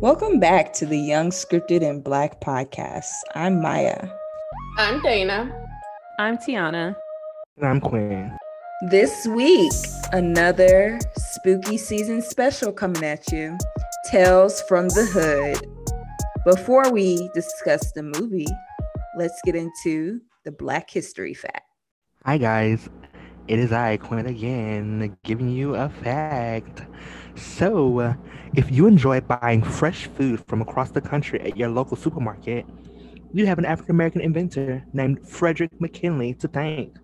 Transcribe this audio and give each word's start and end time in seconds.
Welcome 0.00 0.40
back 0.40 0.72
to 0.74 0.86
the 0.86 0.96
Young 0.96 1.28
Scripted 1.28 1.86
and 1.86 2.02
Black 2.02 2.40
podcast. 2.40 3.10
I'm 3.34 3.60
Maya. 3.60 4.08
I'm 4.78 5.02
Dana. 5.02 5.52
I'm 6.18 6.38
Tiana. 6.38 6.96
And 7.58 7.66
I'm 7.66 7.82
Quinn. 7.82 8.34
This 8.88 9.26
week, 9.26 9.74
another 10.12 10.98
spooky 11.18 11.76
season 11.76 12.22
special 12.22 12.72
coming 12.72 13.04
at 13.04 13.30
you 13.30 13.58
Tales 14.10 14.62
from 14.62 14.88
the 14.88 15.04
Hood. 15.04 15.66
Before 16.46 16.90
we 16.90 17.28
discuss 17.34 17.92
the 17.92 18.02
movie, 18.02 18.48
let's 19.18 19.38
get 19.44 19.54
into 19.54 20.22
the 20.46 20.52
Black 20.52 20.88
History 20.88 21.34
fact. 21.34 21.66
Hi, 22.24 22.38
guys. 22.38 22.88
It 23.50 23.58
is 23.58 23.72
I, 23.72 23.96
Quinn, 23.96 24.26
again, 24.26 25.16
giving 25.24 25.48
you 25.48 25.74
a 25.74 25.88
fact. 25.88 26.82
So, 27.34 27.98
uh, 27.98 28.14
if 28.54 28.70
you 28.70 28.86
enjoy 28.86 29.22
buying 29.22 29.60
fresh 29.64 30.06
food 30.06 30.46
from 30.46 30.62
across 30.62 30.92
the 30.92 31.00
country 31.00 31.40
at 31.40 31.56
your 31.56 31.68
local 31.68 31.96
supermarket, 31.96 32.64
you 33.32 33.46
have 33.46 33.58
an 33.58 33.64
African 33.64 33.96
American 33.96 34.20
inventor 34.20 34.84
named 34.92 35.28
Frederick 35.28 35.80
McKinley 35.80 36.34
to 36.34 36.46
thank. 36.46 36.96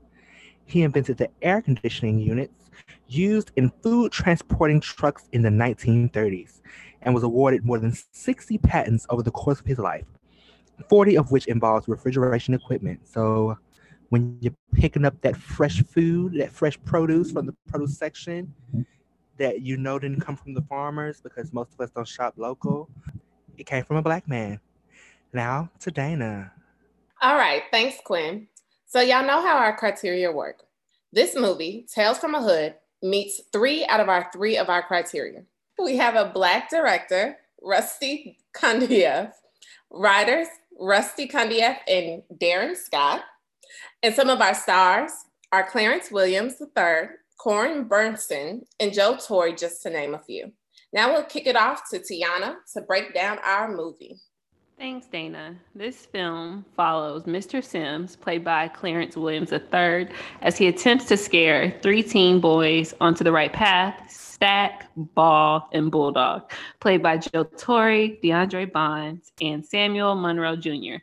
He 0.67 0.85
invented 0.85 1.17
the 1.17 1.31
air 1.43 1.61
conditioning 1.61 2.21
units 2.21 2.71
used 3.09 3.51
in 3.57 3.73
food 3.83 4.13
transporting 4.13 4.81
trucks 4.81 5.29
in 5.33 5.43
the 5.43 5.49
1930s 5.49 6.61
and 7.03 7.13
was 7.13 7.25
awarded 7.25 7.65
more 7.65 7.81
than 7.81 7.93
60 8.13 8.59
patents 8.59 9.05
over 9.11 9.25
the 9.25 9.33
course 9.33 9.59
of 9.59 9.67
his 9.67 9.81
life, 9.81 10.07
40 10.89 11.19
of 11.19 11.33
which 11.33 11.49
involves 11.49 11.89
refrigeration 11.89 12.55
equipment. 12.55 13.01
So, 13.09 13.59
when 14.09 14.39
you're 14.41 14.55
picking 14.75 15.05
up 15.05 15.21
that 15.23 15.37
fresh 15.37 15.83
food, 15.85 16.35
that 16.35 16.53
fresh 16.53 16.79
produce 16.85 17.33
from 17.33 17.47
the 17.47 17.55
produce 17.69 17.99
section, 17.99 18.53
that 19.39 19.63
you 19.63 19.77
know 19.77 19.99
didn't 19.99 20.21
come 20.21 20.37
from 20.37 20.55
the 20.55 20.63
farmers 20.63 21.21
because 21.21 21.53
most 21.53 21.73
of 21.75 21.81
us 21.81 21.91
don't 21.91 22.09
shop 22.09 22.35
local. 22.37 22.89
It 23.57 23.67
came 23.67 23.85
from 23.85 23.97
a 23.97 24.03
black 24.03 24.29
man. 24.29 24.61
Now 25.33 25.71
to 25.81 25.91
Dana. 25.91 26.53
All 27.21 27.37
right, 27.37 27.63
thanks, 27.71 27.97
Quinn. 28.05 28.47
So 28.87 29.01
y'all 29.01 29.27
know 29.27 29.43
how 29.43 29.57
our 29.57 29.77
criteria 29.77 30.31
work. 30.31 30.63
This 31.13 31.35
movie, 31.35 31.87
Tales 31.93 32.19
from 32.19 32.35
a 32.35 32.43
Hood, 32.43 32.75
meets 33.03 33.41
three 33.53 33.85
out 33.87 34.01
of 34.01 34.09
our 34.09 34.31
three 34.33 34.57
of 34.57 34.69
our 34.69 34.83
criteria. 34.83 35.43
We 35.79 35.97
have 35.97 36.15
a 36.15 36.31
black 36.33 36.71
director, 36.71 37.37
Rusty 37.63 38.39
Cundieff, 38.55 39.33
writers, 39.91 40.49
Rusty 40.79 41.29
Cundieff 41.29 41.79
and 41.89 42.23
Darin 42.39 42.77
Scott, 42.77 43.23
and 44.03 44.15
some 44.15 44.29
of 44.29 44.41
our 44.41 44.55
stars 44.55 45.13
are 45.53 45.69
Clarence 45.69 46.11
Williams 46.11 46.55
III, 46.61 47.09
Corbin 47.39 47.89
Bernsen, 47.89 48.61
and 48.81 48.93
Joe 48.93 49.17
Torry, 49.17 49.55
just 49.55 49.83
to 49.83 49.91
name 49.91 50.15
a 50.15 50.19
few. 50.19 50.53
Now 50.93 51.13
we'll 51.13 51.25
kick 51.25 51.47
it 51.47 51.57
off 51.57 51.83
to 51.91 51.99
Tiana 51.99 52.57
to 52.75 52.81
break 52.83 53.15
down 53.15 53.39
our 53.45 53.75
movie. 53.75 54.17
Thanks, 54.79 55.07
Dana. 55.07 55.57
This 55.75 56.05
film 56.05 56.67
follows 56.77 57.25
Mr. 57.25 57.65
Sims, 57.65 58.15
played 58.15 58.45
by 58.45 58.69
Clarence 58.69 59.17
Williams 59.17 59.51
III, 59.51 60.09
as 60.43 60.59
he 60.59 60.67
attempts 60.67 61.07
to 61.07 61.17
scare 61.17 61.79
three 61.81 62.03
teen 62.03 62.41
boys 62.41 62.93
onto 63.01 63.25
the 63.25 63.33
right 63.33 63.53
path 63.53 64.11
Stack, 64.11 64.91
Ball, 64.95 65.67
and 65.73 65.91
Bulldog, 65.91 66.51
played 66.81 67.03
by 67.03 67.17
Joe 67.17 67.45
Torry, 67.45 68.21
DeAndre 68.23 68.71
Bonds, 68.71 69.33
and 69.41 69.65
Samuel 69.65 70.15
Monroe 70.15 70.57
Jr. 70.57 70.97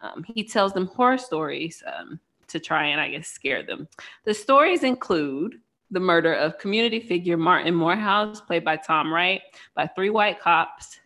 Um, 0.00 0.24
he 0.26 0.44
tells 0.44 0.72
them 0.72 0.86
horror 0.86 1.18
stories 1.18 1.82
um, 1.86 2.20
to 2.48 2.60
try 2.60 2.86
and, 2.86 3.00
I 3.00 3.10
guess, 3.10 3.28
scare 3.28 3.62
them. 3.62 3.88
The 4.24 4.34
stories 4.34 4.82
include 4.82 5.60
the 5.90 6.00
murder 6.00 6.34
of 6.34 6.58
community 6.58 7.00
figure 7.00 7.36
Martin 7.36 7.74
Morehouse, 7.74 8.40
played 8.40 8.64
by 8.64 8.76
Tom 8.76 9.12
Wright, 9.12 9.40
by 9.74 9.86
three 9.86 10.10
white 10.10 10.40
cops, 10.40 11.00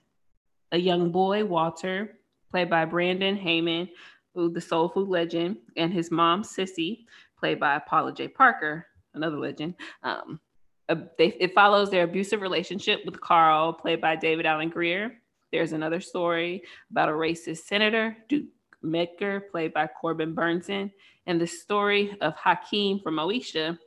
a 0.72 0.78
young 0.78 1.10
boy, 1.10 1.44
Walter, 1.44 2.18
played 2.50 2.68
by 2.68 2.84
Brandon 2.84 3.36
Hammond, 3.36 3.88
who 4.34 4.50
the 4.50 4.60
soul 4.60 4.88
food 4.88 5.08
legend, 5.08 5.58
and 5.77 5.92
his 5.92 6.10
mom, 6.10 6.42
Sissy, 6.42 7.04
played 7.38 7.60
by 7.60 7.78
Paula 7.78 8.12
Jai 8.12 8.28
Parker, 8.28 8.86
another 9.14 9.38
legend. 9.38 9.74
Um, 10.02 10.40
they, 10.88 11.28
it 11.40 11.55
follows 11.55 11.90
their 11.90 12.05
abusive 12.05 12.40
relationship 12.40 13.00
with 13.05 13.20
Carl, 13.20 13.72
played 13.72 14.00
by 14.00 14.17
David 14.17 14.46
Alan 14.46 14.68
Grier. 14.68 15.12
There's 15.52 15.72
another 15.72 16.00
story 16.00 16.62
about 16.90 17.08
a 17.08 17.12
racist 17.12 17.64
senator, 17.64 18.17
Duke 18.28 18.46
Metger, 18.84 19.48
played 19.50 19.72
by 19.72 19.86
Corbin 19.86 20.34
Bernsen, 20.34 20.90
and 21.26 21.40
the 21.40 21.46
story 21.46 22.16
of 22.20 22.34
Hakeem 22.36 23.00
from 23.00 23.16
Moesha, 23.16 23.78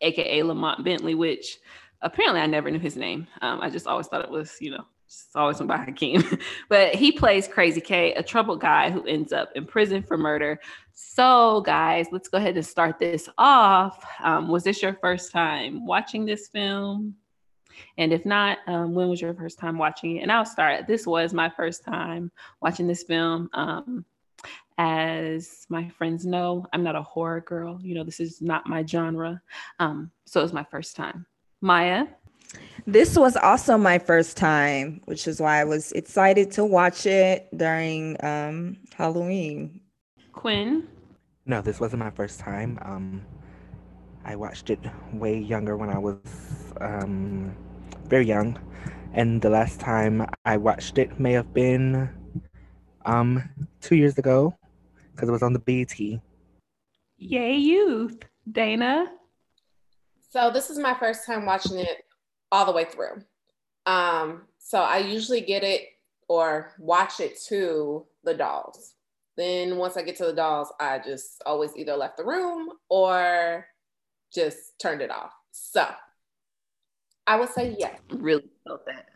aka 0.00 0.42
Lamont 0.42 0.84
Bentley, 0.84 1.14
which 1.14 1.58
apparently 2.02 2.40
I 2.40 2.46
never 2.46 2.70
knew 2.70 2.78
his 2.78 2.96
name. 2.96 3.26
Um, 3.42 3.60
I 3.60 3.70
just 3.70 3.86
always 3.86 4.06
thought 4.06 4.24
it 4.24 4.30
was, 4.30 4.56
you 4.60 4.70
know, 4.70 4.84
just 5.08 5.34
always 5.34 5.58
went 5.58 5.68
by 5.68 5.78
Hakeem. 5.78 6.22
but 6.68 6.94
he 6.94 7.12
plays 7.12 7.48
Crazy 7.48 7.80
K, 7.80 8.14
a 8.14 8.22
troubled 8.22 8.60
guy 8.60 8.90
who 8.90 9.04
ends 9.06 9.32
up 9.32 9.50
in 9.54 9.66
prison 9.66 10.02
for 10.02 10.16
murder. 10.16 10.60
So, 10.92 11.62
guys, 11.62 12.06
let's 12.12 12.28
go 12.28 12.38
ahead 12.38 12.56
and 12.56 12.64
start 12.64 12.98
this 12.98 13.28
off. 13.36 14.04
Um, 14.22 14.48
was 14.48 14.64
this 14.64 14.82
your 14.82 14.94
first 15.00 15.32
time 15.32 15.86
watching 15.86 16.24
this 16.24 16.48
film? 16.48 17.16
And 17.98 18.12
if 18.12 18.24
not, 18.24 18.58
um, 18.66 18.94
when 18.94 19.08
was 19.08 19.20
your 19.20 19.34
first 19.34 19.58
time 19.58 19.78
watching 19.78 20.16
it? 20.16 20.20
And 20.20 20.32
I'll 20.32 20.44
start. 20.44 20.86
This 20.86 21.06
was 21.06 21.32
my 21.32 21.48
first 21.48 21.84
time 21.84 22.30
watching 22.60 22.86
this 22.86 23.02
film. 23.02 23.50
Um, 23.52 24.04
as 24.78 25.66
my 25.68 25.88
friends 25.90 26.24
know, 26.24 26.66
I'm 26.72 26.82
not 26.82 26.96
a 26.96 27.02
horror 27.02 27.42
girl. 27.42 27.78
You 27.82 27.94
know, 27.94 28.04
this 28.04 28.20
is 28.20 28.40
not 28.40 28.66
my 28.66 28.84
genre. 28.84 29.42
Um, 29.78 30.10
so 30.24 30.40
it 30.40 30.44
was 30.44 30.52
my 30.52 30.64
first 30.64 30.96
time. 30.96 31.26
Maya? 31.60 32.06
This 32.86 33.16
was 33.16 33.36
also 33.36 33.76
my 33.76 33.98
first 33.98 34.36
time, 34.36 35.02
which 35.04 35.28
is 35.28 35.40
why 35.40 35.60
I 35.60 35.64
was 35.64 35.92
excited 35.92 36.50
to 36.52 36.64
watch 36.64 37.06
it 37.06 37.48
during 37.56 38.16
um, 38.24 38.78
Halloween. 38.94 39.82
Quinn? 40.32 40.88
No, 41.44 41.60
this 41.60 41.78
wasn't 41.78 42.00
my 42.00 42.10
first 42.10 42.40
time. 42.40 42.78
Um, 42.82 43.22
I 44.24 44.36
watched 44.36 44.70
it 44.70 44.80
way 45.12 45.38
younger 45.38 45.76
when 45.76 45.90
I 45.90 45.98
was 45.98 46.16
um, 46.80 47.54
very 48.10 48.26
young. 48.26 48.58
And 49.14 49.40
the 49.40 49.50
last 49.50 49.80
time 49.80 50.26
I 50.44 50.56
watched 50.56 50.98
it 50.98 51.18
may 51.18 51.32
have 51.32 51.54
been 51.54 52.10
um, 53.06 53.48
two 53.80 53.96
years 53.96 54.18
ago 54.18 54.56
because 55.12 55.28
it 55.28 55.32
was 55.32 55.42
on 55.42 55.52
the 55.52 55.58
BT. 55.60 56.20
Yay, 57.16 57.54
youth. 57.54 58.18
Dana? 58.50 59.06
So, 60.30 60.50
this 60.50 60.70
is 60.70 60.78
my 60.78 60.94
first 60.94 61.26
time 61.26 61.44
watching 61.44 61.78
it 61.78 62.04
all 62.50 62.66
the 62.66 62.72
way 62.72 62.84
through. 62.84 63.22
Um, 63.86 64.42
so, 64.58 64.80
I 64.80 64.98
usually 64.98 65.40
get 65.40 65.62
it 65.62 65.82
or 66.28 66.72
watch 66.78 67.20
it 67.20 67.38
to 67.48 68.06
the 68.24 68.34
dolls. 68.34 68.94
Then, 69.36 69.76
once 69.76 69.96
I 69.96 70.02
get 70.02 70.16
to 70.16 70.24
the 70.24 70.32
dolls, 70.32 70.72
I 70.80 70.98
just 70.98 71.42
always 71.46 71.76
either 71.76 71.96
left 71.96 72.16
the 72.16 72.24
room 72.24 72.70
or 72.88 73.66
just 74.32 74.78
turned 74.80 75.02
it 75.02 75.10
off. 75.10 75.32
So, 75.50 75.86
I 77.26 77.38
would 77.38 77.50
say 77.50 77.76
yes. 77.78 77.98
Really 78.10 78.50
felt 78.66 78.84
that. 78.86 79.06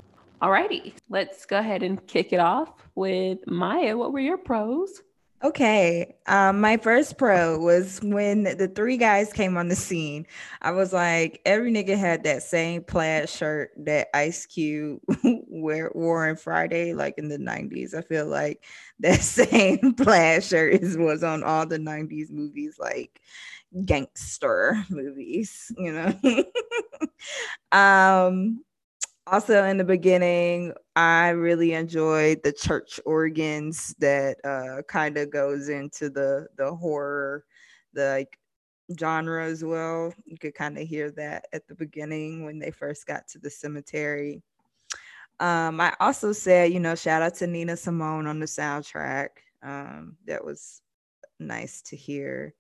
Alrighty, 0.43 0.93
let's 1.09 1.47
go 1.47 1.59
ahead 1.59 1.83
and 1.83 2.05
kick 2.07 2.33
it 2.33 2.41
off 2.41 2.71
with 2.95 3.39
Maya. 3.47 3.97
What 3.97 4.13
were 4.13 4.21
your 4.21 4.39
pros? 4.39 5.03
Okay. 5.43 6.17
Um, 6.27 6.61
my 6.61 6.79
first 6.79 7.19
pro 7.19 7.59
was 7.59 8.01
when 8.03 8.45
the 8.45 8.71
three 8.75 8.97
guys 8.97 9.33
came 9.33 9.59
on 9.59 9.69
the 9.69 9.77
scene. 9.77 10.27
I 10.63 10.71
was 10.71 10.93
like, 10.93 11.43
every 11.45 11.71
nigga 11.71 11.99
had 11.99 12.25
that 12.25 12.43
same 12.43 12.83
plaid 12.83 13.29
shirt 13.29 13.73
that 13.77 14.09
Ice 14.15 14.47
Cube 14.47 15.01
wear, 15.65 15.91
wore 15.95 16.29
on 16.29 16.37
Friday, 16.37 16.95
like 16.95 17.19
in 17.19 17.29
the 17.29 17.39
90s. 17.39 17.95
I 17.95 18.03
feel 18.03 18.27
like 18.27 18.65
that 19.01 19.21
same 19.23 19.95
plaid 19.99 20.45
shirt 20.45 20.75
is, 20.75 20.97
was 20.97 21.25
on 21.25 21.43
all 21.43 21.67
the 21.67 21.79
90s 21.79 22.31
movies, 22.31 22.77
like 22.79 23.21
gangster 23.85 24.85
movies, 24.91 25.73
you 25.77 25.93
know. 25.93 26.45
um, 27.79 28.65
also 29.27 29.65
in 29.65 29.79
the 29.79 29.85
beginning 29.85 30.73
i 30.97 31.29
really 31.31 31.73
enjoyed 31.73 32.43
the 32.43 32.53
church 32.53 33.01
organs 33.07 33.95
that 33.99 34.37
uh 34.45 34.83
kind 34.83 35.17
of 35.17 35.31
goes 35.31 35.69
into 35.69 36.11
the 36.11 36.47
the 36.57 36.75
horror 36.75 37.45
the 37.95 38.05
like 38.11 38.39
genre 38.99 39.45
as 39.47 39.65
well 39.65 40.13
you 40.27 40.37
could 40.37 40.55
kind 40.55 40.77
of 40.77 40.87
hear 40.87 41.11
that 41.11 41.47
at 41.53 41.67
the 41.69 41.75
beginning 41.75 42.45
when 42.45 42.59
they 42.59 42.71
first 42.71 43.07
got 43.07 43.27
to 43.27 43.39
the 43.39 43.51
cemetery 43.51 44.43
um 45.41 45.81
i 45.81 45.93
also 46.01 46.33
said 46.33 46.73
you 46.73 46.81
know 46.81 46.95
shout 46.95 47.23
out 47.23 47.35
to 47.35 47.47
nina 47.47 47.77
simone 47.77 48.27
on 48.27 48.39
the 48.41 48.47
soundtrack. 48.47 49.29
Um 49.63 50.17
that 50.27 50.45
was 50.45 50.83
nice 51.41 51.83
to 51.83 51.97
hear. 51.97 52.55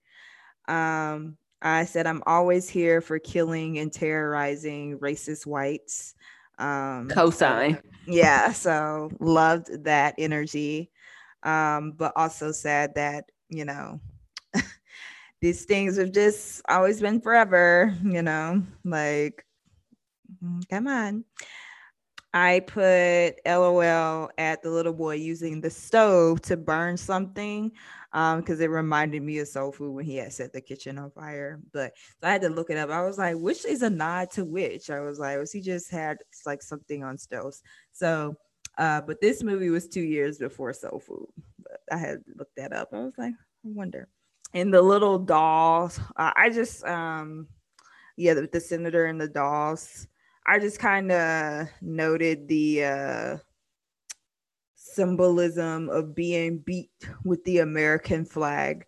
Um 0.68 1.36
i 1.62 1.84
said 1.84 2.06
i'm 2.06 2.22
always 2.26 2.68
here 2.68 3.00
for 3.00 3.18
killing 3.18 3.78
and 3.78 3.92
terrorizing 3.92 4.98
racist 4.98 5.46
whites. 5.46 6.14
Um 6.58 7.08
cosign. 7.08 7.80
yeah 8.06 8.52
so 8.52 9.10
loved 9.20 9.84
that 9.84 10.14
energy. 10.18 10.90
Um 11.42 11.92
but 11.92 12.12
also 12.16 12.52
said 12.52 12.94
that 12.96 13.30
you 13.48 13.64
know 13.64 14.00
these 15.40 15.64
things 15.64 15.96
have 15.96 16.12
just 16.12 16.62
always 16.68 17.00
been 17.00 17.20
forever 17.20 17.94
you 18.02 18.22
know 18.22 18.62
like 18.84 19.44
mm, 20.42 20.68
come 20.68 20.88
on 20.88 21.24
I 22.34 22.60
put 22.66 23.36
LOL 23.46 24.28
at 24.38 24.60
the 24.60 24.68
little 24.68 24.92
boy 24.92 25.14
using 25.14 25.60
the 25.60 25.70
stove 25.70 26.42
to 26.42 26.56
burn 26.56 26.96
something 26.96 27.70
because 28.10 28.58
um, 28.58 28.60
it 28.60 28.70
reminded 28.70 29.22
me 29.22 29.38
of 29.38 29.46
soul 29.46 29.70
food 29.70 29.92
when 29.92 30.04
he 30.04 30.16
had 30.16 30.32
set 30.32 30.52
the 30.52 30.60
kitchen 30.60 30.98
on 30.98 31.12
fire. 31.12 31.60
But 31.72 31.92
so 32.20 32.26
I 32.26 32.32
had 32.32 32.42
to 32.42 32.48
look 32.48 32.70
it 32.70 32.76
up. 32.76 32.90
I 32.90 33.02
was 33.02 33.18
like, 33.18 33.36
which 33.36 33.64
is 33.64 33.82
a 33.82 33.90
nod 33.90 34.32
to 34.32 34.44
which? 34.44 34.90
I 34.90 34.98
was 34.98 35.20
like, 35.20 35.38
was 35.38 35.52
he 35.52 35.60
just 35.60 35.92
had 35.92 36.18
like 36.44 36.60
something 36.60 37.04
on 37.04 37.18
stoves? 37.18 37.62
So, 37.92 38.34
uh, 38.78 39.00
but 39.02 39.20
this 39.20 39.44
movie 39.44 39.70
was 39.70 39.86
two 39.86 40.02
years 40.02 40.38
before 40.38 40.72
soul 40.72 40.98
food. 40.98 41.28
But 41.62 41.80
I 41.92 41.98
had 41.98 42.24
looked 42.34 42.56
that 42.56 42.72
up. 42.72 42.88
I 42.92 42.98
was 42.98 43.14
like, 43.16 43.32
I 43.32 43.68
wonder. 43.68 44.08
And 44.54 44.74
the 44.74 44.82
little 44.82 45.20
dolls, 45.20 46.00
uh, 46.16 46.32
I 46.34 46.50
just, 46.50 46.84
um, 46.84 47.46
yeah, 48.16 48.34
the, 48.34 48.48
the 48.48 48.60
senator 48.60 49.04
and 49.06 49.20
the 49.20 49.28
dolls 49.28 50.08
I 50.46 50.58
just 50.58 50.78
kind 50.78 51.10
of 51.10 51.68
noted 51.80 52.48
the 52.48 52.84
uh, 52.84 53.36
symbolism 54.74 55.88
of 55.88 56.14
being 56.14 56.58
beat 56.58 56.90
with 57.24 57.42
the 57.44 57.58
American 57.58 58.24
flag. 58.24 58.86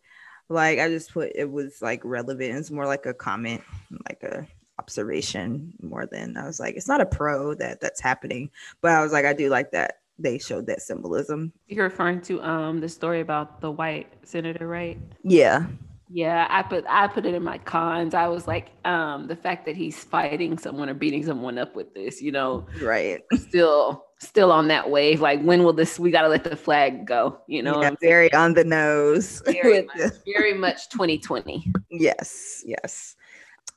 Like 0.48 0.78
I 0.78 0.88
just 0.88 1.12
put 1.12 1.32
it 1.34 1.50
was 1.50 1.82
like 1.82 2.02
relevant. 2.04 2.56
It's 2.56 2.70
more 2.70 2.86
like 2.86 3.06
a 3.06 3.14
comment, 3.14 3.62
like 4.08 4.22
a 4.22 4.46
observation 4.78 5.72
more 5.82 6.06
than 6.06 6.36
I 6.36 6.46
was 6.46 6.60
like, 6.60 6.76
it's 6.76 6.88
not 6.88 7.00
a 7.00 7.06
pro 7.06 7.54
that 7.54 7.80
that's 7.80 8.00
happening. 8.00 8.50
But 8.80 8.92
I 8.92 9.02
was 9.02 9.12
like, 9.12 9.24
I 9.24 9.32
do 9.32 9.48
like 9.48 9.72
that 9.72 10.00
they 10.18 10.38
showed 10.38 10.66
that 10.66 10.82
symbolism. 10.82 11.52
You're 11.66 11.84
referring 11.84 12.20
to 12.22 12.42
um 12.42 12.80
the 12.80 12.88
story 12.88 13.20
about 13.20 13.60
the 13.60 13.70
white 13.70 14.12
senator, 14.24 14.66
right? 14.66 14.98
Yeah. 15.22 15.66
Yeah, 16.08 16.46
I 16.48 16.62
put 16.62 16.84
I 16.88 17.08
put 17.08 17.26
it 17.26 17.34
in 17.34 17.42
my 17.42 17.58
cons. 17.58 18.14
I 18.14 18.28
was 18.28 18.46
like, 18.46 18.70
um, 18.84 19.26
the 19.26 19.34
fact 19.34 19.66
that 19.66 19.74
he's 19.74 20.04
fighting 20.04 20.56
someone 20.56 20.88
or 20.88 20.94
beating 20.94 21.24
someone 21.24 21.58
up 21.58 21.74
with 21.74 21.94
this, 21.94 22.22
you 22.22 22.30
know, 22.30 22.66
right? 22.80 23.22
Still, 23.34 24.04
still 24.20 24.52
on 24.52 24.68
that 24.68 24.88
wave. 24.88 25.20
Like, 25.20 25.42
when 25.42 25.64
will 25.64 25.72
this? 25.72 25.98
We 25.98 26.12
got 26.12 26.22
to 26.22 26.28
let 26.28 26.44
the 26.44 26.54
flag 26.54 27.06
go. 27.06 27.40
You 27.48 27.62
know, 27.62 27.82
yeah, 27.82 27.90
very 28.00 28.32
on 28.32 28.54
the 28.54 28.62
nose. 28.62 29.42
Very 29.46 29.82
much, 29.96 30.12
very 30.24 30.54
much 30.54 30.88
2020. 30.90 31.72
Yes, 31.90 32.62
yes. 32.64 33.16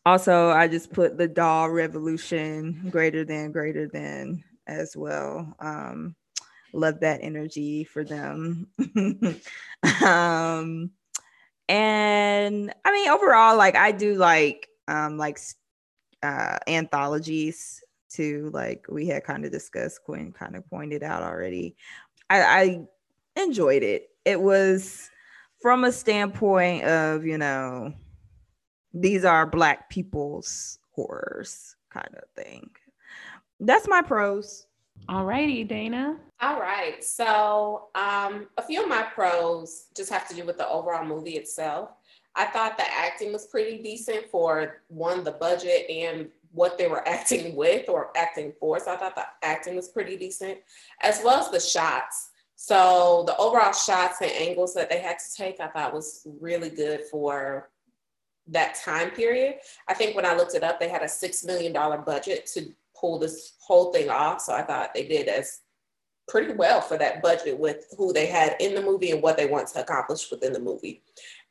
Also, 0.06 0.50
I 0.50 0.68
just 0.68 0.94
put 0.94 1.18
the 1.18 1.28
doll 1.28 1.70
revolution 1.72 2.90
greater 2.92 3.26
than 3.26 3.52
greater 3.52 3.88
than 3.88 4.44
as 4.68 4.96
well. 4.96 5.56
Um, 5.60 6.16
love 6.74 7.00
that 7.00 7.22
energy 7.24 7.84
for 7.86 8.04
them. 8.04 8.68
um 10.06 10.92
and 11.70 12.74
I 12.84 12.92
mean, 12.92 13.10
overall, 13.10 13.56
like 13.56 13.76
I 13.76 13.92
do 13.92 14.16
like 14.16 14.68
um 14.88 15.18
like 15.18 15.40
uh 16.24 16.58
anthologies 16.68 17.82
too. 18.10 18.50
Like 18.54 18.86
we 18.90 19.08
had 19.08 19.24
kind 19.24 19.46
of 19.46 19.52
discussed, 19.52 20.04
Quinn 20.04 20.34
kind 20.34 20.56
of 20.56 20.68
pointed 20.70 21.04
out 21.04 21.24
already. 21.24 21.76
I, 22.30 22.42
I 22.42 23.42
enjoyed 23.42 23.84
it. 23.84 24.10
It 24.26 24.42
was 24.42 25.10
from 25.62 25.84
a 25.84 25.92
standpoint 25.92 26.86
of, 26.86 27.26
you 27.26 27.38
know, 27.38 27.94
these 28.94 29.24
are 29.24 29.46
black 29.46 29.90
people's 29.90 30.80
horrors 30.92 31.76
kind 31.92 32.16
of 32.16 32.24
thing. 32.36 32.70
That's 33.60 33.88
my 33.88 34.02
pros. 34.02 34.66
All 35.08 35.26
righty, 35.26 35.64
Dana. 35.64 36.18
All 36.42 36.60
right. 36.60 37.04
So, 37.04 37.88
um, 37.96 38.48
a 38.58 38.62
few 38.62 38.82
of 38.82 38.90
my 38.90 39.04
pros 39.04 39.88
just 39.96 40.10
have 40.10 40.28
to 40.30 40.36
do 40.36 40.46
with 40.46 40.58
the 40.58 40.68
overall 40.68 41.06
movie 41.06 41.36
itself. 41.36 41.92
I 42.36 42.46
thought 42.46 42.78
the 42.78 42.86
acting 42.90 43.34
was 43.34 43.48
pretty 43.48 43.82
decent 43.82 44.30
for 44.30 44.82
one, 44.88 45.24
the 45.24 45.32
budget 45.32 45.90
and 45.90 46.30
what 46.52 46.78
they 46.78 46.88
were 46.88 47.08
acting 47.08 47.56
with 47.56 47.90
or 47.90 48.12
acting 48.16 48.54
for. 48.60 48.80
So, 48.80 48.94
I 48.94 48.98
thought 48.98 49.16
the 49.16 49.26
acting 49.44 49.76
was 49.76 49.90
pretty 49.90 50.16
decent, 50.16 50.60
as 51.02 51.22
well 51.24 51.40
as 51.40 51.50
the 51.50 51.60
shots. 51.60 52.30
So, 52.56 53.24
the 53.28 53.38
overall 53.38 53.74
shots 53.74 54.22
and 54.22 54.32
angles 54.32 54.74
that 54.76 54.90
they 54.90 55.00
had 55.00 55.18
to 55.20 55.36
take, 55.36 55.60
I 55.60 55.68
thought 55.68 55.94
was 55.94 56.26
really 56.40 56.70
good 56.70 57.02
for 57.12 57.70
that 58.52 58.76
time 58.76 59.12
period. 59.12 59.56
I 59.88 59.94
think 59.94 60.16
when 60.16 60.26
I 60.26 60.36
looked 60.36 60.56
it 60.56 60.64
up, 60.64 60.80
they 60.80 60.90
had 60.90 61.02
a 61.02 61.06
$6 61.06 61.46
million 61.46 61.74
budget 61.74 62.46
to 62.54 62.74
pull 63.00 63.20
this 63.20 63.54
whole 63.60 63.92
thing 63.92 64.10
off. 64.10 64.42
So 64.42 64.54
I 64.54 64.62
thought 64.62 64.94
they 64.94 65.08
did 65.08 65.28
as 65.28 65.62
pretty 66.28 66.54
well 66.54 66.82
for 66.82 66.98
that 66.98 67.22
budget 67.22 67.60
with 67.60 67.86
who 67.98 68.14
they 68.14 68.28
had 68.28 68.56
in 68.60 68.76
the 68.76 68.82
movie 68.82 69.12
and 69.12 69.22
what 69.22 69.38
they 69.38 69.48
want 69.48 69.68
to 69.70 69.82
accomplish 69.82 70.30
within 70.30 70.54
the 70.54 70.60
movie. 70.60 71.02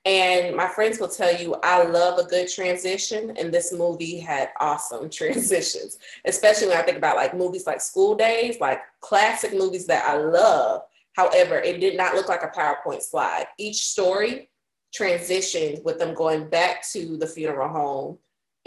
And 0.05 0.57
my 0.57 0.69
friends 0.69 1.01
will 1.01 1.09
tell 1.09 1.35
you, 1.35 1.57
I 1.63 1.83
love 1.83 2.19
a 2.19 2.25
good 2.25 2.49
transition, 2.49 3.37
and 3.37 3.53
this 3.53 3.73
movie 3.73 4.19
had 4.19 4.51
awesome 4.61 5.11
transitions, 5.11 5.99
especially 6.25 6.69
when 6.69 6.79
I 6.79 6.83
think 6.83 6.99
about 6.99 7.17
like 7.17 7.37
movies 7.37 7.67
like 7.67 7.81
School 7.81 8.15
Daze, 8.15 8.61
like 8.61 8.81
classic 9.01 9.53
movies 9.53 9.87
that 9.87 10.07
I 10.07 10.17
love. 10.17 10.83
However, 11.15 11.57
it 11.59 11.81
did 11.81 11.97
not 11.97 12.15
look 12.15 12.29
like 12.29 12.45
a 12.45 12.49
PowerPoint 12.49 13.03
slide. 13.03 13.47
Each 13.59 13.87
story 13.87 14.49
transitioned 14.97 15.83
with 15.83 15.99
them 15.99 16.15
going 16.15 16.49
back 16.49 16.89
to 16.93 17.17
the 17.17 17.27
funeral 17.27 17.69
home 17.69 18.19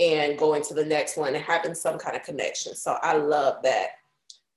and 0.02 0.38
going 0.38 0.64
to 0.64 0.74
the 0.74 0.84
next 0.84 1.16
one 1.16 1.36
and 1.36 1.44
having 1.44 1.76
some 1.76 1.98
kind 2.00 2.16
of 2.16 2.24
connection. 2.24 2.76
So 2.76 2.98
I 3.02 3.16
love 3.16 3.62
that. 3.64 3.90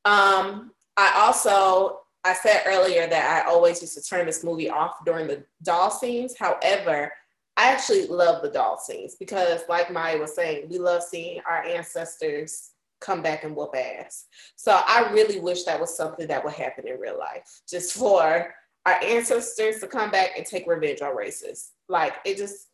Um, 0.06 0.73
I 0.96 1.12
also, 1.17 2.00
I 2.25 2.32
said 2.32 2.62
earlier 2.67 3.06
that 3.06 3.46
I 3.46 3.50
always 3.50 3.82
used 3.82 3.94
to 3.94 4.02
turn 4.02 4.25
this 4.25 4.43
movie 4.43 4.70
off 4.70 5.05
during 5.05 5.26
the 5.26 5.44
doll 5.62 5.91
scenes. 5.91 6.35
However, 6.38 7.12
I 7.56 7.70
actually 7.70 8.06
love 8.06 8.43
the 8.43 8.49
doll 8.49 8.79
scenes 8.79 9.17
because, 9.17 9.61
like 9.69 9.93
Maya 9.93 10.19
was 10.19 10.35
saying, 10.35 10.69
we 10.70 10.79
love 10.79 11.02
seeing 11.02 11.41
our 11.49 11.62
ancestors 11.62 12.70
come 13.00 13.23
back 13.23 13.44
and 13.44 13.55
whoop 13.55 13.75
ass. 13.76 14.25
So 14.56 14.73
I 14.73 15.11
really 15.12 15.38
wish 15.38 15.64
that 15.64 15.79
was 15.79 15.94
something 15.94 16.26
that 16.29 16.43
would 16.43 16.55
happen 16.55 16.88
in 16.88 16.99
real 16.99 17.19
life, 17.19 17.61
just 17.69 17.93
for 17.93 18.55
our 18.87 19.02
ancestors 19.02 19.79
to 19.81 19.87
come 19.87 20.11
back 20.11 20.31
and 20.37 20.46
take 20.46 20.67
revenge 20.67 21.02
on 21.02 21.14
racists. 21.14 21.69
Like 21.88 22.14
it 22.25 22.38
just, 22.38 22.69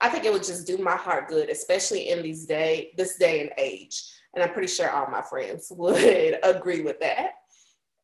I 0.00 0.08
think 0.08 0.24
it 0.24 0.32
would 0.32 0.44
just 0.44 0.66
do 0.66 0.78
my 0.78 0.96
heart 0.96 1.28
good, 1.28 1.50
especially 1.50 2.08
in 2.08 2.22
these 2.22 2.46
day, 2.46 2.92
this 2.96 3.16
day 3.16 3.42
and 3.42 3.50
age. 3.58 4.02
And 4.34 4.42
I'm 4.42 4.52
pretty 4.52 4.68
sure 4.68 4.90
all 4.90 5.10
my 5.10 5.22
friends 5.22 5.70
would 5.76 6.38
agree 6.42 6.82
with 6.82 7.00
that. 7.00 7.32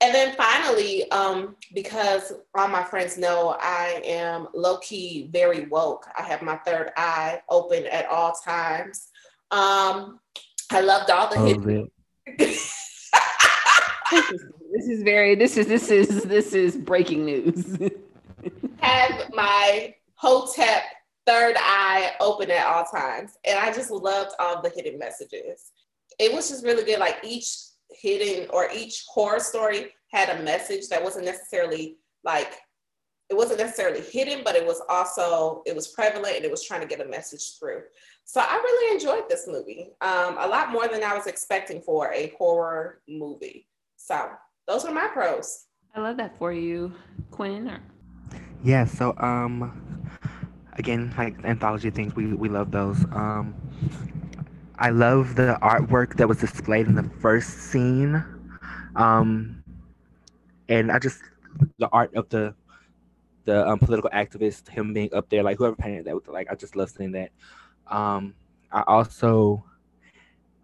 And 0.03 0.15
then 0.15 0.37
finally, 0.37 1.11
um, 1.11 1.57
because 1.75 2.35
all 2.55 2.69
my 2.69 2.85
friends 2.85 3.17
know 3.17 3.57
I 3.59 4.03
am 4.05 4.47
low 4.55 4.77
key 4.79 5.31
very 5.33 5.67
woke, 5.67 6.07
I 6.19 6.23
have 6.23 6.43
my 6.43 6.57
third 6.59 6.91
eye 6.99 7.41
open 7.49 7.87
at 7.87 8.05
all 8.07 8.35
times. 8.45 9.09
Um, 9.51 10.21
I 10.71 10.81
loved 10.81 11.11
all 11.11 11.31
the 11.31 11.39
hidden. 11.39 11.91
this 12.37 13.09
is 14.89 15.03
very 15.03 15.35
this 15.35 15.57
is 15.57 15.67
this 15.67 15.91
is 15.91 16.25
this 16.25 16.53
is 16.53 16.77
breaking 16.77 17.25
news. 17.25 17.79
have 18.81 19.31
my 19.33 19.95
hotep 20.15 20.83
third 21.27 21.57
eye 21.59 22.13
open 22.21 22.51
at 22.51 22.67
all 22.67 22.85
times. 22.85 23.33
And 23.45 23.59
I 23.59 23.73
just 23.73 23.91
loved 23.91 24.33
all 24.39 24.63
the 24.63 24.71
hidden 24.75 24.99
messages. 24.99 25.73
It 26.19 26.33
was 26.33 26.49
just 26.49 26.65
really 26.65 26.85
good. 26.85 26.99
Like 27.01 27.19
each 27.25 27.49
hidden 27.91 28.49
or 28.51 28.69
each 28.75 29.05
horror 29.09 29.41
story 29.41 29.93
had 30.13 30.29
a 30.29 30.43
message 30.43 30.89
that 30.89 31.03
wasn't 31.03 31.25
necessarily 31.25 31.99
like 32.25 32.55
it 33.29 33.37
wasn't 33.37 33.59
necessarily 33.59 34.03
hidden, 34.03 34.43
but 34.45 34.55
it 34.55 34.65
was 34.65 34.81
also 34.89 35.63
it 35.67 35.75
was 35.75 35.89
prevalent 35.89 36.37
and 36.37 36.45
it 36.45 36.51
was 36.51 36.65
trying 36.65 36.81
to 36.81 36.87
get 36.87 37.05
a 37.05 37.09
message 37.09 37.59
through. 37.59 37.83
So 38.25 38.41
I 38.41 38.55
really 38.55 38.95
enjoyed 38.95 39.29
this 39.29 39.47
movie, 39.49 39.91
um, 40.01 40.37
a 40.39 40.47
lot 40.47 40.71
more 40.71 40.89
than 40.89 41.03
I 41.03 41.15
was 41.15 41.27
expecting 41.27 41.81
for 41.81 42.13
a 42.13 42.33
horror 42.39 43.01
movie. 43.09 43.69
So 43.97 44.31
those 44.69 44.85
are 44.85 44.93
my 44.93 45.09
pros. 45.09 45.65
I 45.95 46.01
love 46.01 46.17
that 46.19 46.37
for 46.39 46.53
you, 46.53 46.93
Quinn. 47.31 47.81
Yeah. 48.63 48.85
So 48.85 49.17
um, 49.19 49.86
again, 50.79 51.13
like 51.17 51.45
anthology 51.45 51.91
things, 51.91 52.15
we, 52.15 52.33
we 52.35 52.49
love 52.49 52.71
those. 52.71 53.05
Um, 53.13 53.55
I 54.79 54.91
love 54.91 55.35
the 55.37 55.59
artwork 55.63 56.17
that 56.17 56.29
was 56.29 56.39
displayed 56.39 56.87
in 56.87 56.95
the 56.95 57.11
first 57.21 57.71
scene. 57.71 58.23
Um, 58.95 59.63
and 60.69 60.93
I 60.93 60.99
just, 60.99 61.23
the 61.79 61.89
art 61.89 62.15
of 62.15 62.29
the 62.29 62.55
the 63.47 63.67
um, 63.67 63.79
political 63.79 64.11
activist, 64.11 64.69
him 64.69 64.93
being 64.93 65.09
up 65.15 65.31
there, 65.31 65.43
like 65.43 65.57
whoever 65.57 65.77
painted 65.77 66.05
that, 66.05 66.29
like 66.29 66.51
I 66.51 66.55
just 66.55 66.77
love 66.77 66.91
seeing 66.91 67.13
that. 67.13 67.31
Um, 67.87 68.35
I 68.73 68.83
also, 68.89 69.65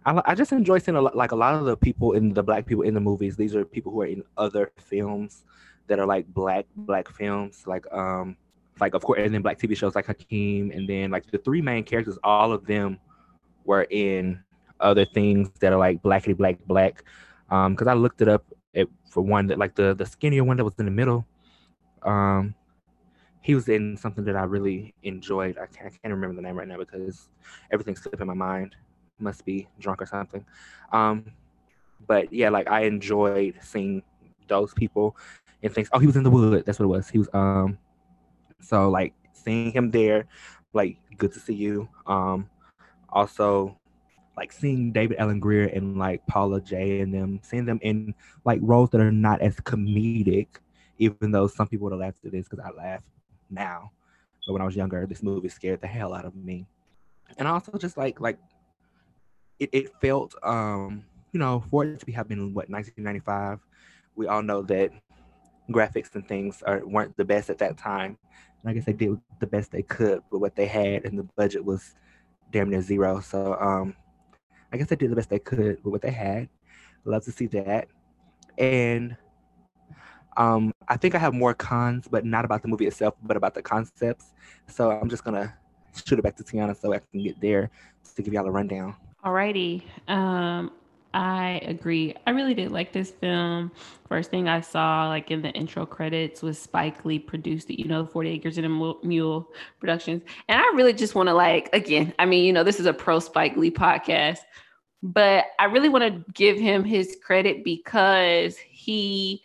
I, 0.05 0.21
I 0.25 0.35
just 0.35 0.51
enjoy 0.51 0.79
seeing 0.79 0.97
a 0.97 1.01
lot, 1.01 1.15
like 1.15 1.31
a 1.31 1.35
lot 1.35 1.55
of 1.55 1.65
the 1.65 1.77
people 1.77 2.11
in 2.11 2.33
the 2.33 2.43
black 2.43 2.65
people 2.65 2.83
in 2.83 2.93
the 2.93 2.99
movies. 2.99 3.37
These 3.37 3.55
are 3.55 3.63
people 3.63 3.91
who 3.93 4.01
are 4.01 4.07
in 4.07 4.23
other 4.37 4.71
films 4.77 5.45
that 5.87 5.97
are 5.97 6.05
like 6.05 6.27
black 6.27 6.65
black 6.75 7.07
films, 7.09 7.63
like 7.65 7.85
um, 7.93 8.35
like 8.79 8.93
of 8.93 9.03
course, 9.03 9.19
and 9.21 9.33
then 9.33 9.41
black 9.41 9.59
TV 9.59 9.75
shows 9.75 9.95
like 9.95 10.07
Hakeem, 10.07 10.71
and 10.71 10.87
then 10.87 11.11
like 11.11 11.29
the 11.29 11.37
three 11.37 11.61
main 11.61 11.83
characters, 11.83 12.17
all 12.23 12.51
of 12.51 12.65
them 12.65 12.99
were 13.65 13.87
in 13.89 14.39
other 14.79 15.05
things 15.05 15.49
that 15.59 15.71
are 15.73 15.79
like 15.79 16.01
blackity 16.01 16.35
black 16.35 16.57
black. 16.65 17.03
Um, 17.49 17.73
because 17.73 17.87
I 17.87 17.93
looked 17.93 18.21
it 18.21 18.27
up 18.27 18.45
it, 18.73 18.89
for 19.09 19.21
one 19.21 19.47
that 19.47 19.57
like 19.57 19.75
the 19.75 19.93
the 19.93 20.05
skinnier 20.05 20.43
one 20.43 20.57
that 20.57 20.63
was 20.63 20.73
in 20.79 20.85
the 20.85 20.91
middle. 20.91 21.25
Um, 22.01 22.55
he 23.41 23.55
was 23.55 23.67
in 23.67 23.97
something 23.97 24.23
that 24.25 24.35
I 24.35 24.43
really 24.43 24.93
enjoyed. 25.03 25.57
I 25.57 25.65
can't, 25.65 25.87
I 25.87 25.89
can't 25.89 26.13
remember 26.13 26.35
the 26.35 26.41
name 26.41 26.57
right 26.57 26.67
now 26.67 26.77
because 26.77 27.29
everything's 27.71 28.01
slipping 28.01 28.27
my 28.27 28.33
mind. 28.33 28.75
Must 29.19 29.45
be 29.45 29.67
drunk 29.79 30.01
or 30.01 30.05
something. 30.05 30.45
Um, 30.91 31.25
but 32.07 32.31
yeah, 32.31 32.49
like 32.49 32.69
I 32.69 32.81
enjoyed 32.83 33.55
seeing 33.61 34.01
those 34.47 34.73
people 34.73 35.15
and 35.61 35.73
things. 35.73 35.89
Oh, 35.91 35.99
he 35.99 36.07
was 36.07 36.15
in 36.15 36.23
the 36.23 36.29
wood. 36.29 36.65
That's 36.65 36.79
what 36.79 36.85
it 36.85 36.89
was. 36.89 37.09
He 37.09 37.19
was 37.19 37.29
um. 37.33 37.77
So 38.63 38.89
like 38.89 39.13
seeing 39.33 39.71
him 39.71 39.91
there, 39.91 40.25
like 40.73 40.97
good 41.17 41.33
to 41.33 41.39
see 41.39 41.53
you. 41.53 41.87
Um, 42.07 42.49
also 43.09 43.77
like 44.35 44.51
seeing 44.51 44.91
David 44.91 45.17
Alan 45.17 45.39
Grier 45.39 45.65
and 45.65 45.97
like 45.97 46.25
Paula 46.25 46.59
Jai 46.61 47.01
and 47.01 47.13
them, 47.13 47.39
seeing 47.43 47.65
them 47.65 47.79
in 47.81 48.15
like 48.45 48.59
roles 48.61 48.89
that 48.91 49.01
are 49.01 49.11
not 49.11 49.41
as 49.41 49.55
comedic, 49.57 50.47
even 50.97 51.31
though 51.31 51.47
some 51.47 51.67
people 51.67 51.85
would 51.85 51.93
have 51.93 51.99
laughed 51.99 52.25
at 52.25 52.31
this 52.31 52.47
because 52.47 52.63
I 52.65 52.71
laugh 52.75 53.03
now. 53.49 53.91
But 54.45 54.53
when 54.53 54.61
I 54.61 54.65
was 54.65 54.75
younger, 54.75 55.05
this 55.05 55.23
movie 55.23 55.49
scared 55.49 55.81
the 55.81 55.87
hell 55.87 56.13
out 56.13 56.25
of 56.25 56.35
me. 56.35 56.65
And 57.37 57.47
also 57.47 57.77
just 57.77 57.97
like 57.97 58.19
like 58.19 58.37
it, 59.59 59.69
it 59.71 59.91
felt 60.01 60.35
um, 60.43 61.05
you 61.31 61.39
know, 61.39 61.63
for 61.69 61.85
it 61.85 61.99
to 61.99 62.05
be 62.05 62.11
happening 62.11 62.53
what 62.53 62.69
1995, 62.69 63.59
we 64.15 64.27
all 64.27 64.43
know 64.43 64.61
that 64.63 64.91
graphics 65.71 66.13
and 66.15 66.27
things 66.27 66.61
are 66.63 66.85
weren't 66.85 67.15
the 67.17 67.25
best 67.25 67.49
at 67.49 67.57
that 67.59 67.77
time. 67.77 68.17
And 68.63 68.71
I 68.71 68.73
guess 68.73 68.85
they 68.85 68.93
did 68.93 69.19
the 69.39 69.47
best 69.47 69.71
they 69.71 69.83
could 69.83 70.21
with 70.31 70.41
what 70.41 70.55
they 70.55 70.65
had 70.65 71.05
and 71.05 71.19
the 71.19 71.23
budget 71.23 71.63
was 71.63 71.95
damn 72.51 72.69
near 72.69 72.81
zero. 72.81 73.19
So 73.19 73.57
um 73.59 73.95
I 74.71 74.77
guess 74.77 74.87
they 74.87 74.95
did 74.95 75.11
the 75.11 75.15
best 75.15 75.29
they 75.29 75.39
could 75.39 75.83
with 75.83 75.91
what 75.91 76.01
they 76.01 76.11
had. 76.11 76.49
Love 77.05 77.23
to 77.25 77.31
see 77.31 77.47
that. 77.47 77.87
And 78.57 79.15
um, 80.37 80.73
I 80.87 80.97
think 80.97 81.15
I 81.15 81.19
have 81.19 81.33
more 81.33 81.53
cons, 81.53 82.07
but 82.09 82.25
not 82.25 82.45
about 82.45 82.61
the 82.61 82.67
movie 82.67 82.87
itself, 82.87 83.15
but 83.21 83.37
about 83.37 83.53
the 83.53 83.61
concepts. 83.61 84.33
So 84.67 84.91
I'm 84.91 85.09
just 85.09 85.23
gonna 85.23 85.55
shoot 85.93 86.17
it 86.17 86.23
back 86.23 86.35
to 86.37 86.43
Tiana 86.43 86.79
so 86.79 86.93
I 86.93 86.99
can 86.99 87.21
get 87.21 87.39
there 87.39 87.69
to 88.15 88.21
give 88.21 88.33
y'all 88.33 88.47
a 88.47 88.51
rundown. 88.51 88.95
Alrighty. 89.23 89.83
Um, 90.07 90.71
I 91.13 91.61
agree. 91.65 92.15
I 92.25 92.31
really 92.31 92.55
did 92.55 92.71
like 92.71 92.91
this 92.91 93.11
film. 93.11 93.71
First 94.07 94.31
thing 94.31 94.47
I 94.47 94.61
saw, 94.61 95.07
like 95.09 95.29
in 95.29 95.43
the 95.43 95.51
intro 95.51 95.85
credits, 95.85 96.41
was 96.41 96.57
Spike 96.57 97.05
Lee 97.05 97.19
produced 97.19 97.69
it, 97.69 97.79
you 97.79 97.87
know, 97.87 98.05
40 98.05 98.29
Acres 98.31 98.57
and 98.57 98.65
a 98.65 98.69
Mule 99.05 99.47
Productions. 99.79 100.23
And 100.47 100.59
I 100.59 100.63
really 100.73 100.93
just 100.93 101.13
want 101.13 101.29
to, 101.29 101.35
like, 101.35 101.69
again, 101.71 102.13
I 102.17 102.25
mean, 102.25 102.45
you 102.45 102.53
know, 102.53 102.63
this 102.63 102.79
is 102.79 102.87
a 102.87 102.93
pro 102.93 103.19
Spike 103.19 103.55
Lee 103.57 103.69
podcast, 103.69 104.39
but 105.03 105.45
I 105.59 105.65
really 105.65 105.89
want 105.89 106.03
to 106.03 106.31
give 106.33 106.57
him 106.57 106.83
his 106.83 107.15
credit 107.23 107.63
because 107.63 108.57
he 108.57 109.43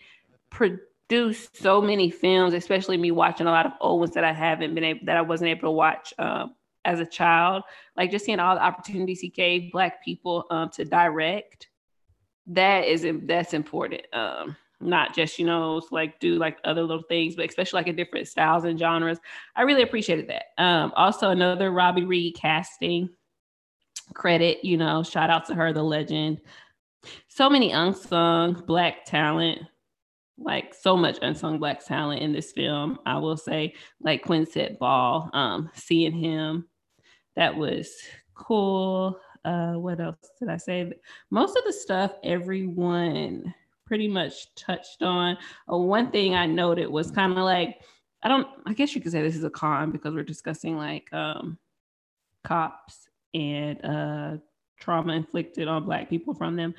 produced 0.49 1.55
so 1.55 1.83
many 1.83 2.09
films, 2.09 2.55
especially 2.55 2.97
me 2.97 3.11
watching 3.11 3.47
a 3.47 3.51
lot 3.51 3.67
of 3.67 3.73
old 3.83 4.01
ones 4.01 4.15
that 4.15 4.25
I 4.25 4.33
haven't 4.33 4.75
been 4.75 4.85
able, 4.85 5.01
that 5.05 5.19
I 5.19 5.23
wasn't 5.23 5.51
able 5.51 5.69
to 5.69 5.71
watch 5.73 6.15
um, 6.19 6.55
as 6.87 6.99
a 6.99 7.07
child, 7.07 7.65
like 7.99 8.13
just 8.13 8.25
seeing 8.25 8.39
all 8.39 8.55
the 8.55 8.63
opportunities 8.63 9.21
he 9.21 9.29
gave 9.29 9.73
Black 9.73 10.03
people 10.05 10.47
um, 10.51 10.71
to 10.71 10.85
direct, 10.85 11.69
that 12.47 12.87
is 12.87 13.05
that's 13.25 13.53
important. 13.53 14.03
Um, 14.13 14.57
not 14.81 15.13
just 15.13 15.41
you 15.41 15.45
know 15.45 15.83
like 15.91 16.21
do 16.21 16.37
like 16.37 16.59
other 16.65 16.83
little 16.83 17.03
things, 17.03 17.35
but 17.35 17.49
especially 17.49 17.79
like 17.79 17.89
in 17.89 17.97
different 17.97 18.29
styles 18.29 18.65
and 18.65 18.79
genres. 18.79 19.19
I 19.57 19.63
really 19.63 19.83
appreciated 19.83 20.29
that. 20.29 20.63
Um, 20.63 20.93
also, 20.95 21.31
another 21.31 21.73
Robi 21.73 22.07
Reed 22.07 22.37
casting 22.37 23.11
credit. 24.15 24.65
You 24.65 24.77
know, 24.77 25.03
shout 25.03 25.29
out 25.29 25.47
to 25.47 25.55
her, 25.55 25.73
the 25.73 25.83
legend. 25.83 26.41
So 27.27 27.51
many 27.51 27.73
unsung 27.73 28.63
Black 28.67 29.05
talent 29.05 29.61
like 30.41 30.73
so 30.73 30.97
much 30.97 31.19
unsung 31.21 31.59
black 31.59 31.85
talent 31.85 32.23
in 32.23 32.33
this 32.33 32.53
film. 32.53 32.97
I 33.05 33.19
will 33.19 33.37
say, 33.37 33.75
like 34.01 34.25
Quinset 34.25 34.79
Ball, 34.79 35.29
um, 35.33 35.69
seeing 35.75 36.13
him 36.13 36.69
that 37.39 37.57
was 37.57 37.95
cool. 38.35 39.21
Uh, 39.45 39.75
what 39.75 40.01
else 40.01 40.17
did 40.41 40.49
I 40.49 40.57
say? 40.57 40.93
Most 41.31 41.57
of 41.57 41.63
the 41.65 41.73
stuff 41.73 42.13
everyone 42.25 43.55
pretty 43.87 44.09
much 44.09 44.53
touched 44.57 45.05
on. 45.05 45.39
Uh, 45.73 45.77
one 45.79 46.11
thing 46.11 46.35
I 46.35 46.47
noted 46.47 46.89
was 46.89 47.13
kind 47.13 47.33
of 47.33 47.39
like, 47.39 47.81
I 48.25 48.29
don't, 48.29 48.49
I 48.67 48.73
guess 48.73 48.93
you 48.93 49.01
could 49.01 49.13
say 49.13 49.23
this 49.23 49.37
is 49.37 49.45
a 49.45 49.51
con 49.51 49.93
because 49.93 50.15
we're 50.15 50.25
discussing 50.25 50.77
like 50.77 51.13
um, 51.13 51.57
cops 52.43 53.09
and 53.35 53.85
uh, 53.85 54.37
trauma 54.81 55.13
inflicted 55.13 55.69
on 55.69 55.85
Black 55.85 56.11
people 56.11 56.35
from 56.35 56.57
them. 56.57 56.75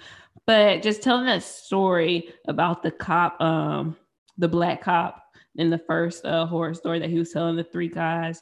But 0.45 0.83
just 0.83 1.01
telling 1.01 1.25
that 1.27 1.43
story 1.43 2.33
about 2.49 2.83
the 2.83 2.91
cop, 2.91 3.39
um, 3.39 3.95
the 4.37 4.49
Black 4.49 4.81
cop 4.83 5.23
in 5.55 5.69
the 5.69 5.77
first 5.77 6.25
uh, 6.25 6.45
horror 6.45 6.73
story 6.73 6.99
that 6.99 7.09
he 7.09 7.17
was 7.17 7.31
telling 7.31 7.55
the 7.55 7.63
three 7.63 7.87
guys 7.87 8.41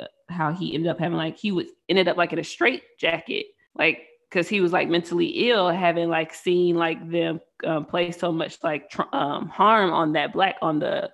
uh, 0.00 0.06
how 0.32 0.52
he 0.52 0.74
ended 0.74 0.90
up 0.90 0.98
having 0.98 1.16
like 1.16 1.36
he 1.36 1.52
was 1.52 1.66
ended 1.88 2.08
up 2.08 2.16
like 2.16 2.32
in 2.32 2.38
a 2.38 2.44
straight 2.44 2.82
jacket 2.98 3.46
like 3.76 4.06
because 4.28 4.48
he 4.48 4.60
was 4.60 4.72
like 4.72 4.88
mentally 4.88 5.48
ill 5.50 5.68
having 5.68 6.08
like 6.08 6.32
seen 6.34 6.76
like 6.76 7.10
them 7.10 7.40
um, 7.64 7.84
play 7.84 8.10
so 8.10 8.32
much 8.32 8.58
like 8.62 8.90
tr- 8.90 9.02
um, 9.12 9.48
harm 9.48 9.92
on 9.92 10.12
that 10.12 10.32
black 10.32 10.56
on 10.62 10.78
the 10.78 11.10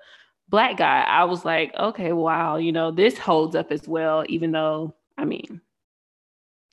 black 0.49 0.79
guy. 0.79 1.03
I 1.03 1.25
was 1.25 1.45
like 1.45 1.75
okay 1.77 2.13
wow 2.13 2.57
you 2.57 2.73
know 2.73 2.91
this 2.91 3.19
holds 3.19 3.55
up 3.55 3.73
as 3.73 3.87
well 3.87 4.25
even 4.29 4.53
though 4.53 4.95
i 5.19 5.25
mean 5.25 5.61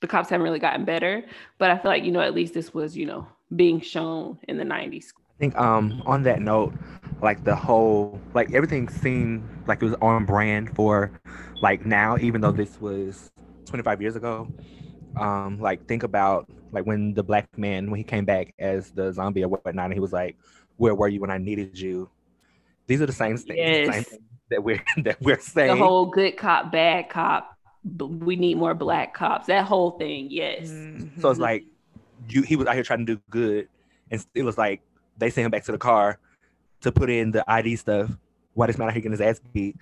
the 0.02 0.08
cops 0.08 0.30
haven't 0.30 0.44
really 0.44 0.60
gotten 0.60 0.86
better. 0.86 1.24
But 1.58 1.72
i 1.72 1.78
feel 1.78 1.92
like 1.92 2.04
you 2.04 2.12
know 2.12 2.22
at 2.22 2.36
least 2.36 2.54
this 2.54 2.74
was 2.74 2.96
you 2.96 3.06
know 3.06 3.28
being 3.56 3.82
shown 3.82 4.40
in 4.48 4.58
the 4.58 4.64
90s 4.64 5.12
I 5.36 5.40
think 5.40 5.58
um 5.58 6.02
on 6.06 6.24
that 6.24 6.42
note, 6.42 6.74
like 7.22 7.44
the 7.44 7.56
whole 7.56 8.20
like 8.34 8.54
everything 8.54 8.88
seemed 8.88 9.48
like 9.68 9.82
it 9.82 9.86
was 9.86 9.96
on 10.02 10.26
brand 10.26 10.74
for 10.76 11.12
like 11.62 11.86
now, 11.86 12.18
even 12.18 12.42
though 12.42 12.52
this 12.52 12.80
was 12.80 13.32
25 13.66 14.02
years 14.02 14.16
ago. 14.16 14.48
Um, 15.18 15.60
like 15.60 15.86
think 15.88 16.04
about 16.04 16.50
like 16.72 16.86
when 16.86 17.14
the 17.14 17.24
black 17.24 17.48
man 17.58 17.90
when 17.90 17.98
he 17.98 18.04
came 18.04 18.26
back 18.26 18.54
as 18.60 18.92
the 18.92 19.12
zombie 19.12 19.44
or 19.44 19.48
whatnot, 19.48 19.86
and 19.86 19.94
he 19.94 20.00
was 20.00 20.14
like, 20.14 20.38
"Where 20.78 20.94
were 20.94 21.08
you 21.08 21.22
when 21.22 21.32
I 21.32 21.38
needed 21.38 21.80
you?" 21.80 22.10
These 22.88 23.02
are 23.02 23.06
the 23.06 23.14
same 23.14 23.38
things, 23.38 23.58
yes. 23.58 23.94
same 23.94 24.04
things 24.04 24.22
that 24.50 24.64
we're 24.64 24.84
that 24.98 25.22
we're 25.22 25.40
saying. 25.40 25.78
The 25.78 25.84
whole 25.84 26.06
good 26.06 26.38
cop, 26.38 26.72
bad 26.72 27.10
cop. 27.10 27.58
We 27.98 28.36
need 28.36 28.58
more 28.58 28.74
black 28.74 29.14
cops. 29.14 29.48
That 29.48 29.66
whole 29.66 29.92
thing, 29.92 30.28
yes. 30.32 30.70
Mm-hmm. 30.70 31.22
So 31.22 31.30
it's 31.30 31.40
like 31.40 31.64
you 32.30 32.42
he 32.42 32.56
was 32.56 32.68
out 32.68 32.76
here 32.76 32.84
trying 32.84 33.06
to 33.06 33.16
do 33.16 33.22
good, 33.30 33.70
and 34.12 34.26
it 34.34 34.44
was 34.44 34.58
like 34.58 34.82
they 35.18 35.30
sent 35.30 35.46
him 35.46 35.52
back 35.52 35.64
to 35.66 35.72
the 35.72 35.78
car 35.78 36.20
to 36.82 36.92
put 36.92 37.10
in 37.10 37.32
the 37.32 37.50
ID 37.50 37.76
stuff. 37.78 38.12
Why 38.54 38.68
this 38.68 38.78
man 38.78 38.88
out 38.88 38.94
here 38.94 39.02
getting 39.02 39.12
his 39.12 39.22
ass 39.22 39.42
beat? 39.54 39.76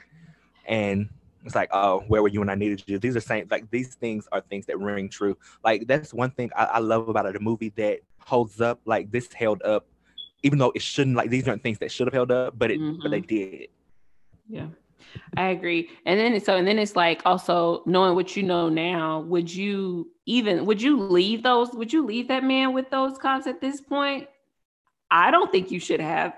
And 0.65 1.09
it's 1.45 1.55
like, 1.55 1.69
oh, 1.71 2.03
where 2.07 2.21
were 2.21 2.29
you 2.29 2.39
when 2.39 2.49
I 2.49 2.55
needed 2.55 2.83
you? 2.87 2.99
These 2.99 3.15
are 3.15 3.21
saying 3.21 3.47
like 3.51 3.69
these 3.69 3.95
things 3.95 4.27
are 4.31 4.41
things 4.41 4.65
that 4.67 4.79
ring 4.79 5.09
true. 5.09 5.37
Like 5.63 5.87
that's 5.87 6.13
one 6.13 6.31
thing 6.31 6.49
I, 6.55 6.65
I 6.65 6.79
love 6.79 7.09
about 7.09 7.25
it, 7.25 7.35
a 7.35 7.39
movie 7.39 7.73
that 7.75 7.99
holds 8.19 8.61
up. 8.61 8.79
Like 8.85 9.11
this 9.11 9.31
held 9.33 9.61
up, 9.63 9.85
even 10.43 10.59
though 10.59 10.71
it 10.73 10.81
shouldn't. 10.81 11.15
Like 11.15 11.29
these 11.29 11.47
aren't 11.47 11.63
things 11.63 11.79
that 11.79 11.91
should 11.91 12.07
have 12.07 12.13
held 12.13 12.31
up, 12.31 12.57
but 12.57 12.71
it 12.71 12.79
mm-hmm. 12.79 13.01
but 13.01 13.11
they 13.11 13.21
mm-hmm. 13.21 13.57
did. 13.57 13.67
Yeah. 14.49 14.67
I 15.37 15.49
agree. 15.49 15.89
And 16.05 16.19
then 16.19 16.39
so 16.39 16.55
and 16.55 16.67
then 16.67 16.79
it's 16.79 16.95
like 16.95 17.21
also 17.25 17.83
knowing 17.85 18.15
what 18.15 18.35
you 18.35 18.43
know 18.43 18.69
now, 18.69 19.21
would 19.21 19.53
you 19.53 20.11
even 20.25 20.65
would 20.65 20.81
you 20.81 20.99
leave 21.01 21.43
those 21.43 21.71
would 21.73 21.91
you 21.91 22.05
leave 22.05 22.27
that 22.29 22.43
man 22.43 22.73
with 22.73 22.89
those 22.89 23.17
cops 23.17 23.47
at 23.47 23.61
this 23.61 23.81
point? 23.81 24.27
I 25.13 25.29
don't 25.29 25.51
think 25.51 25.69
you 25.69 25.79
should 25.79 25.99
have. 25.99 26.33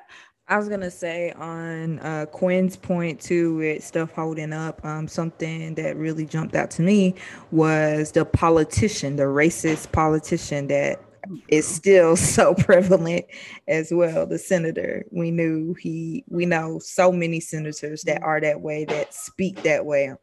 I 0.49 0.57
was 0.57 0.67
gonna 0.67 0.91
say 0.91 1.31
on 1.31 1.97
uh, 1.99 2.25
Quinn's 2.25 2.75
point 2.75 3.21
too, 3.21 3.55
with 3.55 3.83
stuff 3.83 4.11
holding 4.11 4.51
up. 4.51 4.83
Um, 4.83 5.07
something 5.07 5.73
that 5.75 5.95
really 5.95 6.25
jumped 6.25 6.55
out 6.55 6.69
to 6.71 6.81
me 6.81 7.15
was 7.51 8.11
the 8.11 8.25
politician, 8.25 9.15
the 9.15 9.23
racist 9.23 9.93
politician 9.93 10.67
that 10.67 11.01
is 11.47 11.65
still 11.65 12.15
so 12.17 12.53
prevalent 12.53 13.25
as 13.69 13.93
well. 13.93 14.27
The 14.27 14.37
senator, 14.37 15.05
we 15.09 15.31
knew 15.31 15.73
he, 15.75 16.25
we 16.27 16.45
know 16.45 16.77
so 16.79 17.13
many 17.13 17.39
senators 17.39 18.01
that 18.03 18.21
are 18.21 18.41
that 18.41 18.59
way, 18.59 18.83
that 18.85 19.13
speak 19.13 19.63
that 19.63 19.85
way 19.85 20.13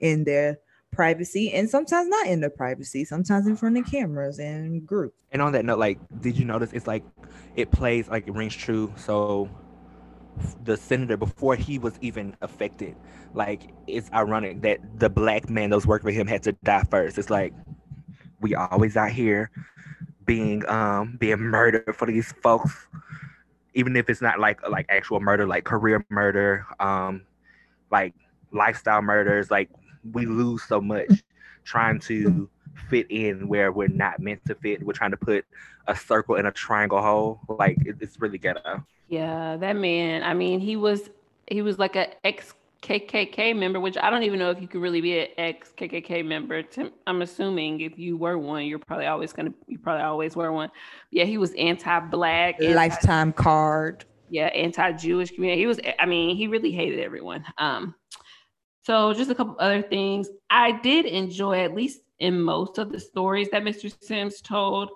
in 0.00 0.24
their 0.24 0.58
privacy 0.92 1.52
and 1.52 1.68
sometimes 1.68 2.08
not 2.08 2.26
in 2.26 2.40
the 2.40 2.50
privacy, 2.50 3.04
sometimes 3.04 3.46
in 3.46 3.56
front 3.56 3.76
of 3.78 3.90
cameras 3.90 4.38
and 4.38 4.86
groups. 4.86 5.16
And 5.32 5.42
on 5.42 5.52
that 5.52 5.64
note, 5.64 5.78
like, 5.78 5.98
did 6.20 6.38
you 6.38 6.44
notice 6.44 6.72
it's 6.72 6.86
like 6.86 7.02
it 7.56 7.70
plays 7.70 8.08
like 8.08 8.28
it 8.28 8.32
rings 8.32 8.54
true. 8.54 8.92
So 8.96 9.50
the 10.64 10.76
senator 10.76 11.16
before 11.16 11.56
he 11.56 11.78
was 11.78 11.98
even 12.00 12.36
affected, 12.42 12.94
like 13.34 13.62
it's 13.86 14.10
ironic 14.12 14.62
that 14.62 14.78
the 14.98 15.10
black 15.10 15.48
man 15.48 15.70
that 15.70 15.76
was 15.76 15.86
working 15.86 16.06
for 16.06 16.12
him 16.12 16.26
had 16.26 16.42
to 16.44 16.52
die 16.64 16.84
first. 16.90 17.18
It's 17.18 17.30
like 17.30 17.52
we 18.40 18.54
always 18.54 18.96
out 18.96 19.10
here 19.10 19.50
being 20.24 20.66
um 20.68 21.16
being 21.18 21.38
murdered 21.40 21.94
for 21.96 22.06
these 22.06 22.32
folks, 22.42 22.86
even 23.74 23.96
if 23.96 24.08
it's 24.08 24.22
not 24.22 24.38
like 24.38 24.66
like 24.68 24.86
actual 24.88 25.20
murder, 25.20 25.46
like 25.46 25.64
career 25.64 26.04
murder, 26.10 26.66
um, 26.80 27.22
like 27.90 28.14
lifestyle 28.52 29.02
murders, 29.02 29.50
like 29.50 29.70
we 30.12 30.26
lose 30.26 30.62
so 30.64 30.80
much 30.80 31.22
trying 31.64 32.00
to 32.00 32.48
fit 32.88 33.06
in 33.10 33.48
where 33.48 33.72
we're 33.72 33.88
not 33.88 34.20
meant 34.20 34.44
to 34.46 34.54
fit. 34.54 34.82
We're 34.84 34.92
trying 34.92 35.12
to 35.12 35.16
put 35.16 35.44
a 35.86 35.94
circle 35.94 36.36
in 36.36 36.46
a 36.46 36.52
triangle 36.52 37.00
hole. 37.00 37.40
Like 37.48 37.78
it, 37.86 37.96
it's 38.00 38.20
really 38.20 38.38
ghetto. 38.38 38.84
Yeah, 39.08 39.56
that 39.58 39.76
man. 39.76 40.22
I 40.22 40.34
mean, 40.34 40.60
he 40.60 40.76
was 40.76 41.10
he 41.46 41.62
was 41.62 41.78
like 41.78 41.96
a 41.96 42.08
ex 42.24 42.54
KKK 42.82 43.56
member, 43.56 43.78
which 43.78 43.96
I 43.96 44.10
don't 44.10 44.24
even 44.24 44.40
know 44.40 44.50
if 44.50 44.60
you 44.60 44.66
could 44.66 44.80
really 44.80 45.00
be 45.00 45.20
an 45.20 45.28
ex 45.38 45.72
KKK 45.76 46.26
member. 46.26 46.62
I'm 47.06 47.22
assuming 47.22 47.80
if 47.80 47.98
you 47.98 48.16
were 48.16 48.36
one, 48.36 48.64
you're 48.64 48.80
probably 48.80 49.06
always 49.06 49.32
gonna, 49.32 49.54
you 49.68 49.78
probably 49.78 50.02
always 50.02 50.34
were 50.34 50.50
one. 50.50 50.70
Yeah, 51.10 51.24
he 51.24 51.38
was 51.38 51.52
anti-black, 51.54 52.56
anti- 52.60 52.74
lifetime 52.74 53.32
card. 53.32 54.04
Yeah, 54.30 54.46
anti-Jewish 54.46 55.32
community. 55.32 55.60
He 55.60 55.66
was, 55.66 55.78
I 55.98 56.06
mean, 56.06 56.36
he 56.36 56.46
really 56.48 56.72
hated 56.72 57.00
everyone. 57.00 57.44
Um, 57.58 57.94
so 58.82 59.12
just 59.12 59.30
a 59.30 59.34
couple 59.34 59.56
other 59.58 59.82
things. 59.82 60.28
I 60.50 60.80
did 60.80 61.06
enjoy, 61.06 61.60
at 61.64 61.74
least 61.74 62.00
in 62.18 62.40
most 62.40 62.78
of 62.78 62.92
the 62.92 63.00
stories 63.00 63.48
that 63.50 63.62
Mr. 63.62 63.92
Sims 64.02 64.40
told, 64.40 64.90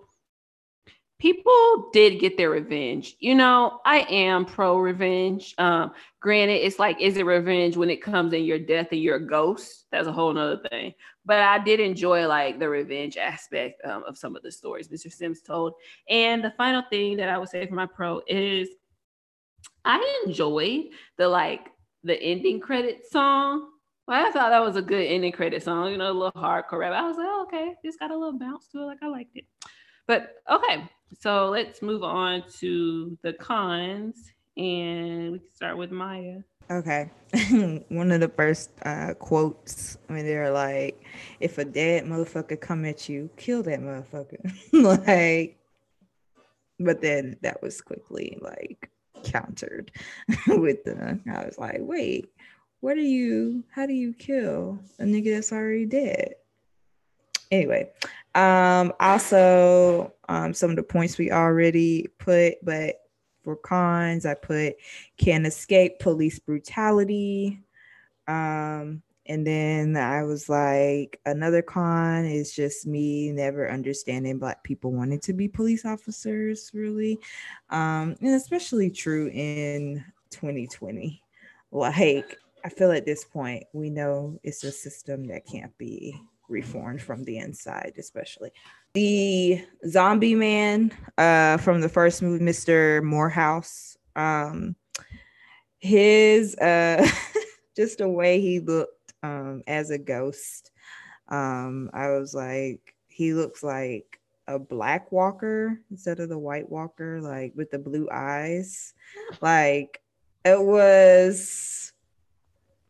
people 1.19 1.91
did 1.93 2.21
get 2.21 2.37
their 2.37 2.51
revenge. 2.51 3.17
You 3.21 3.35
know, 3.35 3.81
I 3.85 4.01
am 4.11 4.45
pro 4.45 4.79
revenge. 4.79 5.55
Um, 5.59 5.93
granted, 6.21 6.65
it's 6.65 6.79
like, 6.79 7.01
is 7.01 7.17
it 7.17 7.25
revenge 7.25 7.77
when 7.77 7.91
it 7.91 8.03
comes 8.03 8.33
in 8.33 8.45
your 8.45 8.59
death 8.59 8.89
and 8.93 9.01
you're 9.01 9.17
a 9.17 9.27
ghost? 9.27 9.87
That's 9.91 10.09
a 10.09 10.13
whole 10.13 10.33
nother 10.33 10.61
thing. 10.69 10.95
But 11.25 11.41
I 11.41 11.59
did 11.59 11.81
enjoy 11.81 12.27
like 12.27 12.59
the 12.59 12.69
revenge 12.69 13.17
aspect 13.17 13.85
um, 13.85 14.05
of 14.07 14.19
some 14.19 14.37
of 14.37 14.43
the 14.43 14.53
stories 14.53 14.89
Mr. 14.89 15.13
Sims 15.13 15.41
told. 15.41 15.75
And 16.09 16.45
the 16.45 16.53
final 16.57 16.83
thing 16.91 17.17
that 17.17 17.29
I 17.29 17.39
would 17.39 17.49
say 17.49 17.67
for 17.67 17.75
my 17.75 17.87
pro 17.87 18.21
is 18.27 18.69
I 19.85 20.23
enjoyed 20.27 20.87
the 21.17 21.29
like 21.29 21.69
the 22.05 22.21
ending 22.21 22.61
credit 22.61 23.11
song. 23.11 23.71
Well, 24.07 24.25
I 24.25 24.31
thought 24.31 24.51
that 24.51 24.63
was 24.63 24.77
a 24.77 24.83
good 24.83 25.05
ending 25.05 25.33
credit 25.33 25.65
song, 25.65 25.91
you 25.91 25.99
know, 25.99 26.11
a 26.11 26.13
little 26.13 26.33
hardcore 26.33 26.79
rap. 26.79 26.93
I 26.93 27.09
was 27.09 27.17
like, 27.17 27.27
oh, 27.29 27.43
okay, 27.49 27.75
this 27.83 27.97
got 27.97 28.13
a 28.13 28.17
little 28.17 28.39
bounce 28.39 28.69
to 28.69 28.83
it, 28.83 28.87
like 28.87 29.03
I 29.03 29.09
liked 29.09 29.37
it. 29.37 29.47
But 30.07 30.35
okay, 30.49 30.85
so 31.19 31.49
let's 31.49 31.83
move 31.83 32.05
on 32.05 32.45
to 32.61 33.19
the 33.23 33.33
cons 33.33 34.33
and 34.57 35.33
we 35.33 35.39
can 35.41 35.55
start 35.55 35.77
with 35.77 35.91
Maya. 35.91 36.39
Okay. 36.71 37.11
One 37.89 38.13
of 38.13 38.21
the 38.21 38.29
first 38.29 38.71
uh, 38.85 39.15
quotes 39.15 39.99
when 40.07 40.25
they're 40.25 40.51
like, 40.51 41.03
if 41.41 41.59
a 41.59 41.65
dead 41.65 42.05
motherfucker 42.05 42.61
come 42.61 42.85
at 42.85 43.09
you, 43.09 43.29
kill 43.37 43.63
that 43.65 43.81
motherfucker. 43.81 44.53
like, 44.73 45.59
but 46.79 47.01
then 47.01 47.37
that 47.43 47.63
was 47.63 47.81
quickly 47.81 48.39
like 48.41 48.91
countered 49.25 49.91
with 50.47 50.85
the, 50.85 51.21
I 51.33 51.45
was 51.45 51.59
like, 51.59 51.79
wait, 51.81 52.31
what 52.81 52.95
do 52.95 53.03
you, 53.03 53.65
how 53.71 53.87
do 53.87 53.93
you 53.93 54.13
kill 54.13 54.79
a 54.99 55.05
nigga 55.05 55.35
that's 55.35 55.53
already 55.53 55.87
dead? 55.87 56.35
Anyway, 57.51 57.91
um, 58.35 58.93
also, 59.01 60.13
um, 60.29 60.53
some 60.53 60.71
of 60.71 60.77
the 60.77 60.83
points 60.83 61.17
we 61.19 61.31
already 61.31 62.09
put, 62.19 62.63
but 62.65 63.01
for 63.43 63.57
cons, 63.57 64.27
I 64.27 64.35
put 64.35 64.77
can 65.17 65.47
escape 65.47 66.01
police 66.01 66.39
brutality. 66.39 67.63
Um, 68.27 69.03
and 69.29 69.47
then 69.47 69.97
I 69.97 70.25
was 70.25 70.49
like, 70.49 71.21
another 71.27 71.63
con 71.63 72.25
is 72.25 72.53
just 72.55 72.87
me 72.87 73.33
never 73.33 73.71
understanding 73.71 74.39
Black 74.39 74.63
people 74.63 74.93
wanting 74.93 75.21
to 75.21 75.33
be 75.33 75.49
police 75.49 75.85
officers, 75.85 76.71
really. 76.75 77.19
Um, 77.71 78.17
and 78.21 78.35
especially 78.35 78.91
true 78.91 79.29
in 79.29 80.05
2020. 80.31 81.23
Like, 81.73 82.39
I 82.67 82.69
feel 82.69 82.91
at 82.91 83.07
this 83.07 83.25
point, 83.25 83.63
we 83.73 83.91
know 83.91 84.41
it's 84.43 84.65
a 84.65 84.73
system 84.73 85.29
that 85.29 85.47
can't 85.47 85.77
be 85.79 86.21
reformed 86.49 87.01
from 87.01 87.23
the 87.23 87.39
inside, 87.39 87.93
especially. 87.97 88.51
The 88.95 89.65
zombie 89.87 90.35
man 90.35 90.93
uh, 91.17 91.59
from 91.59 91.81
the 91.81 91.89
first 91.89 92.23
movie, 92.23 92.45
Mr. 92.45 93.05
Morehouse, 93.05 93.97
um, 94.17 94.75
his 95.79 96.57
uh, 96.57 97.09
just 97.77 97.99
the 97.99 98.09
way 98.09 98.41
he 98.41 98.59
looked 98.59 99.13
um, 99.23 99.63
as 99.69 99.91
a 99.91 99.99
ghost, 99.99 100.73
um, 101.29 101.89
I 101.95 102.09
was 102.09 102.35
like, 102.35 102.97
he 103.07 103.33
looks 103.33 103.63
like 103.63 104.19
a 104.49 104.59
black 104.59 105.13
walker 105.13 105.81
instead 105.93 106.19
of 106.19 106.31
the 106.31 106.39
white 106.39 106.69
walker, 106.69 107.21
like 107.21 107.53
with 107.55 107.71
the 107.71 107.79
blue 107.79 108.09
eyes. 108.11 108.93
Like 109.41 110.03
it 110.45 110.61
was 110.61 111.93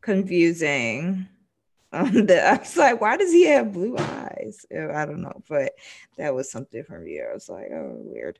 confusing 0.06 1.28
um, 1.92 2.26
that 2.26 2.46
I 2.54 2.58
was 2.58 2.76
like, 2.76 3.00
why 3.00 3.18
does 3.18 3.32
he 3.32 3.44
have 3.46 3.72
blue 3.72 3.98
eyes? 3.98 4.64
I 4.72 5.04
don't 5.04 5.20
know, 5.20 5.42
but 5.48 5.72
that 6.16 6.34
was 6.34 6.50
something 6.50 6.84
for 6.84 6.98
me. 6.98 7.20
I 7.20 7.34
was 7.34 7.48
like, 7.48 7.66
oh, 7.72 7.96
weird. 7.98 8.38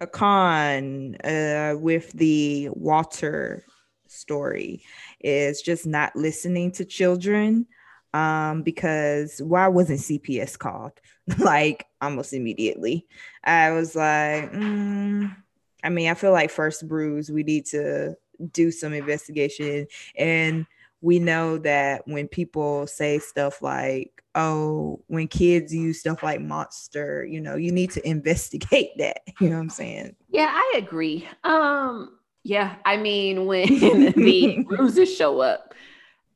A 0.00 0.06
con 0.06 1.16
uh, 1.24 1.74
with 1.78 2.12
the 2.12 2.68
Walter 2.72 3.64
story 4.08 4.82
is 5.20 5.62
just 5.62 5.86
not 5.86 6.16
listening 6.16 6.72
to 6.72 6.84
children 6.84 7.66
um, 8.12 8.62
because 8.62 9.40
why 9.42 9.68
wasn't 9.68 10.00
CPS 10.00 10.58
called? 10.58 10.92
like 11.38 11.86
almost 12.00 12.32
immediately. 12.32 13.06
I 13.44 13.70
was 13.72 13.94
like, 13.94 14.50
mm, 14.52 15.36
I 15.84 15.88
mean, 15.90 16.10
I 16.10 16.14
feel 16.14 16.32
like 16.32 16.50
first 16.50 16.88
bruise, 16.88 17.30
we 17.30 17.44
need 17.44 17.66
to 17.66 18.16
do 18.52 18.70
some 18.70 18.94
investigation 18.94 19.86
and 20.16 20.66
we 21.00 21.18
know 21.18 21.58
that 21.58 22.02
when 22.06 22.28
people 22.28 22.86
say 22.86 23.18
stuff 23.18 23.62
like, 23.62 24.22
oh, 24.34 25.00
when 25.06 25.28
kids 25.28 25.74
use 25.74 26.00
stuff 26.00 26.22
like 26.22 26.40
monster, 26.40 27.24
you 27.24 27.40
know, 27.40 27.56
you 27.56 27.72
need 27.72 27.90
to 27.92 28.06
investigate 28.08 28.90
that. 28.98 29.22
You 29.40 29.48
know 29.48 29.56
what 29.56 29.62
I'm 29.62 29.70
saying? 29.70 30.16
Yeah, 30.28 30.50
I 30.52 30.74
agree. 30.78 31.28
Um, 31.44 32.18
yeah, 32.42 32.76
I 32.84 32.96
mean, 32.96 33.46
when 33.46 33.68
the 34.16 34.64
bruises 34.66 35.14
show 35.14 35.40
up 35.40 35.74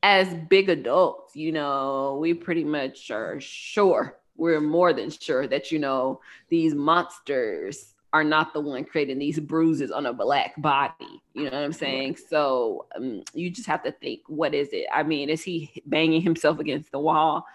as 0.03 0.33
big 0.49 0.69
adults, 0.69 1.35
you 1.35 1.51
know, 1.51 2.17
we 2.19 2.33
pretty 2.33 2.63
much 2.63 3.09
are 3.11 3.39
sure, 3.39 4.17
we're 4.35 4.61
more 4.61 4.93
than 4.93 5.09
sure 5.09 5.47
that, 5.47 5.71
you 5.71 5.79
know, 5.79 6.19
these 6.49 6.75
monsters 6.75 7.94
are 8.15 8.23
not 8.23 8.53
the 8.53 8.61
one 8.61 8.85
creating 8.85 9.19
these 9.19 9.41
bruises 9.41 9.91
on 9.91 10.05
a 10.05 10.13
black 10.13 10.53
body. 10.61 11.21
You 11.33 11.43
know 11.43 11.51
what 11.51 11.65
I'm 11.65 11.73
saying? 11.73 12.15
So 12.29 12.85
um, 12.95 13.23
you 13.33 13.49
just 13.49 13.67
have 13.67 13.83
to 13.83 13.91
think, 13.91 14.21
what 14.27 14.53
is 14.53 14.69
it? 14.71 14.85
I 14.93 15.03
mean, 15.03 15.29
is 15.29 15.43
he 15.43 15.83
banging 15.85 16.21
himself 16.21 16.59
against 16.59 16.93
the 16.93 16.99
wall? 16.99 17.45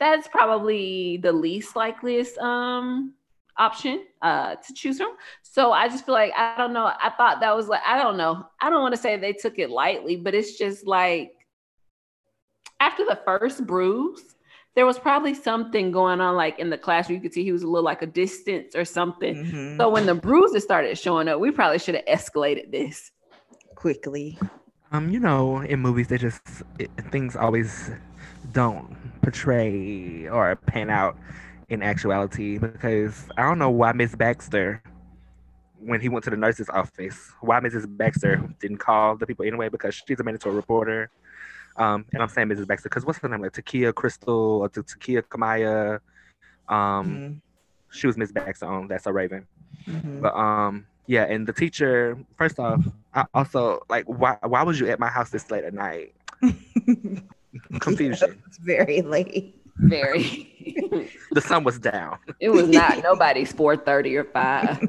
That's 0.00 0.26
probably 0.26 1.18
the 1.18 1.32
least 1.32 1.76
likeliest 1.76 2.38
um, 2.38 3.12
option 3.58 4.06
uh, 4.22 4.54
to 4.54 4.72
choose 4.72 4.96
from. 4.96 5.14
So 5.42 5.72
I 5.72 5.88
just 5.88 6.06
feel 6.06 6.14
like 6.14 6.32
I 6.34 6.56
don't 6.56 6.72
know. 6.72 6.86
I 6.86 7.10
thought 7.10 7.40
that 7.40 7.54
was 7.54 7.68
like 7.68 7.82
I 7.86 8.02
don't 8.02 8.16
know. 8.16 8.46
I 8.62 8.70
don't 8.70 8.80
want 8.80 8.94
to 8.94 9.00
say 9.00 9.18
they 9.18 9.34
took 9.34 9.58
it 9.58 9.68
lightly, 9.68 10.16
but 10.16 10.34
it's 10.34 10.56
just 10.56 10.86
like 10.86 11.34
after 12.80 13.04
the 13.04 13.20
first 13.26 13.66
bruise 13.66 14.36
there 14.78 14.86
was 14.86 14.96
probably 14.96 15.34
something 15.34 15.90
going 15.90 16.20
on 16.20 16.36
like 16.36 16.56
in 16.60 16.70
the 16.70 16.78
classroom. 16.78 17.16
You 17.16 17.20
could 17.20 17.34
see 17.34 17.42
he 17.42 17.50
was 17.50 17.64
a 17.64 17.66
little 17.66 17.84
like 17.84 18.00
a 18.00 18.06
distance 18.06 18.76
or 18.76 18.84
something. 18.84 19.34
Mm-hmm. 19.34 19.76
So 19.76 19.88
when 19.88 20.06
the 20.06 20.14
bruises 20.14 20.62
started 20.62 20.96
showing 20.96 21.26
up, 21.26 21.40
we 21.40 21.50
probably 21.50 21.80
should 21.80 21.96
have 21.96 22.04
escalated 22.04 22.70
this 22.70 23.10
quickly. 23.74 24.38
Um, 24.92 25.10
you 25.10 25.18
know, 25.18 25.62
in 25.62 25.80
movies, 25.80 26.06
they 26.06 26.16
just 26.16 26.62
it, 26.78 26.92
things 27.10 27.34
always 27.34 27.90
don't 28.52 28.96
portray 29.20 30.28
or 30.28 30.54
pan 30.54 30.90
out 30.90 31.18
in 31.70 31.82
actuality 31.82 32.58
because 32.58 33.26
I 33.36 33.42
don't 33.42 33.58
know 33.58 33.70
why 33.70 33.90
Miss 33.90 34.14
Baxter, 34.14 34.80
when 35.80 36.00
he 36.00 36.08
went 36.08 36.22
to 36.26 36.30
the 36.30 36.36
nurse's 36.36 36.68
office, 36.68 37.32
why 37.40 37.58
Mrs. 37.58 37.84
Baxter 37.96 38.36
didn't 38.60 38.78
call 38.78 39.16
the 39.16 39.26
people 39.26 39.44
anyway 39.44 39.70
because 39.70 40.00
she's 40.06 40.20
a 40.20 40.22
mandatory 40.22 40.54
reporter 40.54 41.10
um, 41.78 42.04
and 42.12 42.22
I'm 42.22 42.28
saying 42.28 42.48
Mrs. 42.48 42.66
Baxter 42.66 42.88
because 42.88 43.06
what's 43.06 43.18
her 43.20 43.28
name? 43.28 43.40
Like 43.40 43.52
T'Keyah 43.52 43.94
Crystal 43.94 44.34
or 44.34 44.68
T'Keyah 44.68 45.22
Keymáh. 45.22 46.00
Um, 46.68 47.06
mm-hmm. 47.06 47.32
she 47.90 48.06
was 48.06 48.16
Miss 48.16 48.32
Baxter 48.32 48.66
on 48.66 48.88
That's 48.88 49.06
a 49.06 49.12
Raven. 49.12 49.46
Mm-hmm. 49.86 50.20
But 50.20 50.34
um, 50.34 50.86
yeah, 51.06 51.24
and 51.24 51.46
the 51.46 51.52
teacher. 51.52 52.18
First 52.36 52.58
off, 52.58 52.84
I 53.14 53.24
also 53.32 53.82
like 53.88 54.04
why 54.06 54.36
why 54.42 54.62
was 54.62 54.78
you 54.78 54.88
at 54.88 55.00
my 55.00 55.08
house 55.08 55.30
this 55.30 55.50
late 55.50 55.64
at 55.64 55.72
night? 55.72 56.14
Confusion. 57.80 58.30
Yeah, 58.30 58.46
it's 58.46 58.58
very 58.58 59.00
late. 59.02 59.54
Very. 59.76 61.08
the 61.32 61.40
sun 61.40 61.64
was 61.64 61.78
down. 61.78 62.18
It 62.40 62.50
was 62.50 62.68
not 62.68 62.98
nobody's 63.02 63.52
four 63.52 63.76
thirty 63.76 64.16
or 64.16 64.24
five 64.24 64.80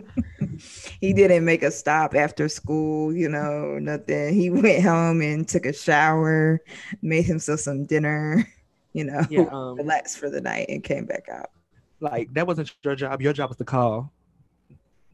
he 0.99 1.13
didn't 1.13 1.45
make 1.45 1.63
a 1.63 1.71
stop 1.71 2.13
after 2.13 2.49
school, 2.49 3.13
you 3.13 3.29
know, 3.29 3.79
nothing. 3.79 4.33
He 4.33 4.49
went 4.49 4.83
home 4.83 5.21
and 5.21 5.47
took 5.47 5.65
a 5.65 5.73
shower, 5.73 6.61
made 7.01 7.25
himself 7.25 7.61
some 7.61 7.85
dinner, 7.85 8.47
you 8.93 9.05
know, 9.05 9.21
yeah, 9.29 9.45
um, 9.51 9.75
relaxed 9.75 10.17
for 10.17 10.29
the 10.29 10.41
night 10.41 10.67
and 10.69 10.83
came 10.83 11.05
back 11.05 11.29
out. 11.29 11.51
Like 11.99 12.33
that 12.33 12.47
wasn't 12.47 12.73
your 12.83 12.95
job. 12.95 13.21
Your 13.21 13.33
job 13.33 13.49
was 13.49 13.57
to 13.57 13.65
call 13.65 14.11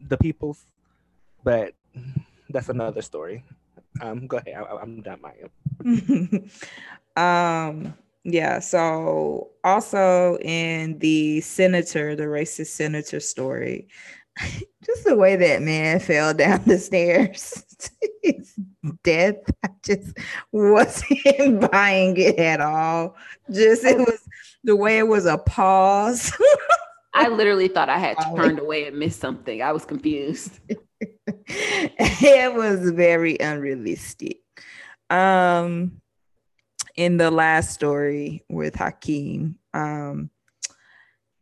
the 0.08 0.18
peoples, 0.18 0.64
but 1.44 1.74
that's 2.50 2.70
another 2.70 3.02
story. 3.02 3.44
Um, 4.02 4.28
go 4.28 4.38
ahead. 4.38 4.56
I, 4.56 4.82
am 4.82 5.02
done, 5.02 5.20
Maya. 5.22 5.50
um, 7.16 7.94
yeah. 8.24 8.60
So 8.60 9.52
also 9.64 10.38
in 10.40 11.00
the 11.00 11.42
senator, 11.42 12.16
the 12.16 12.24
racist 12.24 12.68
senator 12.68 13.20
story, 13.20 13.88
just 14.86 15.04
the 15.06 15.16
way 15.16 15.36
that 15.36 15.62
man 15.62 16.00
fell 16.00 16.34
down 16.34 16.62
the 16.66 16.78
stairs. 16.78 17.64
his 18.24 18.56
death. 19.04 19.38
I 19.64 19.70
just 19.84 20.18
wasn't 20.52 21.72
buying 21.72 22.18
it 22.18 22.38
at 22.38 22.62
all. 22.62 23.16
Just 23.52 23.84
it 23.84 23.98
was 23.98 24.20
the 24.64 24.76
way 24.76 24.98
it 24.98 25.08
was 25.08 25.26
a 25.26 25.38
pause. 25.38 26.36
I 27.14 27.30
literally 27.30 27.68
thought 27.68 27.90
I 27.90 27.98
had 27.98 28.18
turned 28.36 28.60
away 28.60 28.88
and 28.88 28.98
missed 28.98 29.20
something. 29.20 29.62
I 29.62 29.72
was 29.72 29.86
confused. 29.86 30.60
it 31.28 32.54
was 32.54 32.90
very 32.92 33.38
unrealistic. 33.40 34.42
Um, 35.10 36.02
in 36.96 37.18
the 37.18 37.32
last 37.32 37.74
story 37.74 38.44
with 38.50 38.76
Hakeem, 38.76 39.58
um, 39.74 40.30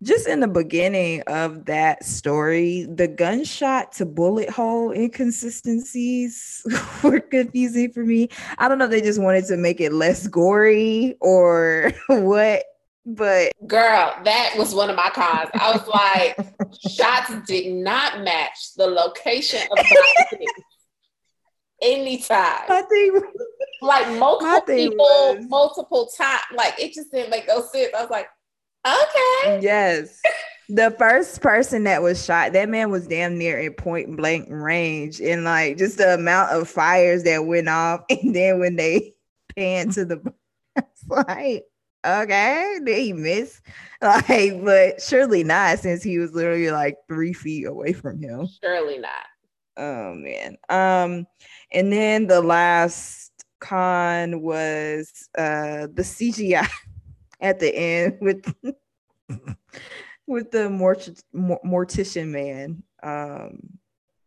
just 0.03 0.27
in 0.27 0.41
the 0.41 0.47
beginning 0.47 1.21
of 1.27 1.65
that 1.65 2.03
story, 2.03 2.85
the 2.93 3.07
gunshot 3.07 3.93
to 3.93 4.05
bullet 4.05 4.49
hole 4.49 4.91
inconsistencies 4.91 6.65
were 7.03 7.19
confusing 7.19 7.91
for 7.91 8.03
me. 8.03 8.29
I 8.57 8.67
don't 8.67 8.77
know 8.77 8.85
if 8.85 8.91
they 8.91 9.01
just 9.01 9.21
wanted 9.21 9.45
to 9.45 9.57
make 9.57 9.79
it 9.81 9.93
less 9.93 10.27
gory 10.27 11.15
or 11.21 11.91
what, 12.07 12.63
but 13.05 13.51
girl, 13.67 14.15
that 14.23 14.53
was 14.57 14.73
one 14.73 14.89
of 14.89 14.95
my 14.95 15.09
cons. 15.09 15.49
I 15.53 15.71
was 15.71 15.87
like, 15.87 16.37
shots 16.89 17.33
did 17.47 17.73
not 17.73 18.21
match 18.21 18.73
the 18.77 18.87
location 18.87 19.61
of 19.71 19.77
my 19.77 20.37
anytime. 21.81 22.63
I 22.69 22.81
think 22.89 23.23
like 23.81 24.07
multiple 24.17 24.61
people, 24.61 24.95
was, 24.97 25.45
multiple 25.49 26.09
times. 26.17 26.43
Like 26.55 26.79
it 26.79 26.93
just 26.93 27.11
didn't 27.11 27.29
make 27.29 27.47
no 27.47 27.61
sense. 27.61 27.89
I 27.97 28.01
was 28.01 28.09
like, 28.09 28.27
okay. 28.86 29.60
Yes. 29.62 30.22
the 30.69 30.91
first 30.98 31.41
person 31.41 31.84
that 31.84 32.02
was 32.02 32.24
shot, 32.24 32.54
that 32.54 32.69
man 32.69 32.89
was 32.89 33.08
damn 33.08 33.38
near 33.38 33.60
in 33.60 33.74
point 33.74 34.15
blank 34.15 34.48
range, 34.50 35.19
and 35.22 35.43
like 35.43 35.78
just 35.78 35.98
the 35.98 36.13
amount 36.15 36.52
of 36.52 36.69
fires 36.69 37.24
that 37.24 37.46
went 37.46 37.69
off, 37.69 38.02
and 38.10 38.36
then 38.36 38.60
when 38.60 38.76
they 38.76 39.13
pan 39.56 39.89
to 39.91 40.06
the, 40.06 40.34
it's 40.76 41.06
like, 41.08 41.65
okay, 42.06 42.80
did 42.84 42.98
he 42.98 43.13
miss? 43.13 43.62
Like, 44.02 44.62
but 44.62 45.02
surely 45.02 45.46
not, 45.46 45.80
since 45.80 46.04
he 46.04 46.19
was 46.19 46.34
literally 46.34 46.72
like 46.72 46.98
three 47.08 47.32
feet 47.32 47.65
away 47.65 47.93
from 47.93 48.19
him. 48.19 48.50
Surely 48.62 48.98
not. 48.98 49.28
Oh 49.78 50.13
man. 50.13 50.58
Um, 50.67 51.26
and 51.72 51.89
then 51.89 52.28
the 52.28 52.41
last 52.41 53.32
con 53.62 54.41
was 54.41 55.30
uh 55.38 55.88
the 55.93 56.02
CGI 56.04 56.67
at 57.43 57.60
the 57.60 57.75
end 57.75 58.17
with 58.21 58.51
with 60.27 60.49
the 60.49 60.69
mort- 60.69 61.21
mortician 61.36 62.29
man. 62.29 62.82
Um, 63.03 63.60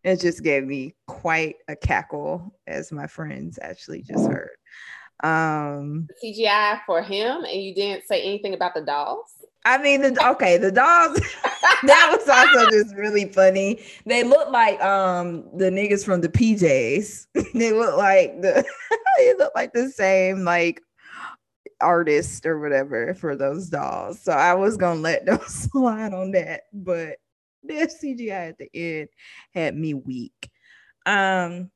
it 0.05 0.21
just 0.21 0.45
gave 0.45 0.65
me 0.65 0.95
quite 1.09 1.57
a 1.67 1.75
cackle, 1.75 2.55
as 2.69 2.93
my 2.93 3.09
friends 3.09 3.59
actually 3.61 4.03
just 4.03 4.31
heard. 4.31 4.51
Um, 5.25 6.07
CGI 6.23 6.81
for 6.87 7.03
him, 7.03 7.43
and 7.45 7.61
you 7.61 7.75
didn't 7.75 8.07
say 8.07 8.23
anything 8.23 8.55
about 8.55 8.75
the 8.75 8.83
dolls. 8.83 9.33
I 9.65 9.79
mean, 9.79 10.03
the, 10.03 10.29
okay, 10.31 10.59
the 10.59 10.71
dolls. 10.71 11.19
that 11.83 12.17
was 12.17 12.29
also 12.29 12.71
just 12.71 12.95
really 12.95 13.25
funny. 13.33 13.83
They 14.05 14.23
look 14.23 14.49
like 14.51 14.81
um 14.81 15.45
the 15.57 15.71
niggas 15.71 16.05
from 16.05 16.21
the 16.21 16.29
PJs. 16.29 17.27
they 17.55 17.73
look 17.73 17.97
like 17.97 18.41
the 18.43 18.65
they 19.19 19.35
look 19.35 19.53
like 19.57 19.73
the 19.73 19.91
same 19.91 20.45
like 20.45 20.81
artist 21.81 22.47
or 22.47 22.59
whatever 22.59 23.15
for 23.15 23.37
those 23.37 23.69
dolls. 23.69 24.21
So 24.21 24.33
I 24.33 24.55
was 24.55 24.77
gonna 24.77 25.01
let 25.01 25.27
them 25.27 25.41
slide 25.47 26.13
on 26.13 26.33
that, 26.33 26.63
but 26.73 27.17
the 27.63 27.75
CGI 27.75 28.51
at 28.51 28.59
the 28.59 28.71
end 28.75 29.09
had 29.55 29.77
me 29.77 29.95
weak. 29.95 30.51
Um, 31.05 31.71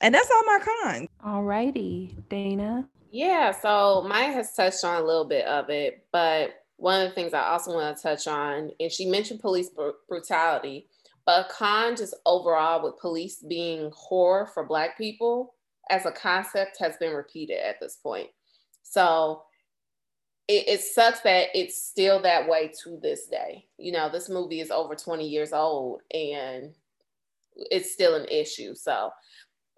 and 0.00 0.14
that's 0.14 0.30
all 0.30 0.44
my 0.44 0.60
cons. 0.82 1.08
All 1.24 1.42
righty, 1.42 2.16
Dana. 2.28 2.88
Yeah, 3.10 3.52
so 3.52 4.04
Maya 4.06 4.32
has 4.32 4.52
touched 4.54 4.84
on 4.84 5.02
a 5.02 5.04
little 5.04 5.24
bit 5.24 5.46
of 5.46 5.70
it, 5.70 6.06
but 6.12 6.50
one 6.76 7.00
of 7.00 7.08
the 7.08 7.14
things 7.14 7.34
I 7.34 7.48
also 7.48 7.74
want 7.74 7.96
to 7.96 8.02
touch 8.02 8.28
on, 8.28 8.70
and 8.78 8.92
she 8.92 9.06
mentioned 9.06 9.40
police 9.40 9.70
br- 9.70 9.90
brutality, 10.08 10.88
but 11.26 11.46
a 11.46 11.52
con 11.52 11.96
just 11.96 12.14
overall 12.26 12.82
with 12.82 13.00
police 13.00 13.44
being 13.48 13.90
horror 13.94 14.46
for 14.46 14.64
Black 14.64 14.96
people 14.96 15.54
as 15.90 16.06
a 16.06 16.12
concept 16.12 16.76
has 16.78 16.96
been 16.98 17.14
repeated 17.14 17.58
at 17.58 17.80
this 17.80 17.96
point. 17.96 18.28
So 18.90 19.42
it, 20.48 20.68
it 20.68 20.80
sucks 20.80 21.20
that 21.20 21.48
it's 21.54 21.82
still 21.82 22.20
that 22.22 22.48
way 22.48 22.72
to 22.82 22.98
this 23.02 23.26
day. 23.26 23.66
You 23.76 23.92
know, 23.92 24.08
this 24.10 24.28
movie 24.28 24.60
is 24.60 24.70
over 24.70 24.94
20 24.94 25.26
years 25.28 25.52
old 25.52 26.00
and 26.12 26.74
it's 27.54 27.92
still 27.92 28.14
an 28.14 28.26
issue. 28.28 28.74
So 28.74 29.10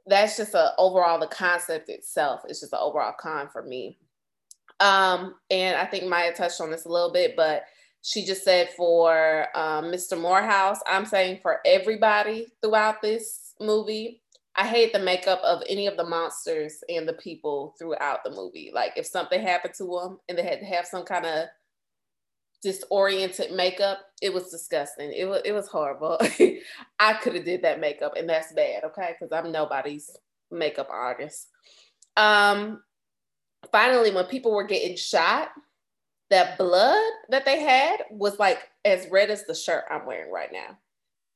that's 0.07 0.37
just 0.37 0.55
a 0.55 0.73
overall 0.79 1.19
the 1.19 1.27
concept 1.27 1.89
itself 1.89 2.43
is 2.49 2.61
just 2.61 2.73
an 2.73 2.79
overall 2.81 3.15
con 3.19 3.49
for 3.53 3.63
me. 3.63 3.99
Um, 4.79 5.35
and 5.51 5.77
I 5.77 5.85
think 5.85 6.05
Maya 6.05 6.35
touched 6.35 6.61
on 6.61 6.71
this 6.71 6.87
a 6.87 6.89
little 6.89 7.13
bit, 7.13 7.37
but 7.37 7.65
she 8.03 8.25
just 8.25 8.45
said 8.45 8.71
for 8.77 9.47
um, 9.55 9.87
Mr. 9.87 10.19
Morehouse, 10.19 10.79
I'm 10.87 11.05
saying 11.05 11.41
for 11.43 11.61
everybody 11.67 12.47
throughout 12.63 13.03
this 13.03 13.55
movie, 13.61 14.23
I 14.61 14.67
hate 14.67 14.93
the 14.93 14.99
makeup 14.99 15.41
of 15.43 15.63
any 15.71 15.87
of 15.87 15.97
the 15.97 16.05
monsters 16.05 16.85
and 16.91 17.09
the 17.09 17.15
people 17.15 17.75
throughout 17.79 18.23
the 18.23 18.31
movie. 18.31 18.71
Like 18.75 18.93
if 18.95 19.07
something 19.07 19.41
happened 19.41 19.73
to 19.79 19.85
them 19.85 20.19
and 20.29 20.37
they 20.37 20.43
had 20.43 20.61
to 20.61 20.67
have 20.67 20.85
some 20.85 21.03
kind 21.03 21.25
of 21.25 21.47
disoriented 22.63 23.53
makeup, 23.53 24.01
it 24.21 24.35
was 24.35 24.51
disgusting. 24.51 25.15
It 25.15 25.25
was 25.25 25.41
it 25.47 25.53
was 25.53 25.67
horrible. 25.67 26.19
I 26.99 27.15
could 27.15 27.37
have 27.37 27.47
did 27.47 27.63
that 27.63 27.81
makeup 27.81 28.13
and 28.19 28.29
that's 28.29 28.53
bad, 28.53 28.85
okay? 28.85 29.15
Because 29.19 29.33
I'm 29.33 29.51
nobody's 29.51 30.11
makeup 30.51 30.89
artist. 30.91 31.49
Um, 32.19 32.83
finally, 33.73 34.11
when 34.11 34.27
people 34.27 34.53
were 34.53 34.65
getting 34.65 34.95
shot, 34.95 35.53
that 36.29 36.59
blood 36.59 37.03
that 37.31 37.47
they 37.47 37.63
had 37.63 38.03
was 38.11 38.39
like 38.39 38.69
as 38.85 39.09
red 39.11 39.31
as 39.31 39.47
the 39.47 39.55
shirt 39.55 39.85
I'm 39.91 40.05
wearing 40.05 40.31
right 40.31 40.53
now. 40.53 40.77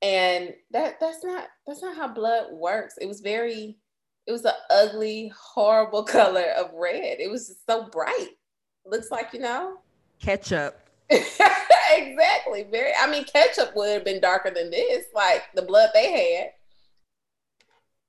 And 0.04 0.52
that 0.70 1.00
that's 1.00 1.24
not 1.24 1.48
that's 1.66 1.80
not 1.80 1.96
how 1.96 2.08
blood 2.08 2.52
works. 2.52 2.98
It 3.00 3.06
was 3.06 3.22
very 3.22 3.78
it 4.26 4.32
was 4.32 4.44
an 4.44 4.52
ugly, 4.70 5.32
horrible 5.34 6.02
color 6.04 6.50
of 6.58 6.74
red. 6.74 7.20
It 7.20 7.30
was 7.30 7.48
just 7.48 7.66
so 7.66 7.88
bright. 7.88 8.36
Looks 8.84 9.10
like, 9.10 9.32
you 9.32 9.40
know, 9.40 9.78
ketchup. 10.20 10.78
exactly. 11.10 12.66
Very 12.70 12.92
I 13.00 13.10
mean 13.10 13.24
ketchup 13.24 13.74
would 13.74 13.94
have 13.94 14.04
been 14.04 14.20
darker 14.20 14.50
than 14.50 14.70
this. 14.70 15.06
Like 15.14 15.44
the 15.54 15.62
blood 15.62 15.88
they 15.94 16.12
had. 16.12 16.50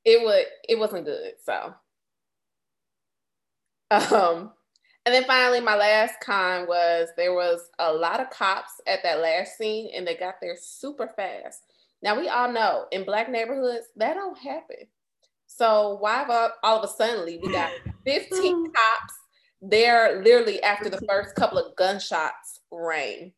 It 0.03 0.21
would 0.21 0.45
it 0.67 0.77
wasn't 0.77 1.05
good. 1.05 1.34
So 1.45 1.73
um, 3.91 4.51
and 5.05 5.13
then 5.13 5.23
finally, 5.25 5.62
my 5.62 5.75
last 5.77 6.15
con 6.19 6.67
was 6.67 7.10
there 7.15 7.34
was 7.34 7.62
a 7.79 7.93
lot 7.93 8.19
of 8.19 8.31
cops 8.31 8.81
at 8.88 9.03
that 9.03 9.21
last 9.21 9.58
scene, 9.58 9.89
and 9.95 10.05
they 10.05 10.15
got 10.15 10.36
there 10.41 10.58
super 10.60 11.08
fast. 11.15 11.62
Now 12.01 12.19
we 12.19 12.29
all 12.29 12.51
know 12.51 12.86
in 12.91 13.05
black 13.05 13.29
neighborhoods 13.29 13.88
that 13.95 14.15
don't 14.15 14.38
happen. 14.38 14.88
So 15.47 15.97
why 15.99 16.49
all 16.63 16.79
of 16.79 16.84
a 16.84 16.93
sudden 16.93 17.25
we 17.25 17.51
got 17.51 17.71
15 18.05 18.65
cops 18.73 19.13
there 19.62 20.21
literally 20.21 20.62
after 20.62 20.89
the 20.89 21.01
first 21.08 21.36
couple 21.36 21.58
of 21.58 21.75
gunshots 21.75 22.62
rang? 22.71 23.34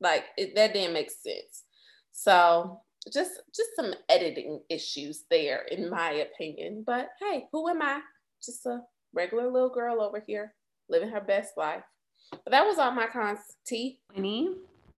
Like 0.00 0.24
it, 0.36 0.54
that 0.54 0.72
didn't 0.72 0.94
make 0.94 1.10
sense. 1.10 1.64
So 2.12 2.80
just 3.12 3.40
just 3.54 3.70
some 3.76 3.94
editing 4.08 4.60
issues 4.68 5.24
there, 5.30 5.62
in 5.70 5.90
my 5.90 6.10
opinion. 6.10 6.84
But 6.86 7.10
hey, 7.20 7.46
who 7.52 7.68
am 7.68 7.82
I? 7.82 8.00
Just 8.44 8.66
a 8.66 8.80
regular 9.12 9.50
little 9.50 9.70
girl 9.70 10.00
over 10.00 10.22
here 10.24 10.54
living 10.88 11.10
her 11.10 11.20
best 11.20 11.52
life. 11.56 11.82
But 12.30 12.50
that 12.50 12.66
was 12.66 12.78
all 12.78 12.90
my 12.92 13.06
cons. 13.06 13.40
T. 13.66 14.00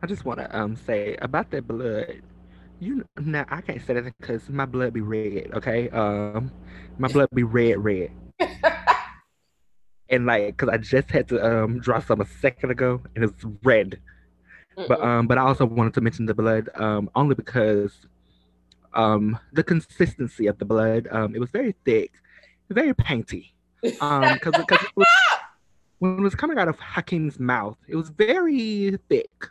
I 0.02 0.06
just 0.06 0.24
want 0.24 0.40
to 0.40 0.58
um 0.58 0.76
say 0.76 1.16
about 1.20 1.50
that 1.50 1.66
blood. 1.66 2.22
You 2.80 3.04
now 3.18 3.44
I 3.50 3.60
can't 3.60 3.84
say 3.86 3.92
that 3.92 4.12
because 4.18 4.48
my 4.48 4.64
blood 4.64 4.94
be 4.94 5.02
red. 5.02 5.50
Okay, 5.52 5.90
um, 5.90 6.50
my 6.98 7.08
blood 7.12 7.28
be 7.34 7.42
red, 7.42 7.78
red. 7.84 8.10
and 10.08 10.24
like, 10.24 10.56
cause 10.56 10.70
I 10.70 10.78
just 10.78 11.10
had 11.10 11.28
to 11.28 11.44
um 11.44 11.80
draw 11.80 12.00
some 12.00 12.22
a 12.22 12.26
second 12.26 12.70
ago, 12.70 13.02
and 13.14 13.24
it's 13.24 13.44
red. 13.62 14.00
Mm-mm. 14.78 14.88
But 14.88 15.02
um, 15.02 15.26
but 15.26 15.36
I 15.36 15.42
also 15.42 15.66
wanted 15.66 15.92
to 15.94 16.00
mention 16.00 16.24
the 16.24 16.34
blood 16.34 16.70
um 16.74 17.10
only 17.14 17.34
because 17.34 17.92
um 18.94 19.38
the 19.52 19.62
consistency 19.62 20.46
of 20.46 20.58
the 20.58 20.64
blood 20.64 21.06
um 21.10 21.34
it 21.34 21.38
was 21.38 21.50
very 21.50 21.74
thick, 21.84 22.12
very 22.70 22.94
painty. 22.94 23.54
Um, 24.00 24.34
because 24.34 24.54
because 24.54 24.86
when 25.98 26.18
it 26.18 26.22
was 26.22 26.34
coming 26.34 26.56
out 26.56 26.68
of 26.68 26.78
Hakeem's 26.80 27.38
mouth, 27.38 27.76
it 27.86 27.94
was 27.96 28.08
very 28.08 28.98
thick. 29.10 29.48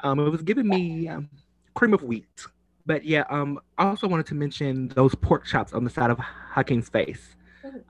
Um, 0.00 0.20
it 0.20 0.28
was 0.28 0.42
giving 0.42 0.68
me 0.68 1.08
um, 1.08 1.30
cream 1.74 1.94
of 1.94 2.02
wheat. 2.02 2.46
But 2.88 3.04
yeah, 3.04 3.24
um, 3.28 3.60
I 3.76 3.84
also 3.84 4.08
wanted 4.08 4.24
to 4.28 4.34
mention 4.34 4.88
those 4.88 5.14
pork 5.14 5.44
chops 5.44 5.74
on 5.74 5.84
the 5.84 5.90
side 5.90 6.10
of 6.10 6.18
Hakeem's 6.18 6.88
face. 6.88 7.36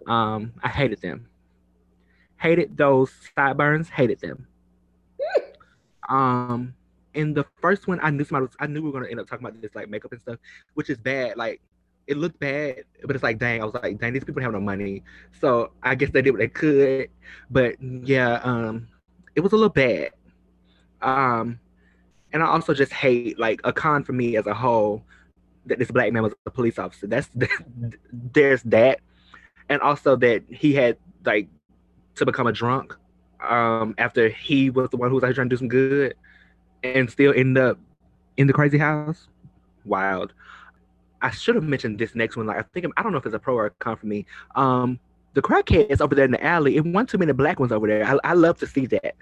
Um, 0.09 0.53
I 0.65 0.69
hated 0.69 1.01
them. 1.01 1.29
Hated 2.37 2.77
those 2.77 3.13
sideburns. 3.37 3.89
Hated 3.89 4.19
them. 4.19 4.49
um, 6.09 6.75
in 7.15 7.33
the 7.33 7.45
first 7.63 7.87
one, 7.87 8.01
I 8.03 8.11
knew 8.11 8.25
somebody 8.25 8.47
was, 8.47 8.57
I 8.59 8.67
knew 8.67 8.83
we 8.83 8.91
were 8.91 8.99
gonna 8.99 9.09
end 9.09 9.21
up 9.21 9.29
talking 9.29 9.47
about 9.47 9.63
this 9.63 9.73
like 9.77 9.89
makeup 9.89 10.11
and 10.11 10.21
stuff, 10.21 10.39
which 10.75 10.91
is 10.91 10.99
bad. 10.99 11.37
Like 11.37 11.61
it 12.09 12.17
looked 12.17 12.41
bad, 12.41 12.83
but 13.05 13.15
it's 13.15 13.23
like, 13.23 13.39
dang, 13.39 13.63
I 13.63 13.67
was 13.67 13.75
like, 13.75 14.01
dang, 14.01 14.13
these 14.13 14.25
people 14.25 14.43
have 14.43 14.53
no 14.53 14.59
money. 14.59 15.05
So 15.41 15.71
I 15.81 15.95
guess 15.95 16.11
they 16.11 16.23
did 16.23 16.33
what 16.33 16.41
they 16.41 16.49
could. 16.49 17.09
But 17.51 17.77
yeah, 17.81 18.41
um, 18.43 18.89
it 19.37 19.43
was 19.43 19.53
a 19.53 19.57
little 19.57 19.69
bad. 19.69 20.11
Um, 21.01 21.61
and 22.33 22.43
I 22.43 22.47
also 22.47 22.75
just 22.75 22.93
hate 22.93 23.39
like 23.39 23.61
a 23.65 23.73
con 23.73 24.05
for 24.05 24.13
me 24.13 24.37
as 24.37 24.47
a 24.47 24.55
whole 24.55 25.03
that 25.67 25.79
this 25.79 25.91
black 25.91 26.13
man 26.13 26.23
was 26.23 26.35
a 26.47 26.51
police 26.51 26.79
officer. 26.79 27.07
That's 27.07 27.29
there's 28.13 28.63
that, 28.65 29.01
and 29.69 29.81
also 29.81 30.17
that 30.17 30.43
he 30.49 30.75
had 30.75 30.97
like 31.25 31.49
to 32.17 32.27
become 32.27 32.47
a 32.47 32.53
drunk 32.53 32.97
um 33.41 33.95
after 33.99 34.29
he 34.29 34.69
was 34.69 34.91
the 34.91 34.97
one 34.97 35.09
who 35.09 35.15
was 35.15 35.23
like 35.23 35.33
trying 35.35 35.49
to 35.49 35.55
do 35.55 35.59
some 35.59 35.69
good 35.69 36.15
and 36.83 37.09
still 37.09 37.33
end 37.37 37.57
up 37.57 37.79
in 38.37 38.47
the 38.47 38.53
crazy 38.53 38.79
house. 38.79 39.29
Wild. 39.85 40.33
I 41.21 41.31
should 41.31 41.57
have 41.57 41.65
mentioned 41.65 41.99
this 41.99 42.15
next 42.15 42.37
one. 42.37 42.47
Like 42.47 42.59
I 42.59 42.63
think 42.63 42.87
I 42.97 43.03
don't 43.03 43.13
know 43.13 43.19
if 43.19 43.27
it's 43.27 43.35
a 43.35 43.39
pro 43.39 43.55
or 43.55 43.67
a 43.67 43.71
con 43.71 43.97
for 43.97 44.07
me. 44.07 44.27
Um, 44.55 44.99
the 45.35 45.43
crackheads 45.43 46.01
over 46.01 46.15
there 46.15 46.25
in 46.25 46.31
the 46.31 46.45
alley. 46.45 46.77
It 46.77 46.85
one 46.85 47.07
too 47.07 47.19
many 47.19 47.33
black 47.33 47.59
ones 47.59 47.73
over 47.73 47.87
there. 47.87 48.05
I, 48.05 48.19
I 48.31 48.33
love 48.35 48.59
to 48.59 48.67
see 48.67 48.87
that. 48.87 49.15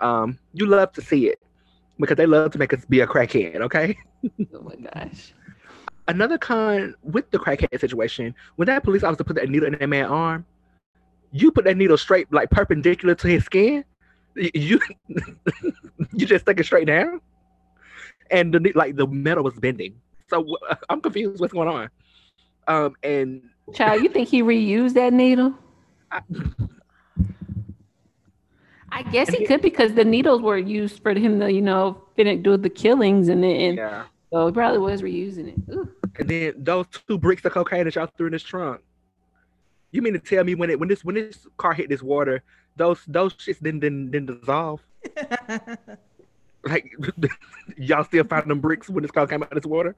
Um, 0.00 0.38
you 0.52 0.66
love 0.66 0.92
to 0.92 1.02
see 1.02 1.28
it 1.28 1.40
because 1.98 2.16
they 2.16 2.26
love 2.26 2.52
to 2.52 2.58
make 2.58 2.72
us 2.72 2.84
be 2.84 3.00
a 3.00 3.06
crackhead. 3.06 3.56
Okay. 3.56 3.98
oh 4.54 4.60
my 4.60 4.76
gosh. 4.76 5.32
Another 6.06 6.38
con 6.38 6.94
with 7.02 7.30
the 7.30 7.38
crackhead 7.38 7.78
situation, 7.80 8.34
when 8.56 8.66
that 8.66 8.82
police 8.82 9.02
officer 9.02 9.24
put 9.24 9.36
that 9.36 9.48
needle 9.48 9.66
in 9.66 9.78
that 9.78 9.88
man's 9.88 10.10
arm, 10.10 10.46
you 11.32 11.50
put 11.50 11.64
that 11.64 11.76
needle 11.76 11.98
straight 11.98 12.32
like 12.32 12.50
perpendicular 12.50 13.14
to 13.14 13.28
his 13.28 13.44
skin. 13.44 13.84
You 14.36 14.80
you 16.12 16.26
just 16.26 16.44
stick 16.44 16.60
it 16.60 16.64
straight 16.64 16.86
down, 16.86 17.20
and 18.30 18.54
the 18.54 18.72
like 18.74 18.96
the 18.96 19.06
metal 19.06 19.44
was 19.44 19.54
bending. 19.54 20.00
So 20.30 20.56
I'm 20.88 21.00
confused 21.00 21.40
what's 21.40 21.52
going 21.52 21.68
on. 21.68 21.90
Um, 22.68 22.94
and 23.02 23.42
child, 23.74 24.02
you 24.02 24.08
think 24.08 24.28
he 24.28 24.42
reused 24.42 24.94
that 24.94 25.12
needle? 25.12 25.54
I, 26.10 26.22
I 28.90 29.02
guess 29.02 29.28
he 29.28 29.46
could 29.46 29.62
because 29.62 29.94
the 29.94 30.04
needles 30.04 30.42
were 30.42 30.58
used 30.58 31.02
for 31.02 31.12
him 31.14 31.40
to, 31.40 31.52
you 31.52 31.60
know, 31.60 32.02
finish 32.16 32.42
do 32.42 32.56
the 32.56 32.70
killings 32.70 33.28
and 33.28 33.42
then 33.42 33.76
yeah. 33.76 34.04
so 34.32 34.46
he 34.46 34.52
probably 34.52 34.78
was 34.78 35.02
reusing 35.02 35.48
it. 35.48 35.72
Ooh. 35.72 35.90
And 36.18 36.28
then 36.28 36.54
those 36.56 36.86
two 37.06 37.18
bricks 37.18 37.44
of 37.44 37.52
cocaine 37.52 37.84
that 37.84 37.94
y'all 37.94 38.08
threw 38.16 38.26
in 38.26 38.32
his 38.32 38.42
trunk. 38.42 38.80
You 39.90 40.02
mean 40.02 40.12
to 40.14 40.18
tell 40.18 40.44
me 40.44 40.54
when 40.54 40.70
it 40.70 40.78
when 40.78 40.88
this 40.88 41.04
when 41.04 41.14
this 41.14 41.46
car 41.56 41.72
hit 41.72 41.88
this 41.88 42.02
water, 42.02 42.42
those 42.76 43.00
those 43.06 43.34
shits 43.34 43.62
didn't 43.62 43.80
didn't, 43.80 44.10
didn't 44.10 44.40
dissolve? 44.40 44.80
like 46.64 46.92
y'all 47.76 48.04
still 48.04 48.24
found 48.24 48.50
them 48.50 48.60
bricks 48.60 48.88
when 48.88 49.02
this 49.02 49.10
car 49.10 49.26
came 49.26 49.42
out 49.42 49.52
of 49.52 49.62
this 49.62 49.68
water 49.68 49.94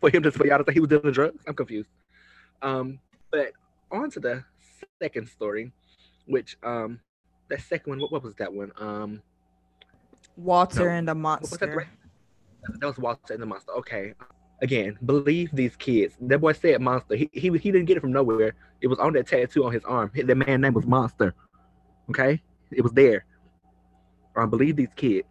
for 0.00 0.10
him 0.10 0.22
to 0.22 0.30
for 0.30 0.46
y'all 0.46 0.58
to 0.58 0.64
say 0.66 0.74
he 0.74 0.80
was 0.80 0.88
dealing 0.90 1.12
drugs? 1.12 1.42
I'm 1.46 1.54
confused. 1.54 1.88
Um, 2.60 2.98
but 3.30 3.52
on 3.90 4.10
to 4.10 4.20
the 4.20 4.44
second 5.00 5.28
story, 5.28 5.72
which 6.26 6.56
um 6.62 7.00
that 7.52 7.62
second 7.62 7.90
one, 7.90 8.00
what, 8.00 8.12
what 8.12 8.22
was 8.22 8.34
that 8.36 8.52
one? 8.52 8.72
Um 8.78 9.22
Walter 10.36 10.88
no, 10.88 10.90
and 10.90 11.08
the 11.08 11.14
monster. 11.14 11.88
That, 12.62 12.80
that 12.80 12.86
was 12.86 12.98
Walter 12.98 13.34
and 13.34 13.42
the 13.42 13.46
monster. 13.46 13.72
Okay. 13.72 14.14
Again, 14.62 14.96
believe 15.04 15.50
these 15.52 15.76
kids. 15.76 16.14
That 16.20 16.40
boy 16.40 16.52
said 16.52 16.80
monster. 16.80 17.16
He, 17.16 17.28
he 17.32 17.50
he 17.58 17.72
didn't 17.72 17.84
get 17.86 17.96
it 17.96 18.00
from 18.00 18.12
nowhere. 18.12 18.54
It 18.80 18.86
was 18.86 18.98
on 18.98 19.12
that 19.14 19.26
tattoo 19.26 19.64
on 19.64 19.72
his 19.72 19.84
arm. 19.84 20.10
The 20.14 20.34
man 20.34 20.60
name 20.60 20.74
was 20.74 20.86
Monster. 20.86 21.34
Okay? 22.10 22.40
It 22.70 22.82
was 22.82 22.92
there. 22.92 23.24
Um, 24.36 24.50
believe 24.50 24.76
these 24.76 24.94
kids. 24.96 25.28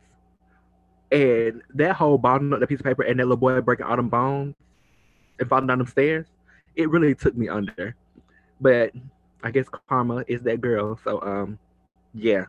And 1.11 1.61
that 1.73 1.95
whole 1.95 2.17
bottom 2.17 2.53
up 2.53 2.59
the 2.59 2.67
piece 2.67 2.79
of 2.79 2.85
paper 2.85 3.03
and 3.03 3.19
that 3.19 3.25
little 3.25 3.37
boy 3.37 3.59
breaking 3.61 3.85
all 3.85 3.97
them 3.97 4.09
bones 4.09 4.55
and 5.39 5.49
falling 5.49 5.67
down 5.67 5.79
them 5.79 5.87
stairs, 5.87 6.27
it 6.75 6.89
really 6.89 7.15
took 7.15 7.35
me 7.35 7.49
under. 7.49 7.95
But 8.61 8.93
I 9.43 9.51
guess 9.51 9.67
karma 9.89 10.23
is 10.27 10.41
that 10.43 10.61
girl. 10.61 10.99
So 11.03 11.21
um 11.21 11.59
yeah. 12.13 12.45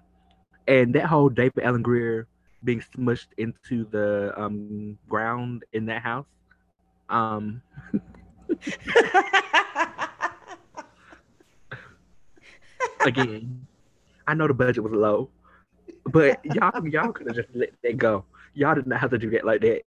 And 0.68 0.94
that 0.94 1.06
whole 1.06 1.28
David 1.28 1.64
Alan 1.64 1.82
Grier 1.82 2.28
being 2.64 2.82
smushed 2.94 3.28
into 3.38 3.84
the 3.90 4.32
um 4.36 4.98
ground 5.08 5.64
in 5.72 5.86
that 5.86 6.02
house. 6.02 6.26
Um 7.08 7.62
again, 13.04 13.66
I 14.26 14.34
know 14.34 14.46
the 14.46 14.54
budget 14.54 14.84
was 14.84 14.92
low, 14.92 15.30
but 16.06 16.44
y'all 16.44 16.86
y'all 16.86 17.12
could 17.12 17.26
have 17.26 17.36
just 17.36 17.48
let 17.54 17.70
that 17.82 17.96
go. 17.98 18.24
Y'all 18.54 18.74
did 18.74 18.86
not 18.86 19.00
have 19.00 19.10
to 19.10 19.18
do 19.18 19.30
that 19.30 19.44
like 19.44 19.60
that. 19.62 19.82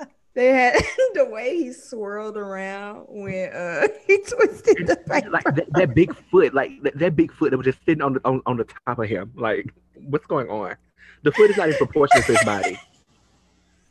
they 0.34 0.48
had 0.48 0.74
the 1.14 1.24
way 1.24 1.56
he 1.56 1.72
swirled 1.72 2.36
around 2.36 3.06
when 3.08 3.52
uh 3.52 3.88
he 4.06 4.18
twisted 4.18 4.86
the 4.86 4.96
paper. 5.08 5.30
like 5.30 5.44
that, 5.44 5.66
that, 5.72 5.94
big 5.94 6.14
foot, 6.30 6.54
like 6.54 6.82
that, 6.82 6.98
that, 6.98 7.16
big 7.16 7.32
foot 7.32 7.50
that 7.50 7.56
was 7.56 7.64
just 7.64 7.78
sitting 7.84 8.02
on 8.02 8.14
the 8.14 8.20
on, 8.24 8.42
on 8.46 8.56
the 8.56 8.66
top 8.86 8.98
of 8.98 9.08
him. 9.08 9.32
Like, 9.34 9.72
what's 9.94 10.26
going 10.26 10.48
on? 10.48 10.76
The 11.22 11.32
foot 11.32 11.50
is 11.50 11.56
not 11.56 11.70
in 11.70 11.76
proportion 11.76 12.20
to 12.22 12.32
his 12.32 12.44
body. 12.44 12.78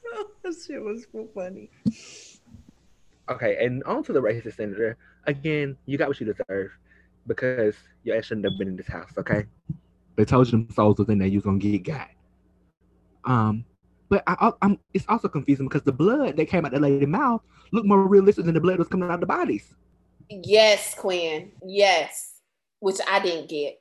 Oh, 0.06 0.28
that 0.44 0.56
shit 0.66 0.82
was 0.82 1.06
so 1.12 1.28
funny. 1.34 1.70
Okay, 3.30 3.66
and 3.66 3.84
on 3.86 4.04
to 4.04 4.14
the 4.14 4.22
racist 4.22 4.58
senator. 4.58 4.98
Again, 5.26 5.78
you 5.86 5.98
got 5.98 6.10
what 6.10 6.20
you 6.20 6.26
deserve 6.26 6.72
because 7.26 7.76
your 8.04 8.18
ass 8.18 8.26
shouldn't 8.26 8.46
have 8.46 8.60
been 8.60 8.68
in 8.68 8.76
this 8.76 8.88
house, 8.88 9.14
okay? 9.18 9.46
They 10.18 10.26
told 10.26 10.48
you 10.48 10.52
them 10.52 10.70
souls 10.70 11.00
within 11.00 11.18
there 11.18 11.28
you 11.28 11.38
was 11.38 11.46
gonna 11.46 11.58
get 11.58 11.84
got. 11.84 12.10
Um, 13.24 13.66
but 14.14 14.24
I, 14.28 14.52
am 14.62 14.78
it's 14.94 15.06
also 15.10 15.28
confusing 15.28 15.68
because 15.68 15.82
the 15.82 15.92
blood 15.92 16.38
that 16.38 16.46
came 16.46 16.66
out 16.66 16.72
the 16.72 16.80
lady's 16.80 17.08
mouth 17.08 17.42
looked 17.72 17.88
more 17.88 18.08
realistic 18.08 18.46
than 18.46 18.54
the 18.54 18.62
blood 18.62 18.74
that 18.74 18.80
was 18.80 18.88
coming 18.88 19.10
out 19.10 19.16
of 19.16 19.22
the 19.22 19.26
bodies. 19.26 19.74
Yes, 20.30 20.94
Quinn. 20.94 21.52
Yes, 21.66 22.42
which 22.80 22.98
I 23.10 23.20
didn't 23.20 23.50
get. 23.50 23.80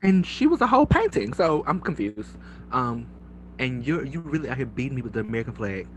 And 0.00 0.24
she 0.24 0.46
was 0.46 0.60
a 0.60 0.66
whole 0.68 0.86
painting, 0.86 1.32
so 1.32 1.64
I'm 1.66 1.80
confused. 1.80 2.36
Um, 2.70 3.08
and 3.58 3.84
you're 3.84 4.04
you 4.04 4.20
really 4.20 4.48
out 4.48 4.58
here 4.58 4.66
beating 4.66 4.94
me 4.94 5.02
with 5.02 5.14
the 5.14 5.20
American 5.20 5.54
flag. 5.54 5.88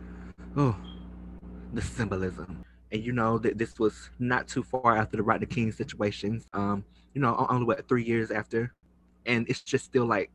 Oh, 0.55 0.75
the 1.71 1.81
symbolism. 1.83 2.63
And 2.91 3.03
you 3.03 3.11
know 3.11 3.37
that 3.37 3.59
this 3.59 3.77
was 3.77 4.09
not 4.17 4.47
too 4.47 4.63
far 4.63 4.97
after 4.97 5.17
the 5.17 5.23
Rodney 5.23 5.45
King 5.45 5.71
situations. 5.71 6.47
Um, 6.53 6.83
you 7.13 7.21
know, 7.21 7.45
only 7.47 7.65
what 7.65 7.87
three 7.87 8.03
years 8.03 8.31
after, 8.31 8.73
and 9.27 9.47
it's 9.47 9.61
just 9.61 9.85
still 9.85 10.05
like 10.05 10.31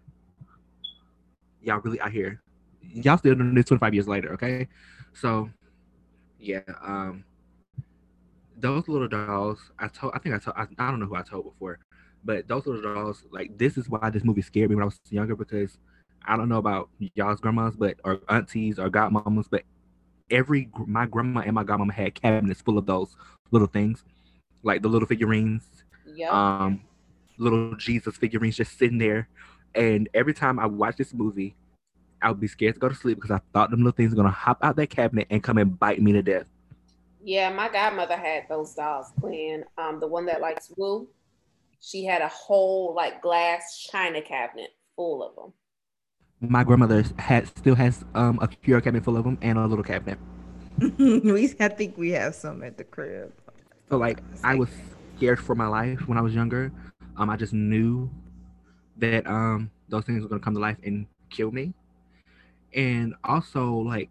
y'all 1.60 1.80
really 1.80 2.00
out 2.00 2.12
here 2.12 2.40
y'all 2.82 3.18
still 3.18 3.34
doing 3.34 3.54
this 3.54 3.66
25 3.66 3.94
years 3.94 4.08
later, 4.08 4.32
okay? 4.34 4.68
So 5.14 5.50
yeah, 6.38 6.60
um 6.82 7.24
those 8.58 8.86
little 8.88 9.08
dolls, 9.08 9.58
I 9.78 9.88
told 9.88 10.12
I 10.14 10.18
think 10.18 10.34
I 10.34 10.38
told 10.38 10.56
I, 10.56 10.66
I 10.78 10.90
don't 10.90 11.00
know 11.00 11.06
who 11.06 11.16
I 11.16 11.22
told 11.22 11.44
before, 11.44 11.78
but 12.24 12.48
those 12.48 12.66
little 12.66 12.94
dolls, 12.94 13.24
like 13.30 13.56
this 13.58 13.76
is 13.76 13.88
why 13.88 14.10
this 14.10 14.24
movie 14.24 14.42
scared 14.42 14.70
me 14.70 14.76
when 14.76 14.82
I 14.82 14.86
was 14.86 15.00
younger 15.10 15.36
because 15.36 15.78
I 16.24 16.36
don't 16.36 16.48
know 16.48 16.58
about 16.58 16.88
y'all's 17.14 17.40
grandmas, 17.40 17.76
but 17.76 17.96
or 18.04 18.20
aunties 18.28 18.78
or 18.78 18.88
godmamas, 18.90 19.46
but 19.50 19.64
every 20.30 20.70
my 20.86 21.06
grandma 21.06 21.40
and 21.40 21.54
my 21.54 21.64
godmama 21.64 21.92
had 21.92 22.14
cabinets 22.14 22.60
full 22.60 22.78
of 22.78 22.86
those 22.86 23.16
little 23.50 23.68
things, 23.68 24.04
like 24.62 24.82
the 24.82 24.88
little 24.88 25.08
figurines, 25.08 25.64
yep. 26.06 26.32
um, 26.32 26.80
little 27.38 27.74
Jesus 27.76 28.16
figurines 28.16 28.56
just 28.56 28.78
sitting 28.78 28.98
there. 28.98 29.28
And 29.74 30.08
every 30.14 30.34
time 30.34 30.58
I 30.58 30.66
watch 30.66 30.96
this 30.96 31.14
movie, 31.14 31.56
I 32.22 32.30
would 32.30 32.40
be 32.40 32.48
scared 32.48 32.74
to 32.74 32.80
go 32.80 32.88
to 32.88 32.94
sleep 32.94 33.16
because 33.16 33.30
I 33.30 33.40
thought 33.52 33.70
them 33.70 33.80
little 33.80 33.92
things 33.92 34.10
were 34.10 34.16
gonna 34.16 34.30
hop 34.30 34.58
out 34.62 34.76
that 34.76 34.90
cabinet 34.90 35.26
and 35.30 35.42
come 35.42 35.58
and 35.58 35.78
bite 35.78 36.00
me 36.00 36.12
to 36.12 36.22
death. 36.22 36.46
Yeah, 37.24 37.52
my 37.52 37.68
godmother 37.68 38.16
had 38.16 38.44
those 38.48 38.74
dolls 38.74 39.12
playing. 39.20 39.64
Um, 39.78 40.00
the 40.00 40.08
one 40.08 40.26
that 40.26 40.40
likes 40.40 40.72
Wu, 40.76 41.08
she 41.80 42.04
had 42.04 42.22
a 42.22 42.28
whole 42.28 42.94
like 42.94 43.20
glass 43.22 43.86
china 43.90 44.22
cabinet 44.22 44.70
full 44.96 45.22
of 45.22 45.34
them. 45.36 45.52
My 46.40 46.64
grandmother 46.64 47.04
had 47.18 47.46
still 47.48 47.74
has 47.74 48.04
um 48.14 48.38
a 48.42 48.48
pure 48.48 48.80
cabinet 48.80 49.04
full 49.04 49.16
of 49.16 49.24
them 49.24 49.38
and 49.42 49.58
a 49.58 49.66
little 49.66 49.84
cabinet. 49.84 50.18
we 50.98 51.54
I 51.60 51.68
think 51.68 51.96
we 51.96 52.10
have 52.10 52.34
some 52.34 52.62
at 52.62 52.76
the 52.76 52.84
crib. 52.84 53.32
So 53.88 53.98
like 53.98 54.20
I 54.42 54.54
was 54.54 54.68
scared 55.16 55.38
for 55.38 55.54
my 55.54 55.66
life 55.66 56.08
when 56.08 56.18
I 56.18 56.20
was 56.20 56.34
younger. 56.34 56.72
Um, 57.16 57.28
I 57.30 57.36
just 57.36 57.52
knew 57.52 58.10
that 58.96 59.26
um 59.26 59.70
those 59.88 60.04
things 60.04 60.22
were 60.22 60.28
gonna 60.28 60.40
come 60.40 60.54
to 60.54 60.60
life 60.60 60.78
and 60.84 61.06
kill 61.30 61.52
me. 61.52 61.74
And 62.74 63.14
also, 63.24 63.72
like 63.74 64.10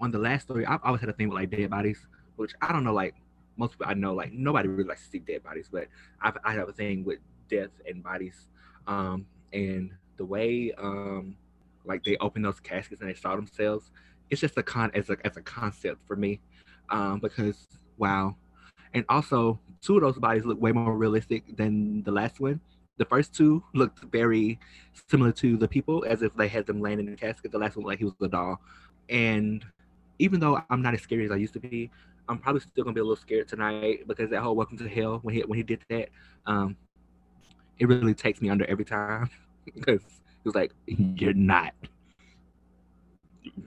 on 0.00 0.10
the 0.10 0.18
last 0.18 0.42
story, 0.44 0.66
I've 0.66 0.80
always 0.84 1.00
had 1.00 1.10
a 1.10 1.12
thing 1.12 1.28
with 1.28 1.36
like 1.36 1.50
dead 1.50 1.70
bodies, 1.70 2.06
which 2.36 2.52
I 2.60 2.72
don't 2.72 2.84
know, 2.84 2.92
like 2.92 3.14
most 3.56 3.72
people 3.72 3.86
I 3.88 3.94
know, 3.94 4.14
like 4.14 4.32
nobody 4.32 4.68
really 4.68 4.88
likes 4.88 5.04
to 5.04 5.10
see 5.10 5.18
dead 5.20 5.42
bodies, 5.42 5.68
but 5.70 5.86
I've, 6.20 6.36
I 6.44 6.54
have 6.54 6.68
a 6.68 6.72
thing 6.72 7.04
with 7.04 7.18
death 7.48 7.70
and 7.86 8.02
bodies. 8.02 8.48
Um, 8.86 9.26
and 9.52 9.92
the 10.16 10.24
way 10.24 10.72
um, 10.78 11.36
like 11.84 12.04
they 12.04 12.16
open 12.18 12.42
those 12.42 12.60
caskets 12.60 13.00
and 13.00 13.10
they 13.10 13.14
saw 13.14 13.36
themselves, 13.36 13.90
it's 14.30 14.40
just 14.40 14.56
a 14.56 14.62
con 14.62 14.90
as 14.94 15.10
a 15.10 15.16
as 15.24 15.36
a 15.36 15.42
concept 15.42 16.00
for 16.06 16.16
me, 16.16 16.40
um, 16.90 17.20
because 17.20 17.66
wow. 17.98 18.36
And 18.94 19.04
also, 19.08 19.58
two 19.80 19.96
of 19.96 20.02
those 20.02 20.18
bodies 20.18 20.44
look 20.44 20.60
way 20.60 20.72
more 20.72 20.96
realistic 20.96 21.56
than 21.56 22.02
the 22.02 22.12
last 22.12 22.40
one. 22.40 22.60
The 22.98 23.04
first 23.06 23.34
two 23.34 23.62
looked 23.74 24.00
very 24.04 24.60
similar 25.08 25.32
to 25.32 25.56
the 25.56 25.68
people, 25.68 26.04
as 26.06 26.22
if 26.22 26.34
they 26.34 26.48
had 26.48 26.66
them 26.66 26.80
laying 26.80 27.00
in 27.00 27.06
the 27.06 27.16
casket. 27.16 27.52
The 27.52 27.58
last 27.58 27.76
one, 27.76 27.86
like 27.86 27.98
he 27.98 28.04
was 28.04 28.14
a 28.20 28.28
doll. 28.28 28.60
And 29.08 29.64
even 30.18 30.40
though 30.40 30.62
I'm 30.70 30.82
not 30.82 30.94
as 30.94 31.02
scary 31.02 31.24
as 31.24 31.32
I 31.32 31.36
used 31.36 31.54
to 31.54 31.60
be, 31.60 31.90
I'm 32.28 32.38
probably 32.38 32.60
still 32.60 32.84
gonna 32.84 32.94
be 32.94 33.00
a 33.00 33.04
little 33.04 33.16
scared 33.16 33.48
tonight 33.48 34.06
because 34.06 34.30
that 34.30 34.40
whole 34.40 34.54
Welcome 34.54 34.78
to 34.78 34.88
Hell 34.88 35.18
when 35.22 35.34
he 35.34 35.40
when 35.42 35.56
he 35.56 35.62
did 35.62 35.84
that, 35.88 36.08
um, 36.46 36.76
it 37.78 37.88
really 37.88 38.14
takes 38.14 38.40
me 38.40 38.48
under 38.48 38.64
every 38.66 38.84
time 38.84 39.28
because 39.64 40.00
he 40.02 40.44
was 40.44 40.54
like, 40.54 40.72
"You're 40.86 41.34
not, 41.34 41.74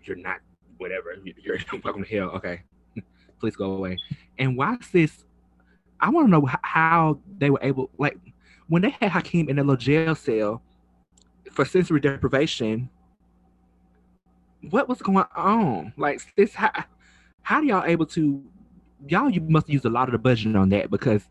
you're 0.04 0.18
not, 0.18 0.40
whatever. 0.78 1.16
You're 1.24 1.58
Welcome 1.84 2.04
to 2.04 2.10
Hell. 2.10 2.30
Okay, 2.30 2.62
please 3.40 3.56
go 3.56 3.74
away." 3.74 3.98
And 4.40 4.58
watch 4.58 4.92
this. 4.92 5.26
I 6.00 6.10
want 6.10 6.28
to 6.28 6.32
know 6.32 6.48
how 6.62 7.20
they 7.38 7.50
were 7.50 7.60
able, 7.62 7.90
like, 7.98 8.18
when 8.68 8.82
they 8.82 8.90
had 8.90 9.12
Hakeem 9.12 9.50
in 9.50 9.60
a 9.60 9.62
little 9.62 9.78
jail 9.78 10.16
cell 10.16 10.62
for 11.52 11.66
sensory 11.66 12.00
deprivation. 12.00 12.90
What 14.70 14.90
was 14.90 15.02
going 15.02 15.26
on? 15.36 15.94
Like 15.98 16.22
this, 16.36 16.54
how, 16.54 16.72
how 17.44 17.62
do 17.62 17.68
y'all 17.68 17.86
able 17.86 18.06
to? 18.08 18.44
Y'all, 19.08 19.30
you 19.30 19.42
must 19.42 19.70
use 19.70 19.86
a 19.86 19.90
lot 19.90 20.08
of 20.08 20.14
the 20.14 20.18
budget 20.18 20.56
on 20.56 20.70
that 20.70 20.90
because 20.90 21.28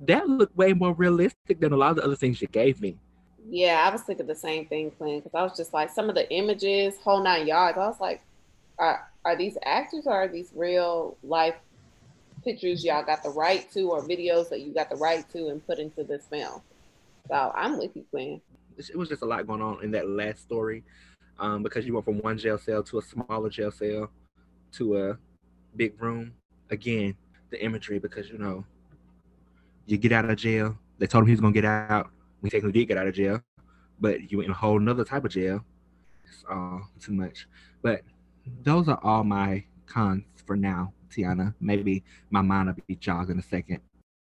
that 0.00 0.28
looked 0.28 0.56
way 0.56 0.72
more 0.72 0.92
realistic 0.92 1.60
than 1.60 1.72
a 1.72 1.76
lot 1.76 1.90
of 1.90 1.96
the 1.96 2.04
other 2.04 2.16
things 2.16 2.42
you 2.42 2.48
gave 2.48 2.80
me. 2.80 2.98
Yeah, 3.48 3.86
I 3.86 3.92
was 3.92 4.02
thinking 4.02 4.26
the 4.26 4.34
same 4.34 4.66
thing, 4.66 4.90
Clint, 4.90 5.24
because 5.24 5.38
I 5.38 5.42
was 5.42 5.56
just 5.56 5.72
like 5.72 5.90
some 5.90 6.08
of 6.08 6.14
the 6.14 6.30
images, 6.30 6.96
whole 7.02 7.22
nine 7.22 7.46
yards. 7.46 7.78
I 7.78 7.86
was 7.86 8.00
like, 8.00 8.22
are 8.78 9.10
are 9.24 9.36
these 9.36 9.56
actors 9.64 10.06
or 10.06 10.12
are 10.12 10.28
these 10.28 10.50
real 10.54 11.16
life 11.22 11.54
pictures 12.42 12.84
y'all 12.84 13.02
got 13.02 13.22
the 13.22 13.30
right 13.30 13.70
to 13.72 13.90
or 13.90 14.02
videos 14.02 14.50
that 14.50 14.60
you 14.60 14.74
got 14.74 14.90
the 14.90 14.96
right 14.96 15.24
to 15.32 15.48
and 15.48 15.66
put 15.66 15.78
into 15.78 16.04
this 16.04 16.26
film? 16.26 16.60
So 17.28 17.52
I'm 17.54 17.78
with 17.78 17.92
you, 17.94 18.04
Quinn. 18.10 18.40
It 18.76 18.96
was 18.96 19.08
just 19.08 19.22
a 19.22 19.26
lot 19.26 19.46
going 19.46 19.62
on 19.62 19.82
in 19.82 19.90
that 19.92 20.08
last 20.08 20.42
story 20.42 20.82
um, 21.38 21.62
because 21.62 21.86
you 21.86 21.94
went 21.94 22.04
from 22.04 22.18
one 22.18 22.38
jail 22.38 22.58
cell 22.58 22.82
to 22.82 22.98
a 22.98 23.02
smaller 23.02 23.48
jail 23.48 23.70
cell 23.70 24.10
to 24.72 24.98
a 24.98 25.18
big 25.76 26.00
room. 26.02 26.34
Again, 26.70 27.16
the 27.50 27.62
imagery 27.64 27.98
because 27.98 28.28
you 28.28 28.38
know 28.38 28.64
you 29.86 29.96
get 29.96 30.12
out 30.12 30.28
of 30.28 30.36
jail. 30.36 30.76
They 30.98 31.06
told 31.06 31.22
him 31.22 31.28
he 31.28 31.32
was 31.32 31.40
gonna 31.40 31.52
get 31.52 31.64
out. 31.64 32.10
We 32.42 32.50
technically 32.50 32.72
did 32.72 32.88
get 32.88 32.98
out 32.98 33.06
of 33.06 33.14
jail, 33.14 33.40
but 34.00 34.30
you 34.30 34.38
went 34.38 34.46
in 34.46 34.52
a 34.52 34.56
whole 34.56 34.78
nother 34.78 35.04
type 35.04 35.24
of 35.24 35.30
jail. 35.30 35.64
It's 36.24 36.44
all 36.50 36.88
too 37.00 37.12
much. 37.12 37.46
But 37.82 38.02
those 38.62 38.88
are 38.88 38.98
all 39.02 39.24
my 39.24 39.64
cons 39.86 40.24
for 40.46 40.56
now, 40.56 40.92
Tiana. 41.10 41.54
Maybe 41.60 42.02
my 42.30 42.42
mind 42.42 42.68
will 42.68 42.76
be 42.86 42.96
jogged 42.96 43.30
in 43.30 43.38
a 43.38 43.42
second. 43.42 43.80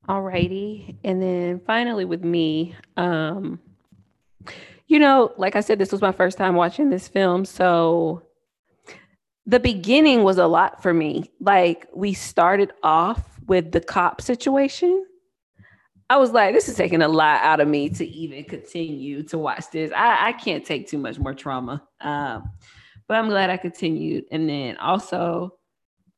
Alrighty. 0.09 0.95
And 1.03 1.21
then 1.21 1.61
finally 1.67 2.03
with 2.03 2.23
me, 2.23 2.75
um, 2.97 3.59
you 4.87 4.97
know, 4.97 5.33
like 5.37 5.55
I 5.55 5.61
said, 5.61 5.77
this 5.77 5.91
was 5.91 6.01
my 6.01 6.11
first 6.11 6.35
time 6.35 6.55
watching 6.55 6.89
this 6.89 7.07
film. 7.07 7.45
So 7.45 8.23
the 9.45 9.59
beginning 9.59 10.23
was 10.23 10.39
a 10.39 10.47
lot 10.47 10.81
for 10.81 10.95
me. 10.95 11.29
Like 11.39 11.87
we 11.93 12.13
started 12.13 12.73
off 12.81 13.21
with 13.45 13.71
the 13.71 13.81
cop 13.81 14.19
situation. 14.19 15.05
I 16.09 16.17
was 16.17 16.31
like, 16.31 16.55
this 16.55 16.67
is 16.67 16.75
taking 16.75 17.03
a 17.03 17.07
lot 17.07 17.43
out 17.43 17.59
of 17.59 17.67
me 17.67 17.89
to 17.89 18.07
even 18.07 18.43
continue 18.45 19.21
to 19.23 19.37
watch 19.37 19.65
this. 19.71 19.91
I, 19.95 20.29
I 20.29 20.33
can't 20.33 20.65
take 20.65 20.87
too 20.87 20.97
much 20.97 21.19
more 21.19 21.35
trauma. 21.35 21.83
Um, 22.01 22.49
but 23.07 23.17
I'm 23.17 23.29
glad 23.29 23.51
I 23.51 23.57
continued. 23.57 24.25
And 24.31 24.49
then 24.49 24.77
also, 24.77 25.53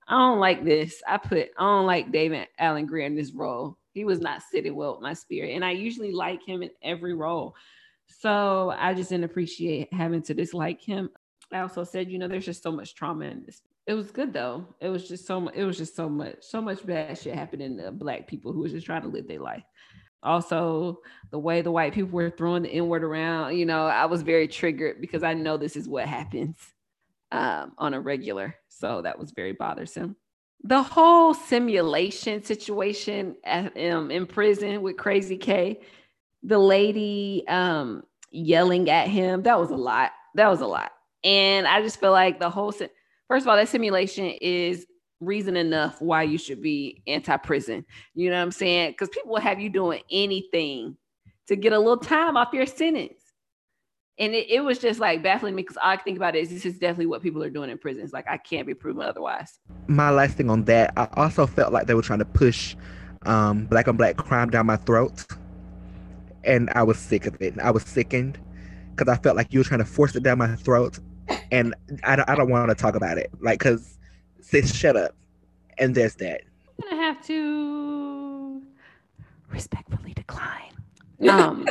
I 0.07 0.17
don't 0.17 0.39
like 0.39 0.63
this. 0.63 1.01
I 1.05 1.17
put, 1.17 1.49
I 1.57 1.63
don't 1.63 1.85
like 1.85 2.13
David 2.13 2.47
Alan 2.57 2.85
Grier 2.85 3.05
in 3.05 3.15
this 3.15 3.33
role. 3.33 3.77
He 3.93 4.05
was 4.05 4.19
not 4.19 4.41
sitting 4.41 4.75
well 4.75 4.93
with 4.93 5.01
my 5.01 5.13
spirit. 5.13 5.55
And 5.55 5.65
I 5.65 5.71
usually 5.71 6.11
like 6.11 6.43
him 6.43 6.63
in 6.63 6.69
every 6.81 7.13
role. 7.13 7.55
So 8.07 8.73
I 8.77 8.93
just 8.93 9.09
didn't 9.09 9.25
appreciate 9.25 9.93
having 9.93 10.21
to 10.23 10.33
dislike 10.33 10.81
him. 10.81 11.09
I 11.51 11.59
also 11.59 11.83
said, 11.83 12.09
you 12.09 12.19
know, 12.19 12.27
there's 12.27 12.45
just 12.45 12.63
so 12.63 12.71
much 12.71 12.95
trauma 12.95 13.25
in 13.25 13.43
this. 13.45 13.61
It 13.87 13.93
was 13.93 14.11
good 14.11 14.31
though. 14.31 14.65
It 14.79 14.89
was 14.89 15.07
just 15.07 15.25
so 15.25 15.41
much, 15.41 15.55
it 15.55 15.65
was 15.65 15.77
just 15.77 15.95
so 15.95 16.07
much, 16.07 16.35
so 16.41 16.61
much 16.61 16.85
bad 16.85 17.17
shit 17.17 17.35
happening 17.35 17.77
to 17.77 17.91
black 17.91 18.27
people 18.27 18.53
who 18.53 18.61
was 18.61 18.71
just 18.71 18.85
trying 18.85 19.01
to 19.01 19.07
live 19.07 19.27
their 19.27 19.39
life. 19.39 19.63
Also, 20.23 20.99
the 21.31 21.39
way 21.39 21.61
the 21.61 21.71
white 21.71 21.93
people 21.93 22.11
were 22.11 22.29
throwing 22.29 22.63
the 22.63 22.69
N 22.69 22.87
word 22.87 23.03
around, 23.03 23.57
you 23.57 23.65
know, 23.65 23.87
I 23.87 24.05
was 24.05 24.21
very 24.21 24.47
triggered 24.47 25.01
because 25.01 25.23
I 25.23 25.33
know 25.33 25.57
this 25.57 25.75
is 25.75 25.89
what 25.89 26.07
happens 26.07 26.57
um, 27.31 27.73
on 27.77 27.95
a 27.95 27.99
regular. 27.99 28.55
So 28.69 29.01
that 29.01 29.17
was 29.17 29.31
very 29.31 29.53
bothersome. 29.53 30.15
The 30.63 30.83
whole 30.83 31.33
simulation 31.33 32.43
situation 32.43 33.35
at, 33.43 33.75
um, 33.77 34.11
in 34.11 34.27
prison 34.27 34.81
with 34.81 34.97
Crazy 34.97 35.37
K, 35.37 35.79
the 36.43 36.59
lady 36.59 37.43
um, 37.47 38.03
yelling 38.29 38.89
at 38.89 39.07
him, 39.07 39.43
that 39.43 39.59
was 39.59 39.71
a 39.71 39.75
lot. 39.75 40.11
That 40.35 40.49
was 40.49 40.61
a 40.61 40.67
lot. 40.67 40.91
And 41.23 41.67
I 41.67 41.81
just 41.81 41.99
feel 41.99 42.11
like 42.11 42.39
the 42.39 42.49
whole, 42.49 42.71
first 42.71 43.43
of 43.43 43.47
all, 43.47 43.55
that 43.55 43.69
simulation 43.69 44.25
is 44.41 44.85
reason 45.19 45.55
enough 45.55 46.01
why 46.01 46.23
you 46.23 46.37
should 46.37 46.61
be 46.61 47.03
anti-prison. 47.07 47.85
You 48.15 48.29
know 48.29 48.37
what 48.37 48.43
I'm 48.43 48.51
saying? 48.51 48.91
Because 48.91 49.09
people 49.09 49.31
will 49.31 49.41
have 49.41 49.59
you 49.59 49.69
doing 49.69 50.01
anything 50.11 50.97
to 51.47 51.55
get 51.55 51.73
a 51.73 51.79
little 51.79 51.97
time 51.97 52.37
off 52.37 52.53
your 52.53 52.65
sentence. 52.65 53.20
And 54.19 54.33
it, 54.33 54.49
it 54.49 54.63
was 54.63 54.77
just 54.77 54.99
like 54.99 55.23
baffling 55.23 55.55
me 55.55 55.63
because 55.63 55.77
all 55.77 55.89
I 55.89 55.97
think 55.97 56.17
about 56.17 56.35
it 56.35 56.39
is 56.39 56.49
this 56.49 56.65
is 56.65 56.77
definitely 56.77 57.07
what 57.07 57.23
people 57.23 57.41
are 57.43 57.49
doing 57.49 57.69
in 57.69 57.77
prisons. 57.77 58.13
Like 58.13 58.25
I 58.29 58.37
can't 58.37 58.67
be 58.67 58.73
proven 58.73 59.03
otherwise. 59.03 59.59
My 59.87 60.09
last 60.09 60.37
thing 60.37 60.49
on 60.49 60.65
that, 60.65 60.93
I 60.97 61.07
also 61.13 61.47
felt 61.47 61.73
like 61.73 61.87
they 61.87 61.93
were 61.93 62.01
trying 62.01 62.19
to 62.19 62.25
push 62.25 62.75
um, 63.25 63.65
black 63.65 63.87
on 63.87 63.97
black 63.97 64.17
crime 64.17 64.49
down 64.49 64.65
my 64.65 64.77
throat. 64.77 65.25
And 66.43 66.69
I 66.75 66.83
was 66.83 66.97
sick 66.97 67.25
of 67.25 67.41
it. 67.41 67.57
I 67.59 67.71
was 67.71 67.83
sickened 67.83 68.39
because 68.95 69.11
I 69.11 69.17
felt 69.21 69.35
like 69.35 69.53
you 69.53 69.59
were 69.59 69.63
trying 69.63 69.79
to 69.79 69.85
force 69.85 70.15
it 70.15 70.23
down 70.23 70.37
my 70.37 70.55
throat. 70.55 70.99
And 71.51 71.73
I 72.03 72.15
don't, 72.15 72.29
I 72.29 72.35
don't 72.35 72.49
want 72.49 72.69
to 72.69 72.75
talk 72.75 72.95
about 72.95 73.17
it. 73.17 73.31
Like, 73.39 73.59
because 73.59 73.97
say 74.41 74.61
shut 74.61 74.95
up. 74.95 75.15
And 75.77 75.95
there's 75.95 76.15
that. 76.15 76.41
I'm 76.83 76.89
gonna 76.89 77.01
have 77.01 77.25
to 77.27 78.61
respectfully 79.49 80.13
decline. 80.13 80.67
Um, 81.29 81.67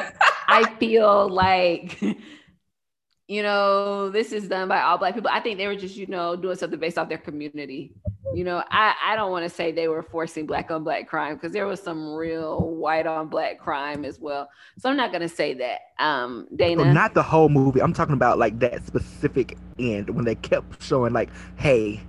I 0.50 0.74
feel 0.76 1.28
like 1.28 2.00
you 3.28 3.42
know 3.42 4.10
this 4.10 4.32
is 4.32 4.48
done 4.48 4.68
by 4.68 4.80
all 4.80 4.98
black 4.98 5.14
people. 5.14 5.30
I 5.32 5.40
think 5.40 5.58
they 5.58 5.66
were 5.66 5.76
just 5.76 5.96
you 5.96 6.06
know 6.06 6.36
doing 6.36 6.56
something 6.56 6.78
based 6.78 6.98
off 6.98 7.08
their 7.08 7.18
community. 7.18 7.94
You 8.34 8.44
know, 8.44 8.62
I 8.70 8.94
I 9.04 9.16
don't 9.16 9.30
want 9.30 9.44
to 9.44 9.50
say 9.50 9.72
they 9.72 9.88
were 9.88 10.02
forcing 10.02 10.46
black 10.46 10.70
on 10.70 10.84
black 10.84 11.08
crime 11.08 11.34
because 11.34 11.52
there 11.52 11.66
was 11.66 11.80
some 11.80 12.14
real 12.14 12.60
white 12.60 13.06
on 13.06 13.28
black 13.28 13.58
crime 13.58 14.04
as 14.04 14.18
well. 14.20 14.48
So 14.78 14.90
I'm 14.90 14.96
not 14.96 15.12
gonna 15.12 15.28
say 15.28 15.54
that. 15.54 15.80
Um, 15.98 16.46
Dana, 16.54 16.84
so 16.84 16.92
not 16.92 17.14
the 17.14 17.22
whole 17.22 17.48
movie. 17.48 17.80
I'm 17.80 17.92
talking 17.92 18.14
about 18.14 18.38
like 18.38 18.58
that 18.60 18.86
specific 18.86 19.56
end 19.78 20.10
when 20.10 20.24
they 20.24 20.34
kept 20.34 20.82
showing 20.82 21.12
like, 21.12 21.30
hey 21.56 22.00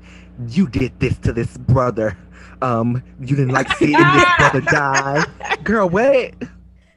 you 0.47 0.67
did 0.67 0.99
this 0.99 1.17
to 1.19 1.33
this 1.33 1.57
brother. 1.57 2.17
Um, 2.61 3.03
you 3.19 3.35
didn't 3.35 3.53
like 3.53 3.71
seeing 3.77 3.91
this 3.91 4.25
brother 4.37 4.61
die. 4.61 5.25
Girl, 5.63 5.89
what? 5.89 6.33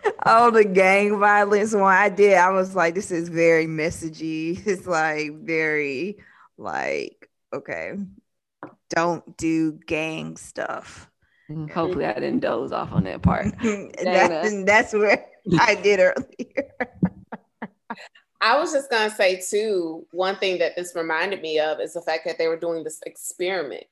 Oh, 0.26 0.50
the 0.50 0.64
gang 0.64 1.18
violence 1.18 1.74
one. 1.74 1.94
I 1.94 2.08
did. 2.08 2.34
I 2.36 2.50
was 2.50 2.74
like, 2.74 2.94
this 2.94 3.10
is 3.10 3.28
very 3.28 3.66
messagey. 3.66 4.60
It's 4.66 4.86
like 4.86 5.32
very 5.40 6.18
like, 6.56 7.28
okay, 7.52 7.94
don't 8.90 9.36
do 9.36 9.72
gang 9.72 10.36
stuff. 10.36 11.10
Mm, 11.50 11.70
hopefully, 11.70 12.06
I 12.06 12.14
didn't 12.14 12.40
doze 12.40 12.72
off 12.72 12.92
on 12.92 13.04
that 13.04 13.22
part. 13.22 13.46
that's, 14.02 14.64
that's 14.64 14.92
where 14.94 15.26
I 15.58 15.74
did 15.74 16.00
earlier. 16.00 16.70
I 18.40 18.58
was 18.58 18.72
just 18.72 18.90
gonna 18.90 19.10
say 19.10 19.40
too, 19.40 20.06
one 20.12 20.36
thing 20.36 20.58
that 20.58 20.76
this 20.76 20.94
reminded 20.94 21.42
me 21.42 21.58
of 21.58 21.80
is 21.80 21.94
the 21.94 22.02
fact 22.02 22.24
that 22.26 22.38
they 22.38 22.48
were 22.48 22.58
doing 22.58 22.84
this 22.84 23.00
experiment. 23.06 23.84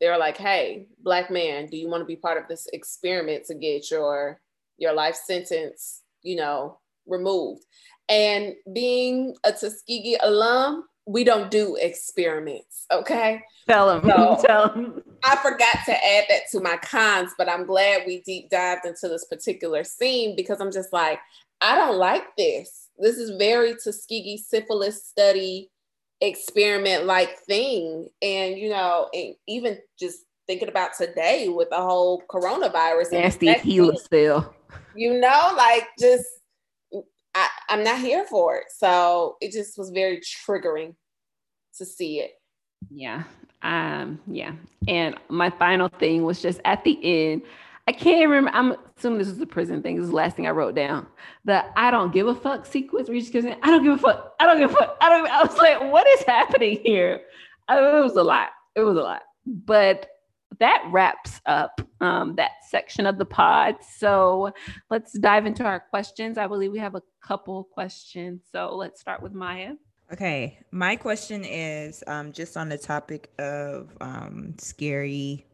They 0.00 0.08
were 0.08 0.18
like, 0.18 0.36
"Hey, 0.36 0.86
black 1.00 1.30
man, 1.30 1.66
do 1.66 1.76
you 1.76 1.88
want 1.88 2.02
to 2.02 2.06
be 2.06 2.16
part 2.16 2.38
of 2.38 2.48
this 2.48 2.66
experiment 2.72 3.44
to 3.46 3.54
get 3.54 3.90
your 3.90 4.40
your 4.80 4.92
life 4.92 5.14
sentence, 5.14 6.02
you 6.22 6.36
know, 6.36 6.78
removed?" 7.06 7.64
And 8.08 8.54
being 8.72 9.36
a 9.44 9.52
Tuskegee 9.52 10.18
alum, 10.20 10.84
we 11.06 11.22
don't 11.22 11.50
do 11.50 11.76
experiments, 11.80 12.86
okay? 12.90 13.42
Tell 13.68 13.86
them. 13.86 14.10
So, 14.10 14.38
Tell 14.44 14.68
them. 14.68 15.02
I 15.22 15.36
forgot 15.36 15.76
to 15.86 15.92
add 15.92 16.24
that 16.28 16.42
to 16.50 16.60
my 16.60 16.76
cons, 16.78 17.32
but 17.38 17.48
I'm 17.48 17.66
glad 17.66 18.02
we 18.06 18.22
deep 18.22 18.50
dived 18.50 18.84
into 18.84 19.06
this 19.06 19.26
particular 19.26 19.84
scene 19.84 20.34
because 20.34 20.60
I'm 20.60 20.72
just 20.72 20.92
like, 20.92 21.20
I 21.60 21.76
don't 21.76 21.98
like 21.98 22.24
this 22.36 22.80
this 23.00 23.16
is 23.16 23.30
very 23.30 23.74
Tuskegee 23.74 24.36
syphilis 24.36 25.04
study 25.04 25.70
experiment 26.20 27.06
like 27.06 27.38
thing. 27.40 28.08
And, 28.22 28.58
you 28.58 28.68
know, 28.68 29.08
and 29.12 29.34
even 29.48 29.78
just 29.98 30.18
thinking 30.46 30.68
about 30.68 30.90
today 30.96 31.48
with 31.48 31.70
the 31.70 31.80
whole 31.80 32.22
coronavirus. 32.28 33.12
Nasty 33.12 33.46
helixil. 33.46 34.52
You 34.94 35.20
know, 35.20 35.54
like 35.56 35.88
just, 35.98 36.26
I, 37.34 37.48
I'm 37.68 37.84
not 37.84 37.98
here 37.98 38.24
for 38.24 38.56
it. 38.56 38.64
So 38.76 39.36
it 39.40 39.52
just 39.52 39.78
was 39.78 39.90
very 39.90 40.20
triggering 40.20 40.94
to 41.78 41.84
see 41.84 42.20
it. 42.20 42.32
Yeah. 42.90 43.24
Um, 43.62 44.20
yeah. 44.26 44.52
And 44.88 45.16
my 45.28 45.50
final 45.50 45.88
thing 45.88 46.24
was 46.24 46.40
just 46.42 46.60
at 46.64 46.82
the 46.84 46.98
end, 47.02 47.42
I 47.86 47.92
can't 47.92 48.28
remember. 48.28 48.50
I'm 48.52 48.76
assuming 48.96 49.18
this 49.18 49.28
is 49.28 49.38
the 49.38 49.46
prison 49.46 49.82
thing. 49.82 49.96
This 49.96 50.04
is 50.04 50.10
the 50.10 50.16
last 50.16 50.36
thing 50.36 50.46
I 50.46 50.50
wrote 50.50 50.74
down. 50.74 51.06
The 51.44 51.64
I 51.76 51.90
don't 51.90 52.12
give 52.12 52.28
a 52.28 52.34
fuck 52.34 52.64
sequence 52.66 53.08
where 53.08 53.16
you 53.16 53.20
just 53.20 53.32
saying, 53.32 53.56
I 53.62 53.66
don't 53.66 53.82
give 53.82 53.94
a 53.94 53.98
fuck. 53.98 54.34
I 54.38 54.46
don't 54.46 54.58
give 54.58 54.70
a 54.70 54.74
fuck. 54.74 54.96
I 55.00 55.08
don't. 55.08 55.28
I 55.28 55.42
was 55.42 55.56
like, 55.56 55.92
what 55.92 56.06
is 56.06 56.22
happening 56.22 56.80
here? 56.84 57.22
I, 57.68 57.78
it 57.78 58.02
was 58.02 58.16
a 58.16 58.22
lot. 58.22 58.50
It 58.76 58.82
was 58.82 58.96
a 58.96 59.02
lot. 59.02 59.22
But 59.46 60.06
that 60.60 60.84
wraps 60.92 61.40
up 61.46 61.80
um, 62.00 62.36
that 62.36 62.52
section 62.68 63.06
of 63.06 63.18
the 63.18 63.24
pod. 63.24 63.76
So 63.96 64.52
let's 64.90 65.18
dive 65.18 65.46
into 65.46 65.64
our 65.64 65.80
questions. 65.80 66.38
I 66.38 66.46
believe 66.46 66.70
we 66.70 66.78
have 66.78 66.94
a 66.94 67.02
couple 67.22 67.64
questions. 67.64 68.42
So 68.52 68.76
let's 68.76 69.00
start 69.00 69.22
with 69.22 69.32
Maya. 69.32 69.72
Okay, 70.12 70.58
my 70.70 70.96
question 70.96 71.44
is 71.44 72.02
um, 72.06 72.32
just 72.32 72.56
on 72.56 72.68
the 72.68 72.78
topic 72.78 73.30
of 73.38 73.96
um, 74.00 74.54
scariness 74.56 75.44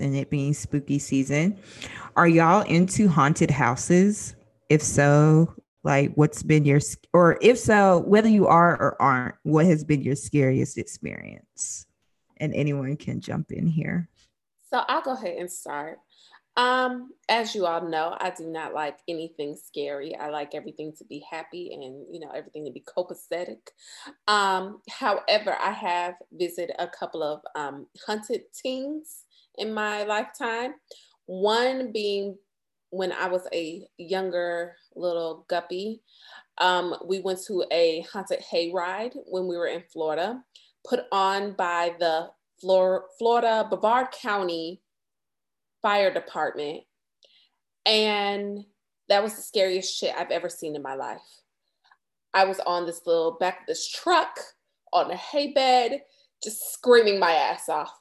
and 0.00 0.16
it 0.16 0.28
being 0.28 0.52
spooky 0.52 0.98
season. 0.98 1.56
Are 2.16 2.28
y'all 2.28 2.62
into 2.62 3.08
haunted 3.08 3.50
houses? 3.50 4.34
If 4.70 4.82
so, 4.82 5.54
like 5.84 6.12
what's 6.14 6.42
been 6.42 6.64
your 6.64 6.80
or 7.12 7.38
if 7.42 7.58
so, 7.58 8.02
whether 8.06 8.28
you 8.28 8.48
are 8.48 8.72
or 8.72 9.00
aren't, 9.00 9.36
what 9.44 9.66
has 9.66 9.84
been 9.84 10.02
your 10.02 10.16
scariest 10.16 10.76
experience? 10.76 11.86
And 12.38 12.54
anyone 12.54 12.96
can 12.96 13.20
jump 13.20 13.52
in 13.52 13.66
here. 13.66 14.08
So 14.70 14.82
I'll 14.88 15.02
go 15.02 15.12
ahead 15.12 15.36
and 15.38 15.50
start. 15.50 15.98
Um, 16.56 17.10
as 17.28 17.54
you 17.54 17.66
all 17.66 17.88
know, 17.88 18.16
I 18.20 18.30
do 18.30 18.46
not 18.46 18.74
like 18.74 18.98
anything 19.08 19.56
scary. 19.56 20.14
I 20.14 20.28
like 20.30 20.54
everything 20.54 20.92
to 20.98 21.04
be 21.04 21.24
happy 21.28 21.72
and 21.72 21.82
you 22.12 22.20
know 22.20 22.30
everything 22.30 22.64
to 22.64 22.70
be 22.70 22.84
copacetic. 22.84 23.58
Um, 24.28 24.80
however, 24.88 25.56
I 25.60 25.72
have 25.72 26.14
visited 26.32 26.74
a 26.78 26.86
couple 26.86 27.22
of 27.22 27.40
um, 27.56 27.86
haunted 28.06 28.42
teens 28.54 29.24
in 29.58 29.74
my 29.74 30.04
lifetime. 30.04 30.74
One 31.26 31.90
being 31.90 32.36
when 32.90 33.10
I 33.10 33.26
was 33.26 33.42
a 33.52 33.86
younger 33.98 34.76
little 34.94 35.44
guppy. 35.48 36.00
Um, 36.58 36.94
we 37.04 37.18
went 37.18 37.42
to 37.46 37.64
a 37.72 38.06
haunted 38.12 38.40
hayride 38.40 39.14
when 39.26 39.48
we 39.48 39.56
were 39.56 39.66
in 39.66 39.82
Florida, 39.92 40.40
put 40.84 41.04
on 41.12 41.52
by 41.52 41.94
the 41.98 42.30
Flor- 42.60 43.06
Florida 43.18 43.66
Brevard 43.68 44.08
County 44.10 44.80
fire 45.82 46.12
department. 46.12 46.82
And 47.86 48.64
that 49.08 49.22
was 49.22 49.36
the 49.36 49.42
scariest 49.42 49.98
shit 49.98 50.14
I've 50.16 50.30
ever 50.30 50.48
seen 50.48 50.74
in 50.74 50.82
my 50.82 50.94
life. 50.94 51.20
I 52.32 52.44
was 52.44 52.58
on 52.60 52.86
this 52.86 53.02
little 53.06 53.36
back 53.38 53.60
of 53.60 53.66
this 53.66 53.88
truck 53.88 54.38
on 54.92 55.10
a 55.10 55.16
hay 55.16 55.52
bed, 55.52 56.00
just 56.42 56.72
screaming 56.72 57.18
my 57.18 57.32
ass 57.32 57.68
off. 57.68 57.92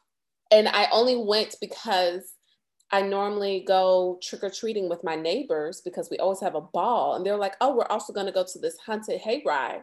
And 0.52 0.68
I 0.68 0.88
only 0.92 1.18
went 1.18 1.56
because 1.60 2.34
I 2.92 3.02
normally 3.02 3.64
go 3.68 4.20
trick 4.22 4.44
or 4.44 4.50
treating 4.50 4.88
with 4.88 5.04
my 5.04 5.16
neighbors 5.16 5.82
because 5.84 6.10
we 6.10 6.18
always 6.18 6.40
have 6.42 6.56
a 6.56 6.62
ball. 6.62 7.16
And 7.16 7.26
they're 7.26 7.38
like, 7.38 7.56
oh, 7.60 7.76
we're 7.76 7.88
also 7.88 8.14
going 8.14 8.28
to 8.28 8.32
go 8.32 8.46
to 8.46 8.60
this 8.60 8.78
haunted 8.86 9.22
hayride. 9.22 9.82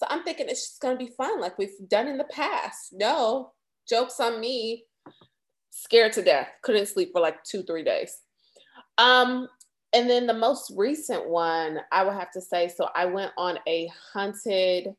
So 0.00 0.06
I'm 0.08 0.22
thinking 0.22 0.48
it's 0.48 0.66
just 0.66 0.80
to 0.80 0.96
be 0.96 1.12
fun 1.14 1.40
like 1.42 1.58
we've 1.58 1.76
done 1.88 2.08
in 2.08 2.16
the 2.16 2.24
past. 2.24 2.94
No, 2.94 3.52
jokes 3.86 4.18
on 4.18 4.40
me 4.40 4.84
scared 5.68 6.14
to 6.14 6.22
death, 6.22 6.48
couldn't 6.62 6.86
sleep 6.86 7.10
for 7.12 7.20
like 7.20 7.44
two, 7.44 7.62
three 7.64 7.84
days. 7.84 8.16
Um, 8.96 9.46
and 9.92 10.08
then 10.08 10.26
the 10.26 10.32
most 10.32 10.72
recent 10.74 11.28
one, 11.28 11.80
I 11.92 12.02
would 12.02 12.14
have 12.14 12.30
to 12.32 12.40
say, 12.40 12.68
so 12.68 12.88
I 12.94 13.04
went 13.04 13.32
on 13.36 13.58
a 13.68 13.90
haunted, 14.14 14.94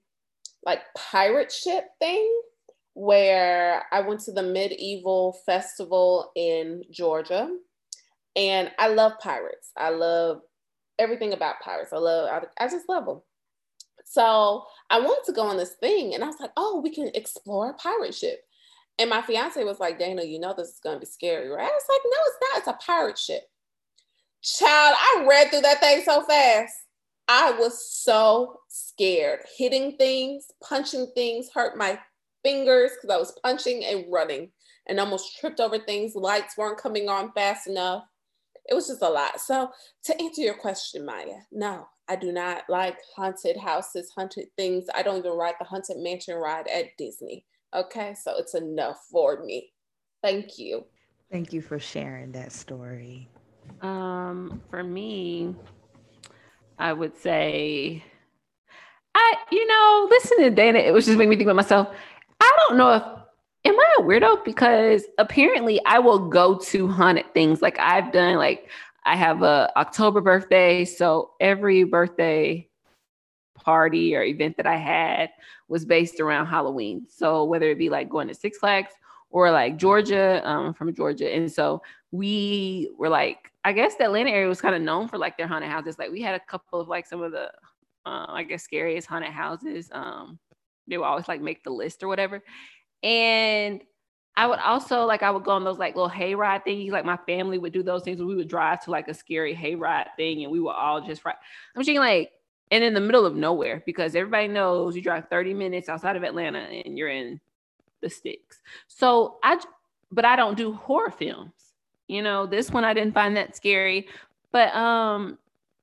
like 0.64 0.82
pirate 0.96 1.52
ship 1.52 1.86
thing 2.00 2.42
where 2.94 3.84
I 3.92 4.02
went 4.02 4.20
to 4.22 4.32
the 4.32 4.44
medieval 4.44 5.40
festival 5.48 6.32
in 6.36 6.84
Georgia. 6.92 7.50
And 8.36 8.70
I 8.78 8.90
love 8.90 9.14
pirates. 9.20 9.72
I 9.76 9.90
love 9.90 10.42
everything 11.00 11.34
about 11.34 11.56
pirates. 11.64 11.92
I 11.92 11.98
love, 11.98 12.30
I, 12.30 12.64
I 12.64 12.68
just 12.68 12.88
love 12.88 13.08
them. 13.08 13.22
So 14.12 14.66
I 14.90 15.00
wanted 15.00 15.24
to 15.28 15.32
go 15.32 15.44
on 15.44 15.56
this 15.56 15.76
thing 15.76 16.14
and 16.14 16.22
I 16.22 16.28
was 16.28 16.36
like, 16.38 16.52
oh, 16.58 16.82
we 16.84 16.94
can 16.94 17.10
explore 17.16 17.70
a 17.70 17.74
pirate 17.76 18.14
ship. 18.14 18.44
And 19.00 19.10
my 19.10 19.22
fiance 19.22 19.64
was 19.64 19.80
like, 19.80 19.98
Dana, 19.98 20.24
you 20.24 20.38
know 20.38 20.54
this 20.54 20.68
is 20.68 20.82
gonna 20.84 21.00
be 21.00 21.06
scary, 21.06 21.48
right? 21.48 21.64
I 21.64 21.72
was 21.72 21.84
like, 21.88 22.02
no, 22.04 22.18
it's 22.26 22.38
not. 22.42 22.58
It's 22.58 22.84
a 22.84 22.86
pirate 22.86 23.18
ship. 23.18 23.44
Child, 24.44 24.98
I 25.00 25.26
read 25.30 25.50
through 25.50 25.62
that 25.62 25.80
thing 25.80 26.02
so 26.04 26.24
fast. 26.24 26.74
I 27.30 27.52
was 27.52 27.90
so 27.90 28.60
scared. 28.68 29.40
Hitting 29.58 29.96
things, 29.96 30.48
punching 30.62 31.14
things 31.16 31.50
hurt 31.54 31.78
my 31.78 31.98
fingers 32.44 32.92
because 33.02 33.16
I 33.16 33.18
was 33.18 33.40
punching 33.42 33.86
and 33.86 34.12
running 34.12 34.52
and 34.90 35.00
almost 35.00 35.40
tripped 35.40 35.62
over 35.62 35.80
things. 35.80 36.16
Lights 36.16 36.58
weren't 36.58 36.82
coming 36.82 37.08
on 37.08 37.32
fast 37.32 37.68
enough. 37.68 38.04
It 38.68 38.74
was 38.74 38.88
just 38.88 39.04
a 39.04 39.10
lot. 39.10 39.40
So, 39.40 39.72
to 40.04 40.22
answer 40.22 40.42
your 40.42 40.56
question, 40.56 41.06
Maya, 41.06 41.38
no, 41.50 41.88
I 42.12 42.18
do 42.18 42.34
not 42.34 42.64
like 42.68 42.98
haunted 43.16 43.56
houses, 43.56 44.12
haunted 44.14 44.48
things. 44.58 44.88
I 44.94 45.02
don't 45.02 45.20
even 45.20 45.32
ride 45.32 45.56
the 45.60 45.66
haunted 45.66 45.96
mansion 46.00 46.36
ride 46.36 46.68
at 46.68 46.98
Disney. 46.98 47.46
Okay, 47.74 48.14
so 48.22 48.34
it's 48.38 48.54
enough 48.54 48.98
for 49.10 49.42
me. 49.46 49.72
Thank 50.22 50.60
you. 50.60 50.84
Thank 51.32 51.54
you 51.54 51.62
for 51.62 51.80
sharing 51.80 52.34
that 52.34 52.52
story. 52.52 53.30
Um, 53.82 54.62
for 54.70 54.84
me, 54.84 55.56
I 56.78 56.92
would 56.92 57.18
say, 57.18 58.04
I, 59.16 59.36
you 59.50 59.66
know, 59.66 60.08
listen 60.10 60.40
to 60.40 60.50
Dana, 60.50 60.80
it 60.80 60.92
was 60.92 61.06
just 61.06 61.18
making 61.18 61.30
me 61.30 61.38
think 61.38 61.48
about 61.48 61.56
myself. 61.56 61.96
I 62.42 62.58
don't 62.68 62.78
know 62.78 62.94
if 62.94 63.04
am 63.64 63.80
I 63.80 63.96
a 64.00 64.02
weirdo 64.02 64.44
because 64.44 65.06
apparently 65.18 65.80
I 65.86 66.00
will 66.00 66.28
go 66.28 66.58
to 66.58 66.90
haunted 66.90 67.34
things. 67.34 67.62
Like 67.62 67.80
I've 67.80 68.12
done, 68.12 68.36
like 68.36 68.68
I 69.06 69.16
have 69.16 69.42
a 69.42 69.72
October 69.78 70.22
birthday, 70.22 70.86
so 70.86 71.32
every 71.40 71.84
birthday 71.84 72.68
party 73.56 74.16
or 74.16 74.24
event 74.24 74.58
that 74.58 74.68
I 74.68 74.78
had 74.78 75.30
was 75.68 75.86
based 75.86 76.20
around 76.20 76.48
Halloween. 76.48 77.06
So 77.10 77.44
whether 77.44 77.70
it 77.70 77.78
be 77.78 77.90
like 77.90 78.10
going 78.10 78.28
to 78.28 78.36
Six 78.36 78.58
Flags 78.58 78.92
or 79.30 79.52
like 79.52 79.78
Georgia, 79.78 80.42
um, 80.48 80.74
from 80.74 80.94
Georgia. 80.94 81.34
And 81.34 81.52
so 81.52 81.82
we 82.12 82.92
were 82.98 83.10
like, 83.10 83.52
I 83.64 83.74
guess 83.74 83.96
the 83.96 84.06
Atlanta 84.06 84.32
area 84.32 84.48
was 84.48 84.62
kind 84.62 84.76
of 84.76 84.82
known 84.82 85.08
for 85.08 85.18
like 85.18 85.38
their 85.38 85.48
haunted 85.48 85.70
houses. 85.70 85.98
Like 85.98 86.12
we 86.12 86.22
had 86.22 86.36
a 86.36 86.46
couple 86.46 86.80
of 86.80 86.88
like 86.88 87.06
some 87.06 87.22
of 87.22 87.32
the, 87.32 87.46
uh, 88.06 88.26
I 88.30 88.44
guess, 88.44 88.64
scariest 88.64 89.08
haunted 89.08 89.32
houses. 89.32 89.90
Um, 89.92 90.40
they 90.88 90.98
would 90.98 91.06
always 91.06 91.28
like 91.28 91.42
make 91.42 91.64
the 91.64 91.70
list 91.70 92.04
or 92.04 92.08
whatever. 92.08 92.44
And 93.04 93.82
I 94.36 94.48
would 94.48 94.60
also 94.60 95.04
like 95.06 95.24
I 95.24 95.32
would 95.32 95.44
go 95.44 95.52
on 95.52 95.64
those 95.64 95.78
like 95.78 95.96
little 95.96 96.10
hayride 96.10 96.66
thingies. 96.66 96.92
Like 96.92 97.06
my 97.06 97.18
family 97.26 97.58
would 97.58 97.74
do 97.74 97.84
those 97.84 98.04
things. 98.04 98.22
We 98.22 98.36
would 98.36 98.48
drive 98.48 98.84
to 98.86 98.92
like 98.92 99.08
a 99.08 99.14
scary 99.14 99.56
hayride 99.56 100.16
thing, 100.16 100.44
and 100.44 100.52
we 100.52 100.60
would 100.60 100.72
all 100.72 101.02
just. 101.02 101.26
ride. 101.26 101.36
I'm 101.76 101.84
thinking 101.84 102.00
like 102.00 102.32
and 102.72 102.84
in 102.84 102.94
the 102.94 103.02
middle 103.02 103.26
of 103.26 103.36
nowhere 103.36 103.84
because 103.86 104.16
everybody 104.16 104.48
knows 104.48 104.96
you 104.96 105.02
drive 105.02 105.28
30 105.30 105.54
minutes 105.54 105.90
outside 105.90 106.16
of 106.16 106.24
Atlanta 106.24 106.60
and 106.60 106.98
you're 106.98 107.10
in 107.10 107.40
the 108.00 108.10
sticks. 108.10 108.62
So 108.88 109.38
I, 109.44 109.60
but 110.12 110.24
I 110.26 110.38
don't 110.38 110.58
do 110.58 110.72
horror 110.74 111.12
films. 111.12 111.52
You 112.08 112.22
know, 112.22 112.46
this 112.46 112.72
one 112.72 112.86
I 112.86 112.94
didn't 112.94 113.14
find 113.14 113.36
that 113.38 113.56
scary, 113.56 114.08
but 114.52 114.74
um, 114.74 115.38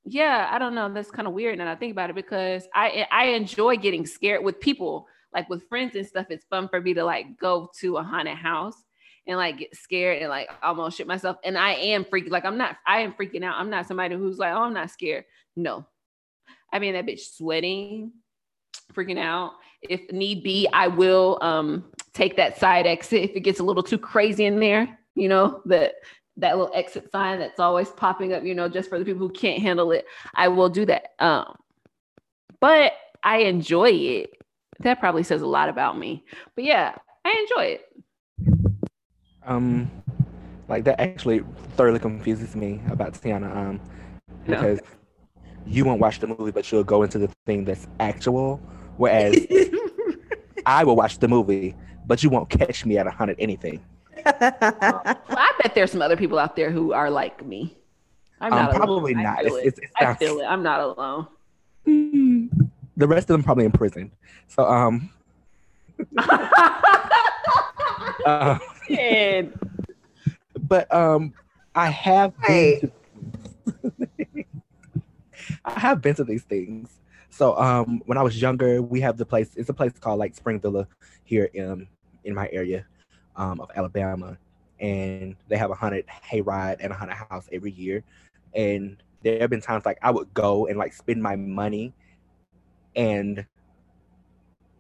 yeah, 0.05 0.49
I 0.51 0.59
don't 0.59 0.75
know. 0.75 0.93
That's 0.93 1.11
kind 1.11 1.29
of 1.29 1.35
weird 1.35 1.59
now 1.59 1.71
I 1.71 1.77
think 1.77 1.93
about 1.93 2.11
it 2.11 2.17
because 2.17 2.67
I 2.75 3.07
I 3.11 3.27
enjoy 3.27 3.77
getting 3.77 4.07
scared 4.07 4.43
with 4.43 4.61
people, 4.61 5.07
like 5.33 5.49
with 5.49 5.69
friends 5.69 5.95
and 5.97 6.07
stuff. 6.07 6.27
It's 6.31 6.45
fun 6.47 6.69
for 6.69 6.81
me 6.81 6.95
to 6.95 7.05
like 7.05 7.39
go 7.39 7.71
to 7.81 7.97
a 7.99 8.03
haunted 8.03 8.37
house 8.37 8.83
and 9.27 9.37
like 9.37 9.59
get 9.59 9.77
scared 9.77 10.21
and 10.21 10.31
like 10.31 10.49
almost 10.63 10.97
shit 10.97 11.07
myself. 11.07 11.37
And 11.45 11.57
I 11.57 11.73
am 11.75 12.05
freaking 12.05 12.31
like 12.31 12.45
I'm 12.45 12.59
not 12.59 12.77
I 12.87 13.01
am 13.01 13.13
freaking 13.13 13.45
out. 13.45 13.57
I'm 13.57 13.71
not 13.71 13.87
somebody 13.87 14.17
who's 14.17 14.39
like, 14.39 14.55
oh, 14.55 14.63
I'm 14.63 14.75
not 14.75 14.91
scared. 14.91 15.25
No, 15.57 15.87
I 16.73 16.79
mean, 16.79 16.95
that 16.95 17.07
bitch 17.07 17.21
sweating, 17.37 18.13
freaking 18.93 19.19
out. 19.19 19.53
If 19.83 20.11
need 20.13 20.43
be, 20.43 20.69
I 20.73 20.89
will 20.89 21.39
um, 21.41 21.85
take 22.15 22.37
that 22.37 22.59
side 22.59 22.87
exit 22.87 23.31
if 23.31 23.37
it 23.37 23.41
gets 23.41 23.61
a 23.61 23.65
little 23.65 23.83
too 23.83 23.99
crazy 23.99 24.45
in 24.45 24.59
there. 24.59 24.99
You 25.15 25.29
know 25.29 25.63
that 25.67 25.95
that 26.37 26.57
little 26.57 26.73
exit 26.75 27.11
sign 27.11 27.39
that's 27.39 27.61
always 27.61 27.91
popping 27.91 28.33
up. 28.33 28.45
You 28.45 28.55
know, 28.55 28.69
just 28.69 28.89
for 28.89 28.99
the 28.99 29.05
people 29.05 29.27
who 29.27 29.33
can't 29.33 29.63
handle 29.63 29.93
it, 29.93 30.07
I 30.35 30.49
will 30.49 30.69
do 30.69 30.87
that. 30.87 31.15
Um, 31.19 31.57
but 32.61 32.93
I 33.23 33.39
enjoy 33.39 33.91
it. 33.91 34.31
That 34.81 35.01
probably 35.01 35.23
says 35.23 35.43
a 35.43 35.47
lot 35.47 35.69
about 35.69 35.99
me. 35.99 36.25
But 36.55 36.65
yeah, 36.65 36.95
I 37.25 37.47
enjoy 37.49 37.65
it. 37.65 37.85
Um, 39.45 39.91
like 40.69 40.85
that 40.85 41.01
actually 41.01 41.43
thoroughly 41.77 41.99
confuses 41.99 42.55
me 42.55 42.81
about 42.91 43.15
Tiana. 43.15 43.55
Um, 43.57 43.81
because. 44.45 44.81
No 44.81 44.89
you 45.69 45.85
won't 45.85 46.01
watch 46.01 46.19
the 46.21 46.27
movie, 46.27 46.51
but 46.51 46.71
you'll 46.71 46.85
go 46.85 47.03
into 47.03 47.19
the 47.19 47.29
thing 47.47 47.65
that's 47.65 47.87
actual. 48.01 48.61
Whereas 48.97 49.37
I 50.67 50.85
will 50.85 50.97
watch 50.97 51.19
the 51.19 51.29
movie, 51.29 51.75
but 52.07 52.23
you 52.23 52.31
won't 52.31 52.49
catch 52.49 52.85
me 52.85 52.99
at 52.99 53.07
a 53.07 53.11
hundred 53.11 53.37
anything. 53.39 53.85
well, 54.25 54.35
I 54.41 55.53
bet 55.63 55.75
there's 55.75 55.93
some 55.93 56.03
other 56.03 56.17
people 56.17 56.39
out 56.39 56.57
there 56.57 56.71
who 56.71 56.93
are 56.93 57.11
like 57.11 57.45
me. 57.45 57.77
I'm 58.41 58.53
um, 58.53 58.59
not 58.59 58.75
probably 58.75 59.13
alone. 59.13 59.25
not. 59.25 59.39
I 59.39 59.43
feel, 59.45 59.57
it's, 59.57 59.79
it. 59.79 59.85
It's, 59.85 59.93
I 60.01 60.15
feel 60.15 60.41
it. 60.41 60.45
I'm 60.45 60.63
not 60.63 60.81
alone. 60.81 61.29
The 62.99 63.07
rest 63.07 63.31
of 63.31 63.35
them 63.35 63.45
probably 63.45 63.65
in 63.65 63.71
prison. 63.71 64.11
So 64.49 64.67
um. 64.67 65.09
uh, 68.27 68.59
but 70.59 70.93
um, 70.93 71.33
I 71.77 71.91
have. 71.91 72.35
Hey. 72.43 72.83
I 75.65 75.79
have 75.79 76.03
been 76.03 76.17
to 76.17 76.25
these 76.25 76.43
things. 76.43 76.99
So 77.31 77.57
um, 77.57 78.03
when 78.07 78.19
I 78.19 78.23
was 78.23 78.43
younger, 78.43 78.83
we 78.83 79.01
have 79.01 79.17
the 79.17 79.25
place. 79.25 79.51
It's 79.55 79.69
a 79.69 79.75
place 79.75 79.93
called 80.01 80.19
like 80.19 80.35
Spring 80.35 80.59
Villa 80.59 80.89
here 81.23 81.49
in 81.55 81.87
in 82.25 82.35
my 82.35 82.49
area 82.51 82.85
um, 83.37 83.61
of 83.61 83.71
Alabama, 83.77 84.37
and 84.81 85.37
they 85.47 85.57
have 85.57 85.71
a 85.71 85.75
haunted 85.75 86.05
hayride 86.09 86.79
and 86.81 86.93
a 86.93 86.97
haunted 86.97 87.17
house 87.17 87.49
every 87.53 87.71
year. 87.71 88.03
And 88.55 89.01
there 89.23 89.39
have 89.39 89.51
been 89.51 89.61
times 89.61 89.87
like 89.87 89.99
I 90.03 90.11
would 90.11 90.35
go 90.35 90.67
and 90.67 90.77
like 90.77 90.93
spend 90.93 91.23
my 91.23 91.37
money 91.37 91.95
and 92.97 93.47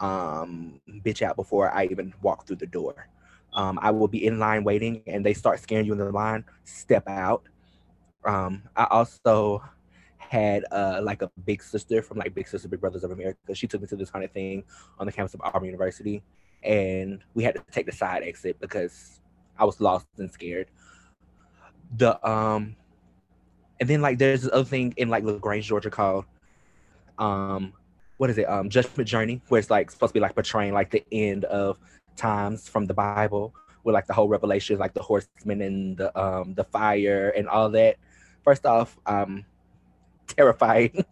um 0.00 0.80
bitch 1.04 1.22
out 1.22 1.36
before 1.36 1.70
I 1.72 1.86
even 1.86 2.14
walk 2.22 2.46
through 2.46 2.56
the 2.56 2.66
door. 2.66 3.08
Um, 3.54 3.78
I 3.82 3.90
will 3.90 4.08
be 4.08 4.26
in 4.26 4.38
line 4.38 4.62
waiting 4.62 5.02
and 5.06 5.24
they 5.24 5.34
start 5.34 5.58
scaring 5.58 5.86
you 5.86 5.92
in 5.92 5.98
the 5.98 6.10
line, 6.12 6.44
step 6.64 7.08
out. 7.08 7.48
Um, 8.24 8.62
I 8.76 8.86
also 8.90 9.62
had 10.28 10.64
uh, 10.70 11.00
like 11.02 11.22
a 11.22 11.30
big 11.44 11.62
sister 11.62 12.02
from 12.02 12.18
like 12.18 12.34
Big 12.34 12.46
Sister 12.46 12.68
Big 12.68 12.80
Brothers 12.80 13.04
of 13.04 13.10
America. 13.10 13.54
She 13.54 13.66
took 13.66 13.80
me 13.80 13.86
to 13.88 13.96
this 13.96 14.10
kind 14.10 14.24
of 14.24 14.30
thing 14.30 14.64
on 14.98 15.06
the 15.06 15.12
campus 15.12 15.34
of 15.34 15.40
Auburn 15.40 15.64
University, 15.64 16.22
and 16.62 17.20
we 17.34 17.42
had 17.42 17.54
to 17.54 17.64
take 17.70 17.86
the 17.86 17.92
side 17.92 18.22
exit 18.22 18.60
because 18.60 19.20
I 19.58 19.64
was 19.64 19.80
lost 19.80 20.06
and 20.18 20.30
scared. 20.30 20.68
The 21.96 22.24
um, 22.28 22.76
and 23.80 23.88
then 23.88 24.02
like 24.02 24.18
there's 24.18 24.42
this 24.42 24.52
other 24.52 24.64
thing 24.64 24.92
in 24.96 25.08
like 25.08 25.24
Lagrange, 25.24 25.66
Georgia 25.66 25.90
called 25.90 26.26
um, 27.18 27.72
what 28.18 28.30
is 28.30 28.38
it? 28.38 28.48
Um, 28.48 28.68
Judgment 28.68 29.08
Journey, 29.08 29.40
where 29.48 29.58
it's 29.58 29.70
like 29.70 29.90
supposed 29.90 30.10
to 30.10 30.14
be 30.14 30.20
like 30.20 30.34
portraying 30.34 30.74
like 30.74 30.90
the 30.90 31.04
end 31.10 31.44
of 31.46 31.78
times 32.16 32.68
from 32.68 32.84
the 32.86 32.94
Bible, 32.94 33.54
with 33.84 33.94
like 33.94 34.06
the 34.06 34.12
whole 34.12 34.28
revelation, 34.28 34.78
like 34.78 34.92
the 34.92 35.02
horsemen 35.02 35.62
and 35.62 35.96
the 35.96 36.20
um 36.20 36.54
the 36.54 36.64
fire 36.64 37.30
and 37.36 37.48
all 37.48 37.70
that. 37.70 37.96
First 38.44 38.66
off, 38.66 38.98
um, 39.06 39.44
terrifying, 40.26 41.04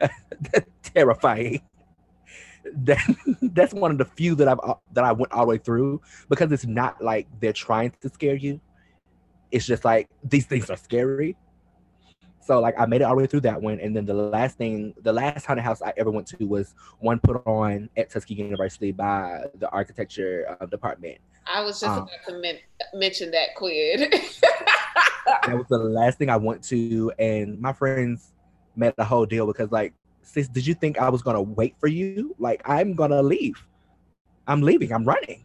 terrifying. 0.82 1.62
That 2.74 3.00
that's 3.40 3.72
one 3.72 3.90
of 3.90 3.98
the 3.98 4.04
few 4.04 4.34
that 4.36 4.48
I've 4.48 4.60
that 4.92 5.04
I 5.04 5.12
went 5.12 5.32
all 5.32 5.46
the 5.46 5.50
way 5.50 5.58
through 5.58 6.02
because 6.28 6.52
it's 6.52 6.66
not 6.66 7.02
like 7.02 7.26
they're 7.40 7.52
trying 7.52 7.92
to 8.02 8.08
scare 8.10 8.36
you. 8.36 8.60
It's 9.50 9.64
just 9.66 9.84
like 9.84 10.08
these 10.22 10.44
things 10.44 10.68
are 10.68 10.76
scary. 10.76 11.36
So 12.48 12.60
like 12.60 12.80
I 12.80 12.86
made 12.86 13.02
it 13.02 13.04
all 13.04 13.10
the 13.10 13.20
way 13.20 13.26
through 13.26 13.42
that 13.42 13.60
one, 13.60 13.78
and 13.78 13.94
then 13.94 14.06
the 14.06 14.14
last 14.14 14.56
thing, 14.56 14.94
the 15.02 15.12
last 15.12 15.44
haunted 15.44 15.62
house 15.62 15.82
I 15.82 15.92
ever 15.98 16.10
went 16.10 16.26
to 16.28 16.46
was 16.46 16.74
one 16.98 17.20
put 17.20 17.46
on 17.46 17.90
at 17.94 18.08
Tuskegee 18.08 18.42
University 18.42 18.90
by 18.90 19.44
the 19.58 19.68
architecture 19.68 20.56
uh, 20.58 20.64
department. 20.64 21.18
I 21.46 21.60
was 21.60 21.78
just 21.78 21.92
um, 21.92 22.04
about 22.04 22.10
to 22.26 22.40
men- 22.40 22.56
mention 22.94 23.30
that, 23.32 23.54
Quinn. 23.54 24.08
that 25.26 25.58
was 25.58 25.66
the 25.68 25.76
last 25.76 26.16
thing 26.16 26.30
I 26.30 26.38
went 26.38 26.64
to, 26.68 27.12
and 27.18 27.60
my 27.60 27.74
friends 27.74 28.32
met 28.76 28.96
the 28.96 29.04
whole 29.04 29.26
deal 29.26 29.46
because 29.46 29.70
like, 29.70 29.92
sis, 30.22 30.48
did 30.48 30.66
you 30.66 30.72
think 30.72 30.96
I 30.96 31.10
was 31.10 31.20
gonna 31.20 31.42
wait 31.42 31.74
for 31.78 31.88
you? 31.88 32.34
Like, 32.38 32.66
I'm 32.66 32.94
gonna 32.94 33.20
leave. 33.20 33.62
I'm 34.46 34.62
leaving. 34.62 34.90
I'm 34.90 35.04
running. 35.04 35.44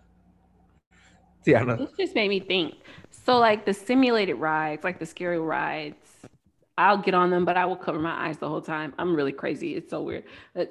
Yeah, 1.45 1.65
this 1.65 1.89
just 1.99 2.15
made 2.15 2.29
me 2.29 2.39
think. 2.39 2.75
So, 3.11 3.39
like 3.39 3.65
the 3.65 3.73
simulated 3.73 4.37
rides, 4.37 4.85
like 4.85 4.99
the 4.99 5.05
scary 5.05 5.39
rides, 5.39 5.97
I'll 6.77 6.97
get 6.97 7.13
on 7.13 7.29
them, 7.29 7.45
but 7.45 7.55
I 7.55 7.65
will 7.65 7.75
cover 7.75 7.99
my 7.99 8.27
eyes 8.27 8.37
the 8.37 8.49
whole 8.49 8.61
time. 8.61 8.93
I'm 8.97 9.15
really 9.15 9.31
crazy. 9.31 9.75
It's 9.75 9.91
so 9.91 10.01
weird. 10.01 10.23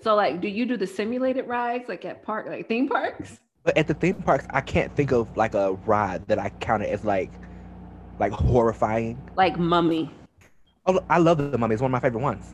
So, 0.02 0.16
like, 0.16 0.40
do 0.40 0.48
you 0.48 0.66
do 0.66 0.76
the 0.76 0.86
simulated 0.86 1.46
rides, 1.46 1.88
like 1.88 2.04
at 2.04 2.24
park, 2.24 2.46
like 2.48 2.68
theme 2.68 2.88
parks? 2.88 3.38
But 3.62 3.76
at 3.76 3.86
the 3.86 3.94
theme 3.94 4.16
parks, 4.16 4.44
I 4.50 4.60
can't 4.60 4.94
think 4.96 5.12
of 5.12 5.36
like 5.36 5.54
a 5.54 5.74
ride 5.86 6.26
that 6.26 6.40
I 6.40 6.48
counted 6.48 6.88
as 6.88 7.04
like 7.04 7.30
like 8.18 8.32
horrifying. 8.32 9.16
Like 9.36 9.58
Mummy. 9.58 10.10
Oh, 10.86 11.00
I 11.08 11.18
love 11.18 11.38
the 11.38 11.56
Mummy. 11.56 11.74
It's 11.74 11.82
one 11.82 11.90
of 11.90 11.92
my 11.92 12.00
favorite 12.00 12.22
ones. 12.22 12.52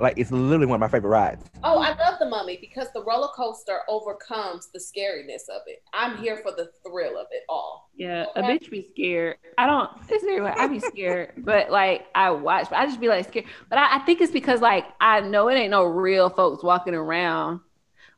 Like 0.00 0.18
it's 0.18 0.30
literally 0.30 0.66
one 0.66 0.76
of 0.76 0.80
my 0.80 0.88
favorite 0.88 1.10
rides. 1.10 1.44
Oh, 1.64 1.80
I 1.80 1.88
love 1.96 2.18
the 2.20 2.26
Mummy 2.26 2.58
because 2.60 2.88
the 2.92 3.02
roller 3.02 3.28
coaster 3.34 3.80
overcomes 3.88 4.68
the 4.72 4.78
scariness 4.78 5.48
of 5.48 5.62
it. 5.66 5.82
I'm 5.92 6.16
here 6.18 6.36
for 6.36 6.52
the 6.52 6.70
thrill 6.86 7.18
of 7.18 7.26
it 7.30 7.42
all. 7.48 7.90
Yeah, 7.96 8.26
okay? 8.36 8.40
a 8.40 8.58
bitch 8.58 8.70
be 8.70 8.86
scared. 8.90 9.38
I 9.56 9.66
don't. 9.66 9.90
It's 10.08 10.24
very 10.24 10.40
like 10.40 10.58
I 10.58 10.68
be 10.68 10.78
scared, 10.80 11.32
but 11.38 11.70
like 11.70 12.06
I 12.14 12.30
watch, 12.30 12.70
but 12.70 12.78
I 12.78 12.86
just 12.86 13.00
be 13.00 13.08
like 13.08 13.26
scared. 13.28 13.46
But 13.68 13.78
I, 13.78 13.96
I 13.96 13.98
think 14.00 14.20
it's 14.20 14.32
because 14.32 14.60
like 14.60 14.86
I 15.00 15.20
know 15.20 15.48
it 15.48 15.54
ain't 15.54 15.70
no 15.70 15.84
real 15.84 16.30
folks 16.30 16.62
walking 16.62 16.94
around. 16.94 17.60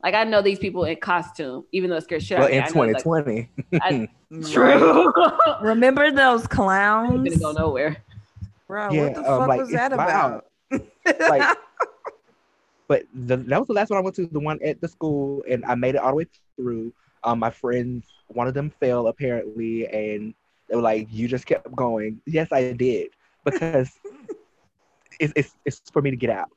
Like 0.03 0.15
I 0.15 0.25
know 0.25 0.43
these 0.43 0.59
people 0.59 0.85
in 0.85 0.97
costume, 0.97 1.65
even 1.73 1.91
though 1.91 1.97
it's 1.97 2.05
scared 2.05 2.23
shit. 2.23 2.39
Well, 2.39 2.49
in 2.49 2.67
2020. 2.67 3.51
Like, 3.73 4.11
true. 4.51 5.13
Remember 5.63 6.11
those 6.11 6.47
clowns? 6.47 7.25
Didn't 7.25 7.41
go 7.41 7.53
nowhere. 7.53 7.97
Bro, 8.67 8.93
yeah, 8.93 9.05
what 9.05 9.15
the 9.15 9.33
um, 9.33 9.39
fuck 9.41 9.49
like, 9.49 9.61
was 9.61 9.71
that 9.71 9.93
about? 9.93 10.47
like, 11.29 11.59
but 12.91 13.05
the, 13.15 13.37
that 13.37 13.61
was 13.61 13.69
the 13.69 13.73
last 13.73 13.89
one 13.91 13.99
I 13.99 14.03
went 14.03 14.17
to, 14.17 14.27
the 14.27 14.41
one 14.41 14.59
at 14.65 14.81
the 14.81 14.89
school, 14.89 15.45
and 15.49 15.65
I 15.65 15.77
made 15.77 15.95
it 15.95 16.01
all 16.01 16.11
the 16.11 16.17
way 16.17 16.27
through. 16.57 16.93
Um, 17.23 17.39
my 17.39 17.51
friends, 17.51 18.05
one 18.27 18.49
of 18.49 18.55
them 18.55 18.73
fell 18.81 19.07
apparently, 19.07 19.87
and 19.87 20.35
they 20.69 20.75
were 20.75 20.83
like, 20.83 21.07
"You 21.09 21.29
just 21.29 21.47
kept 21.47 21.73
going." 21.77 22.21
Yes, 22.27 22.49
I 22.51 22.73
did 22.73 23.11
because 23.45 23.93
it's, 25.21 25.33
it's 25.37 25.55
it's 25.65 25.81
for 25.93 26.03
me 26.03 26.11
to 26.11 26.17
get 26.17 26.31
out. 26.31 26.49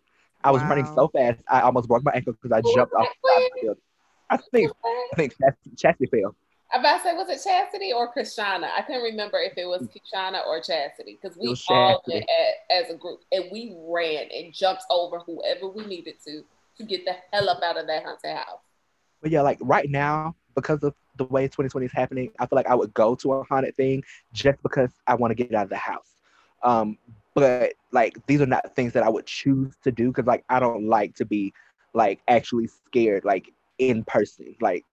I 0.43 0.49
was 0.49 0.63
wow. 0.63 0.69
running 0.69 0.87
so 0.87 1.07
fast, 1.09 1.39
I 1.47 1.61
almost 1.61 1.87
broke 1.87 2.03
my 2.03 2.13
ankle 2.13 2.33
because 2.33 2.51
I 2.51 2.61
jumped 2.73 2.95
off 2.95 3.07
the 3.23 3.49
field. 3.61 3.77
I 4.31 4.37
think 4.37 4.71
I 4.83 5.15
think 5.15 5.33
Chastity 5.77 6.07
fell. 6.07 6.35
I 6.73 6.79
about 6.79 6.97
to 6.97 7.03
say, 7.03 7.13
was 7.13 7.29
it 7.29 7.47
Chastity 7.47 7.93
or 7.93 8.11
Krishana? 8.11 8.67
I 8.75 8.81
couldn't 8.81 9.03
remember 9.03 9.37
if 9.37 9.55
it 9.57 9.65
was 9.65 9.87
Krishana 9.87 10.45
or 10.47 10.59
Chastity 10.59 11.19
because 11.21 11.37
we 11.37 11.55
all 11.69 12.03
went 12.07 12.23
at, 12.23 12.75
as 12.75 12.89
a 12.89 12.95
group 12.95 13.19
and 13.31 13.45
we 13.51 13.75
ran 13.77 14.27
and 14.35 14.51
jumped 14.51 14.83
over 14.89 15.19
whoever 15.19 15.67
we 15.67 15.85
needed 15.85 16.15
to 16.25 16.43
to 16.77 16.83
get 16.83 17.05
the 17.05 17.15
hell 17.31 17.47
up 17.49 17.61
out 17.63 17.77
of 17.77 17.85
that 17.85 18.03
haunted 18.03 18.35
house. 18.35 18.59
But 19.21 19.29
yeah, 19.29 19.41
like 19.41 19.59
right 19.61 19.87
now, 19.87 20.35
because 20.55 20.81
of 20.83 20.95
the 21.17 21.25
way 21.25 21.43
2020 21.43 21.85
is 21.85 21.91
happening, 21.91 22.31
I 22.39 22.47
feel 22.47 22.57
like 22.57 22.67
I 22.67 22.73
would 22.73 22.93
go 22.95 23.13
to 23.15 23.33
a 23.33 23.43
haunted 23.43 23.75
thing 23.75 24.03
just 24.33 24.61
because 24.63 24.89
I 25.05 25.13
want 25.13 25.29
to 25.29 25.35
get 25.35 25.53
out 25.53 25.65
of 25.65 25.69
the 25.69 25.75
house. 25.75 26.09
Um, 26.63 26.97
but 27.35 27.73
like 27.91 28.17
these 28.25 28.41
are 28.41 28.47
not 28.47 28.75
things 28.75 28.93
that 28.93 29.03
I 29.03 29.09
would 29.09 29.27
choose 29.27 29.75
to 29.83 29.91
do 29.91 30.07
because 30.07 30.25
like 30.25 30.43
I 30.49 30.59
don't 30.59 30.87
like 30.87 31.13
to 31.15 31.25
be 31.25 31.53
like 31.93 32.21
actually 32.27 32.67
scared 32.67 33.25
like 33.25 33.53
in 33.77 34.03
person. 34.05 34.55
Like 34.59 34.85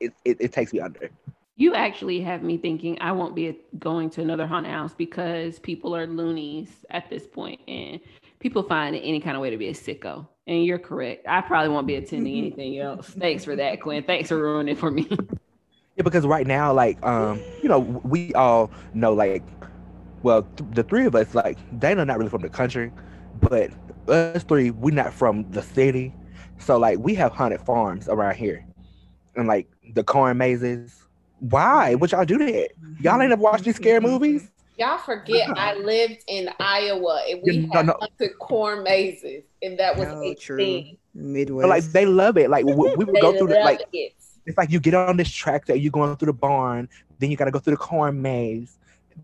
it, 0.00 0.12
it, 0.24 0.36
it 0.40 0.52
takes 0.52 0.72
me 0.72 0.80
under. 0.80 1.10
You 1.56 1.74
actually 1.74 2.20
have 2.22 2.42
me 2.42 2.56
thinking 2.56 2.98
I 3.00 3.12
won't 3.12 3.34
be 3.34 3.58
going 3.78 4.08
to 4.10 4.22
another 4.22 4.46
haunted 4.46 4.72
house 4.72 4.94
because 4.94 5.58
people 5.58 5.94
are 5.94 6.06
loonies 6.06 6.70
at 6.88 7.10
this 7.10 7.26
point 7.26 7.60
and 7.68 8.00
people 8.38 8.62
find 8.62 8.96
any 8.96 9.20
kind 9.20 9.36
of 9.36 9.42
way 9.42 9.50
to 9.50 9.58
be 9.58 9.68
a 9.68 9.74
sicko. 9.74 10.26
And 10.46 10.64
you're 10.64 10.78
correct. 10.78 11.26
I 11.28 11.42
probably 11.42 11.68
won't 11.68 11.86
be 11.86 11.96
attending 11.96 12.38
anything 12.38 12.78
else. 12.78 13.08
Thanks 13.08 13.44
for 13.44 13.54
that, 13.56 13.80
Quinn. 13.82 14.02
Thanks 14.04 14.30
for 14.30 14.38
ruining 14.38 14.74
it 14.74 14.78
for 14.78 14.90
me. 14.90 15.06
Yeah, 15.96 16.02
because 16.02 16.26
right 16.26 16.46
now, 16.46 16.72
like, 16.72 17.04
um, 17.04 17.42
you 17.62 17.68
know, 17.68 17.80
we 17.80 18.32
all 18.32 18.70
know, 18.94 19.12
like, 19.12 19.42
well, 20.22 20.44
th- 20.56 20.70
the 20.72 20.82
three 20.82 21.04
of 21.04 21.14
us, 21.14 21.34
like, 21.34 21.58
Dana 21.78 22.06
not 22.06 22.16
really 22.16 22.30
from 22.30 22.40
the 22.40 22.48
country, 22.48 22.90
but 23.40 23.70
us 24.08 24.42
three, 24.44 24.70
we're 24.70 24.94
not 24.94 25.12
from 25.12 25.50
the 25.50 25.60
city. 25.60 26.14
So, 26.58 26.78
like, 26.78 26.98
we 26.98 27.14
have 27.16 27.32
haunted 27.32 27.60
farms 27.60 28.08
around 28.08 28.36
here. 28.36 28.64
And, 29.36 29.46
like, 29.46 29.68
the 29.94 30.04
corn 30.04 30.38
mazes. 30.38 30.96
Why 31.40 31.94
would 31.94 32.12
y'all 32.12 32.24
do 32.24 32.38
that? 32.38 32.70
Y'all 33.00 33.20
ain't 33.20 33.32
ever 33.32 33.40
watched 33.40 33.64
these 33.64 33.76
scary 33.76 34.00
movies? 34.00 34.50
Y'all 34.76 34.98
forget 34.98 35.48
I 35.56 35.74
lived 35.74 36.24
in 36.26 36.48
Iowa 36.58 37.22
and 37.28 37.40
we 37.42 37.52
yeah, 37.52 37.68
had 37.72 37.86
no, 37.86 37.98
no. 38.00 38.28
corn 38.38 38.82
mazes, 38.82 39.44
and 39.62 39.78
that 39.78 39.96
was 39.96 40.08
no, 40.08 40.22
a 40.22 40.34
true. 40.34 40.56
thing. 40.56 40.96
Midwest, 41.12 41.68
like 41.68 41.84
they 41.84 42.06
love 42.06 42.38
it. 42.38 42.50
Like 42.50 42.64
we, 42.64 42.74
we 42.74 43.04
would 43.04 43.20
go 43.20 43.36
through 43.36 43.48
the 43.48 43.60
like. 43.60 43.82
It. 43.92 44.14
It's 44.46 44.56
like 44.56 44.70
you 44.70 44.80
get 44.80 44.94
on 44.94 45.16
this 45.16 45.30
tractor, 45.30 45.74
you 45.74 45.90
going 45.90 46.16
through 46.16 46.26
the 46.26 46.32
barn, 46.32 46.88
then 47.18 47.30
you 47.30 47.36
got 47.36 47.44
to 47.44 47.50
go 47.50 47.58
through 47.58 47.74
the 47.74 47.78
corn 47.78 48.22
maze. 48.22 48.78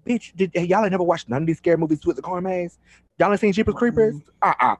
Bitch, 0.06 0.36
did 0.36 0.52
y'all 0.54 0.82
ain't 0.82 0.90
never 0.90 1.02
watched 1.02 1.28
none 1.28 1.42
of 1.42 1.46
these 1.46 1.58
scary 1.58 1.78
movies 1.78 2.04
with 2.04 2.16
the 2.16 2.22
corn 2.22 2.44
maze? 2.44 2.78
Y'all 3.18 3.30
ain't 3.30 3.40
seen 3.40 3.52
Jeepers 3.52 3.74
Creepers? 3.74 4.14
Uh 4.42 4.52
uh-uh. 4.60 4.72
uh 4.72 4.76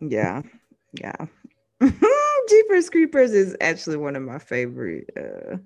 Yeah, 0.00 0.42
yeah. 1.00 1.26
Jeepers 2.48 2.90
Creepers 2.90 3.32
is 3.32 3.56
actually 3.60 3.96
one 3.96 4.16
of 4.16 4.22
my 4.22 4.38
favorite 4.38 5.10
uh, 5.16 5.56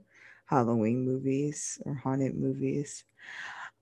Halloween 0.47 1.05
movies 1.05 1.81
or 1.85 1.95
haunted 1.95 2.37
movies. 2.37 3.05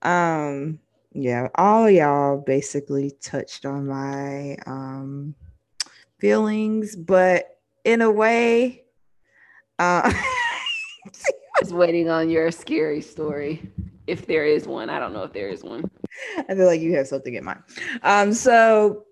Um, 0.01 0.79
yeah, 1.13 1.47
all 1.55 1.89
y'all 1.89 2.37
basically 2.37 3.11
touched 3.21 3.65
on 3.65 3.87
my 3.87 4.57
um, 4.65 5.35
feelings, 6.19 6.95
but 6.95 7.59
in 7.83 8.01
a 8.01 8.11
way, 8.11 8.83
uh, 9.79 10.01
I 10.13 11.61
was 11.61 11.73
waiting 11.73 12.09
on 12.09 12.29
your 12.29 12.51
scary 12.51 13.01
story. 13.01 13.69
If 14.07 14.27
there 14.27 14.45
is 14.45 14.67
one, 14.67 14.89
I 14.89 14.99
don't 14.99 15.13
know 15.13 15.23
if 15.23 15.33
there 15.33 15.49
is 15.49 15.63
one. 15.63 15.89
I 16.37 16.53
feel 16.53 16.65
like 16.65 16.81
you 16.81 16.95
have 16.95 17.07
something 17.07 17.33
in 17.33 17.45
mind. 17.45 17.63
Um, 18.03 18.33
so 18.33 19.05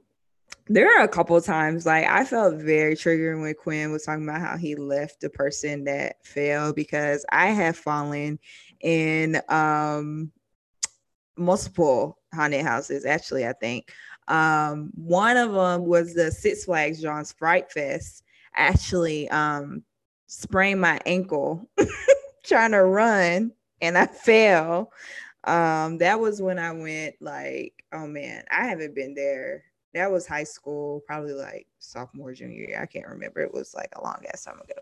there 0.67 0.97
are 0.97 1.03
a 1.03 1.09
couple 1.09 1.39
times 1.41 1.85
like 1.85 2.05
I 2.05 2.23
felt 2.23 2.55
very 2.55 2.95
triggering 2.95 3.41
when 3.41 3.53
Quinn 3.53 3.91
was 3.91 4.03
talking 4.03 4.23
about 4.27 4.41
how 4.41 4.57
he 4.57 4.75
left 4.75 5.19
the 5.19 5.29
person 5.29 5.83
that 5.85 6.25
fell 6.25 6.73
because 6.73 7.25
I 7.31 7.47
have 7.47 7.77
fallen 7.77 8.39
in 8.79 9.41
um 9.49 10.31
multiple 11.35 12.19
haunted 12.33 12.63
houses 12.63 13.05
actually 13.05 13.45
I 13.45 13.53
think 13.53 13.91
um 14.27 14.91
one 14.95 15.35
of 15.37 15.51
them 15.51 15.85
was 15.85 16.13
the 16.13 16.31
Six 16.31 16.65
Flags 16.65 17.01
John's 17.01 17.33
Fright 17.33 17.71
Fest 17.71 18.23
actually 18.55 19.29
um 19.29 19.83
sprained 20.27 20.81
my 20.81 20.99
ankle 21.05 21.69
trying 22.43 22.71
to 22.71 22.83
run 22.83 23.51
and 23.81 23.97
I 23.97 24.05
fell. 24.25 24.91
Um, 25.43 25.97
that 25.97 26.19
was 26.19 26.41
when 26.41 26.57
I 26.57 26.71
went 26.71 27.15
like, 27.19 27.83
oh 27.91 28.07
man, 28.07 28.43
I 28.49 28.65
haven't 28.65 28.95
been 28.95 29.13
there. 29.13 29.65
That 29.93 30.11
was 30.11 30.27
high 30.27 30.43
school, 30.43 31.01
probably 31.05 31.33
like 31.33 31.67
sophomore, 31.79 32.33
junior 32.33 32.65
year. 32.67 32.81
I 32.81 32.85
can't 32.85 33.07
remember. 33.07 33.41
It 33.41 33.53
was 33.53 33.73
like 33.73 33.91
a 33.95 34.03
long 34.03 34.23
ass 34.31 34.43
time 34.43 34.59
ago. 34.59 34.79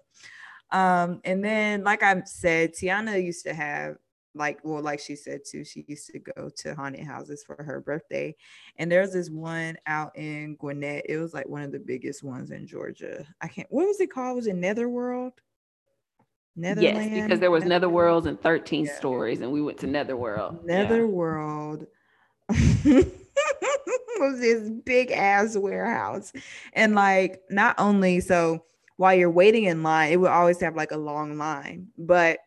Um, 0.71 1.21
and 1.25 1.43
then, 1.43 1.83
like 1.83 2.01
I 2.01 2.21
said, 2.25 2.73
Tiana 2.73 3.21
used 3.21 3.45
to 3.45 3.53
have 3.53 3.97
like 4.33 4.59
well 4.63 4.81
like 4.81 4.99
she 4.99 5.15
said 5.15 5.41
too 5.45 5.63
she 5.63 5.83
used 5.87 6.07
to 6.07 6.19
go 6.19 6.49
to 6.55 6.73
haunted 6.73 7.05
houses 7.05 7.43
for 7.43 7.61
her 7.61 7.81
birthday 7.81 8.33
and 8.77 8.91
there's 8.91 9.11
this 9.11 9.29
one 9.29 9.75
out 9.87 10.17
in 10.17 10.55
gwinnett 10.55 11.05
it 11.09 11.17
was 11.17 11.33
like 11.33 11.47
one 11.47 11.61
of 11.61 11.71
the 11.71 11.79
biggest 11.79 12.23
ones 12.23 12.51
in 12.51 12.65
georgia 12.65 13.25
i 13.41 13.47
can't 13.47 13.67
what 13.69 13.87
was 13.87 13.99
it 13.99 14.11
called 14.11 14.35
was 14.35 14.47
it 14.47 14.55
netherworld 14.55 15.33
Netherland? 16.55 17.11
yes 17.11 17.23
because 17.23 17.39
there 17.39 17.51
was 17.51 17.63
netherworlds 17.63 18.25
and 18.25 18.39
13 18.41 18.85
yeah. 18.85 18.95
stories 18.95 19.41
and 19.41 19.51
we 19.51 19.61
went 19.61 19.77
to 19.79 19.87
netherworld 19.87 20.65
netherworld 20.65 21.87
yeah. 22.83 23.01
was 24.21 24.39
this 24.39 24.69
big 24.85 25.11
ass 25.11 25.57
warehouse 25.57 26.31
and 26.73 26.95
like 26.95 27.41
not 27.49 27.75
only 27.77 28.19
so 28.19 28.63
while 28.97 29.13
you're 29.13 29.29
waiting 29.29 29.65
in 29.65 29.83
line 29.83 30.11
it 30.11 30.17
would 30.17 30.31
always 30.31 30.61
have 30.61 30.75
like 30.75 30.91
a 30.91 30.97
long 30.97 31.37
line 31.37 31.87
but 31.97 32.39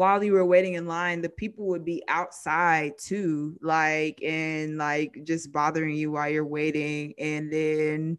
while 0.00 0.24
you 0.24 0.32
were 0.32 0.46
waiting 0.46 0.74
in 0.74 0.86
line, 0.86 1.20
the 1.20 1.28
people 1.28 1.66
would 1.66 1.84
be 1.84 2.02
outside 2.08 2.94
too, 2.98 3.54
like 3.60 4.22
and 4.22 4.78
like 4.78 5.24
just 5.24 5.52
bothering 5.52 5.94
you 5.94 6.12
while 6.12 6.30
you're 6.30 6.42
waiting. 6.42 7.12
And 7.18 7.52
then 7.52 8.18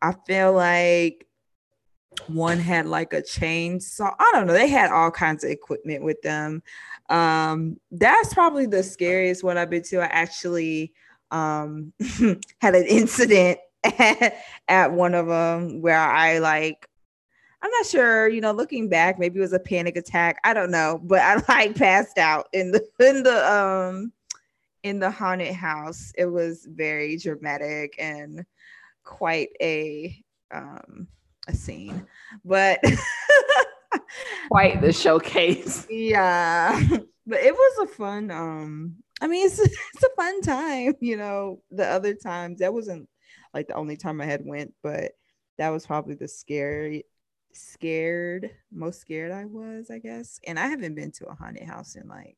I 0.00 0.14
feel 0.26 0.52
like 0.52 1.26
one 2.28 2.60
had 2.60 2.86
like 2.86 3.12
a 3.12 3.22
chainsaw. 3.22 4.14
I 4.18 4.30
don't 4.34 4.46
know. 4.46 4.52
They 4.52 4.68
had 4.68 4.92
all 4.92 5.10
kinds 5.10 5.42
of 5.42 5.50
equipment 5.50 6.04
with 6.04 6.22
them. 6.22 6.62
Um, 7.08 7.80
that's 7.90 8.32
probably 8.32 8.66
the 8.66 8.84
scariest 8.84 9.42
one 9.42 9.58
I've 9.58 9.70
been 9.70 9.82
to. 9.84 10.02
I 10.02 10.06
actually 10.06 10.92
um 11.30 11.92
had 12.60 12.74
an 12.74 12.86
incident 12.86 13.58
at, 13.84 14.36
at 14.68 14.92
one 14.92 15.14
of 15.14 15.26
them 15.26 15.80
where 15.80 15.98
I 15.98 16.38
like 16.38 16.88
I'm 17.62 17.70
not 17.70 17.86
sure, 17.86 18.28
you 18.28 18.40
know, 18.40 18.52
looking 18.52 18.88
back, 18.88 19.18
maybe 19.18 19.38
it 19.38 19.42
was 19.42 19.52
a 19.52 19.58
panic 19.58 19.96
attack. 19.96 20.38
I 20.44 20.54
don't 20.54 20.70
know, 20.70 21.00
but 21.02 21.20
I 21.20 21.42
like 21.48 21.74
passed 21.74 22.18
out 22.18 22.48
in 22.52 22.70
the 22.70 22.86
in 23.00 23.22
the 23.22 23.52
um 23.52 24.12
in 24.82 25.00
the 25.00 25.10
haunted 25.10 25.54
house. 25.54 26.12
It 26.16 26.26
was 26.26 26.66
very 26.70 27.16
dramatic 27.16 27.96
and 27.98 28.44
quite 29.04 29.48
a 29.60 30.22
um 30.52 31.08
a 31.48 31.54
scene. 31.54 32.06
But 32.44 32.84
quite 34.48 34.80
the 34.80 34.92
showcase. 34.92 35.86
Yeah. 35.90 36.80
But 37.26 37.40
it 37.40 37.54
was 37.54 37.88
a 37.88 37.92
fun 37.92 38.30
um 38.30 38.96
I 39.20 39.28
mean 39.28 39.46
it's 39.46 39.58
it's 39.58 40.02
a 40.02 40.08
fun 40.16 40.40
time, 40.42 40.94
you 41.00 41.16
know. 41.16 41.62
The 41.70 41.86
other 41.86 42.14
times 42.14 42.60
that 42.60 42.72
wasn't 42.72 43.08
like 43.54 43.68
the 43.68 43.74
only 43.74 43.96
time 43.96 44.20
I 44.20 44.26
had 44.26 44.44
went, 44.44 44.74
but 44.82 45.12
that 45.58 45.70
was 45.70 45.86
probably 45.86 46.14
the 46.14 46.28
scary 46.28 47.04
scared, 47.56 48.50
most 48.70 49.00
scared 49.00 49.32
I 49.32 49.46
was, 49.46 49.90
I 49.90 49.98
guess. 49.98 50.38
And 50.46 50.58
I 50.58 50.68
haven't 50.68 50.94
been 50.94 51.10
to 51.12 51.26
a 51.26 51.34
haunted 51.34 51.64
house 51.64 51.96
in 51.96 52.06
like, 52.08 52.36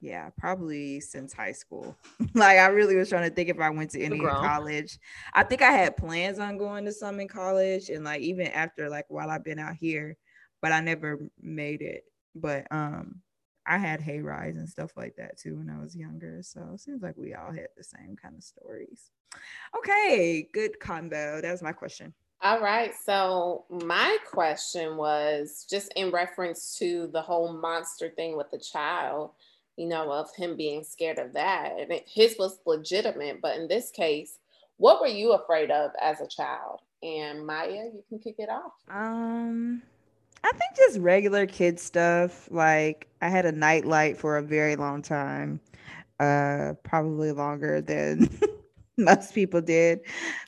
yeah, 0.00 0.30
probably 0.38 1.00
since 1.00 1.32
high 1.32 1.52
school. 1.52 1.96
like 2.34 2.58
I 2.58 2.66
really 2.68 2.96
was 2.96 3.08
trying 3.08 3.28
to 3.28 3.34
think 3.34 3.48
if 3.48 3.58
I 3.58 3.70
went 3.70 3.90
to 3.90 4.00
any 4.00 4.18
college. 4.18 4.98
I 5.34 5.42
think 5.42 5.62
I 5.62 5.72
had 5.72 5.96
plans 5.96 6.38
on 6.38 6.56
going 6.56 6.84
to 6.86 6.92
some 6.92 7.20
in 7.20 7.28
college 7.28 7.90
and 7.90 8.04
like 8.04 8.22
even 8.22 8.46
after 8.48 8.88
like 8.88 9.06
while 9.08 9.30
I've 9.30 9.44
been 9.44 9.58
out 9.58 9.74
here, 9.74 10.16
but 10.62 10.72
I 10.72 10.80
never 10.80 11.18
made 11.40 11.82
it. 11.82 12.04
But 12.34 12.66
um 12.70 13.20
I 13.70 13.78
had 13.78 14.00
hay 14.00 14.18
rides 14.18 14.58
and 14.58 14.68
stuff 14.68 14.90
like 14.96 15.14
that 15.14 15.38
too 15.38 15.56
when 15.56 15.70
I 15.70 15.80
was 15.80 15.94
younger. 15.94 16.40
So 16.42 16.60
it 16.74 16.80
seems 16.80 17.02
like 17.02 17.16
we 17.16 17.34
all 17.34 17.52
had 17.52 17.68
the 17.76 17.84
same 17.84 18.16
kind 18.20 18.34
of 18.36 18.42
stories. 18.42 19.12
Okay, 19.78 20.48
good 20.52 20.80
combo. 20.80 21.40
That 21.40 21.52
was 21.52 21.62
my 21.62 21.70
question. 21.70 22.12
All 22.42 22.60
right. 22.60 22.92
So 23.06 23.66
my 23.70 24.18
question 24.28 24.96
was 24.96 25.64
just 25.70 25.92
in 25.94 26.10
reference 26.10 26.76
to 26.78 27.10
the 27.12 27.22
whole 27.22 27.52
monster 27.52 28.08
thing 28.08 28.36
with 28.36 28.50
the 28.50 28.58
child, 28.58 29.30
you 29.76 29.86
know, 29.86 30.10
of 30.10 30.34
him 30.34 30.56
being 30.56 30.82
scared 30.82 31.20
of 31.20 31.32
that. 31.34 31.74
And 31.78 31.92
it, 31.92 32.08
his 32.12 32.34
was 32.40 32.58
legitimate, 32.66 33.40
but 33.40 33.56
in 33.56 33.68
this 33.68 33.92
case, 33.92 34.38
what 34.78 35.00
were 35.00 35.06
you 35.06 35.34
afraid 35.34 35.70
of 35.70 35.92
as 36.02 36.20
a 36.20 36.26
child? 36.26 36.80
And 37.04 37.46
Maya, 37.46 37.84
you 37.94 38.02
can 38.08 38.18
kick 38.18 38.34
it 38.38 38.48
off. 38.48 38.72
Um, 38.90 39.82
I 40.42 40.50
think 40.52 40.76
just 40.76 40.98
regular 40.98 41.46
kid 41.46 41.78
stuff. 41.78 42.48
Like 42.50 43.08
I 43.20 43.28
had 43.28 43.46
a 43.46 43.52
nightlight 43.52 44.16
for 44.16 44.36
a 44.38 44.42
very 44.42 44.76
long 44.76 45.02
time, 45.02 45.60
uh, 46.18 46.74
probably 46.82 47.32
longer 47.32 47.80
than 47.80 48.28
most 48.96 49.34
people 49.34 49.60
did. 49.60 50.00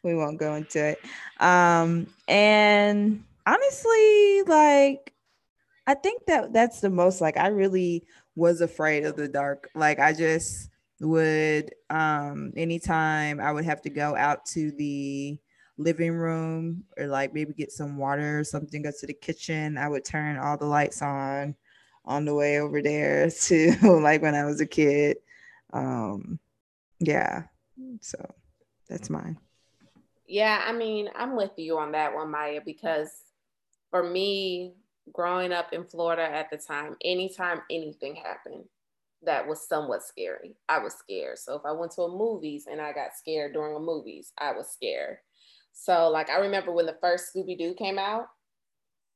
We 0.02 0.14
won't 0.14 0.38
go 0.38 0.54
into 0.54 0.84
it. 0.84 0.98
Um, 1.40 2.06
and 2.28 3.22
honestly, 3.46 4.42
like, 4.46 5.12
I 5.86 5.94
think 5.94 6.26
that 6.26 6.52
that's 6.52 6.80
the 6.80 6.90
most 6.90 7.20
like 7.20 7.36
I 7.36 7.48
really 7.48 8.04
was 8.36 8.60
afraid 8.60 9.04
of 9.04 9.16
the 9.16 9.28
dark. 9.28 9.68
Like, 9.74 9.98
I 9.98 10.12
just 10.12 10.70
would, 11.00 11.74
um, 11.90 12.52
anytime 12.56 13.40
I 13.40 13.52
would 13.52 13.64
have 13.64 13.82
to 13.82 13.90
go 13.90 14.16
out 14.16 14.46
to 14.46 14.70
the 14.72 15.38
living 15.78 16.12
room 16.12 16.84
or 16.98 17.06
like 17.06 17.34
maybe 17.34 17.52
get 17.54 17.72
some 17.72 17.96
water 17.96 18.40
or 18.40 18.44
something, 18.44 18.82
go 18.82 18.90
to 18.98 19.06
the 19.06 19.14
kitchen, 19.14 19.78
I 19.78 19.88
would 19.88 20.04
turn 20.04 20.38
all 20.38 20.56
the 20.56 20.66
lights 20.66 21.02
on 21.02 21.54
on 22.04 22.24
the 22.24 22.34
way 22.34 22.58
over 22.58 22.82
there 22.82 23.30
to 23.42 23.76
like 24.00 24.22
when 24.22 24.34
I 24.34 24.44
was 24.44 24.60
a 24.60 24.66
kid. 24.66 25.18
Um, 25.72 26.38
yeah. 27.00 27.44
So 28.00 28.18
that's 28.88 29.10
mine. 29.10 29.38
Yeah, 30.26 30.62
I 30.66 30.72
mean, 30.72 31.10
I'm 31.14 31.36
with 31.36 31.52
you 31.56 31.78
on 31.78 31.92
that 31.92 32.14
one, 32.14 32.30
Maya, 32.30 32.60
because 32.64 33.10
for 33.90 34.02
me, 34.02 34.74
growing 35.12 35.52
up 35.52 35.72
in 35.72 35.84
Florida 35.84 36.22
at 36.22 36.50
the 36.50 36.56
time, 36.56 36.96
anytime 37.04 37.60
anything 37.70 38.14
happened 38.14 38.64
that 39.24 39.46
was 39.46 39.66
somewhat 39.66 40.02
scary, 40.02 40.56
I 40.68 40.78
was 40.78 40.94
scared. 40.94 41.38
So 41.38 41.54
if 41.54 41.62
I 41.64 41.72
went 41.72 41.92
to 41.92 42.02
a 42.02 42.08
movies 42.16 42.66
and 42.70 42.80
I 42.80 42.92
got 42.92 43.16
scared 43.16 43.52
during 43.52 43.76
a 43.76 43.80
movies, 43.80 44.32
I 44.38 44.52
was 44.52 44.70
scared. 44.70 45.18
So 45.72 46.08
like 46.08 46.30
I 46.30 46.38
remember 46.38 46.72
when 46.72 46.86
the 46.86 46.96
first 47.00 47.34
Scooby 47.34 47.58
Doo 47.58 47.74
came 47.74 47.98
out 47.98 48.26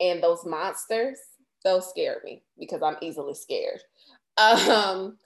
and 0.01 0.23
those 0.23 0.45
monsters, 0.45 1.19
those 1.65 1.89
scared 1.89 2.23
me 2.25 2.43
because 2.59 2.83
I'm 2.83 2.97
easily 3.01 3.35
scared. 3.35 3.81
Um, 4.39 5.17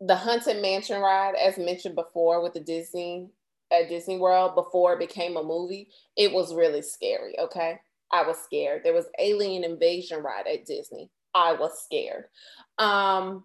the 0.00 0.14
Haunted 0.14 0.62
Mansion 0.62 1.00
ride, 1.00 1.34
as 1.34 1.58
mentioned 1.58 1.96
before 1.96 2.40
with 2.40 2.54
the 2.54 2.60
Disney 2.60 3.28
at 3.72 3.88
Disney 3.88 4.16
World 4.16 4.54
before 4.54 4.92
it 4.92 5.00
became 5.00 5.36
a 5.36 5.42
movie, 5.42 5.88
it 6.16 6.32
was 6.32 6.54
really 6.54 6.82
scary. 6.82 7.36
Okay. 7.38 7.80
I 8.12 8.24
was 8.26 8.38
scared. 8.38 8.82
There 8.84 8.94
was 8.94 9.06
alien 9.18 9.64
invasion 9.64 10.22
ride 10.22 10.46
at 10.46 10.66
Disney. 10.66 11.10
I 11.34 11.52
was 11.54 11.82
scared. 11.84 12.26
Um, 12.78 13.44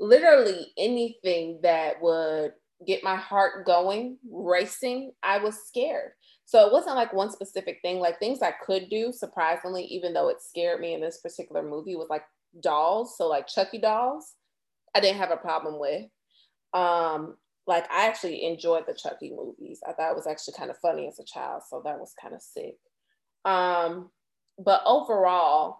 literally 0.00 0.72
anything 0.76 1.60
that 1.62 2.02
would 2.02 2.52
get 2.86 3.04
my 3.04 3.16
heart 3.16 3.64
going, 3.64 4.18
racing, 4.28 5.12
I 5.22 5.38
was 5.38 5.56
scared. 5.68 6.12
So 6.44 6.66
it 6.66 6.72
wasn't 6.72 6.96
like 6.96 7.12
one 7.12 7.30
specific 7.30 7.78
thing, 7.82 7.98
like 7.98 8.18
things 8.18 8.42
I 8.42 8.52
could 8.52 8.88
do, 8.90 9.12
surprisingly, 9.12 9.84
even 9.84 10.12
though 10.12 10.28
it 10.28 10.42
scared 10.42 10.80
me 10.80 10.94
in 10.94 11.00
this 11.00 11.18
particular 11.18 11.62
movie 11.62 11.96
was 11.96 12.08
like 12.10 12.24
dolls. 12.60 13.16
So 13.16 13.28
like 13.28 13.46
Chucky 13.46 13.78
dolls, 13.78 14.34
I 14.94 15.00
didn't 15.00 15.18
have 15.18 15.30
a 15.30 15.36
problem 15.36 15.78
with. 15.78 16.06
Um, 16.74 17.36
like 17.66 17.90
I 17.90 18.06
actually 18.06 18.44
enjoyed 18.44 18.86
the 18.86 18.94
Chucky 18.94 19.32
movies. 19.34 19.80
I 19.86 19.92
thought 19.92 20.10
it 20.10 20.16
was 20.16 20.26
actually 20.26 20.54
kind 20.58 20.70
of 20.70 20.78
funny 20.78 21.06
as 21.06 21.18
a 21.18 21.24
child, 21.24 21.62
so 21.68 21.80
that 21.84 21.98
was 21.98 22.14
kind 22.20 22.34
of 22.34 22.42
sick. 22.42 22.76
Um, 23.44 24.10
but 24.58 24.82
overall, 24.84 25.78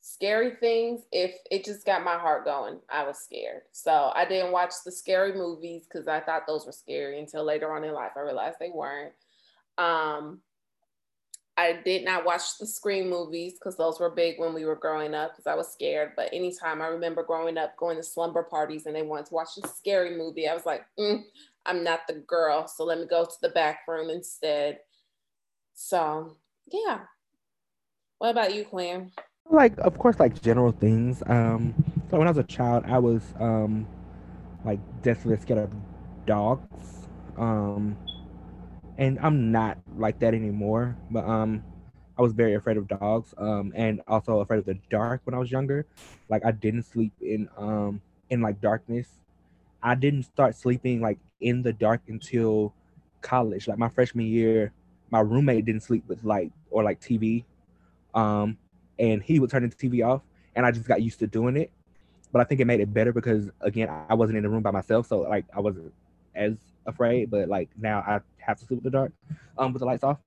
scary 0.00 0.54
things, 0.60 1.02
if 1.10 1.34
it 1.50 1.64
just 1.64 1.84
got 1.84 2.04
my 2.04 2.16
heart 2.16 2.44
going, 2.44 2.78
I 2.90 3.04
was 3.04 3.18
scared. 3.18 3.62
So 3.72 4.12
I 4.14 4.24
didn't 4.24 4.52
watch 4.52 4.72
the 4.84 4.92
scary 4.92 5.32
movies 5.32 5.86
because 5.90 6.06
I 6.06 6.20
thought 6.20 6.46
those 6.46 6.66
were 6.66 6.72
scary 6.72 7.18
until 7.18 7.44
later 7.44 7.74
on 7.74 7.84
in 7.84 7.92
life 7.92 8.12
I 8.16 8.20
realized 8.20 8.56
they 8.60 8.70
weren't. 8.72 9.12
Um, 9.78 10.40
I 11.58 11.80
did 11.84 12.04
not 12.04 12.26
watch 12.26 12.58
the 12.58 12.66
Scream 12.66 13.08
movies 13.08 13.54
because 13.54 13.76
those 13.76 13.98
were 13.98 14.10
big 14.10 14.38
when 14.38 14.52
we 14.52 14.66
were 14.66 14.76
growing 14.76 15.14
up 15.14 15.32
because 15.32 15.46
I 15.46 15.54
was 15.54 15.72
scared. 15.72 16.12
But 16.14 16.28
anytime 16.32 16.82
I 16.82 16.88
remember 16.88 17.22
growing 17.22 17.56
up, 17.56 17.76
going 17.78 17.96
to 17.96 18.02
slumber 18.02 18.42
parties 18.42 18.84
and 18.84 18.94
they 18.94 19.02
wanted 19.02 19.26
to 19.26 19.34
watch 19.34 19.48
a 19.62 19.66
scary 19.68 20.16
movie, 20.16 20.48
I 20.48 20.54
was 20.54 20.66
like, 20.66 20.84
mm, 20.98 21.22
I'm 21.64 21.82
not 21.82 22.00
the 22.06 22.14
girl. 22.14 22.68
So 22.68 22.84
let 22.84 22.98
me 22.98 23.06
go 23.06 23.24
to 23.24 23.36
the 23.40 23.48
back 23.48 23.80
room 23.88 24.10
instead. 24.10 24.80
So 25.74 26.36
yeah. 26.70 27.00
What 28.18 28.30
about 28.30 28.54
you, 28.54 28.64
Quinn? 28.64 29.10
Like, 29.48 29.78
of 29.78 29.98
course, 29.98 30.18
like 30.18 30.40
general 30.42 30.72
things. 30.72 31.22
Um, 31.26 31.74
so 32.10 32.18
when 32.18 32.26
I 32.26 32.30
was 32.30 32.38
a 32.38 32.44
child, 32.44 32.84
I 32.86 32.98
was 32.98 33.22
um, 33.38 33.86
like 34.64 34.80
desperately 35.02 35.40
scared 35.40 35.60
of 35.60 35.70
dogs. 36.26 37.08
Um, 37.36 37.96
and 38.98 39.18
I'm 39.20 39.52
not 39.52 39.78
like 39.96 40.18
that 40.20 40.34
anymore. 40.34 40.96
But 41.10 41.26
um, 41.26 41.62
I 42.18 42.22
was 42.22 42.32
very 42.32 42.54
afraid 42.54 42.76
of 42.76 42.88
dogs, 42.88 43.34
um, 43.38 43.72
and 43.76 44.00
also 44.08 44.40
afraid 44.40 44.58
of 44.58 44.64
the 44.64 44.78
dark 44.90 45.20
when 45.24 45.34
I 45.34 45.38
was 45.38 45.50
younger. 45.50 45.86
Like 46.28 46.44
I 46.44 46.52
didn't 46.52 46.84
sleep 46.84 47.12
in 47.20 47.48
um 47.56 48.00
in 48.30 48.40
like 48.40 48.60
darkness. 48.60 49.08
I 49.82 49.94
didn't 49.94 50.24
start 50.24 50.56
sleeping 50.56 51.00
like 51.00 51.18
in 51.40 51.62
the 51.62 51.72
dark 51.72 52.02
until 52.08 52.72
college. 53.20 53.68
Like 53.68 53.78
my 53.78 53.88
freshman 53.88 54.26
year, 54.26 54.72
my 55.10 55.20
roommate 55.20 55.64
didn't 55.64 55.82
sleep 55.82 56.04
with 56.08 56.24
light 56.24 56.52
or 56.70 56.82
like 56.82 57.00
TV, 57.00 57.44
um, 58.14 58.56
and 58.98 59.22
he 59.22 59.38
would 59.38 59.50
turn 59.50 59.62
the 59.62 59.68
TV 59.68 60.02
off, 60.06 60.22
and 60.54 60.64
I 60.64 60.70
just 60.70 60.88
got 60.88 61.02
used 61.02 61.18
to 61.20 61.26
doing 61.26 61.56
it. 61.56 61.70
But 62.32 62.40
I 62.40 62.44
think 62.44 62.60
it 62.60 62.66
made 62.66 62.80
it 62.80 62.92
better 62.92 63.12
because 63.12 63.50
again, 63.60 63.88
I 64.08 64.14
wasn't 64.14 64.38
in 64.38 64.42
the 64.42 64.50
room 64.50 64.62
by 64.62 64.70
myself, 64.70 65.06
so 65.06 65.20
like 65.20 65.44
I 65.54 65.60
wasn't 65.60 65.92
as 66.34 66.56
afraid. 66.86 67.30
But 67.30 67.48
like 67.48 67.68
now, 67.80 68.00
I 68.00 68.20
have 68.38 68.58
to 68.58 68.64
sleep 68.64 68.82
with 68.82 68.84
the 68.84 68.98
dark, 68.98 69.12
um, 69.58 69.72
with 69.72 69.80
the 69.80 69.86
lights 69.86 70.04
off. 70.04 70.18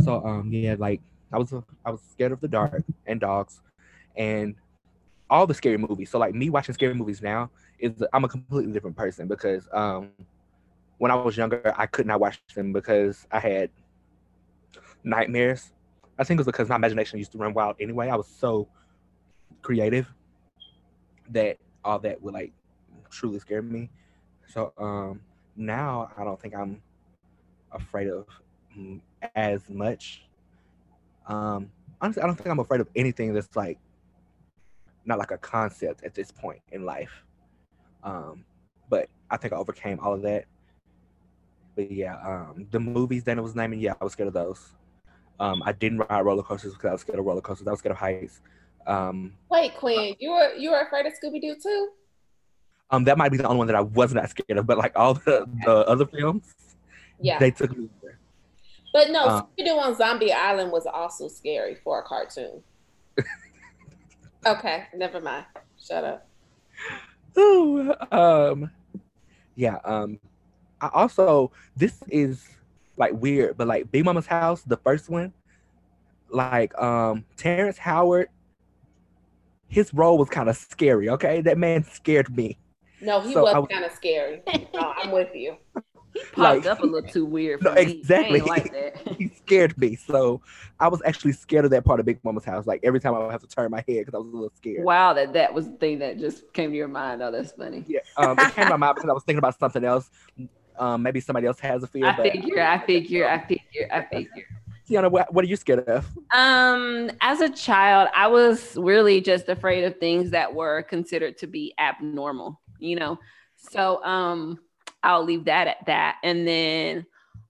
So 0.00 0.24
um, 0.24 0.52
yeah, 0.52 0.76
like 0.78 1.00
I 1.32 1.38
was 1.38 1.52
I 1.84 1.90
was 1.90 2.00
scared 2.10 2.32
of 2.32 2.40
the 2.40 2.48
dark 2.48 2.84
and 3.06 3.20
dogs, 3.20 3.60
and 4.16 4.54
all 5.30 5.46
the 5.46 5.54
scary 5.54 5.78
movies. 5.78 6.10
So 6.10 6.18
like 6.18 6.34
me 6.34 6.50
watching 6.50 6.74
scary 6.74 6.94
movies 6.94 7.22
now 7.22 7.50
is 7.78 8.02
I'm 8.12 8.24
a 8.24 8.28
completely 8.28 8.72
different 8.72 8.96
person 8.96 9.28
because 9.28 9.68
um, 9.72 10.10
when 10.98 11.10
I 11.10 11.14
was 11.14 11.36
younger, 11.36 11.74
I 11.76 11.86
could 11.86 12.06
not 12.06 12.20
watch 12.20 12.40
them 12.54 12.72
because 12.72 13.26
I 13.30 13.40
had 13.40 13.70
nightmares. 15.04 15.72
I 16.18 16.24
think 16.24 16.38
it 16.38 16.40
was 16.40 16.46
because 16.46 16.68
my 16.68 16.76
imagination 16.76 17.18
used 17.18 17.32
to 17.32 17.38
run 17.38 17.54
wild 17.54 17.76
anyway. 17.80 18.08
I 18.08 18.16
was 18.16 18.26
so 18.26 18.68
creative 19.62 20.12
that 21.30 21.58
all 21.84 21.98
that 22.00 22.20
would 22.22 22.34
like 22.34 22.52
truly 23.10 23.38
scare 23.38 23.62
me. 23.62 23.90
So 24.46 24.72
um 24.78 25.20
now 25.58 26.10
I 26.16 26.24
don't 26.24 26.40
think 26.40 26.54
I'm 26.54 26.80
afraid 27.72 28.08
of 28.08 28.26
as 29.34 29.68
much. 29.68 30.24
Um 31.26 31.70
honestly, 32.00 32.22
I 32.22 32.26
don't 32.26 32.36
think 32.36 32.48
I'm 32.48 32.60
afraid 32.60 32.80
of 32.80 32.88
anything 32.96 33.34
that's 33.34 33.54
like 33.56 33.78
not 35.04 35.18
like 35.18 35.30
a 35.30 35.38
concept 35.38 36.04
at 36.04 36.14
this 36.14 36.30
point 36.30 36.60
in 36.70 36.84
life. 36.84 37.24
Um, 38.04 38.44
but 38.88 39.08
I 39.30 39.36
think 39.36 39.52
I 39.52 39.56
overcame 39.56 39.98
all 40.00 40.14
of 40.14 40.22
that. 40.22 40.44
But 41.74 41.90
yeah, 41.90 42.16
um, 42.16 42.66
the 42.70 42.78
movies 42.78 43.24
Dana 43.24 43.42
was 43.42 43.54
naming, 43.54 43.80
yeah, 43.80 43.94
I 44.00 44.04
was 44.04 44.12
scared 44.12 44.28
of 44.28 44.34
those. 44.34 44.74
Um, 45.40 45.62
I 45.64 45.72
didn't 45.72 45.98
ride 45.98 46.22
roller 46.22 46.42
coasters 46.42 46.74
because 46.74 46.88
I 46.88 46.92
was 46.92 47.00
scared 47.02 47.18
of 47.18 47.24
roller 47.24 47.40
coasters. 47.40 47.66
I 47.66 47.70
was 47.70 47.78
scared 47.78 47.92
of 47.92 47.98
heights. 47.98 48.40
Um, 48.86 49.34
Wait, 49.50 49.76
Quinn, 49.76 50.14
you 50.18 50.30
were 50.30 50.54
you 50.54 50.70
were 50.70 50.80
afraid 50.80 51.06
of 51.06 51.12
Scooby 51.12 51.40
Doo 51.40 51.56
too? 51.62 51.90
Um, 52.90 53.04
that 53.04 53.18
might 53.18 53.30
be 53.30 53.36
the 53.36 53.44
only 53.44 53.58
one 53.58 53.66
that 53.66 53.76
I 53.76 53.82
was 53.82 54.14
not 54.14 54.30
scared 54.30 54.58
of, 54.58 54.66
but 54.66 54.78
like 54.78 54.92
all 54.96 55.14
the, 55.14 55.46
the 55.64 55.86
other 55.86 56.06
films, 56.06 56.54
yeah, 57.20 57.38
they 57.38 57.50
took 57.50 57.76
me 57.76 57.88
there. 58.02 58.18
But 58.92 59.10
no, 59.10 59.26
um, 59.26 59.40
Scooby 59.42 59.66
Doo 59.66 59.78
on 59.78 59.94
Zombie 59.96 60.32
Island 60.32 60.72
was 60.72 60.86
also 60.86 61.28
scary 61.28 61.76
for 61.84 62.00
a 62.00 62.02
cartoon. 62.02 62.62
okay, 64.46 64.86
never 64.94 65.20
mind. 65.20 65.44
Shut 65.78 66.04
up. 66.04 66.28
Ooh, 67.36 67.94
um, 68.10 68.70
yeah. 69.54 69.78
Um, 69.84 70.18
I 70.80 70.88
also 70.92 71.52
this 71.76 72.02
is 72.08 72.48
like 72.96 73.12
weird, 73.12 73.56
but 73.56 73.66
like 73.66 73.90
Big 73.90 74.04
Mama's 74.04 74.26
House, 74.26 74.62
the 74.62 74.76
first 74.78 75.10
one, 75.10 75.32
like 76.30 76.76
um 76.80 77.24
Terrence 77.36 77.78
Howard, 77.78 78.28
his 79.66 79.92
role 79.92 80.16
was 80.18 80.28
kind 80.28 80.48
of 80.48 80.56
scary. 80.56 81.10
Okay, 81.10 81.40
that 81.42 81.58
man 81.58 81.84
scared 81.84 82.34
me. 82.34 82.58
No, 83.00 83.20
he 83.20 83.32
so 83.32 83.42
was, 83.42 83.54
was 83.54 83.68
kind 83.70 83.84
of 83.84 83.92
scary. 83.92 84.42
no, 84.74 84.92
I'm 84.96 85.10
with 85.10 85.34
you. 85.34 85.56
He 86.14 86.20
popped 86.32 86.38
like, 86.38 86.66
up 86.66 86.80
a 86.80 86.86
little 86.86 87.08
too 87.08 87.24
weird. 87.24 87.62
no, 87.62 87.74
me. 87.74 87.82
exactly. 87.82 88.40
Like 88.40 88.72
he 89.18 89.28
scared 89.28 89.76
me. 89.78 89.94
So 89.94 90.40
I 90.80 90.88
was 90.88 91.02
actually 91.04 91.32
scared 91.32 91.64
of 91.64 91.70
that 91.72 91.84
part 91.84 92.00
of 92.00 92.06
Big 92.06 92.18
Mama's 92.24 92.44
house. 92.44 92.66
Like 92.66 92.80
every 92.82 92.98
time 92.98 93.14
I 93.14 93.18
would 93.18 93.30
have 93.30 93.42
to 93.42 93.46
turn 93.46 93.70
my 93.70 93.78
head 93.78 94.06
because 94.06 94.14
I 94.14 94.18
was 94.18 94.26
a 94.26 94.30
little 94.30 94.52
scared. 94.54 94.84
Wow, 94.84 95.12
that 95.12 95.32
that 95.34 95.52
was 95.52 95.66
the 95.66 95.76
thing 95.76 95.98
that 96.00 96.18
just 96.18 96.52
came 96.52 96.70
to 96.70 96.76
your 96.76 96.88
mind. 96.88 97.22
Oh, 97.22 97.30
that's 97.30 97.52
funny. 97.52 97.84
Yeah, 97.86 98.00
um, 98.16 98.38
it 98.38 98.54
came 98.54 98.64
to 98.64 98.70
my 98.70 98.76
mind 98.76 98.96
because 98.96 99.10
I 99.10 99.12
was 99.12 99.22
thinking 99.24 99.38
about 99.38 99.58
something 99.60 99.84
else. 99.84 100.10
Um, 100.78 101.02
maybe 101.02 101.20
somebody 101.20 101.46
else 101.46 101.60
has 101.60 101.82
a 101.82 101.86
fear. 101.86 102.06
I 102.06 102.16
figure, 102.16 102.62
I 102.62 102.78
figure, 102.78 103.28
I 103.28 103.38
figure, 103.40 103.88
I 103.92 104.02
figure. 104.02 104.46
Tiana, 104.88 105.10
what, 105.10 105.32
what 105.34 105.44
are 105.44 105.48
you 105.48 105.56
scared 105.56 105.80
of? 105.80 106.06
Um, 106.32 107.10
as 107.20 107.40
a 107.40 107.50
child, 107.50 108.08
I 108.14 108.26
was 108.28 108.76
really 108.76 109.20
just 109.20 109.48
afraid 109.48 109.84
of 109.84 109.98
things 109.98 110.30
that 110.30 110.54
were 110.54 110.82
considered 110.82 111.36
to 111.38 111.46
be 111.46 111.74
abnormal, 111.78 112.60
you 112.78 112.96
know. 112.96 113.18
So 113.56 114.02
um 114.04 114.58
I'll 115.02 115.24
leave 115.24 115.44
that 115.44 115.68
at 115.68 115.86
that. 115.86 116.16
And 116.22 116.46
then 116.46 117.06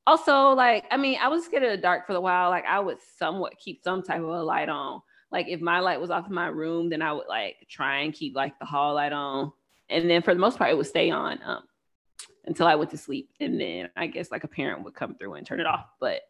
also, 0.07 0.51
like, 0.51 0.87
I 0.91 0.97
mean, 0.97 1.19
I 1.21 1.29
was 1.29 1.45
scared 1.45 1.65
of 1.65 1.71
the 1.71 1.77
dark 1.77 2.07
for 2.07 2.15
a 2.15 2.21
while. 2.21 2.51
Like, 2.51 2.65
I 2.65 2.81
would 2.81 2.99
somewhat 3.19 3.59
keep 3.59 3.83
some 3.83 4.03
type 4.03 4.21
of 4.21 4.29
a 4.29 4.43
light 4.43 4.69
on. 4.69 5.03
Like, 5.31 5.49
if 5.49 5.61
my 5.61 5.81
light 5.81 6.01
was 6.01 6.11
off 6.11 6.27
in 6.27 6.35
my 6.35 6.47
room, 6.47 6.89
then 6.89 7.03
I 7.03 7.13
would 7.13 7.27
like 7.29 7.57
try 7.69 7.99
and 7.99 8.15
keep 8.15 8.35
like 8.35 8.59
the 8.59 8.65
hall 8.65 8.95
light 8.95 9.13
on. 9.13 9.53
And 9.91 10.09
then 10.09 10.23
for 10.23 10.33
the 10.33 10.41
most 10.41 10.57
part, 10.57 10.71
it 10.71 10.77
would 10.77 10.87
stay 10.87 11.11
on 11.11 11.39
um, 11.45 11.63
until 12.47 12.67
I 12.67 12.77
went 12.77 12.91
to 12.93 12.99
sleep. 12.99 13.31
And 13.41 13.61
then 13.61 13.91
I 13.97 14.07
guess 14.07 14.31
like 14.31 14.45
a 14.45 14.49
parent 14.49 14.85
would 14.85 14.95
come 14.95 15.15
through 15.15 15.35
and 15.35 15.47
turn 15.47 15.61
it 15.61 15.67
off. 15.67 15.87
But 16.01 16.23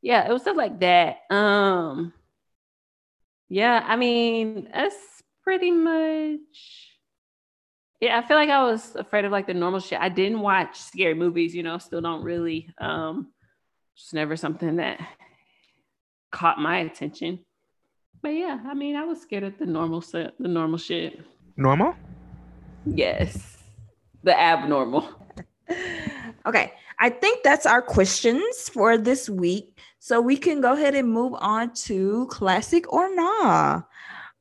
yeah, 0.00 0.28
it 0.28 0.32
was 0.32 0.42
stuff 0.42 0.56
like 0.56 0.78
that. 0.80 1.22
Um, 1.30 2.12
yeah, 3.48 3.84
I 3.84 3.96
mean, 3.96 4.68
that's 4.72 5.22
pretty 5.42 5.72
much 5.72 6.93
yeah, 8.04 8.18
I 8.18 8.26
feel 8.26 8.36
like 8.36 8.50
I 8.50 8.62
was 8.62 8.94
afraid 8.96 9.24
of 9.24 9.32
like 9.32 9.46
the 9.46 9.54
normal 9.54 9.80
shit. 9.80 9.98
I 9.98 10.10
didn't 10.10 10.40
watch 10.40 10.78
scary 10.78 11.14
movies, 11.14 11.54
you 11.54 11.62
know, 11.62 11.78
still 11.78 12.02
don't 12.02 12.22
really 12.22 12.68
um 12.78 13.32
it's 13.96 14.12
never 14.12 14.36
something 14.36 14.76
that 14.76 15.00
caught 16.30 16.58
my 16.58 16.78
attention. 16.78 17.38
But 18.20 18.30
yeah, 18.30 18.58
I 18.66 18.74
mean, 18.74 18.96
I 18.96 19.04
was 19.04 19.22
scared 19.22 19.44
of 19.44 19.58
the 19.58 19.66
normal 19.66 20.02
set, 20.02 20.34
the 20.38 20.48
normal 20.48 20.78
shit. 20.78 21.20
Normal? 21.56 21.94
Yes. 22.84 23.56
The 24.22 24.38
abnormal. 24.38 25.08
okay. 26.46 26.72
I 27.00 27.10
think 27.10 27.42
that's 27.42 27.66
our 27.66 27.82
questions 27.82 28.68
for 28.68 28.98
this 28.98 29.28
week. 29.28 29.78
So 29.98 30.20
we 30.20 30.36
can 30.36 30.60
go 30.60 30.74
ahead 30.74 30.94
and 30.94 31.08
move 31.08 31.34
on 31.38 31.72
to 31.86 32.26
classic 32.30 32.92
or 32.92 33.14
nah. 33.14 33.82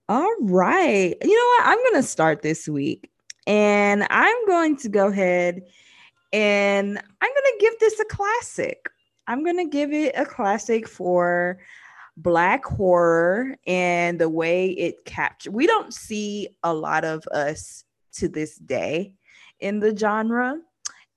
All 0.09 0.35
right. 0.41 1.15
You 1.21 1.35
know 1.35 1.65
what? 1.65 1.67
I'm 1.67 1.77
going 1.77 1.95
to 1.95 2.03
start 2.03 2.41
this 2.41 2.67
week. 2.67 3.09
And 3.47 4.07
I'm 4.09 4.47
going 4.47 4.77
to 4.77 4.89
go 4.89 5.07
ahead 5.07 5.61
and 6.31 6.97
I'm 6.97 7.29
going 7.29 7.53
to 7.53 7.57
give 7.59 7.79
this 7.79 7.99
a 7.99 8.05
classic. 8.05 8.89
I'm 9.27 9.43
going 9.43 9.57
to 9.57 9.69
give 9.69 9.93
it 9.93 10.15
a 10.17 10.25
classic 10.25 10.87
for 10.87 11.59
black 12.17 12.65
horror 12.65 13.55
and 13.65 14.19
the 14.19 14.29
way 14.29 14.69
it 14.71 15.05
captured. 15.05 15.53
We 15.53 15.67
don't 15.67 15.93
see 15.93 16.49
a 16.63 16.73
lot 16.73 17.05
of 17.05 17.25
us 17.27 17.85
to 18.13 18.27
this 18.27 18.57
day 18.57 19.15
in 19.59 19.79
the 19.79 19.95
genre. 19.95 20.57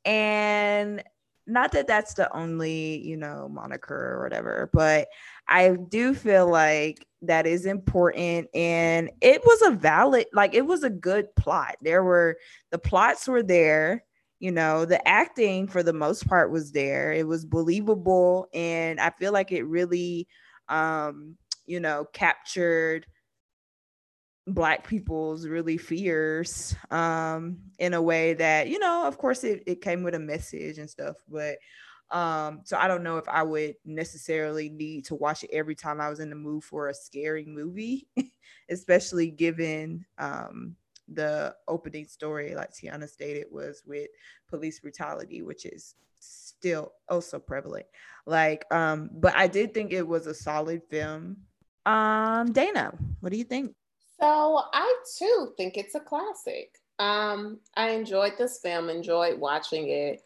And 0.05 1.03
not 1.47 1.73
that 1.73 1.87
that's 1.87 2.15
the 2.15 2.35
only, 2.37 2.99
you 2.99 3.17
know, 3.17 3.49
moniker 3.49 4.15
or 4.15 4.23
whatever, 4.23 4.71
but 4.73 5.09
I 5.49 5.77
do 5.89 6.15
feel 6.15 6.49
like 6.51 7.07
that 7.23 7.47
is 7.47 7.67
important 7.67 8.49
and 8.55 9.11
it 9.21 9.43
was 9.45 9.63
a 9.63 9.71
valid 9.71 10.27
like 10.33 10.55
it 10.55 10.67
was 10.67 10.83
a 10.83 10.91
good 10.91 11.35
plot. 11.37 11.77
There 11.83 12.05
were 12.05 12.37
the 12.71 12.79
plots 12.79 13.27
were 13.29 13.43
there, 13.43 14.05
you 14.39 14.53
know, 14.53 14.85
the 14.85 15.07
acting 15.09 15.67
for 15.69 15.83
the 15.83 15.93
most 15.93 16.27
part 16.29 16.51
was 16.51 16.73
there. 16.73 17.13
It 17.13 17.27
was 17.27 17.45
believable 17.45 18.49
and 18.55 19.01
I 19.01 19.11
feel 19.11 19.33
like 19.33 19.53
it 19.53 19.65
really 19.65 20.29
um, 20.69 21.37
you 21.67 21.81
know, 21.81 22.07
captured 22.13 23.07
black 24.49 24.87
people's 24.87 25.47
really 25.49 25.77
fears 25.77 26.77
um 26.93 27.59
in 27.81 27.95
a 27.95 28.03
way 28.03 28.33
that 28.33 28.69
you 28.69 28.79
know 28.79 29.05
of 29.05 29.19
course 29.19 29.43
it, 29.43 29.61
it 29.67 29.81
came 29.81 30.05
with 30.05 30.15
a 30.15 30.19
message 30.21 30.79
and 30.79 30.89
stuff 30.89 31.17
but 31.29 31.57
um 32.11 32.61
so 32.65 32.77
i 32.77 32.87
don't 32.87 33.03
know 33.03 33.19
if 33.19 33.29
i 33.29 33.43
would 33.43 33.75
necessarily 33.85 34.69
need 34.69 35.05
to 35.05 35.15
watch 35.15 35.43
it 35.43 35.51
every 35.53 35.75
time 35.75 36.01
i 36.01 36.09
was 36.09 36.21
in 36.21 36.31
the 36.31 36.37
mood 36.37 36.63
for 36.63 36.89
a 36.89 36.95
scary 36.95 37.45
movie 37.45 38.07
especially 38.71 39.31
given 39.31 40.05
um 40.19 40.77
the 41.09 41.55
opening 41.69 42.07
story 42.07 42.55
like 42.55 42.73
tiana 42.73 43.09
stated 43.09 43.47
was 43.51 43.83
with 43.87 44.09
police 44.49 44.81
brutality 44.81 45.43
which 45.43 45.67
is 45.67 45.95
still 46.21 46.93
also 47.09 47.39
prevalent 47.39 47.87
like 48.25 48.65
um 48.73 49.11
but 49.15 49.35
i 49.37 49.47
did 49.47 49.75
think 49.75 49.93
it 49.93 50.07
was 50.07 50.27
a 50.27 50.35
solid 50.35 50.83
film 50.89 51.37
um 51.87 52.53
dana 52.53 52.93
what 53.21 53.31
do 53.31 53.39
you 53.39 53.45
think 53.45 53.75
so 54.19 54.63
I 54.73 55.03
too 55.19 55.53
think 55.57 55.77
it's 55.77 55.95
a 55.95 56.01
classic. 56.01 56.79
Um, 56.99 57.59
I 57.77 57.91
enjoyed 57.91 58.33
this 58.39 58.59
film, 58.59 58.89
enjoyed 58.89 59.39
watching 59.39 59.89
it. 59.89 60.23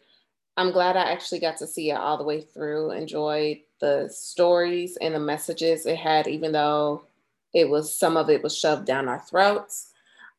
I'm 0.57 0.71
glad 0.71 0.97
I 0.97 1.11
actually 1.11 1.39
got 1.39 1.57
to 1.57 1.67
see 1.67 1.91
it 1.91 1.95
all 1.95 2.17
the 2.17 2.23
way 2.23 2.41
through, 2.41 2.91
enjoyed 2.91 3.59
the 3.79 4.09
stories 4.11 4.97
and 5.01 5.15
the 5.15 5.19
messages 5.19 5.85
it 5.85 5.97
had, 5.97 6.27
even 6.27 6.51
though 6.51 7.03
it 7.53 7.69
was 7.69 7.95
some 7.95 8.17
of 8.17 8.29
it 8.29 8.43
was 8.43 8.57
shoved 8.57 8.85
down 8.85 9.07
our 9.07 9.19
throats. 9.19 9.91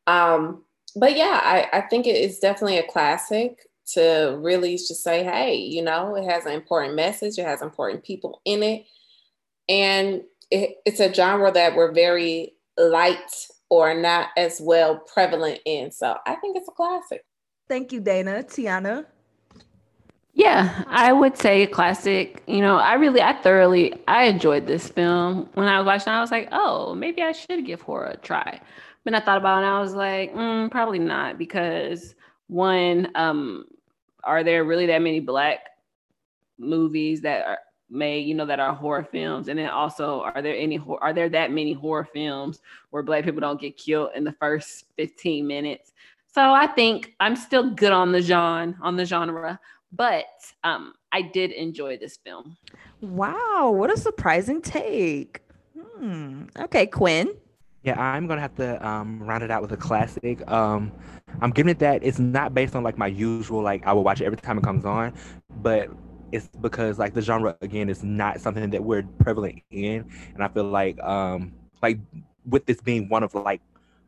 Um, 0.06 0.64
but 0.94 1.16
yeah, 1.16 1.40
I, 1.42 1.78
I 1.78 1.80
think 1.82 2.06
it 2.06 2.16
is 2.16 2.38
definitely 2.38 2.78
a 2.78 2.86
classic 2.86 3.68
to 3.94 4.38
really 4.40 4.76
just 4.76 5.02
say, 5.02 5.24
hey, 5.24 5.56
you 5.56 5.82
know, 5.82 6.14
it 6.14 6.24
has 6.24 6.46
an 6.46 6.52
important 6.52 6.94
message, 6.94 7.38
it 7.38 7.46
has 7.46 7.62
important 7.62 8.04
people 8.04 8.40
in 8.44 8.62
it. 8.62 8.86
And 9.68 10.22
it, 10.50 10.76
it's 10.84 11.00
a 11.00 11.12
genre 11.12 11.50
that 11.50 11.74
we're 11.74 11.92
very 11.92 12.54
light 12.78 13.46
or 13.70 13.94
not 13.94 14.28
as 14.36 14.60
well 14.60 14.98
prevalent 14.98 15.60
in. 15.64 15.90
So 15.90 16.16
I 16.26 16.34
think 16.36 16.56
it's 16.56 16.68
a 16.68 16.72
classic. 16.72 17.24
Thank 17.68 17.92
you, 17.92 18.00
Dana. 18.00 18.42
Tiana. 18.42 19.06
Yeah, 20.34 20.84
I 20.88 21.12
would 21.12 21.36
say 21.36 21.62
a 21.62 21.66
classic. 21.66 22.42
You 22.46 22.60
know, 22.60 22.76
I 22.76 22.94
really, 22.94 23.20
I 23.20 23.34
thoroughly, 23.34 23.92
I 24.08 24.24
enjoyed 24.24 24.66
this 24.66 24.88
film. 24.88 25.48
When 25.54 25.68
I 25.68 25.78
was 25.78 25.86
watching, 25.86 26.12
I 26.12 26.20
was 26.20 26.30
like, 26.30 26.48
oh, 26.52 26.94
maybe 26.94 27.22
I 27.22 27.32
should 27.32 27.66
give 27.66 27.82
horror 27.82 28.06
a 28.06 28.16
try. 28.16 28.60
But 29.04 29.14
I 29.14 29.20
thought 29.20 29.38
about 29.38 29.62
it, 29.62 29.66
and 29.66 29.74
I 29.74 29.80
was 29.80 29.94
like, 29.94 30.34
mm, 30.34 30.70
probably 30.70 31.00
not, 31.00 31.36
because 31.36 32.14
one, 32.46 33.08
um, 33.14 33.66
are 34.24 34.42
there 34.44 34.64
really 34.64 34.86
that 34.86 35.02
many 35.02 35.20
black 35.20 35.70
movies 36.58 37.20
that 37.22 37.46
are 37.46 37.58
made, 37.90 38.20
you 38.26 38.34
know, 38.34 38.46
that 38.46 38.60
are 38.60 38.74
horror 38.74 39.06
films? 39.10 39.48
And 39.48 39.58
then 39.58 39.68
also, 39.68 40.20
are 40.20 40.40
there 40.40 40.56
any, 40.56 40.80
are 41.00 41.12
there 41.12 41.28
that 41.28 41.50
many 41.50 41.74
horror 41.74 42.08
films 42.10 42.60
where 42.90 43.02
black 43.02 43.24
people 43.24 43.40
don't 43.40 43.60
get 43.60 43.76
killed 43.76 44.10
in 44.14 44.24
the 44.24 44.32
first 44.32 44.86
15 44.96 45.46
minutes? 45.46 45.92
So 46.32 46.52
I 46.52 46.68
think 46.68 47.14
I'm 47.20 47.36
still 47.36 47.70
good 47.70 47.92
on 47.92 48.12
the 48.12 48.22
genre, 48.22 48.74
on 48.80 48.96
the 48.96 49.04
genre, 49.04 49.60
but 49.92 50.26
um, 50.64 50.94
I 51.12 51.22
did 51.22 51.52
enjoy 51.52 51.98
this 51.98 52.16
film. 52.16 52.56
Wow, 53.00 53.70
what 53.74 53.92
a 53.92 53.96
surprising 53.96 54.62
take. 54.62 55.40
Hmm. 55.98 56.44
Okay, 56.58 56.86
Quinn. 56.86 57.34
Yeah, 57.84 58.00
I'm 58.00 58.26
gonna 58.26 58.40
have 58.40 58.54
to 58.56 58.86
um, 58.86 59.22
round 59.22 59.42
it 59.42 59.50
out 59.50 59.60
with 59.60 59.72
a 59.72 59.76
classic. 59.76 60.48
Um, 60.50 60.92
I'm 61.40 61.50
giving 61.50 61.70
it 61.70 61.80
that 61.80 62.04
it's 62.04 62.18
not 62.18 62.54
based 62.54 62.76
on 62.76 62.82
like 62.84 62.96
my 62.96 63.08
usual 63.08 63.60
like 63.60 63.84
I 63.86 63.92
will 63.92 64.04
watch 64.04 64.20
it 64.20 64.24
every 64.24 64.38
time 64.38 64.56
it 64.58 64.64
comes 64.64 64.84
on, 64.84 65.12
but 65.62 65.90
it's 66.30 66.48
because 66.60 66.98
like 66.98 67.12
the 67.12 67.20
genre 67.20 67.56
again 67.60 67.88
is 67.88 68.02
not 68.04 68.40
something 68.40 68.70
that 68.70 68.82
we're 68.82 69.02
prevalent 69.18 69.62
in, 69.70 70.08
and 70.34 70.44
I 70.44 70.48
feel 70.48 70.64
like 70.64 71.02
um 71.02 71.52
like 71.82 71.98
with 72.46 72.66
this 72.66 72.80
being 72.80 73.08
one 73.08 73.24
of 73.24 73.34
like 73.34 73.60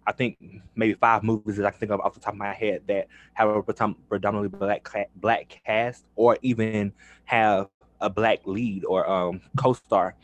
I 0.06 0.12
think 0.12 0.38
maybe 0.74 0.94
five 0.94 1.22
movies 1.22 1.56
that 1.56 1.66
I 1.66 1.70
can 1.70 1.80
think 1.80 1.92
of 1.92 2.00
off 2.00 2.14
the 2.14 2.20
top 2.20 2.34
of 2.34 2.38
my 2.38 2.52
head 2.52 2.82
that 2.88 3.08
have 3.34 3.48
a 3.48 3.62
predominantly 3.62 4.48
black 4.48 4.86
black 5.16 5.60
cast, 5.64 6.04
or 6.16 6.38
even 6.42 6.92
have 7.24 7.68
a 8.00 8.10
black 8.10 8.40
lead 8.44 8.84
or 8.84 9.08
um, 9.08 9.40
co-star. 9.56 10.14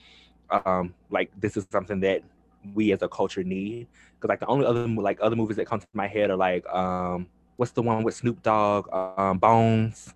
Um, 0.50 0.94
like 1.10 1.30
this 1.38 1.56
is 1.56 1.66
something 1.70 2.00
that 2.00 2.22
we 2.74 2.92
as 2.92 3.02
a 3.02 3.08
culture 3.08 3.42
need. 3.42 3.86
Because 4.14 4.28
like 4.28 4.40
the 4.40 4.46
only 4.46 4.66
other 4.66 4.86
like 4.86 5.18
other 5.22 5.36
movies 5.36 5.56
that 5.56 5.66
come 5.66 5.80
to 5.80 5.86
my 5.94 6.06
head 6.06 6.30
are 6.30 6.36
like 6.36 6.66
um, 6.68 7.26
what's 7.56 7.72
the 7.72 7.82
one 7.82 8.02
with 8.02 8.14
Snoop 8.14 8.42
Dogg, 8.42 8.92
um, 8.92 9.38
Bones. 9.38 10.12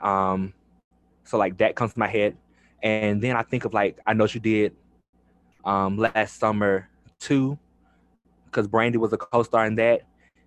Um, 0.00 0.52
so 1.24 1.38
like 1.38 1.56
that 1.58 1.74
comes 1.76 1.94
to 1.94 1.98
my 1.98 2.08
head, 2.08 2.36
and 2.82 3.22
then 3.22 3.36
I 3.36 3.42
think 3.42 3.64
of 3.64 3.72
like 3.72 3.98
I 4.06 4.12
know 4.12 4.26
you 4.26 4.40
did 4.40 4.74
um, 5.64 5.96
last 5.96 6.38
summer 6.38 6.88
too 7.18 7.58
because 8.52 8.68
Brandy 8.68 8.98
was 8.98 9.12
a 9.12 9.16
co-star 9.16 9.66
in 9.66 9.76
that, 9.76 10.02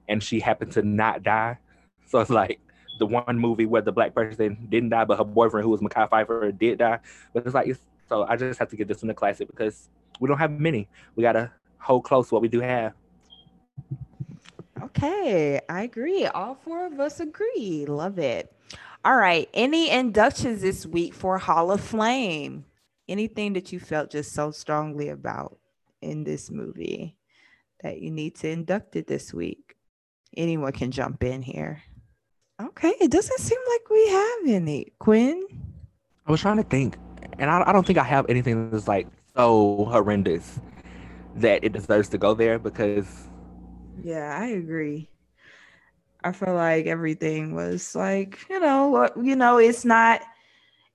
and 0.07 0.23
she 0.23 0.39
happened 0.39 0.71
to 0.73 0.81
not 0.81 1.23
die. 1.23 1.57
So 2.07 2.19
it's 2.19 2.29
like 2.29 2.59
the 2.99 3.07
one 3.07 3.39
movie 3.39 3.65
where 3.65 3.81
the 3.81 3.91
black 3.91 4.13
person 4.13 4.67
didn't 4.69 4.89
die, 4.89 5.05
but 5.05 5.17
her 5.17 5.23
boyfriend, 5.23 5.63
who 5.63 5.71
was 5.71 5.81
Mekhi 5.81 6.07
Phifer, 6.07 6.55
did 6.55 6.77
die. 6.77 6.99
But 7.33 7.43
it's 7.47 7.55
like 7.55 7.75
so 8.07 8.23
I 8.23 8.35
just 8.35 8.59
have 8.59 8.69
to 8.69 8.75
get 8.75 8.87
this 8.87 9.01
one 9.01 9.09
a 9.09 9.15
classic 9.15 9.47
because 9.47 9.89
we 10.19 10.27
don't 10.27 10.37
have 10.37 10.51
many. 10.51 10.87
We 11.15 11.23
gotta 11.23 11.51
hold 11.79 12.03
close 12.03 12.31
what 12.31 12.43
we 12.43 12.47
do 12.47 12.61
have. 12.61 12.93
Okay, 14.83 15.59
I 15.67 15.83
agree. 15.83 16.25
All 16.27 16.55
four 16.55 16.85
of 16.85 16.99
us 16.99 17.19
agree. 17.19 17.85
Love 17.87 18.19
it. 18.19 18.53
All 19.03 19.15
right. 19.15 19.49
Any 19.53 19.89
inductions 19.89 20.61
this 20.61 20.85
week 20.85 21.13
for 21.13 21.37
Hall 21.37 21.71
of 21.71 21.81
Flame? 21.81 22.65
Anything 23.07 23.53
that 23.53 23.71
you 23.71 23.79
felt 23.79 24.11
just 24.11 24.33
so 24.33 24.51
strongly 24.51 25.09
about 25.09 25.57
in 26.01 26.23
this 26.23 26.51
movie? 26.51 27.15
That 27.85 28.01
you 28.01 28.09
need 28.09 28.33
to 28.33 28.49
induct 28.49 28.95
it 28.95 29.05
this 29.05 29.31
week. 29.31 29.75
Anyone 30.35 30.71
can 30.71 30.89
jump 30.89 31.23
in 31.23 31.43
here. 31.43 31.83
Okay, 32.59 32.95
it 32.99 33.11
doesn't 33.11 33.39
seem 33.39 33.59
like 33.69 33.89
we 33.91 34.09
have 34.09 34.39
any. 34.47 34.91
Quinn? 34.97 35.45
I 36.25 36.31
was 36.31 36.41
trying 36.41 36.57
to 36.57 36.63
think, 36.63 36.97
and 37.37 37.47
I, 37.47 37.63
I 37.67 37.71
don't 37.71 37.85
think 37.85 37.99
I 37.99 38.03
have 38.03 38.25
anything 38.27 38.71
that's 38.71 38.87
like 38.87 39.07
so 39.35 39.85
horrendous 39.91 40.59
that 41.35 41.63
it 41.63 41.73
deserves 41.73 42.09
to 42.09 42.17
go 42.17 42.33
there 42.33 42.57
because. 42.57 43.27
Yeah, 44.03 44.35
I 44.35 44.47
agree. 44.47 45.07
I 46.23 46.31
feel 46.31 46.55
like 46.55 46.87
everything 46.87 47.53
was 47.53 47.93
like, 47.93 48.39
you 48.49 48.59
know, 48.59 49.07
you 49.21 49.35
know, 49.35 49.59
it's 49.59 49.85
not 49.85 50.23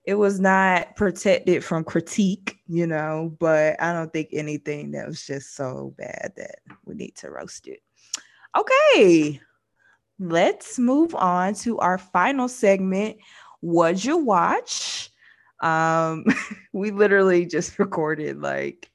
it 0.03 0.15
was 0.15 0.39
not 0.39 0.95
protected 0.95 1.63
from 1.63 1.83
critique, 1.83 2.57
you 2.67 2.87
know, 2.87 3.35
but 3.39 3.81
I 3.81 3.93
don't 3.93 4.11
think 4.11 4.29
anything 4.31 4.91
that 4.91 5.07
was 5.07 5.25
just 5.25 5.55
so 5.55 5.93
bad 5.97 6.33
that 6.37 6.55
we 6.85 6.95
need 6.95 7.15
to 7.17 7.29
roast 7.29 7.67
it. 7.67 7.81
Okay, 8.57 9.39
let's 10.19 10.79
move 10.79 11.13
on 11.13 11.53
to 11.55 11.77
our 11.79 11.97
final 11.97 12.47
segment. 12.47 13.17
What'd 13.59 14.03
you 14.03 14.17
watch? 14.17 15.11
Um, 15.61 16.25
we 16.73 16.89
literally 16.91 17.45
just 17.45 17.77
recorded 17.79 18.41
like 18.41 18.89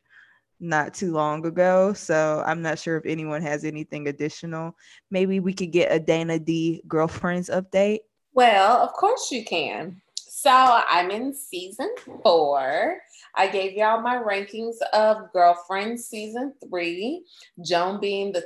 not 0.59 0.93
too 0.93 1.13
long 1.13 1.47
ago, 1.47 1.93
so 1.93 2.43
I'm 2.45 2.63
not 2.63 2.81
sure 2.81 2.97
if 2.97 3.07
anyone 3.07 3.43
has 3.43 3.65
anything 3.65 4.09
additional. 4.09 4.77
Maybe 5.11 5.39
we 5.39 5.53
could 5.53 5.71
get 5.71 5.93
a 5.93 6.01
Dana 6.01 6.41
D 6.41 6.83
girlfriends 6.89 7.49
update. 7.49 8.01
Well, 8.33 8.79
of 8.79 8.93
course 8.93 9.31
you 9.31 9.45
can. 9.45 10.03
So 10.47 10.53
I'm 10.53 11.11
in 11.11 11.35
season 11.35 11.93
four. 12.23 13.01
I 13.35 13.49
gave 13.49 13.73
y'all 13.73 14.01
my 14.01 14.15
rankings 14.15 14.77
of 14.93 15.33
Girlfriends 15.33 16.05
season 16.07 16.55
three, 16.65 17.25
Joan 17.65 17.99
being 17.99 18.31
the 18.31 18.45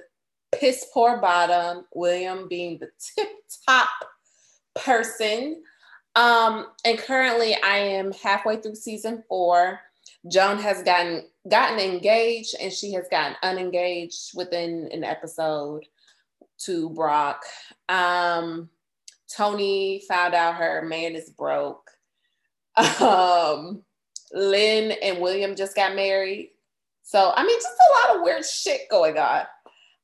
piss 0.51 0.87
poor 0.95 1.21
bottom, 1.21 1.85
William 1.93 2.49
being 2.49 2.79
the 2.79 2.89
tip 2.99 3.29
top 3.69 3.91
person. 4.77 5.63
Um, 6.17 6.69
and 6.87 6.99
currently 6.99 7.55
I 7.63 7.77
am 7.77 8.13
halfway 8.13 8.57
through 8.57 8.77
season 8.77 9.23
four. 9.29 9.79
Joan 10.27 10.57
has 10.57 10.83
gotten 10.83 11.25
gotten 11.51 11.79
engaged 11.79 12.55
and 12.63 12.73
she 12.73 12.95
has 12.95 13.09
gotten 13.11 13.37
unengaged 13.43 14.31
within 14.35 14.89
an 14.91 15.05
episode 15.05 15.85
to 16.61 16.89
Brock. 16.89 17.43
Um, 17.91 18.71
Toni 19.31 20.03
found 20.09 20.35
out 20.35 20.57
her 20.57 20.83
man 20.83 21.15
is 21.15 21.29
broke. 21.29 21.90
Um, 23.01 23.83
Lynn 24.33 24.93
and 25.03 25.21
William 25.21 25.57
just 25.57 25.75
got 25.75 25.95
married. 25.95 26.51
So, 27.03 27.33
I 27.35 27.45
mean, 27.45 27.59
just 27.59 27.67
a 27.67 28.09
lot 28.09 28.17
of 28.17 28.23
weird 28.23 28.45
shit 28.45 28.83
going 28.91 29.19
on. 29.19 29.43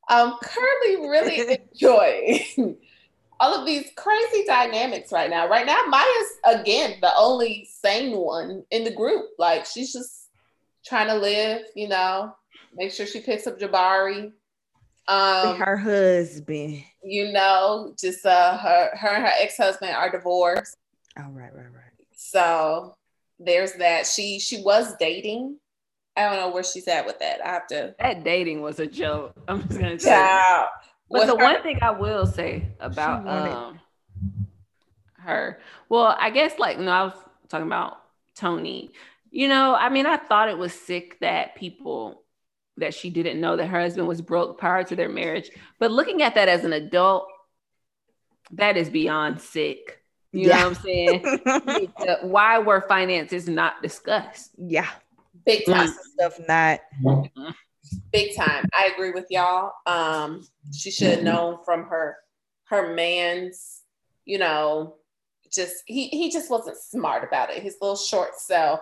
I'm 0.08 0.34
currently 0.42 1.08
really 1.08 1.58
enjoying 1.72 2.76
all 3.40 3.54
of 3.54 3.66
these 3.66 3.90
crazy 3.96 4.44
dynamics 4.46 5.12
right 5.12 5.30
now. 5.30 5.48
Right 5.48 5.66
now, 5.66 5.80
Maya's 5.88 6.60
again 6.60 6.96
the 7.00 7.12
only 7.16 7.68
sane 7.80 8.16
one 8.16 8.64
in 8.70 8.84
the 8.84 8.90
group. 8.92 9.26
Like 9.38 9.66
she's 9.66 9.92
just 9.92 10.28
trying 10.84 11.08
to 11.08 11.16
live, 11.16 11.62
you 11.74 11.88
know, 11.88 12.34
make 12.74 12.92
sure 12.92 13.06
she 13.06 13.20
picks 13.20 13.46
up 13.46 13.58
Jabari. 13.58 14.32
Um, 15.08 15.60
her 15.60 15.76
husband, 15.76 16.82
you 17.04 17.30
know, 17.32 17.94
just 17.98 18.26
uh, 18.26 18.56
her 18.58 18.90
her 18.96 19.08
and 19.08 19.24
her 19.24 19.32
ex 19.40 19.56
husband 19.56 19.92
are 19.92 20.10
divorced. 20.10 20.76
Oh 21.18 21.30
right, 21.30 21.54
right, 21.54 21.72
right. 21.72 21.85
So 22.30 22.96
there's 23.38 23.74
that. 23.74 24.06
She 24.06 24.38
she 24.38 24.62
was 24.62 24.94
dating. 24.98 25.58
I 26.16 26.24
don't 26.24 26.36
know 26.36 26.50
where 26.50 26.64
she's 26.64 26.88
at 26.88 27.06
with 27.06 27.18
that. 27.20 27.44
I 27.44 27.48
have 27.48 27.66
to. 27.68 27.94
That 27.98 28.24
dating 28.24 28.62
was 28.62 28.80
a 28.80 28.86
joke. 28.86 29.34
I'm 29.48 29.66
just 29.68 29.78
gonna 29.78 29.98
tell 29.98 30.18
yeah. 30.18 30.60
you. 30.62 30.66
But 31.10 31.26
the 31.26 31.36
her, 31.36 31.44
one 31.44 31.62
thing 31.62 31.78
I 31.82 31.90
will 31.90 32.26
say 32.26 32.66
about 32.80 33.28
um 33.28 33.80
her, 35.18 35.60
well, 35.88 36.16
I 36.18 36.30
guess 36.30 36.58
like 36.58 36.78
no, 36.78 36.90
I 36.90 37.04
was 37.04 37.14
talking 37.48 37.66
about 37.66 37.98
Toni. 38.34 38.90
You 39.30 39.48
know, 39.48 39.74
I 39.74 39.88
mean, 39.88 40.06
I 40.06 40.16
thought 40.16 40.48
it 40.48 40.58
was 40.58 40.72
sick 40.72 41.18
that 41.20 41.56
people 41.56 42.22
that 42.78 42.94
she 42.94 43.10
didn't 43.10 43.40
know 43.40 43.56
that 43.56 43.66
her 43.66 43.80
husband 43.80 44.08
was 44.08 44.20
broke 44.20 44.58
prior 44.58 44.84
to 44.84 44.96
their 44.96 45.08
marriage. 45.08 45.50
But 45.78 45.90
looking 45.90 46.22
at 46.22 46.34
that 46.34 46.48
as 46.48 46.64
an 46.64 46.72
adult, 46.72 47.26
that 48.52 48.76
is 48.76 48.90
beyond 48.90 49.40
sick. 49.40 50.00
You 50.32 50.48
yeah. 50.48 50.58
know 50.58 50.68
what 50.68 50.78
I'm 50.78 50.82
saying? 50.82 51.92
why 52.22 52.58
were 52.58 52.82
finances 52.82 53.48
not 53.48 53.82
discussed? 53.82 54.50
Yeah. 54.58 54.88
Big 55.44 55.64
time. 55.64 55.88
Stuff 56.14 56.40
not. 56.48 56.80
Big 58.12 58.36
time. 58.36 58.68
I 58.74 58.90
agree 58.94 59.12
with 59.12 59.26
y'all. 59.30 59.72
Um, 59.86 60.46
she 60.72 60.90
should 60.90 61.08
have 61.08 61.22
known 61.22 61.58
from 61.64 61.84
her 61.84 62.16
her 62.64 62.94
man's, 62.94 63.82
you 64.24 64.38
know, 64.38 64.96
just 65.52 65.84
he 65.86 66.08
he 66.08 66.30
just 66.30 66.50
wasn't 66.50 66.76
smart 66.76 67.22
about 67.22 67.50
it. 67.50 67.62
His 67.62 67.76
little 67.80 67.96
short 67.96 68.38
self. 68.38 68.80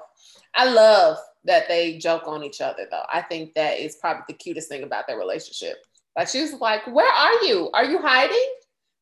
I 0.55 0.71
love 0.71 1.19
that 1.45 1.69
they 1.69 1.99
joke 1.99 2.27
on 2.27 2.43
each 2.43 2.61
other 2.61 2.87
though. 2.91 3.05
I 3.13 3.21
think 3.23 3.55
that 3.55 3.79
is 3.79 3.97
probably 3.97 4.25
the 4.29 4.35
cutest 4.35 4.69
thing 4.69 4.83
about 4.83 5.07
their 5.07 5.19
relationship. 5.19 5.77
Like 6.17 6.29
she 6.29 6.41
was 6.41 6.55
like, 6.55 6.87
"Where 6.87 7.11
are 7.11 7.45
you? 7.45 7.71
Are 7.75 7.85
you 7.85 7.99
hiding?" 7.99 8.55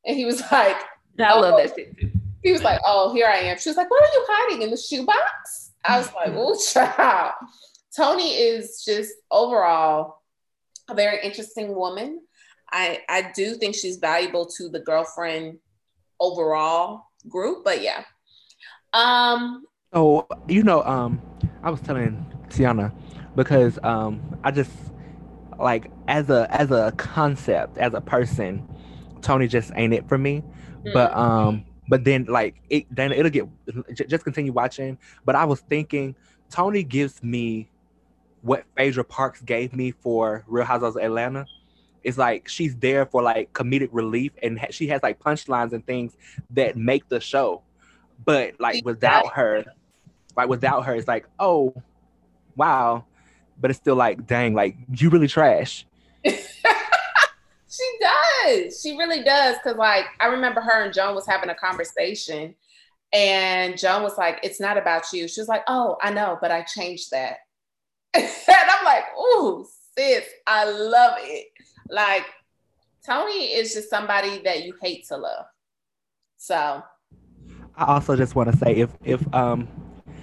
And 0.04 0.16
he 0.16 0.24
was 0.24 0.40
like, 0.52 0.76
"I 1.18 1.32
oh. 1.32 1.40
love 1.40 1.58
that 1.58 1.74
shit 1.76 1.96
too." 1.98 2.10
He 2.42 2.52
was 2.52 2.62
like, 2.62 2.80
"Oh, 2.84 3.12
here 3.14 3.26
I 3.26 3.38
am." 3.38 3.58
She 3.58 3.68
was 3.70 3.76
like, 3.76 3.90
"What 3.90 4.02
are 4.02 4.12
you 4.12 4.26
hiding 4.28 4.62
in 4.62 4.70
the 4.70 4.76
shoebox?" 4.76 5.72
I 5.84 5.98
was 5.98 6.12
like, 6.14 6.32
"Oh, 6.32 6.56
child." 6.72 7.32
Toni 7.96 8.32
is 8.34 8.82
just 8.84 9.12
overall 9.30 10.22
a 10.88 10.94
very 10.94 11.22
interesting 11.22 11.74
woman. 11.74 12.20
I 12.70 13.00
I 13.08 13.32
do 13.34 13.54
think 13.54 13.74
she's 13.74 13.96
valuable 13.96 14.46
to 14.56 14.68
the 14.68 14.80
girlfriend 14.80 15.58
overall 16.18 17.04
group, 17.28 17.64
but 17.64 17.82
yeah. 17.82 18.04
Um 18.92 19.64
Oh, 19.94 20.26
you 20.48 20.62
know, 20.62 20.82
um, 20.84 21.20
I 21.62 21.70
was 21.70 21.80
telling 21.82 22.24
Tiana 22.48 22.92
because 23.36 23.78
um 23.82 24.38
I 24.42 24.50
just 24.50 24.72
like 25.58 25.90
as 26.08 26.30
a 26.30 26.46
as 26.50 26.70
a 26.70 26.92
concept, 26.96 27.76
as 27.76 27.92
a 27.92 28.00
person, 28.00 28.66
Toni 29.20 29.48
just 29.48 29.70
ain't 29.76 29.92
it 29.92 30.08
for 30.08 30.16
me. 30.16 30.40
Mm-hmm. 30.40 30.90
But 30.94 31.14
um 31.14 31.64
but 31.88 32.04
then 32.04 32.24
like 32.28 32.56
it 32.70 32.86
then 32.90 33.12
it'll 33.12 33.30
get 33.30 33.46
just 34.08 34.24
continue 34.24 34.52
watching. 34.52 34.98
But 35.24 35.34
I 35.34 35.44
was 35.44 35.60
thinking 35.60 36.14
Toni 36.50 36.82
gives 36.82 37.22
me 37.22 37.70
what 38.42 38.64
Phaedra 38.76 39.04
Parks 39.04 39.40
gave 39.40 39.72
me 39.72 39.92
for 39.92 40.44
Real 40.46 40.64
Housewives 40.64 40.96
of 40.96 41.02
Atlanta. 41.02 41.46
It's 42.04 42.18
like 42.18 42.48
she's 42.48 42.76
there 42.76 43.06
for 43.06 43.22
like 43.22 43.52
comedic 43.52 43.88
relief, 43.92 44.32
and 44.42 44.58
ha- 44.58 44.68
she 44.70 44.88
has 44.88 45.02
like 45.02 45.20
punchlines 45.20 45.72
and 45.72 45.86
things 45.86 46.16
that 46.50 46.76
make 46.76 47.08
the 47.08 47.20
show. 47.20 47.62
But 48.24 48.54
like 48.58 48.84
without 48.84 49.32
her, 49.34 49.64
like 50.36 50.48
without 50.48 50.84
her, 50.86 50.94
it's 50.94 51.08
like 51.08 51.26
oh, 51.38 51.74
wow, 52.56 53.04
but 53.60 53.70
it's 53.70 53.78
still 53.78 53.96
like 53.96 54.26
dang, 54.26 54.54
like 54.54 54.76
you 54.94 55.10
really 55.10 55.28
trash. 55.28 55.86
she 56.24 56.36
does. 58.00 58.31
She 58.82 58.96
really 58.96 59.22
does. 59.22 59.56
Cause 59.62 59.76
like 59.76 60.06
I 60.20 60.26
remember 60.26 60.60
her 60.60 60.84
and 60.84 60.94
Joan 60.94 61.14
was 61.14 61.26
having 61.26 61.50
a 61.50 61.54
conversation, 61.54 62.54
and 63.12 63.78
Joan 63.78 64.02
was 64.02 64.18
like, 64.18 64.40
"It's 64.42 64.60
not 64.60 64.76
about 64.76 65.12
you." 65.12 65.28
She 65.28 65.40
was 65.40 65.48
like, 65.48 65.62
"Oh, 65.66 65.96
I 66.02 66.12
know, 66.12 66.38
but 66.40 66.50
I 66.50 66.62
changed 66.62 67.10
that." 67.12 67.36
and 68.14 68.26
I'm 68.48 68.84
like, 68.84 69.04
ooh, 69.18 69.66
sis, 69.96 70.24
I 70.46 70.70
love 70.70 71.14
it. 71.20 71.46
Like, 71.88 72.24
Toni 73.06 73.54
is 73.54 73.72
just 73.72 73.88
somebody 73.88 74.42
that 74.44 74.64
you 74.64 74.74
hate 74.82 75.06
to 75.08 75.16
love. 75.16 75.46
So 76.36 76.82
I 77.76 77.84
also 77.84 78.16
just 78.16 78.34
want 78.34 78.50
to 78.50 78.56
say 78.58 78.74
if 78.74 78.90
if 79.04 79.34
um 79.34 79.66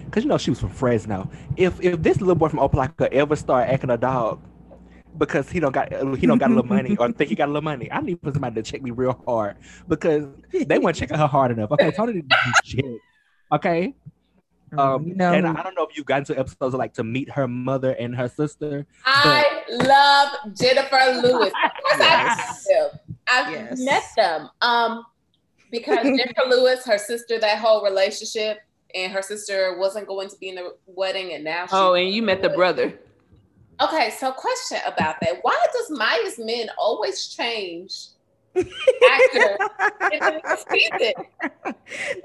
because 0.05 0.23
you 0.23 0.29
know 0.29 0.37
she 0.37 0.51
was 0.51 0.59
from 0.59 0.69
Fresno. 0.69 1.29
If 1.57 1.81
if 1.81 2.01
this 2.01 2.19
little 2.19 2.35
boy 2.35 2.49
from 2.49 2.59
Opelika 2.59 3.11
ever 3.11 3.35
start 3.35 3.69
acting 3.69 3.89
a 3.89 3.97
dog 3.97 4.41
because 5.17 5.49
he 5.49 5.59
don't 5.59 5.71
got 5.71 5.91
he 6.17 6.27
don't 6.27 6.37
got 6.37 6.51
a 6.51 6.53
little 6.53 6.69
money 6.69 6.95
or 6.97 7.11
think 7.11 7.29
he 7.29 7.35
got 7.35 7.45
a 7.45 7.51
little 7.51 7.61
money, 7.61 7.91
I 7.91 8.01
need 8.01 8.19
for 8.23 8.31
somebody 8.31 8.55
to 8.55 8.63
check 8.63 8.81
me 8.81 8.91
real 8.91 9.21
hard 9.25 9.57
because 9.87 10.25
they 10.51 10.79
weren't 10.79 10.95
checking 10.95 11.17
her 11.17 11.27
hard 11.27 11.51
enough. 11.51 11.71
Okay, 11.71 11.91
Toni 11.91 12.13
didn't 12.13 12.29
do 12.29 12.51
shit. 12.63 12.99
Okay, 13.51 13.95
um, 14.77 15.07
you 15.07 15.15
know, 15.15 15.33
and 15.33 15.47
I 15.47 15.63
don't 15.63 15.75
know 15.75 15.85
if 15.85 15.97
you've 15.97 16.05
gotten 16.05 16.25
to 16.25 16.37
episodes 16.37 16.75
like 16.75 16.93
to 16.95 17.03
meet 17.03 17.29
her 17.31 17.47
mother 17.47 17.91
and 17.93 18.15
her 18.15 18.29
sister. 18.29 18.85
I 19.05 19.63
but... 19.67 19.87
love 19.87 20.57
Jennifer 20.57 21.21
Lewis. 21.21 21.51
yes. 21.97 22.67
I've 23.31 23.51
yes. 23.51 23.79
met 23.79 24.03
them. 24.15 24.49
Um, 24.61 25.05
because 25.71 26.03
Jennifer 26.03 26.43
Lewis, 26.49 26.85
her 26.85 26.97
sister, 26.97 27.39
that 27.39 27.57
whole 27.57 27.83
relationship, 27.83 28.59
and 28.95 29.11
her 29.11 29.21
sister 29.21 29.77
wasn't 29.77 30.07
going 30.07 30.29
to 30.29 30.35
be 30.37 30.49
in 30.49 30.55
the 30.55 30.75
wedding, 30.85 31.33
and 31.33 31.43
now. 31.43 31.65
oh, 31.71 31.93
and 31.93 32.09
you 32.09 32.21
met 32.21 32.41
the 32.41 32.49
brother. 32.49 32.93
Okay, 33.81 34.11
so 34.17 34.31
question 34.31 34.79
about 34.85 35.15
that: 35.21 35.39
Why 35.41 35.57
does 35.73 35.89
Maya's 35.91 36.37
men 36.37 36.69
always 36.77 37.27
change? 37.27 38.09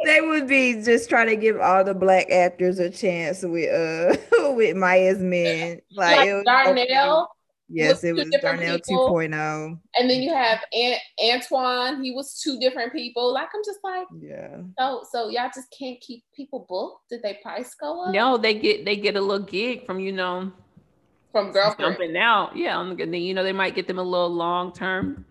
they 0.05 0.21
would 0.21 0.49
be 0.49 0.83
just 0.83 1.09
trying 1.09 1.29
to 1.29 1.37
give 1.37 1.61
all 1.61 1.85
the 1.85 1.95
black 1.95 2.31
actors 2.31 2.79
a 2.79 2.91
chance 2.91 3.43
with 3.43 3.71
uh 3.71 4.17
with 4.55 4.77
Maya's 4.77 5.19
men. 5.19 5.81
Like, 5.93 6.17
like 6.17 6.29
it 6.29 6.45
Darnell. 6.45 7.31
Yes, 7.69 8.05
it 8.05 8.15
was 8.15 8.29
Darnell 8.43 8.79
people. 8.79 9.09
2.0. 9.11 9.81
And 9.99 10.11
then 10.11 10.23
you 10.23 10.33
have 10.35 10.61
Ant- 10.73 11.01
Antoine. 11.33 12.05
He 12.05 12.13
was 12.13 12.41
two 12.41 12.59
different 12.61 12.93
people. 12.93 13.33
Like 13.33 13.49
I'm 13.55 13.63
just 13.65 13.81
like, 13.83 14.07
yeah. 14.21 14.59
So 14.79 15.03
so 15.11 15.29
y'all 15.29 15.51
just 15.55 15.75
can't 15.77 16.01
keep 16.01 16.25
people 16.37 16.67
booked. 16.69 17.09
Did 17.11 17.23
they 17.23 17.39
price 17.43 17.75
go 17.75 18.05
up? 18.05 18.15
No, 18.15 18.37
they 18.37 18.55
get 18.55 18.85
they 18.85 18.97
get 18.97 19.17
a 19.17 19.21
little 19.21 19.45
gig 19.45 19.87
from 19.87 19.99
you 20.01 20.13
know 20.13 20.53
from 21.35 21.51
girlfriend 21.51 21.97
jumping 21.97 22.17
out. 22.17 22.57
Yeah, 22.57 22.77
on 22.77 22.97
the 22.97 23.19
you 23.19 23.35
know 23.35 23.43
they 23.43 23.53
might 23.53 23.75
get 23.75 23.89
them 23.89 23.99
a 23.99 24.03
little 24.03 24.33
long 24.33 24.73
term 24.73 25.25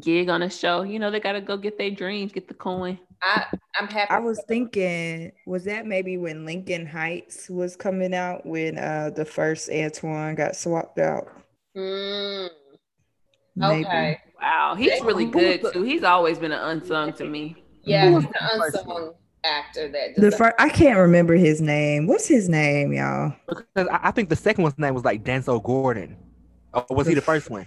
gig 0.00 0.28
on 0.28 0.42
a 0.42 0.50
show. 0.50 0.82
You 0.82 0.98
know, 0.98 1.12
they 1.12 1.20
got 1.20 1.32
to 1.32 1.40
go 1.40 1.56
get 1.56 1.78
their 1.78 1.92
dreams, 1.92 2.32
get 2.32 2.48
the 2.48 2.54
coin. 2.54 2.98
I, 3.22 3.46
I'm 3.78 3.86
happy. 3.86 4.10
I 4.10 4.18
was 4.18 4.42
thinking, 4.48 5.30
was 5.46 5.64
that 5.64 5.86
maybe 5.86 6.16
when 6.16 6.44
Lincoln 6.44 6.86
Heights 6.86 7.48
was 7.48 7.76
coming 7.76 8.14
out 8.14 8.44
when 8.44 8.78
uh 8.78 9.10
the 9.14 9.24
first 9.24 9.70
Antoine 9.70 10.34
got 10.34 10.56
swapped 10.56 10.98
out? 10.98 11.28
Mm. 11.76 12.48
Okay. 13.62 14.18
Wow, 14.40 14.74
he's 14.76 15.00
really 15.02 15.26
good 15.26 15.62
too. 15.72 15.84
He's 15.84 16.02
always 16.02 16.40
been 16.40 16.50
an 16.50 16.78
unsung 16.80 17.12
to 17.12 17.24
me. 17.24 17.62
Yeah, 17.84 18.10
he's 18.10 18.24
an 18.24 18.32
unsung 18.40 19.14
actor 19.44 19.88
that 19.88 20.16
the 20.16 20.30
first 20.30 20.54
I 20.58 20.68
can't 20.68 20.98
remember 20.98 21.34
his 21.34 21.60
name. 21.60 22.06
What's 22.06 22.26
his 22.26 22.48
name, 22.48 22.92
y'all? 22.92 23.34
Because 23.48 23.88
I 23.90 24.10
think 24.10 24.28
the 24.28 24.36
second 24.36 24.62
one's 24.62 24.78
name 24.78 24.94
was 24.94 25.04
like 25.04 25.24
Denzel 25.24 25.62
Gordon. 25.62 26.16
Or 26.72 26.86
was 26.90 27.06
he 27.06 27.14
the 27.14 27.20
first 27.20 27.50
one? 27.50 27.66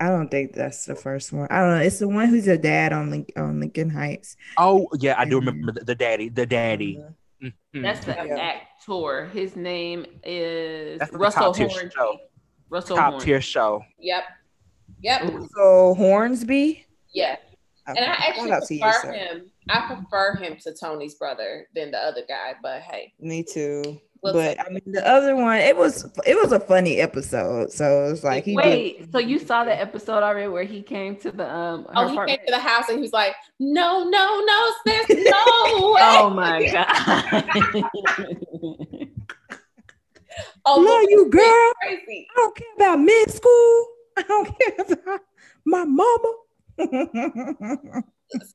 I 0.00 0.08
don't 0.08 0.30
think 0.30 0.54
that's 0.54 0.86
the 0.86 0.94
first 0.94 1.32
one. 1.32 1.46
I 1.50 1.60
don't 1.60 1.78
know. 1.78 1.84
It's 1.84 1.98
the 1.98 2.08
one 2.08 2.28
who's 2.28 2.48
a 2.48 2.56
dad 2.56 2.92
on 2.92 3.10
Link, 3.10 3.32
on 3.36 3.60
Lincoln 3.60 3.90
Heights. 3.90 4.36
Oh 4.56 4.88
yeah, 4.98 5.14
I 5.18 5.26
do 5.26 5.38
remember 5.38 5.72
the, 5.72 5.84
the 5.84 5.94
daddy. 5.94 6.30
The 6.30 6.46
daddy. 6.46 7.04
Mm-hmm. 7.42 7.82
That's 7.82 8.04
the 8.04 8.12
yeah. 8.12 8.36
actor. 8.36 9.26
His 9.26 9.56
name 9.56 10.06
is 10.24 11.00
Russell 11.12 11.52
Hornsby. 11.52 11.90
Russell 12.70 12.96
top 12.96 13.10
Hornsby. 13.10 13.26
tier 13.30 13.40
show. 13.40 13.82
Yep. 13.98 14.24
Yep. 15.02 15.32
So 15.54 15.94
Hornsby. 15.94 16.86
Yeah. 17.12 17.36
Okay. 17.90 18.00
And 18.00 18.10
I 18.10 18.14
actually 18.14 18.80
prefer 18.80 19.12
him. 19.12 19.50
I 19.68 19.86
prefer 19.86 20.36
him 20.36 20.56
to 20.62 20.72
Toni's 20.72 21.14
brother 21.14 21.68
than 21.74 21.90
the 21.90 21.98
other 21.98 22.22
guy. 22.28 22.54
But 22.62 22.82
hey. 22.82 23.12
Me 23.20 23.42
too 23.42 24.00
but 24.22 24.60
I 24.60 24.68
mean 24.68 24.82
the 24.86 25.06
other 25.06 25.34
one, 25.34 25.58
it 25.58 25.76
was 25.76 26.04
it 26.26 26.36
was 26.36 26.52
a 26.52 26.60
funny 26.60 26.98
episode. 26.98 27.72
So 27.72 28.10
it's 28.10 28.22
like 28.22 28.44
he 28.44 28.54
wait. 28.54 28.98
Did, 28.98 29.12
so 29.12 29.18
you 29.18 29.38
saw 29.38 29.64
the 29.64 29.78
episode 29.78 30.22
already 30.22 30.48
where 30.48 30.64
he 30.64 30.82
came 30.82 31.16
to 31.16 31.30
the 31.30 31.50
um. 31.50 31.86
Oh, 31.94 32.06
he 32.06 32.12
apartment? 32.12 32.40
came 32.40 32.46
to 32.46 32.52
the 32.52 32.58
house 32.58 32.88
and 32.88 32.98
he 32.98 33.02
was 33.02 33.12
like, 33.12 33.34
"No, 33.58 34.04
no, 34.04 34.44
no, 34.44 34.72
sis, 34.86 35.08
no 35.24 35.32
oh 35.32 36.30
my 36.34 36.70
god. 36.70 36.86
oh, 40.66 40.80
love 40.80 41.04
you, 41.08 41.30
girl. 41.30 41.72
Crazy. 41.82 42.28
I 42.30 42.34
don't 42.36 42.56
care 42.56 42.74
about 42.76 43.00
mid 43.00 43.30
school. 43.30 43.86
I 44.16 44.22
don't 44.22 44.58
care 44.58 44.84
about 44.90 45.20
my 45.64 45.84
mama. 45.84 46.34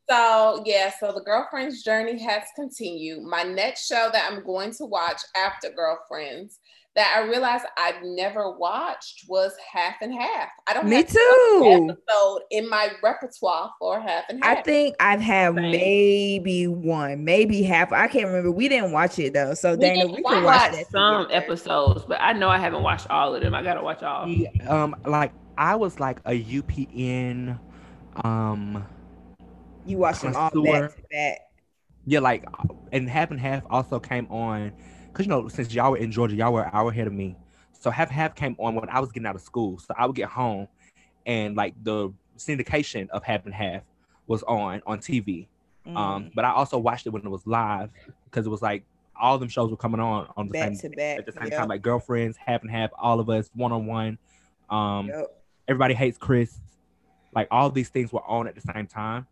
So 0.10 0.64
yeah, 0.66 0.92
so 1.00 1.12
the 1.12 1.22
girlfriend's 1.26 1.84
journey 1.84 2.22
has 2.24 2.44
continued. 2.56 3.24
My 3.24 3.44
next 3.44 3.88
show 3.88 4.10
that 4.14 4.30
I'm 4.32 4.44
going 4.44 4.72
to 4.74 4.86
watch 4.86 5.22
after 5.36 5.70
Girlfriends 5.72 6.60
that 6.96 7.14
I 7.18 7.28
realized 7.28 7.66
I've 7.78 8.02
never 8.04 8.52
watched 8.58 9.26
was 9.28 9.52
Half 9.72 9.96
and 10.02 10.14
Half. 10.14 10.48
I 10.66 10.74
don't 10.74 10.88
Me 10.88 11.04
too. 11.04 11.90
episode 11.90 12.42
in 12.52 12.70
my 12.70 12.92
repertoire 13.04 13.72
for 13.80 14.00
Half 14.00 14.26
and 14.30 14.42
Half. 14.42 14.60
I 14.60 14.62
think 14.62 14.96
I've 15.02 15.20
had 15.20 15.56
maybe 15.56 16.68
one, 16.68 17.26
maybe 17.26 17.64
half. 17.64 17.92
I 17.92 18.08
can't 18.08 18.28
remember. 18.28 18.52
We 18.52 18.70
didn't 18.70 18.94
watch 18.94 19.20
it 19.20 19.34
though. 19.34 19.54
So 19.56 19.72
we 19.72 19.78
Dana, 19.78 20.08
we 20.08 20.24
can 20.24 20.44
watch 20.44 20.72
that 20.72 20.90
some 20.90 21.24
together. 21.26 21.44
episodes, 21.44 22.06
but 22.08 22.18
I 22.22 22.32
know 22.32 22.50
I 22.50 22.60
haven't 22.60 22.84
watched 22.84 23.10
all 23.10 23.36
of 23.36 23.42
them. 23.42 23.54
I 23.54 23.62
gotta 23.62 23.84
watch 23.84 24.02
all. 24.02 24.28
Yeah, 24.30 24.50
um, 24.70 24.96
like 25.06 25.34
I 25.58 25.76
was 25.76 26.00
like 26.00 26.20
a 26.26 26.42
UPN 26.44 27.60
um 28.24 28.86
you 29.86 29.98
watch 29.98 30.22
them 30.22 30.36
all 30.36 30.50
back 30.50 30.96
to 30.96 31.02
back. 31.12 31.40
Yeah, 32.06 32.20
like 32.20 32.46
and 32.92 33.10
half 33.10 33.32
and 33.32 33.40
half 33.40 33.64
also 33.70 34.00
came 34.00 34.28
on 34.28 34.72
because 35.08 35.26
you 35.26 35.30
know 35.30 35.48
since 35.48 35.74
y'all 35.74 35.92
were 35.92 35.98
in 35.98 36.12
Georgia, 36.12 36.36
y'all 36.36 36.54
were 36.54 36.64
an 36.64 36.70
hour 36.74 36.92
ahead 36.92 37.08
of 37.08 37.14
me. 37.14 37.36
So 37.74 37.92
half 37.92 38.10
and 38.10 38.16
half 38.16 38.36
came 38.36 38.56
on 38.60 38.76
when 38.76 38.90
I 38.90 39.00
was 39.00 39.12
getting 39.12 39.28
out 39.28 39.36
of 39.36 39.42
school. 39.42 39.80
So 39.80 39.94
I 39.98 40.06
would 40.06 40.16
get 40.16 40.30
home, 40.30 40.68
and 41.26 41.56
like 41.56 41.76
the 41.84 42.12
syndication 42.38 43.10
of 43.10 43.24
half 43.24 43.46
and 43.46 43.54
half 43.54 43.84
was 44.28 44.44
on 44.44 44.82
on 44.86 45.00
TV. 45.00 45.48
Mm. 45.88 45.96
Um, 45.96 46.32
but 46.34 46.46
I 46.46 46.52
also 46.52 46.78
watched 46.78 47.06
it 47.06 47.12
when 47.12 47.24
it 47.24 47.30
was 47.30 47.46
live 47.46 47.90
because 48.26 48.46
it 48.46 48.50
was 48.50 48.62
like 48.62 48.84
all 49.20 49.38
them 49.38 49.50
shows 49.50 49.72
were 49.72 49.78
coming 49.78 50.00
on 50.00 50.28
on 50.36 50.48
the 50.48 50.54
back 50.54 50.76
same 50.76 50.92
back, 50.92 51.20
at 51.20 51.26
the 51.26 51.32
same 51.32 51.46
yep. 51.46 51.60
time, 51.60 51.68
like 51.68 51.82
girlfriends, 51.82 52.38
half 52.38 52.62
and 52.62 52.72
half, 52.72 52.90
all 52.98 53.20
of 53.20 53.30
us, 53.30 53.50
one 53.54 53.72
on 53.72 53.86
one. 53.86 54.18
Um, 54.70 55.08
yep. 55.08 55.44
everybody 55.68 55.94
hates 55.94 56.18
Chris. 56.18 56.60
Like 57.36 57.48
all 57.52 57.70
these 57.70 57.90
things 57.90 58.12
were 58.14 58.26
on 58.26 58.48
at 58.48 58.56
the 58.56 58.62
same 58.62 58.88
time 58.88 59.28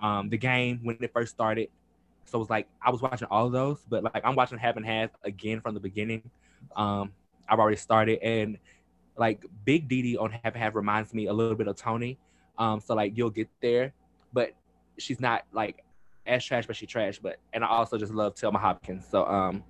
um, 0.00 0.28
the 0.28 0.38
game 0.38 0.80
when 0.82 0.96
it 1.00 1.12
first 1.12 1.32
started. 1.32 1.68
So 2.24 2.38
it 2.38 2.40
was 2.40 2.50
like 2.50 2.68
I 2.84 2.90
was 2.90 3.02
watching 3.02 3.28
all 3.30 3.46
of 3.46 3.52
those, 3.52 3.84
but 3.88 4.04
like 4.04 4.22
I'm 4.24 4.36
watching 4.36 4.58
Half 4.58 4.76
and 4.76 4.86
Half 4.86 5.10
again 5.24 5.60
from 5.60 5.74
the 5.74 5.80
beginning. 5.80 6.30
Um, 6.76 7.12
I've 7.48 7.58
already 7.58 7.76
started, 7.76 8.20
and 8.22 8.58
like 9.16 9.44
Big 9.64 9.88
Dee 9.88 10.02
Dee 10.02 10.16
on 10.16 10.30
Half 10.30 10.54
and 10.54 10.56
Half 10.56 10.74
reminds 10.74 11.12
me 11.12 11.26
a 11.26 11.32
little 11.32 11.56
bit 11.56 11.66
of 11.66 11.76
Toni. 11.76 12.18
Um, 12.58 12.80
so 12.80 12.94
like 12.94 13.16
you'll 13.16 13.30
get 13.30 13.48
there, 13.60 13.92
but 14.32 14.52
she's 14.98 15.20
not 15.20 15.44
like 15.52 15.82
as 16.26 16.44
trash, 16.44 16.66
but 16.66 16.76
she 16.76 16.86
trash. 16.86 17.18
But 17.18 17.38
and 17.52 17.64
I 17.64 17.68
also 17.68 17.98
just 17.98 18.12
love 18.12 18.34
Telma 18.34 18.60
Hopkins. 18.60 19.04
So 19.10 19.26
um, 19.26 19.64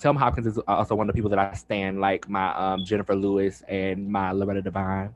Telma 0.00 0.18
Hopkins 0.18 0.46
is 0.48 0.58
also 0.66 0.96
one 0.96 1.08
of 1.08 1.14
the 1.14 1.18
people 1.18 1.30
that 1.30 1.38
I 1.38 1.54
stand, 1.54 2.00
like 2.00 2.28
my 2.28 2.52
um, 2.54 2.84
Jennifer 2.84 3.14
Lewis 3.14 3.62
and 3.68 4.10
my 4.10 4.32
Loretta 4.32 4.62
Devine 4.62 5.14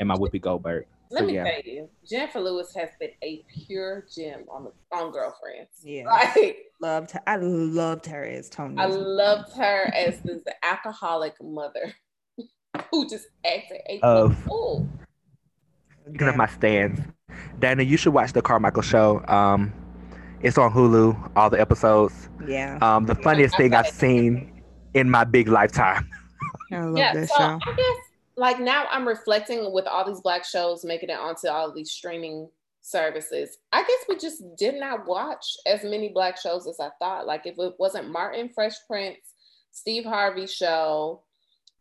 and 0.00 0.08
my 0.08 0.16
Whoopi 0.16 0.40
Goldberg. 0.40 0.86
Let 1.12 1.20
So, 1.20 1.26
me 1.26 1.34
yeah. 1.34 1.44
tell 1.44 1.60
you, 1.64 1.88
Jennifer 2.08 2.40
Lewis 2.40 2.74
has 2.74 2.88
been 2.98 3.10
a 3.22 3.44
pure 3.66 4.06
gem 4.14 4.44
on 4.50 4.64
the 4.64 4.96
on 4.96 5.12
Girlfriends. 5.12 5.68
Yeah. 5.84 6.04
Like 6.06 6.56
Loved 6.80 7.10
Her. 7.12 7.20
I 7.26 7.36
loved 7.36 8.06
her 8.06 8.24
as 8.24 8.48
Toni. 8.48 8.76
I 8.78 8.86
loved 8.86 9.52
her 9.56 9.92
as 9.94 10.20
this 10.22 10.42
alcoholic 10.62 11.34
mother 11.42 11.92
who 12.90 13.08
just 13.08 13.26
acted 13.46 13.80
a 13.86 14.00
Of- 14.02 14.36
fool. 14.44 14.88
Speaking 16.08 16.28
of 16.28 16.36
my 16.36 16.46
stands, 16.48 17.00
Dana, 17.60 17.82
you 17.84 17.96
should 17.96 18.12
watch 18.12 18.32
the 18.32 18.42
Carmichael 18.42 18.82
Show. 18.82 19.22
Um, 19.28 19.72
it's 20.40 20.58
on 20.58 20.72
Hulu, 20.72 21.30
all 21.36 21.48
the 21.50 21.60
episodes. 21.60 22.28
Yeah. 22.48 22.78
Um, 22.82 23.06
the 23.06 23.14
funniest 23.14 23.56
thing 23.56 23.72
I've 23.74 23.86
seen 23.86 24.62
in 24.94 25.08
my 25.08 25.22
big 25.24 25.46
lifetime. 25.46 26.08
I 26.72 26.80
love 26.80 26.96
Yeah, 26.98 27.14
that 27.14 27.28
so 27.28 27.34
show. 27.36 27.42
I 27.64 27.76
guess 27.76 27.96
like 28.36 28.60
now 28.60 28.86
I'm 28.90 29.06
reflecting 29.06 29.72
with 29.72 29.86
all 29.86 30.06
these 30.06 30.20
black 30.20 30.44
shows 30.44 30.84
making 30.84 31.10
it 31.10 31.18
onto 31.18 31.48
all 31.48 31.72
these 31.72 31.90
streaming 31.90 32.48
services. 32.80 33.58
I 33.72 33.82
guess 33.82 34.04
we 34.08 34.16
just 34.16 34.42
did 34.56 34.74
not 34.78 35.06
watch 35.06 35.56
as 35.66 35.84
many 35.84 36.08
black 36.08 36.38
shows 36.38 36.66
as 36.66 36.80
I 36.80 36.90
thought. 36.98 37.26
Like 37.26 37.46
if 37.46 37.58
it 37.58 37.74
wasn't 37.78 38.10
Martin, 38.10 38.48
Fresh 38.48 38.74
Prince, 38.88 39.34
Steve 39.70 40.04
Harvey 40.04 40.46
show, 40.46 41.22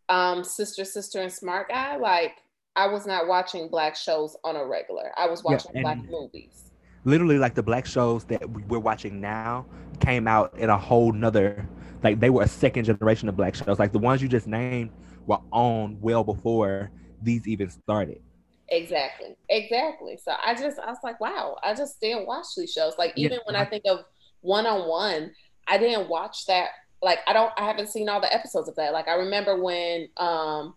um, 0.09 0.43
Sister, 0.43 0.85
Sister, 0.85 1.21
and 1.21 1.31
Smart 1.31 1.69
Guy, 1.69 1.97
like 1.97 2.37
I 2.75 2.87
was 2.87 3.05
not 3.05 3.27
watching 3.27 3.67
black 3.67 3.95
shows 3.95 4.35
on 4.43 4.55
a 4.55 4.65
regular. 4.65 5.11
I 5.17 5.27
was 5.27 5.41
Yeah, 5.45 5.53
watching 5.53 5.81
black 5.81 5.97
movies. 6.09 6.71
Literally, 7.03 7.37
like 7.39 7.55
the 7.55 7.63
black 7.63 7.85
shows 7.85 8.23
that 8.25 8.47
we're 8.67 8.79
watching 8.79 9.19
now 9.19 9.65
came 9.99 10.27
out 10.27 10.55
in 10.57 10.69
a 10.69 10.77
whole 10.77 11.11
nother, 11.11 11.67
like 12.03 12.19
they 12.19 12.29
were 12.29 12.43
a 12.43 12.47
second 12.47 12.85
generation 12.85 13.27
of 13.27 13.35
black 13.35 13.55
shows. 13.55 13.79
Like 13.79 13.91
the 13.91 13.99
ones 13.99 14.21
you 14.21 14.27
just 14.27 14.47
named 14.47 14.91
were 15.25 15.39
on 15.51 15.97
well 16.01 16.23
before 16.23 16.91
these 17.21 17.47
even 17.47 17.69
started. 17.69 18.21
Exactly. 18.69 19.35
Exactly. 19.49 20.17
So 20.23 20.33
I 20.43 20.55
just 20.55 20.79
I 20.79 20.87
was 20.87 20.97
like, 21.03 21.19
wow, 21.19 21.57
I 21.63 21.73
just 21.73 21.99
didn't 21.99 22.25
watch 22.25 22.45
these 22.57 22.71
shows. 22.71 22.93
Like 22.97 23.13
Yeah. 23.15 23.27
even 23.27 23.39
when 23.45 23.55
I 23.55 23.65
think 23.65 23.83
of 23.87 23.99
one 24.41 24.65
on 24.65 24.87
one, 24.87 25.31
I 25.67 25.77
didn't 25.77 26.09
watch 26.09 26.45
that. 26.47 26.69
Like 27.01 27.19
I 27.27 27.33
don't 27.33 27.51
I 27.57 27.65
haven't 27.65 27.89
seen 27.89 28.07
all 28.09 28.21
the 28.21 28.33
episodes 28.33 28.69
of 28.69 28.75
that. 28.75 28.93
Like 28.93 29.07
I 29.07 29.15
remember 29.15 29.61
when 29.61 30.07
um 30.17 30.75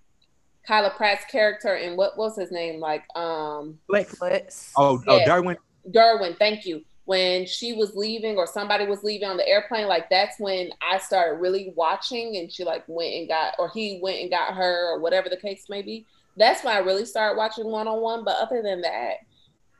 Kyla 0.66 0.90
Pratt's 0.90 1.24
character 1.26 1.74
and 1.74 1.96
what 1.96 2.16
was 2.16 2.36
his 2.36 2.50
name? 2.50 2.80
Like 2.80 3.04
um 3.14 3.78
Netflix. 3.92 4.72
Oh, 4.76 5.00
oh, 5.06 5.18
Yeah. 5.18 5.26
Darwin. 5.26 5.56
Derwin, 5.94 6.36
thank 6.38 6.64
you. 6.64 6.82
When 7.06 7.44
she 7.46 7.74
was 7.74 7.94
leaving 7.94 8.36
or 8.38 8.46
somebody 8.46 8.86
was 8.86 9.02
leaving 9.04 9.28
on 9.28 9.36
the 9.36 9.46
airplane, 9.46 9.86
like 9.88 10.08
that's 10.08 10.40
when 10.40 10.70
I 10.80 10.98
started 10.98 11.38
really 11.40 11.72
watching 11.76 12.36
and 12.36 12.50
she 12.50 12.64
like 12.64 12.82
went 12.86 13.14
and 13.14 13.28
got 13.28 13.54
or 13.58 13.68
he 13.68 14.00
went 14.02 14.20
and 14.20 14.30
got 14.30 14.54
her 14.54 14.94
or 14.94 15.00
whatever 15.00 15.28
the 15.28 15.36
case 15.36 15.66
may 15.68 15.82
be. 15.82 16.06
That's 16.36 16.64
when 16.64 16.74
I 16.74 16.78
really 16.78 17.04
started 17.04 17.36
watching 17.36 17.66
one 17.66 17.88
on 17.88 18.00
one. 18.00 18.24
But 18.24 18.38
other 18.38 18.62
than 18.62 18.80
that, 18.82 19.16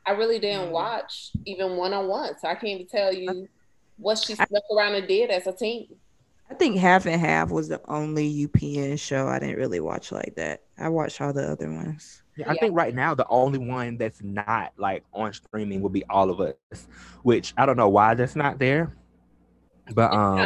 I 0.05 0.11
really 0.11 0.37
didn't 0.37 0.67
Mhm. 0.69 0.71
watch 0.71 1.31
even 1.45 1.77
one 1.77 1.93
on 1.93 2.07
one. 2.07 2.37
So 2.37 2.47
I 2.47 2.53
can't 2.53 2.65
even 2.81 2.87
tell 2.87 3.11
you 3.11 3.47
what 3.97 4.19
she 4.19 4.35
stuck 4.35 4.63
around 4.71 4.93
and 4.93 5.07
did 5.07 5.31
as 5.31 5.47
a 5.47 5.51
team. 5.51 5.87
I 6.49 6.53
think 6.53 6.77
Half 6.77 7.07
and 7.07 7.19
Half 7.19 7.49
was 7.49 7.69
the 7.69 7.81
only 7.87 8.27
UPN 8.27 8.97
show 8.97 9.27
I 9.27 9.39
didn't 9.39 9.55
really 9.57 9.79
watch 9.79 10.11
like 10.11 10.35
that. 10.35 10.61
I 10.77 10.89
watched 10.89 11.19
all 11.19 11.33
the 11.33 11.49
other 11.49 11.71
ones. 11.71 12.21
Yeah, 12.37 12.49
I 12.49 12.53
Yeah. 12.53 12.59
think 12.59 12.75
right 12.75 12.93
now 12.93 13.15
the 13.15 13.27
only 13.29 13.59
one 13.59 13.97
that's 13.97 14.21
not 14.21 14.73
like 14.77 15.03
on 15.13 15.31
streaming 15.33 15.81
would 15.81 15.93
be 15.93 16.03
All 16.09 16.29
of 16.29 16.39
Us, 16.41 16.87
which 17.23 17.53
I 17.57 17.65
don't 17.65 17.77
know 17.77 17.89
why 17.89 18.13
that's 18.13 18.35
not 18.35 18.59
there. 18.59 18.93
But 19.93 20.11
um, 20.13 20.39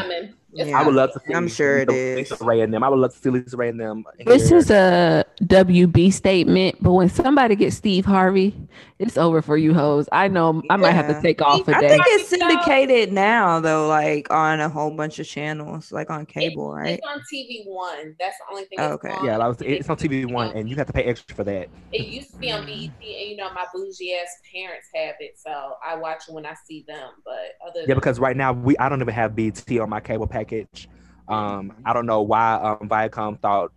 It's 0.52 0.68
Yeah. 0.70 0.80
I 0.80 0.84
would 0.86 0.96
love 0.96 1.14
to 1.14 1.20
see 1.26 1.34
I'm 1.34 1.48
sure 1.48 1.78
it 1.78 1.90
Lisa, 1.90 2.34
is. 2.34 2.40
LisaRaye 2.40 2.64
and 2.64 2.74
them. 2.74 2.84
I 2.84 2.90
would 2.90 3.00
love 3.00 3.14
to 3.14 3.18
see 3.20 3.30
LisaRaye 3.30 3.70
and 3.70 3.80
them. 3.80 4.04
This 4.26 4.50
here. 4.50 4.58
is 4.58 4.70
a 4.72 5.24
WB 5.44 6.12
statement, 6.12 6.78
but 6.82 6.94
when 6.94 7.08
somebody 7.10 7.56
gets 7.56 7.76
Steve 7.78 8.06
Harvey, 8.06 8.56
it's 9.00 9.18
over 9.18 9.42
for 9.42 9.58
you 9.58 9.74
hoes. 9.74 10.10
I 10.12 10.28
know 10.28 10.62
I 10.70 10.76
might 10.76 10.92
have 10.92 11.08
to 11.08 11.22
take 11.22 11.42
off 11.42 11.62
a 11.70 11.72
day. 11.72 11.78
I 11.78 11.90
think 11.90 12.04
it's 12.08 12.30
syndicated 12.30 13.14
now 13.14 13.62
though, 13.62 13.88
like 13.88 14.30
on 14.30 14.60
a 14.60 14.68
whole 14.68 14.92
bunch 14.92 15.20
of 15.20 15.26
channels, 15.28 15.94
like 15.94 16.10
on 16.10 16.26
cable, 16.26 16.74
right? 16.74 17.00
It's 17.00 17.08
on 17.08 17.22
TV 17.34 17.66
One. 17.66 18.16
That's 18.20 18.38
the 18.38 18.52
only 18.52 18.66
thing. 18.66 18.78
Oh, 18.78 18.94
it's 18.94 19.06
okay. 19.06 19.16
on. 19.16 19.24
yeah, 19.26 19.38
like 19.38 19.46
I 19.46 19.48
was, 19.48 19.62
it's 19.62 19.90
on 19.90 19.96
TV 19.96 20.26
One, 20.26 20.52
and 20.52 20.70
you 20.70 20.76
have 20.76 20.88
to 20.88 20.94
pay 20.94 21.04
extra 21.04 21.34
for 21.34 21.46
that. 21.46 21.70
It 21.94 22.08
used 22.08 22.34
to 22.34 22.40
be 22.40 22.52
on. 22.52 22.66
BET, 22.66 22.70
and 22.70 22.92
you 23.02 23.38
know 23.38 23.52
my 23.54 23.66
bougie 23.74 24.16
ass 24.16 24.28
parents 24.54 24.88
have 24.94 25.16
it, 25.22 25.40
so 25.40 25.76
I 25.86 25.96
watch 25.96 26.24
it 26.28 26.34
when 26.34 26.46
I 26.46 26.56
see 26.66 26.84
them. 26.86 27.12
But 27.24 27.56
other 27.66 27.86
Yeah, 27.88 27.96
because 27.96 28.20
right 28.20 28.36
now 28.36 28.52
we 28.52 28.78
I 28.78 28.90
don't 28.90 29.02
even 29.02 29.14
have 29.14 29.34
BET 29.34 29.66
on 29.80 29.90
my 29.90 30.02
cable 30.02 30.28
package. 30.28 30.90
Um, 31.30 31.72
I 31.86 31.94
don't 31.94 32.06
know 32.06 32.22
why 32.22 32.56
um 32.56 32.90
Viacom 32.90 33.40
thought 33.40 33.72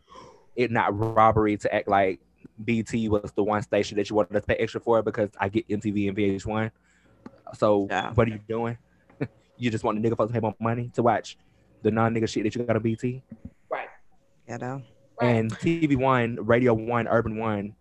it 0.57 0.73
not 0.73 0.99
robbery 0.99 1.57
to 1.59 1.73
act 1.73 1.87
like 1.87 2.19
BET 2.65 2.93
was 3.11 3.33
the 3.33 3.43
one 3.45 3.63
station 3.63 3.97
that 3.99 4.09
you 4.11 4.17
wanted 4.17 4.35
to 4.35 4.41
pay 4.43 4.55
extra 4.55 4.81
for 4.81 5.03
because 5.03 5.31
I 5.39 5.49
get 5.49 5.69
MTV 5.69 6.09
and 6.09 6.17
VH1. 6.17 6.71
So 7.55 7.87
Yeah. 7.91 8.13
what 8.15 8.29
are 8.29 8.31
you 8.31 8.41
doing? 8.49 8.79
you 9.57 9.71
just 9.71 9.85
want 9.85 10.01
the 10.01 10.09
nigga 10.09 10.17
folks 10.17 10.31
to 10.31 10.35
pay 10.35 10.41
more 10.41 10.55
money 10.61 10.91
to 10.95 11.03
watch 11.03 11.37
the 11.83 11.91
non 11.91 12.15
nigga 12.15 12.29
shit 12.29 12.45
that 12.45 12.55
you 12.55 12.65
got 12.65 12.77
on 12.77 12.83
BET 12.83 13.03
right, 13.71 13.89
You 14.49 14.59
know? 14.59 14.83
right. 15.21 15.29
and 15.37 15.53
TV 15.53 15.97
One, 15.97 16.37
Radio 16.41 16.75
One, 16.75 17.07
Urban 17.09 17.37
One. 17.39 17.75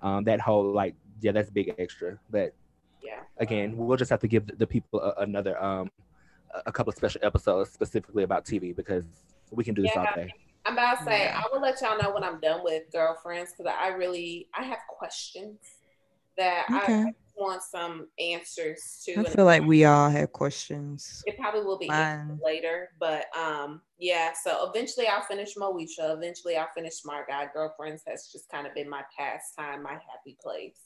Um, 0.00 0.24
that 0.24 0.40
whole 0.40 0.72
like 0.72 0.94
yeah, 1.20 1.32
that's 1.32 1.50
big 1.50 1.74
extra. 1.78 2.18
But 2.30 2.54
yeah, 3.02 3.20
again, 3.38 3.76
we'll 3.76 3.96
just 3.96 4.10
have 4.10 4.20
to 4.20 4.28
give 4.28 4.46
the, 4.46 4.54
the 4.56 4.66
people 4.66 5.00
a, 5.00 5.22
another 5.22 5.60
um 5.62 5.90
a- 6.54 6.62
a 6.66 6.72
couple 6.72 6.90
of 6.90 6.96
special 6.96 7.20
episodes 7.24 7.70
specifically 7.70 8.22
about 8.22 8.44
TV 8.44 8.74
because 8.74 9.04
we 9.50 9.64
can 9.64 9.74
do 9.74 9.82
this 9.82 9.96
all 9.96 10.06
day. 10.14 10.32
I'm 10.68 10.74
about 10.74 10.98
to 10.98 11.04
say 11.04 11.24
Yeah. 11.24 11.40
I 11.42 11.48
will 11.52 11.60
let 11.60 11.80
y'all 11.80 11.98
know 12.00 12.12
when 12.12 12.22
I'm 12.24 12.40
done 12.40 12.62
with 12.62 12.84
girlfriends 12.92 13.52
because 13.56 13.72
I 13.78 13.88
really 13.88 14.48
I 14.54 14.62
have 14.64 14.78
questions 14.88 15.58
that 16.36 16.66
I, 16.70 16.82
Okay. 16.84 17.02
I 17.02 17.12
want 17.36 17.62
some 17.62 18.08
answers 18.18 19.02
to. 19.06 19.20
I 19.20 19.24
feel 19.24 19.44
like 19.44 19.62
we 19.64 19.84
all 19.84 20.08
have 20.10 20.32
questions. 20.32 21.22
it 21.26 21.36
probably 21.38 21.62
will 21.62 21.78
be 21.78 21.88
later, 22.44 22.90
but 23.00 23.26
um, 23.36 23.80
yeah. 23.98 24.32
So 24.44 24.70
eventually, 24.70 25.06
I'll 25.06 25.22
finish 25.22 25.54
Moesha. 25.54 26.16
Eventually, 26.16 26.56
I'll 26.56 26.68
finish 26.74 26.94
Smart 26.94 27.28
Guy. 27.28 27.48
Girlfriends 27.52 28.02
has 28.06 28.28
just 28.32 28.48
kind 28.50 28.66
of 28.66 28.74
been 28.74 28.88
my 28.88 29.02
pastime, 29.16 29.82
my 29.82 29.92
happy 29.92 30.36
place. 30.42 30.76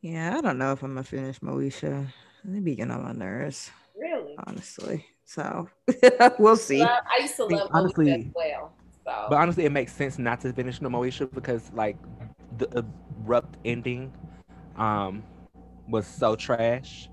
Yeah, 0.00 0.36
I 0.36 0.40
don't 0.42 0.58
know 0.58 0.72
if 0.72 0.82
I'm 0.82 0.90
gonna 0.90 1.04
finish 1.04 1.38
Moesha. 1.40 2.06
They 2.44 2.60
be 2.60 2.74
getting 2.76 2.92
on 2.92 3.02
my 3.02 3.12
nerves, 3.12 3.70
Really, 3.98 4.36
honestly. 4.46 5.06
So 5.24 5.68
we'll 6.38 6.56
see. 6.56 6.80
Love- 6.80 7.04
I 7.14 7.22
used 7.22 7.36
to 7.36 7.44
I 7.44 7.48
mean, 7.48 7.58
love 7.58 7.68
honestly- 7.72 8.06
Moesha 8.06 8.26
as 8.28 8.32
well. 8.34 8.72
So 9.04 9.26
But 9.28 9.36
honestly, 9.36 9.64
it 9.64 9.72
makes 9.72 9.92
sense 9.92 10.18
not 10.18 10.40
to 10.42 10.52
finish 10.52 10.80
No 10.80 10.88
Moesha 10.88 11.32
because 11.32 11.70
like 11.74 11.96
the 12.56 12.68
abrupt 12.78 13.56
ending 13.64 14.12
um 14.76 15.22
was 15.88 16.06
so 16.06 16.36
trash. 16.36 17.08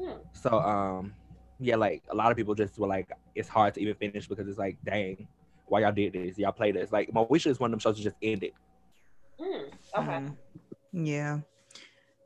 Hmm. 0.00 0.18
So 0.32 0.58
um 0.60 1.14
yeah, 1.58 1.76
like 1.76 2.02
a 2.10 2.14
lot 2.14 2.30
of 2.30 2.36
people 2.36 2.54
just 2.54 2.78
were 2.78 2.86
like 2.86 3.10
it's 3.34 3.48
hard 3.48 3.74
to 3.74 3.80
even 3.80 3.94
finish 3.94 4.26
because 4.26 4.48
it's 4.48 4.58
like 4.58 4.78
dang, 4.84 5.28
why 5.66 5.80
y'all 5.80 5.92
did 5.92 6.12
this? 6.14 6.38
Y'all 6.38 6.52
played 6.52 6.76
this. 6.76 6.92
Like 6.92 7.10
Moesha 7.10 7.48
is 7.48 7.60
one 7.60 7.68
of 7.68 7.72
them 7.72 7.80
shows 7.80 7.96
that 7.96 8.02
just 8.02 8.16
ended. 8.22 8.52
hmm, 9.38 9.64
okay. 9.98 10.06
Mhm. 10.08 10.36
Yeah. 10.92 11.40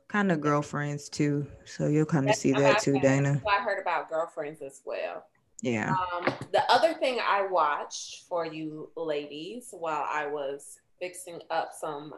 Kind 0.08 0.32
of 0.32 0.40
girlfriends 0.40 1.08
too. 1.08 1.46
So 1.64 1.86
you'll 1.86 2.04
kind 2.04 2.28
of 2.28 2.34
see 2.34 2.52
that 2.52 2.80
too, 2.80 2.98
Dana. 2.98 3.40
I 3.48 3.62
heard 3.62 3.80
about 3.80 4.08
girlfriends 4.08 4.60
as 4.60 4.82
well. 4.84 5.24
Yeah. 5.62 5.90
Um, 5.90 6.32
the 6.52 6.62
other 6.70 6.94
thing 6.94 7.18
I 7.26 7.46
watched 7.46 8.24
for 8.28 8.46
you 8.46 8.90
ladies 8.96 9.68
while 9.72 10.06
I 10.08 10.26
was 10.26 10.78
fixing 11.00 11.40
up 11.50 11.70
some 11.78 12.12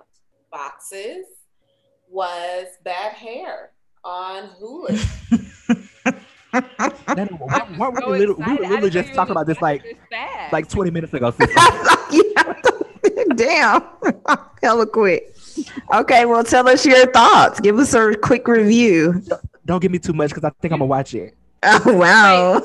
boxes 0.51 1.27
was 2.09 2.67
Bad 2.85 3.13
Hair 3.15 3.73
on 4.05 4.51
Hulu. 4.61 5.49
Then 6.53 7.29
why, 7.39 7.67
why 7.77 7.89
were 7.89 8.13
we, 8.13 8.19
literally, 8.19 8.43
we 8.47 8.57
were 8.57 8.69
literally 8.69 8.91
just 8.91 9.15
talking 9.15 9.33
about 9.33 9.47
this 9.47 9.61
like 9.63 9.83
like 10.53 10.69
20 10.69 10.91
minutes 10.91 11.15
ago. 11.15 11.31
sis. 11.31 11.49
yeah. 12.11 12.55
Damn. 13.35 13.83
Hella 14.63 14.87
quick. 14.87 15.35
Okay, 15.95 16.25
well, 16.27 16.45
tell 16.45 16.69
us 16.69 16.85
your 16.85 17.07
thoughts. 17.07 17.61
Give 17.61 17.79
us 17.79 17.95
a 17.95 18.15
quick 18.15 18.47
review. 18.47 19.23
Don't 19.65 19.81
give 19.81 19.91
me 19.91 19.99
too 19.99 20.13
much 20.13 20.31
because 20.31 20.45
I 20.45 20.51
think 20.61 20.73
I'm 20.73 20.81
gonna 20.81 20.87
watch 20.87 21.15
it. 21.15 21.35
Oh, 21.63 21.97
wow. 21.97 22.61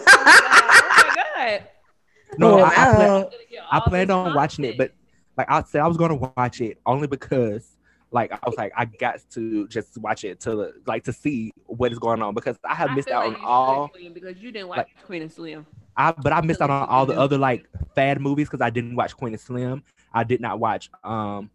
My 2.38 2.48
god! 2.48 2.60
No, 2.60 2.64
I, 2.64 2.70
I, 2.92 2.96
plan. 2.96 3.26
I 3.72 3.80
planned 3.82 4.12
on 4.12 4.34
watching 4.36 4.66
it, 4.66 4.78
but 4.78 4.92
like 5.38 5.50
I 5.50 5.64
said, 5.64 5.82
I 5.82 5.88
was 5.88 5.98
gonna 5.98 6.16
watch 6.16 6.62
it 6.62 6.80
only 6.86 7.08
because 7.08 7.78
like 8.12 8.32
I 8.32 8.40
was 8.46 8.56
like 8.58 8.72
I 8.76 8.86
got 8.86 9.20
to 9.32 9.68
just 9.68 9.98
watch 9.98 10.24
it 10.24 10.40
to 10.42 10.74
like 10.86 11.04
to 11.06 11.14
see 11.14 11.52
what 11.66 11.92
is 11.92 12.00
going 12.00 12.22
on 12.22 12.34
because 12.34 12.58
I 12.64 12.74
have 12.76 12.92
missed 12.92 13.10
out 13.10 13.26
on 13.26 13.36
all 13.44 13.92
because 14.14 14.38
you 14.38 14.52
didn't 14.52 14.70
watch 14.70 14.78
like- 14.78 15.04
Queen 15.06 15.22
and 15.22 15.32
Slim. 15.32 15.66
I 15.96 16.12
but 16.12 16.32
I 16.32 16.42
missed 16.42 16.62
out 16.62 16.70
on 16.70 16.88
all 16.88 17.06
the 17.06 17.18
other 17.20 17.38
like 17.38 17.68
fad 17.96 18.22
movies 18.22 18.48
because 18.48 18.62
I 18.62 18.70
didn't 18.70 18.96
watch 18.96 19.16
Queen 19.16 19.34
and 19.34 19.42
Slim. 19.42 19.84
I 20.14 20.24
did 20.24 20.42
not 20.42 20.60
watch 20.60 20.90
um 21.04 21.50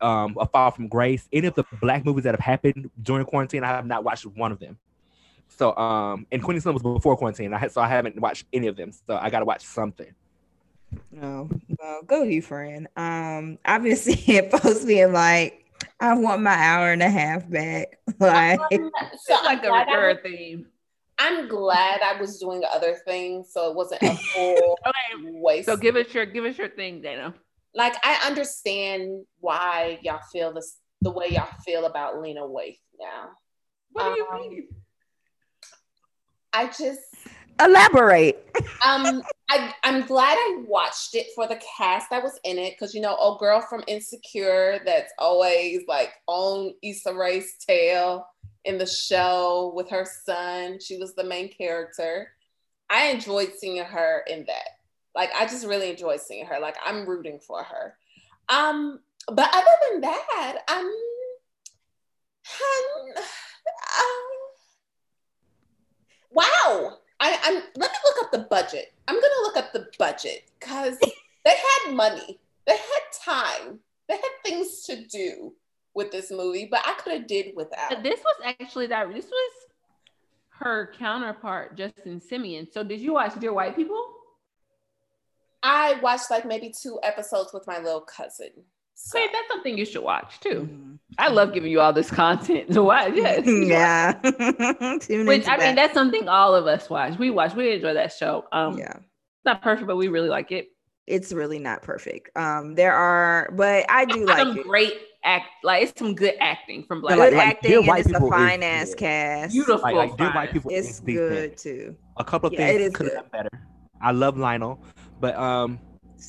um 0.00 0.36
A 0.40 0.46
Fall 0.46 0.70
from 0.70 0.88
Grace. 0.88 1.28
Any 1.32 1.46
of 1.46 1.54
the 1.54 1.64
black 1.80 2.04
movies 2.04 2.24
that 2.24 2.32
have 2.32 2.40
happened 2.40 2.90
during 3.00 3.24
quarantine, 3.26 3.62
I 3.62 3.68
have 3.68 3.86
not 3.86 4.04
watched 4.04 4.26
one 4.26 4.52
of 4.52 4.58
them. 4.58 4.78
So 5.56 5.76
um 5.76 6.26
and 6.32 6.42
Queen 6.42 6.56
and 6.56 6.62
Slim 6.62 6.74
was 6.74 6.82
before 6.82 7.16
quarantine. 7.16 7.52
I 7.54 7.58
had, 7.58 7.72
so 7.72 7.80
I 7.80 7.88
haven't 7.88 8.18
watched 8.20 8.46
any 8.52 8.66
of 8.68 8.76
them. 8.76 8.92
So 8.92 9.16
I 9.16 9.30
gotta 9.30 9.44
watch 9.44 9.64
something. 9.64 10.12
No, 11.10 11.48
well, 11.78 12.02
go 12.02 12.22
you, 12.22 12.42
friend. 12.42 12.86
Um, 12.96 13.58
obviously 13.64 14.14
it 14.34 14.50
posts 14.50 14.84
being 14.84 15.12
like, 15.12 15.64
I 16.00 16.14
want 16.14 16.42
my 16.42 16.52
hour 16.54 16.92
and 16.92 17.02
a 17.02 17.08
half 17.10 17.48
back. 17.48 17.98
Like, 18.20 18.60
Um, 18.60 18.68
so 19.18 19.34
It's 19.34 19.44
like 19.44 19.62
a 19.64 19.68
glad 19.68 19.86
was- 19.86 19.96
recurring 19.96 20.18
theme. 20.22 20.66
I'm 21.18 21.46
glad 21.48 22.00
I 22.02 22.20
was 22.20 22.38
doing 22.40 22.62
other 22.74 22.96
things, 23.06 23.52
so 23.52 23.70
it 23.70 23.76
wasn't 23.76 24.02
a 24.02 24.14
full 24.34 24.78
Okay, 24.86 25.30
waste. 25.40 25.66
so 25.66 25.76
give 25.76 25.94
us 25.96 26.12
your 26.12 26.26
give 26.26 26.44
us 26.44 26.58
your 26.58 26.68
thing, 26.68 27.00
Dana. 27.00 27.32
like 27.74 27.94
I 28.02 28.26
understand 28.26 29.24
why 29.38 29.98
y'all 30.02 30.20
feel 30.32 30.52
this 30.52 30.78
the 31.00 31.10
way 31.10 31.28
y'all 31.30 31.48
feel 31.64 31.84
about 31.86 32.20
Lena 32.20 32.40
Waithe 32.42 32.78
now. 32.98 33.28
What 33.92 34.14
do 34.14 34.20
you 34.20 34.26
Um, 34.32 34.40
mean? 34.50 34.68
I 36.52 36.66
just 36.66 37.00
elaborate. 37.60 38.48
um 38.86 39.22
I 39.50 39.74
I'm 39.84 40.06
glad 40.06 40.36
I 40.38 40.62
watched 40.66 41.14
it 41.14 41.26
for 41.34 41.46
the 41.46 41.60
cast 41.76 42.10
that 42.10 42.22
was 42.22 42.38
in 42.44 42.58
it 42.58 42.74
because 42.74 42.94
you 42.94 43.00
know, 43.00 43.16
old 43.16 43.38
girl 43.38 43.60
from 43.60 43.84
Insecure 43.86 44.80
that's 44.84 45.12
always 45.18 45.82
like 45.86 46.12
on 46.26 46.74
Issa 46.82 47.14
Rae's 47.14 47.56
tail 47.66 48.26
in 48.64 48.78
the 48.78 48.86
show 48.86 49.72
with 49.74 49.90
her 49.90 50.06
son. 50.24 50.78
She 50.80 50.96
was 50.98 51.14
the 51.14 51.24
main 51.24 51.52
character. 51.52 52.28
I 52.88 53.06
enjoyed 53.06 53.52
seeing 53.58 53.84
her 53.84 54.24
in 54.28 54.44
that. 54.46 54.68
Like 55.14 55.30
I 55.38 55.46
just 55.46 55.66
really 55.66 55.90
enjoyed 55.90 56.20
seeing 56.20 56.46
her. 56.46 56.60
Like 56.60 56.76
I'm 56.84 57.06
rooting 57.08 57.40
for 57.40 57.62
her. 57.62 57.96
Um, 58.48 59.00
but 59.28 59.48
other 59.52 59.90
than 59.90 60.00
that, 60.02 60.58
um, 60.68 60.92
um, 62.60 63.14
um 63.16 64.31
wow. 66.34 66.98
I, 67.20 67.38
I'm 67.44 67.54
let 67.76 67.90
me 67.92 67.98
look 68.04 68.24
up 68.24 68.32
the 68.32 68.46
budget. 68.50 68.92
I'm 69.06 69.14
gonna 69.14 69.42
look 69.42 69.56
up 69.56 69.72
the 69.72 69.86
budget 69.98 70.44
because 70.58 70.98
they 71.44 71.50
had 71.50 71.94
money, 71.94 72.40
they 72.66 72.76
had 72.76 73.02
time, 73.24 73.78
they 74.08 74.14
had 74.14 74.30
things 74.44 74.82
to 74.84 75.04
do 75.06 75.54
with 75.94 76.10
this 76.10 76.30
movie, 76.30 76.68
but 76.70 76.80
I 76.84 76.94
could 76.94 77.12
have 77.12 77.26
did 77.26 77.54
without. 77.54 78.02
This 78.02 78.20
was 78.20 78.36
actually 78.44 78.86
that 78.88 79.12
this 79.12 79.26
was 79.26 79.52
her 80.58 80.92
counterpart, 80.98 81.76
Justin 81.76 82.20
Simien. 82.20 82.72
So 82.72 82.82
did 82.82 83.00
you 83.00 83.14
watch 83.14 83.38
Dear 83.38 83.52
White 83.52 83.76
People? 83.76 84.02
I 85.62 85.98
watched 86.02 86.30
like 86.30 86.44
maybe 86.44 86.72
two 86.76 86.98
episodes 87.02 87.52
with 87.52 87.66
my 87.66 87.78
little 87.78 88.00
cousin. 88.00 88.50
So 88.94 89.18
Okay, 89.18 89.28
that's 89.32 89.48
something 89.48 89.76
you 89.76 89.84
should 89.84 90.02
watch 90.02 90.38
too. 90.40 90.68
Mm. 90.70 90.98
I 91.18 91.28
love 91.28 91.52
giving 91.52 91.70
you 91.70 91.80
all 91.80 91.92
this 91.92 92.10
content 92.10 92.72
to 92.72 92.82
watch. 92.82 93.12
Yes. 93.14 93.42
yeah. 93.46 94.12
Tune 95.00 95.26
Which 95.26 95.40
into 95.42 95.50
I 95.52 95.58
mean, 95.58 95.74
that's 95.74 95.92
something 95.94 96.28
all 96.28 96.54
of 96.54 96.66
us 96.66 96.88
watch. 96.88 97.18
We 97.18 97.30
watch. 97.30 97.54
We 97.54 97.72
enjoy 97.72 97.94
that 97.94 98.12
show. 98.12 98.44
Um, 98.52 98.78
yeah. 98.78 98.92
it's 98.96 99.44
not 99.44 99.60
perfect, 99.62 99.86
but 99.86 99.96
we 99.96 100.08
really 100.08 100.28
like 100.28 100.52
it. 100.52 100.68
It's 101.06 101.32
really 101.32 101.58
not 101.58 101.82
perfect. 101.82 102.34
Um, 102.36 102.74
there 102.76 102.94
are, 102.94 103.50
but 103.56 103.84
I 103.90 104.04
do 104.04 104.24
like 104.24 104.38
some 104.38 104.56
it. 104.58 104.62
great 104.66 104.94
act. 105.24 105.46
Like 105.64 105.82
it's 105.82 105.98
some 105.98 106.14
good 106.14 106.34
acting 106.40 106.84
from 106.84 107.00
Black. 107.00 107.16
good 107.16 107.20
like- 107.20 107.32
Panther. 107.32 107.46
like, 107.46 107.56
acting 107.56 107.74
and 107.74 107.86
White 107.88 108.00
it's 108.00 108.08
a 108.08 108.12
People 108.12 108.28
is 108.28 108.32
fine 108.32 108.62
ass 108.62 108.88
good. 108.90 108.98
cast. 108.98 109.52
Beautiful. 109.52 109.82
Like, 109.82 109.94
like 109.96 110.16
Dear. 110.16 110.30
White 110.32 110.52
People 110.52 110.70
It's 110.72 110.88
is 110.88 111.00
decent. 111.00 111.28
good 111.28 111.56
too. 111.56 111.96
A 112.18 112.24
couple 112.24 112.46
of 112.46 112.52
Yeah, 112.52 112.68
it 112.68 112.78
things 112.78 112.94
could 112.94 113.06
have 113.06 113.14
good. 113.30 113.30
done 113.32 113.44
better. 113.50 113.66
I 114.00 114.12
love 114.12 114.38
Lionel, 114.38 114.80
but 115.20 115.36
um, 115.36 115.78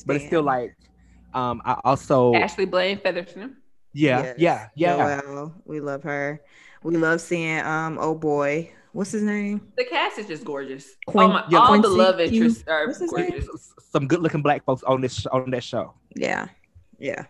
but 0.06 0.16
it's 0.16 0.26
still 0.26 0.42
like 0.42 0.74
um, 1.34 1.60
I 1.64 1.80
also 1.84 2.34
Ashley 2.34 2.64
Blaine 2.66 2.98
Featherson. 2.98 3.54
yeah, 3.92 4.22
Yes. 4.22 4.34
yeah, 4.38 4.68
yeah. 4.76 5.20
Joelle, 5.20 5.52
we 5.64 5.80
love 5.80 6.02
her. 6.04 6.40
We 6.82 6.96
love 6.96 7.20
seeing 7.20 7.60
um 7.60 7.98
oh 8.00 8.14
boy, 8.14 8.70
what's 8.92 9.12
his 9.12 9.22
name? 9.22 9.72
The 9.76 9.84
cast 9.84 10.18
is 10.18 10.26
just 10.26 10.44
gorgeous. 10.44 10.96
Quin- 11.06 11.30
oh 11.30 11.32
my, 11.32 11.44
yeah, 11.50 11.58
all 11.58 11.72
the 11.72 11.88
Quincy 11.88 11.98
love 11.98 12.16
Q. 12.16 12.24
interests 12.24 12.64
are 12.68 12.86
What's 12.86 13.00
his 13.00 13.12
name? 13.12 13.40
Some 13.90 14.06
good 14.06 14.20
looking 14.20 14.42
black 14.42 14.64
folks 14.64 14.82
on 14.84 15.00
this 15.00 15.24
on 15.26 15.50
that 15.50 15.62
show, 15.64 15.94
Yeah, 16.14 16.48
yeah, 16.98 17.24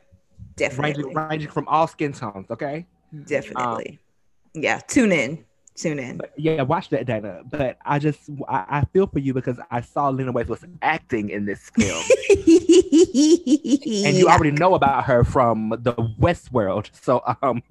definitely, 0.57 1.05
ranging 1.05 1.15
ranging 1.29 1.51
from 1.51 1.69
all 1.69 1.87
skin 1.87 2.13
tones. 2.13 2.51
Okay, 2.51 2.87
definitely. 3.27 3.99
yeah, 4.55 4.79
tune 4.79 5.13
in, 5.13 5.45
tune 5.77 5.99
in. 5.99 6.17
but 6.19 6.33
yeah, 6.37 6.63
watch 6.63 6.89
that, 6.91 7.07
Dana. 7.07 7.43
But 7.45 7.79
I 7.85 7.99
just 7.99 8.31
I, 8.49 8.65
I 8.69 8.85
feel 8.93 9.07
for 9.07 9.19
you 9.19 9.35
because 9.35 9.59
I 9.71 9.81
saw 9.81 10.09
Lena 10.09 10.33
Waithe 10.33 10.49
was 10.49 10.65
acting 10.83 11.31
in 11.31 11.45
this 11.45 11.71
film, 11.71 12.03
and 12.29 14.17
you 14.17 14.29
already 14.29 14.53
know 14.53 14.75
about 14.75 15.05
her 15.05 15.25
from 15.25 15.71
the 15.71 15.95
Westworld. 15.95 16.91
So 16.93 17.23
um, 17.43 17.63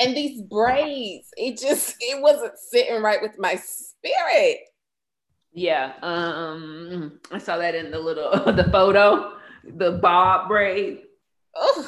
and 0.00 0.16
these 0.16 0.42
braids, 0.42 1.28
it 1.36 1.58
just 1.58 1.96
it 2.00 2.20
wasn't 2.20 2.58
sitting 2.58 3.02
right 3.02 3.22
with 3.22 3.38
my 3.38 3.56
spirit. 3.56 4.58
Yeah. 5.52 5.92
Um, 6.02 7.20
I 7.30 7.38
saw 7.38 7.58
that 7.58 7.74
in 7.74 7.90
the 7.90 7.98
little 7.98 8.30
the 8.52 8.68
photo, 8.70 9.34
the 9.64 9.92
bob 9.92 10.48
braid. 10.48 11.02
Ugh. 11.54 11.86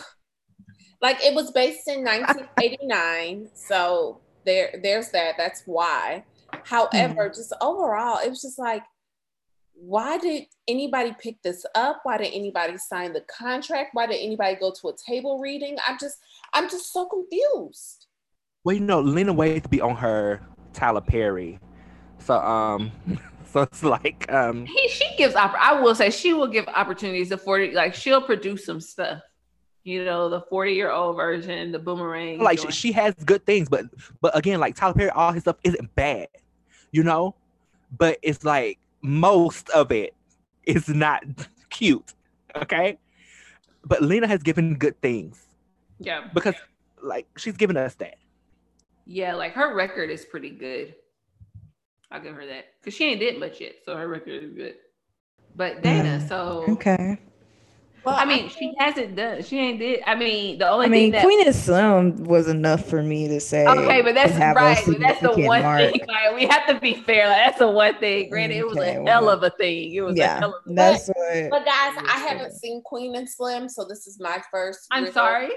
Like 1.01 1.23
it 1.23 1.35
was 1.35 1.51
based 1.51 1.89
in 1.89 2.05
1989, 2.05 3.51
so 3.55 4.21
there 4.45 4.79
there's 4.83 5.11
that. 5.11 5.35
That's 5.37 5.63
why. 5.67 6.25
However, 6.65 7.29
just 7.29 7.53
overall, 7.61 8.19
it 8.25 8.31
was 8.31 8.41
just 8.41 8.59
like, 8.59 8.83
why 9.75 10.19
did 10.19 10.45
anybody 10.69 11.15
pick 11.19 11.43
this 11.43 11.67
up? 11.75 12.01
Why 12.05 12.17
did 12.19 12.33
anybody 12.33 12.79
sign 12.79 13.13
the 13.13 13.23
contract? 13.23 13.91
Why 13.93 14.07
did 14.07 14.21
anybody 14.21 14.57
go 14.57 14.73
to 14.81 14.89
a 14.89 14.93
table 14.97 15.39
reading? 15.41 15.77
I'm 15.87 15.99
just 15.99 16.19
I'm 16.53 16.69
just 16.71 16.93
so 16.93 17.07
confused. 17.07 18.07
well, 18.65 18.75
you 18.75 18.81
know, 18.81 19.01
Lena 19.01 19.35
Waithe 19.35 19.69
be 19.69 19.81
on 19.81 19.97
her 19.97 20.41
Tyler 20.73 21.01
Perry, 21.01 21.59
so 22.19 22.39
um, 22.39 22.93
so 23.53 23.63
it's 23.63 23.83
like 23.83 24.31
um, 24.33 24.65
He 24.67 24.89
she 24.89 25.05
gives 25.19 25.35
oppor- 25.35 25.59
I 25.59 25.81
will 25.81 25.95
say 25.95 26.11
she 26.11 26.33
will 26.33 26.49
give 26.49 26.67
opportunities 26.69 27.29
to 27.31 27.37
40 27.37 27.73
like 27.73 27.95
she'll 27.95 28.23
produce 28.23 28.65
some 28.67 28.81
stuff. 28.81 29.21
You 29.85 30.05
know, 30.05 30.31
the 30.31 30.41
40 30.41 30.73
year 30.73 30.91
old 30.91 31.17
version, 31.17 31.71
the 31.71 31.79
boomerang. 31.79 32.41
like 32.41 32.59
she, 32.59 32.71
she 32.71 32.93
has 32.93 33.15
good 33.15 33.45
things, 33.45 33.69
but 33.69 33.85
but 34.21 34.37
again, 34.37 34.59
like 34.59 34.75
Tyler 34.75 34.95
Perry, 34.95 35.11
all 35.11 35.33
his 35.33 35.43
stuff 35.43 35.57
isn't 35.63 35.95
bad, 35.95 36.29
you 36.91 37.03
know. 37.03 37.35
But 37.97 38.19
it's 38.23 38.45
like 38.45 38.79
most 39.03 39.69
of 39.71 39.93
it 39.93 40.15
is 40.65 40.89
not 40.89 41.23
cute, 41.71 42.15
okay. 42.57 42.99
But 43.85 44.03
Lena 44.03 44.27
has 44.27 44.43
given 44.43 44.77
good 44.77 44.99
things 45.03 45.47
yeah. 45.99 46.29
because, 46.33 46.55
like, 47.03 47.27
she's 47.37 47.57
given 47.57 47.77
us 47.77 47.95
that. 47.97 48.17
Yeah, 49.07 49.35
like 49.35 49.53
her 49.53 49.75
record 49.75 50.11
is 50.11 50.25
pretty 50.25 50.51
good. 50.51 50.95
I'll 52.11 52.23
give 52.23 52.35
her 52.35 52.47
that. 52.47 52.67
Because 52.81 52.95
she 52.95 53.05
ain't 53.05 53.21
did 53.21 53.39
much 53.39 53.61
yet, 53.61 53.75
so 53.85 53.97
her 53.97 54.09
record 54.09 54.43
is 54.43 54.53
good. 54.55 54.75
But 55.57 55.83
Dana, 55.83 56.21
Mm, 56.21 56.29
so 56.29 56.65
Okay. 56.69 57.19
Well, 58.05 58.15
I 58.17 58.25
mean, 58.25 58.49
she 58.51 58.73
hasn't 58.79 59.17
done. 59.17 59.43
She 59.43 59.59
ain't 59.59 59.79
did. 59.79 60.03
I 60.07 60.15
mean, 60.15 60.59
the 60.59 60.69
only 60.69 60.87
I 60.87 60.89
mean, 60.89 61.03
thing 61.05 61.13
that. 61.13 61.25
Queen 61.25 61.47
of 61.49 61.55
Slim 61.55 62.25
was 62.25 62.49
enough 62.49 62.85
for 62.87 63.03
me 63.03 63.29
to 63.29 63.41
say. 63.41 63.67
okay, 63.67 64.03
but 64.03 64.15
that's 64.15 64.33
to 64.33 64.39
have 64.39 64.57
a 64.57 64.61
right. 64.61 64.83
But 64.87 65.01
that's 65.01 65.21
the 65.21 65.33
one 65.33 65.63
mark. 65.63 65.81
thing. 65.81 66.01
Like, 66.07 66.35
we 66.35 66.47
have 66.47 66.67
to 66.67 66.79
be 66.81 66.95
fair. 66.95 67.29
Like, 67.29 67.37
that's 67.39 67.59
the 67.59 67.71
one 67.71 67.97
thing. 67.99 68.29
Granted, 68.31 68.57
it 68.57 68.67
was 68.67 68.77
Okay, 68.77 68.97
a 68.97 69.03
well, 69.03 69.21
hell 69.23 69.31
of 69.31 69.43
a 69.43 69.51
thing. 69.51 69.93
It 69.95 70.01
was 70.03 70.15
a 70.17 70.19
Yeah, 70.19 70.39
hell 70.39 70.55
of 70.55 70.71
a 70.71 70.75
that's 70.75 71.09
what. 71.09 71.51
But 71.51 71.65
guys, 71.65 71.97
I 72.09 72.25
haven't 72.29 72.53
seen 72.53 72.83
Queen 72.85 73.15
and 73.17 73.29
Slim, 73.29 73.69
so 73.69 73.85
this 73.85 74.07
is 74.07 74.21
my 74.21 74.43
first. 74.51 74.87
I'm 74.91 75.05
real- 75.05 75.13
sorry. 75.13 75.51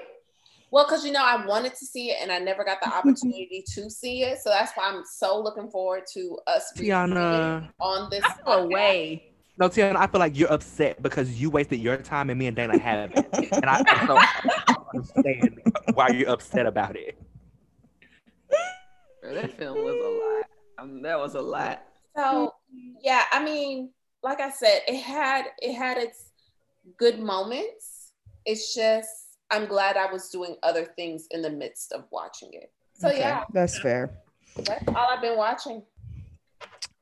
Well, 0.70 0.86
because 0.86 1.06
you 1.06 1.14
know, 1.14 1.24
I 1.24 1.46
wanted 1.46 1.76
to 1.76 1.86
see 1.86 2.10
it 2.10 2.18
and 2.22 2.30
I 2.30 2.40
never 2.40 2.66
got 2.66 2.82
the 2.82 2.90
opportunity 2.94 3.64
to 3.74 3.90
see 3.90 4.24
it. 4.24 4.40
So 4.40 4.50
that's 4.50 4.74
why 4.76 4.90
I'm 4.90 5.04
so 5.06 5.40
looking 5.42 5.70
forward 5.72 6.04
to 6.14 6.40
us 6.46 6.74
reviewing 6.78 7.12
Tiana, 7.12 7.70
on 7.80 8.10
this. 8.10 8.22
I 8.26 8.34
podcast. 8.46 8.64
away. 8.66 9.27
No, 9.60 9.70
Tiana, 9.70 9.96
I 9.96 10.08
feel 10.08 10.20
like 10.20 10.38
you're 10.38 10.52
upset 10.52 11.02
because 11.02 11.40
you 11.40 11.50
wasted 11.50 11.80
your 11.80 11.98
time 11.98 12.30
and 12.30 12.38
me 12.38 12.48
and 12.48 12.56
Dana 12.56 12.78
haven't, 12.78 13.26
and 13.54 13.66
I 13.66 13.78
also 13.80 14.06
don't 14.08 14.78
understand 14.94 15.62
why 15.94 16.10
you're 16.10 16.30
upset 16.30 16.66
about 16.66 16.96
it. 16.96 17.18
Bro, 19.22 19.34
that 19.36 19.58
film 19.58 19.78
was 19.78 19.96
a 19.96 20.10
lot. 20.10 20.46
Um, 20.80 21.02
that 21.02 21.18
was 21.20 21.36
a 21.36 21.42
lot. 21.42 21.84
So 22.16 22.54
yeah, 23.02 23.24
I 23.32 23.44
mean, 23.44 23.92
like 24.24 24.40
I 24.40 24.50
said, 24.50 24.82
it 24.88 25.02
had 25.02 25.46
it 25.60 25.74
had 25.74 25.98
its 25.98 26.32
good 26.98 27.20
moments. 27.20 28.14
It's 28.46 28.74
just 28.76 29.10
I'm 29.50 29.66
glad 29.66 29.98
I 29.98 30.12
was 30.12 30.30
doing 30.30 30.56
other 30.64 30.86
things 30.86 31.28
in 31.32 31.42
the 31.42 31.50
midst 31.50 31.92
of 31.94 32.06
watching 32.12 32.50
it. 32.54 32.72
So 32.94 33.08
Okay, 33.10 33.20
yeah, 33.20 33.44
that's 33.54 33.80
fair. 33.80 34.12
that's 34.56 34.88
all 34.90 35.08
I've 35.10 35.22
been 35.22 35.38
watching. 35.38 35.82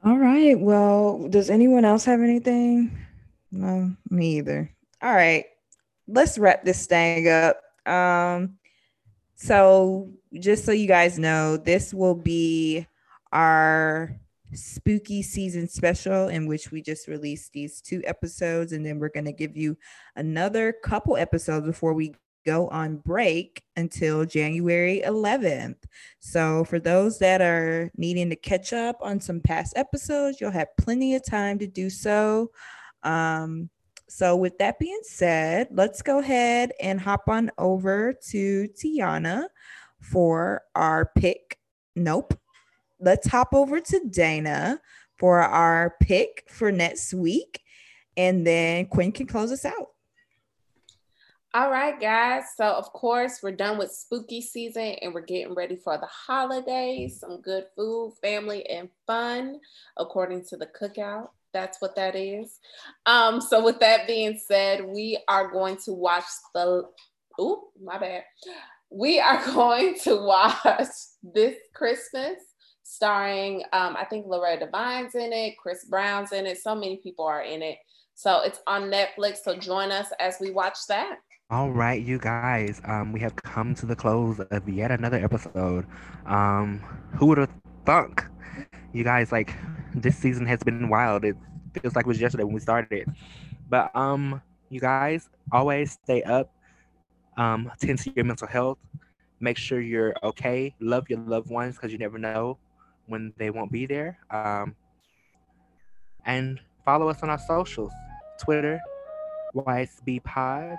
All 0.04 0.18
right. 0.18 0.60
Well, 0.60 1.28
does 1.30 1.50
anyone 1.50 1.86
else 1.86 2.06
have 2.06 2.22
anything? 2.22 2.96
No, 3.52 3.92
me 4.10 4.38
either. 4.38 4.72
All 5.02 5.14
right. 5.14 5.46
Let's 6.08 6.38
wrap 6.38 6.64
this 6.64 6.86
thing 6.86 7.28
up. 7.28 7.62
Um, 7.86 8.58
so 9.36 10.12
just 10.34 10.66
so 10.66 10.72
you 10.72 10.88
guys 10.88 11.18
know, 11.18 11.58
this 11.58 11.94
will 11.94 12.16
be 12.16 12.86
our 13.32 14.20
spooky 14.54 15.22
season 15.22 15.68
special 15.68 16.28
in 16.28 16.48
which 16.48 16.72
we 16.72 16.82
just 16.82 17.08
released 17.08 17.52
these 17.52 17.82
two 17.82 18.02
episodes 18.06 18.72
and 18.72 18.86
then 18.86 19.00
we're 19.00 19.10
going 19.10 19.26
to 19.26 19.32
give 19.32 19.58
you 19.58 19.78
another 20.16 20.74
couple 20.84 21.18
episodes 21.18 21.66
before 21.66 21.94
we 21.94 22.14
go 22.46 22.68
on 22.70 22.98
break 22.98 23.64
until 23.76 24.26
January 24.26 25.02
11th. 25.06 25.78
So, 26.20 26.64
for 26.66 26.80
those 26.80 27.20
that 27.20 27.42
are 27.42 27.92
needing 27.98 28.30
to 28.30 28.36
catch 28.36 28.74
up 28.74 28.98
on 29.02 29.20
some 29.20 29.40
past 29.42 29.74
episodes, 29.76 30.40
you'll 30.40 30.52
have 30.52 30.76
plenty 30.78 31.16
of 31.16 31.26
time 31.26 31.60
to 31.60 31.68
do 31.68 31.90
so. 31.90 32.52
Um, 33.04 33.70
So, 34.08 34.36
with 34.36 34.58
that 34.60 34.78
being 34.80 35.02
said, 35.04 35.68
let's 35.72 36.02
go 36.04 36.20
ahead 36.20 36.72
and 36.80 37.02
hop 37.02 37.28
on 37.28 37.52
over 37.58 38.14
to 38.30 38.68
Tiana 38.70 39.48
for 40.00 40.62
our 40.76 41.12
pick. 41.18 41.58
Nope. 41.96 42.38
Let's 43.00 43.28
hop 43.28 43.54
over 43.54 43.80
to 43.82 44.00
Dana 44.10 44.80
for 45.18 45.42
our 45.42 45.96
pick 46.02 46.44
for 46.50 46.72
next 46.72 47.14
week. 47.14 47.62
And 48.16 48.46
then 48.46 48.86
Quinn 48.86 49.12
can 49.12 49.26
close 49.28 49.52
us 49.52 49.66
out. 49.66 49.95
All 51.56 51.72
right, 51.72 51.98
guys. 51.98 52.44
So, 52.58 52.66
of 52.66 52.92
course, 52.92 53.40
we're 53.42 53.54
done 53.56 53.78
with 53.78 53.90
spooky 53.90 54.42
season 54.42 54.98
and 55.02 55.14
we're 55.14 55.22
getting 55.22 55.56
ready 55.56 55.78
for 55.78 55.98
the 55.98 56.06
holidays. 56.06 57.22
Some 57.22 57.40
good 57.40 57.68
food, 57.78 58.16
family, 58.22 58.70
and 58.70 58.90
fun, 59.08 59.62
according 59.96 60.44
to 60.48 60.58
the 60.58 60.68
cookout. 60.78 61.30
That's 61.54 61.80
what 61.80 61.96
that 61.96 62.14
is. 62.14 62.60
Um, 63.06 63.40
so, 63.40 63.64
with 63.64 63.80
that 63.80 64.06
being 64.06 64.38
said, 64.38 64.84
we 64.84 65.18
are 65.30 65.50
going 65.50 65.78
to 65.86 65.94
watch 65.94 66.26
the. 66.54 66.90
Ooh, 67.40 67.68
my 67.82 68.00
bad. 68.00 68.26
We 68.90 69.22
are 69.22 69.42
going 69.54 69.98
to 70.00 70.18
watch 70.18 70.90
this 71.24 71.56
Christmas, 71.74 72.36
starring 72.84 73.64
um, 73.72 73.96
I 73.98 74.04
think 74.04 74.26
Loretta 74.28 74.66
Devine's 74.66 75.16
in 75.16 75.32
it, 75.32 75.58
Chris 75.58 75.86
Brown's 75.86 76.34
in 76.34 76.48
it. 76.48 76.58
So 76.58 76.76
many 76.76 76.98
people 76.98 77.24
are 77.24 77.44
in 77.44 77.62
it. 77.62 77.78
So 78.14 78.42
it's 78.42 78.60
on 78.68 78.92
Netflix. 78.92 79.38
So 79.46 79.56
join 79.56 79.92
us 79.92 80.08
as 80.20 80.36
we 80.42 80.52
watch 80.52 80.80
that. 80.90 81.20
All 81.52 81.70
right, 81.70 82.02
you 82.02 82.18
guys. 82.18 82.82
Um, 82.86 83.14
we 83.14 83.20
have 83.20 83.36
come 83.36 83.76
to 83.76 83.86
the 83.86 83.96
close 83.96 84.40
of 84.40 84.68
yet 84.68 84.90
another 84.90 85.18
episode. 85.24 85.86
Um, 86.26 86.80
who 87.20 87.28
would 87.28 87.38
have 87.38 87.52
thunk? 87.86 88.26
You 88.94 89.04
guys, 89.04 89.32
like 89.32 89.54
this 89.94 90.18
season 90.18 90.48
has 90.48 90.64
been 90.64 90.90
wild. 90.90 91.24
It 91.24 91.36
feels 91.80 91.96
like 91.96 92.06
it 92.06 92.08
was 92.08 92.20
yesterday 92.20 92.46
when 92.46 92.56
we 92.56 92.60
started. 92.62 93.08
But 93.70 93.96
um, 93.96 94.42
you 94.70 94.80
guys 94.80 95.30
always 95.52 95.92
stay 95.92 96.24
up. 96.24 96.52
Um, 97.38 97.72
tend 97.80 98.00
to 98.00 98.12
your 98.16 98.26
mental 98.26 98.48
health. 98.48 98.80
Make 99.40 99.58
sure 99.58 99.80
you're 99.80 100.16
okay. 100.24 100.74
Love 100.80 101.12
your 101.12 101.20
loved 101.20 101.52
ones 101.52 101.76
because 101.76 101.92
you 101.92 102.00
never 102.00 102.18
know 102.18 102.58
when 103.06 103.34
they 103.38 103.52
won't 103.52 103.72
be 103.72 103.86
there. 103.86 104.18
Um, 104.32 104.76
and 106.26 106.60
follow 106.86 107.08
us 107.08 107.22
on 107.22 107.30
our 107.30 107.38
socials: 107.38 107.92
Twitter, 108.42 108.80
YSB 109.56 110.24
Pod. 110.24 110.78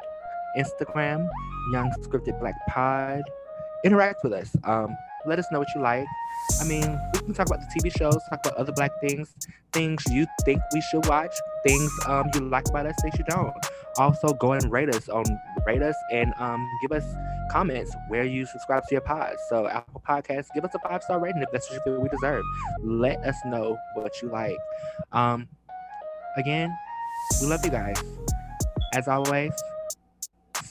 Instagram, 0.56 1.28
Young 1.72 1.90
Scripted 2.02 2.38
Black 2.40 2.54
Pod. 2.68 3.22
Interact 3.84 4.24
with 4.24 4.32
us. 4.32 4.56
Um, 4.64 4.96
let 5.26 5.38
us 5.38 5.46
know 5.50 5.58
what 5.58 5.68
you 5.74 5.80
like. 5.80 6.06
I 6.60 6.64
mean, 6.64 6.98
we 7.14 7.20
can 7.20 7.34
talk 7.34 7.46
about 7.48 7.60
the 7.60 7.80
TV 7.80 7.96
shows, 7.96 8.16
talk 8.30 8.40
about 8.46 8.54
other 8.54 8.72
black 8.72 8.92
things, 9.00 9.34
things 9.72 10.02
you 10.10 10.26
think 10.44 10.60
we 10.72 10.80
should 10.80 11.06
watch, 11.06 11.34
things 11.66 11.90
um, 12.06 12.30
you 12.34 12.40
like 12.40 12.68
about 12.68 12.86
us, 12.86 12.94
things 13.02 13.18
you 13.18 13.24
don't. 13.28 13.52
Also, 13.98 14.32
go 14.34 14.52
and 14.52 14.70
rate 14.70 14.88
us 14.94 15.08
on 15.08 15.24
rate 15.66 15.82
us 15.82 15.96
and 16.12 16.32
um, 16.38 16.68
give 16.82 16.92
us 16.92 17.04
comments 17.50 17.94
where 18.08 18.24
you 18.24 18.46
subscribe 18.46 18.82
to 18.88 18.94
your 18.94 19.00
pod. 19.00 19.34
So 19.48 19.66
Apple 19.66 20.02
Podcasts, 20.06 20.48
give 20.54 20.64
us 20.64 20.74
a 20.74 20.88
five 20.88 21.02
star 21.02 21.18
rating 21.18 21.42
if 21.42 21.50
that's 21.50 21.68
what 21.70 21.76
you 21.76 21.82
feel 21.82 22.00
we 22.00 22.08
deserve. 22.08 22.44
Let 22.82 23.18
us 23.20 23.36
know 23.46 23.76
what 23.94 24.22
you 24.22 24.28
like. 24.28 24.56
Um, 25.12 25.48
again, 26.36 26.76
we 27.40 27.48
love 27.48 27.64
you 27.64 27.70
guys. 27.70 28.00
As 28.94 29.08
always, 29.08 29.52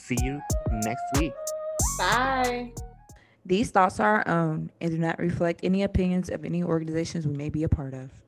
see 0.06 0.16
you 0.22 0.40
next 0.70 1.02
week. 1.18 1.32
Bye. 1.98 2.72
These 3.44 3.70
thoughts 3.70 4.00
are 4.00 4.24
our 4.24 4.28
own 4.28 4.70
and 4.80 4.90
do 4.90 4.98
not 4.98 5.18
reflect 5.18 5.60
any 5.62 5.82
opinions 5.82 6.30
of 6.30 6.44
any 6.44 6.62
organizations 6.62 7.26
we 7.26 7.36
may 7.36 7.48
be 7.48 7.62
a 7.62 7.68
part 7.68 7.94
of. 7.94 8.10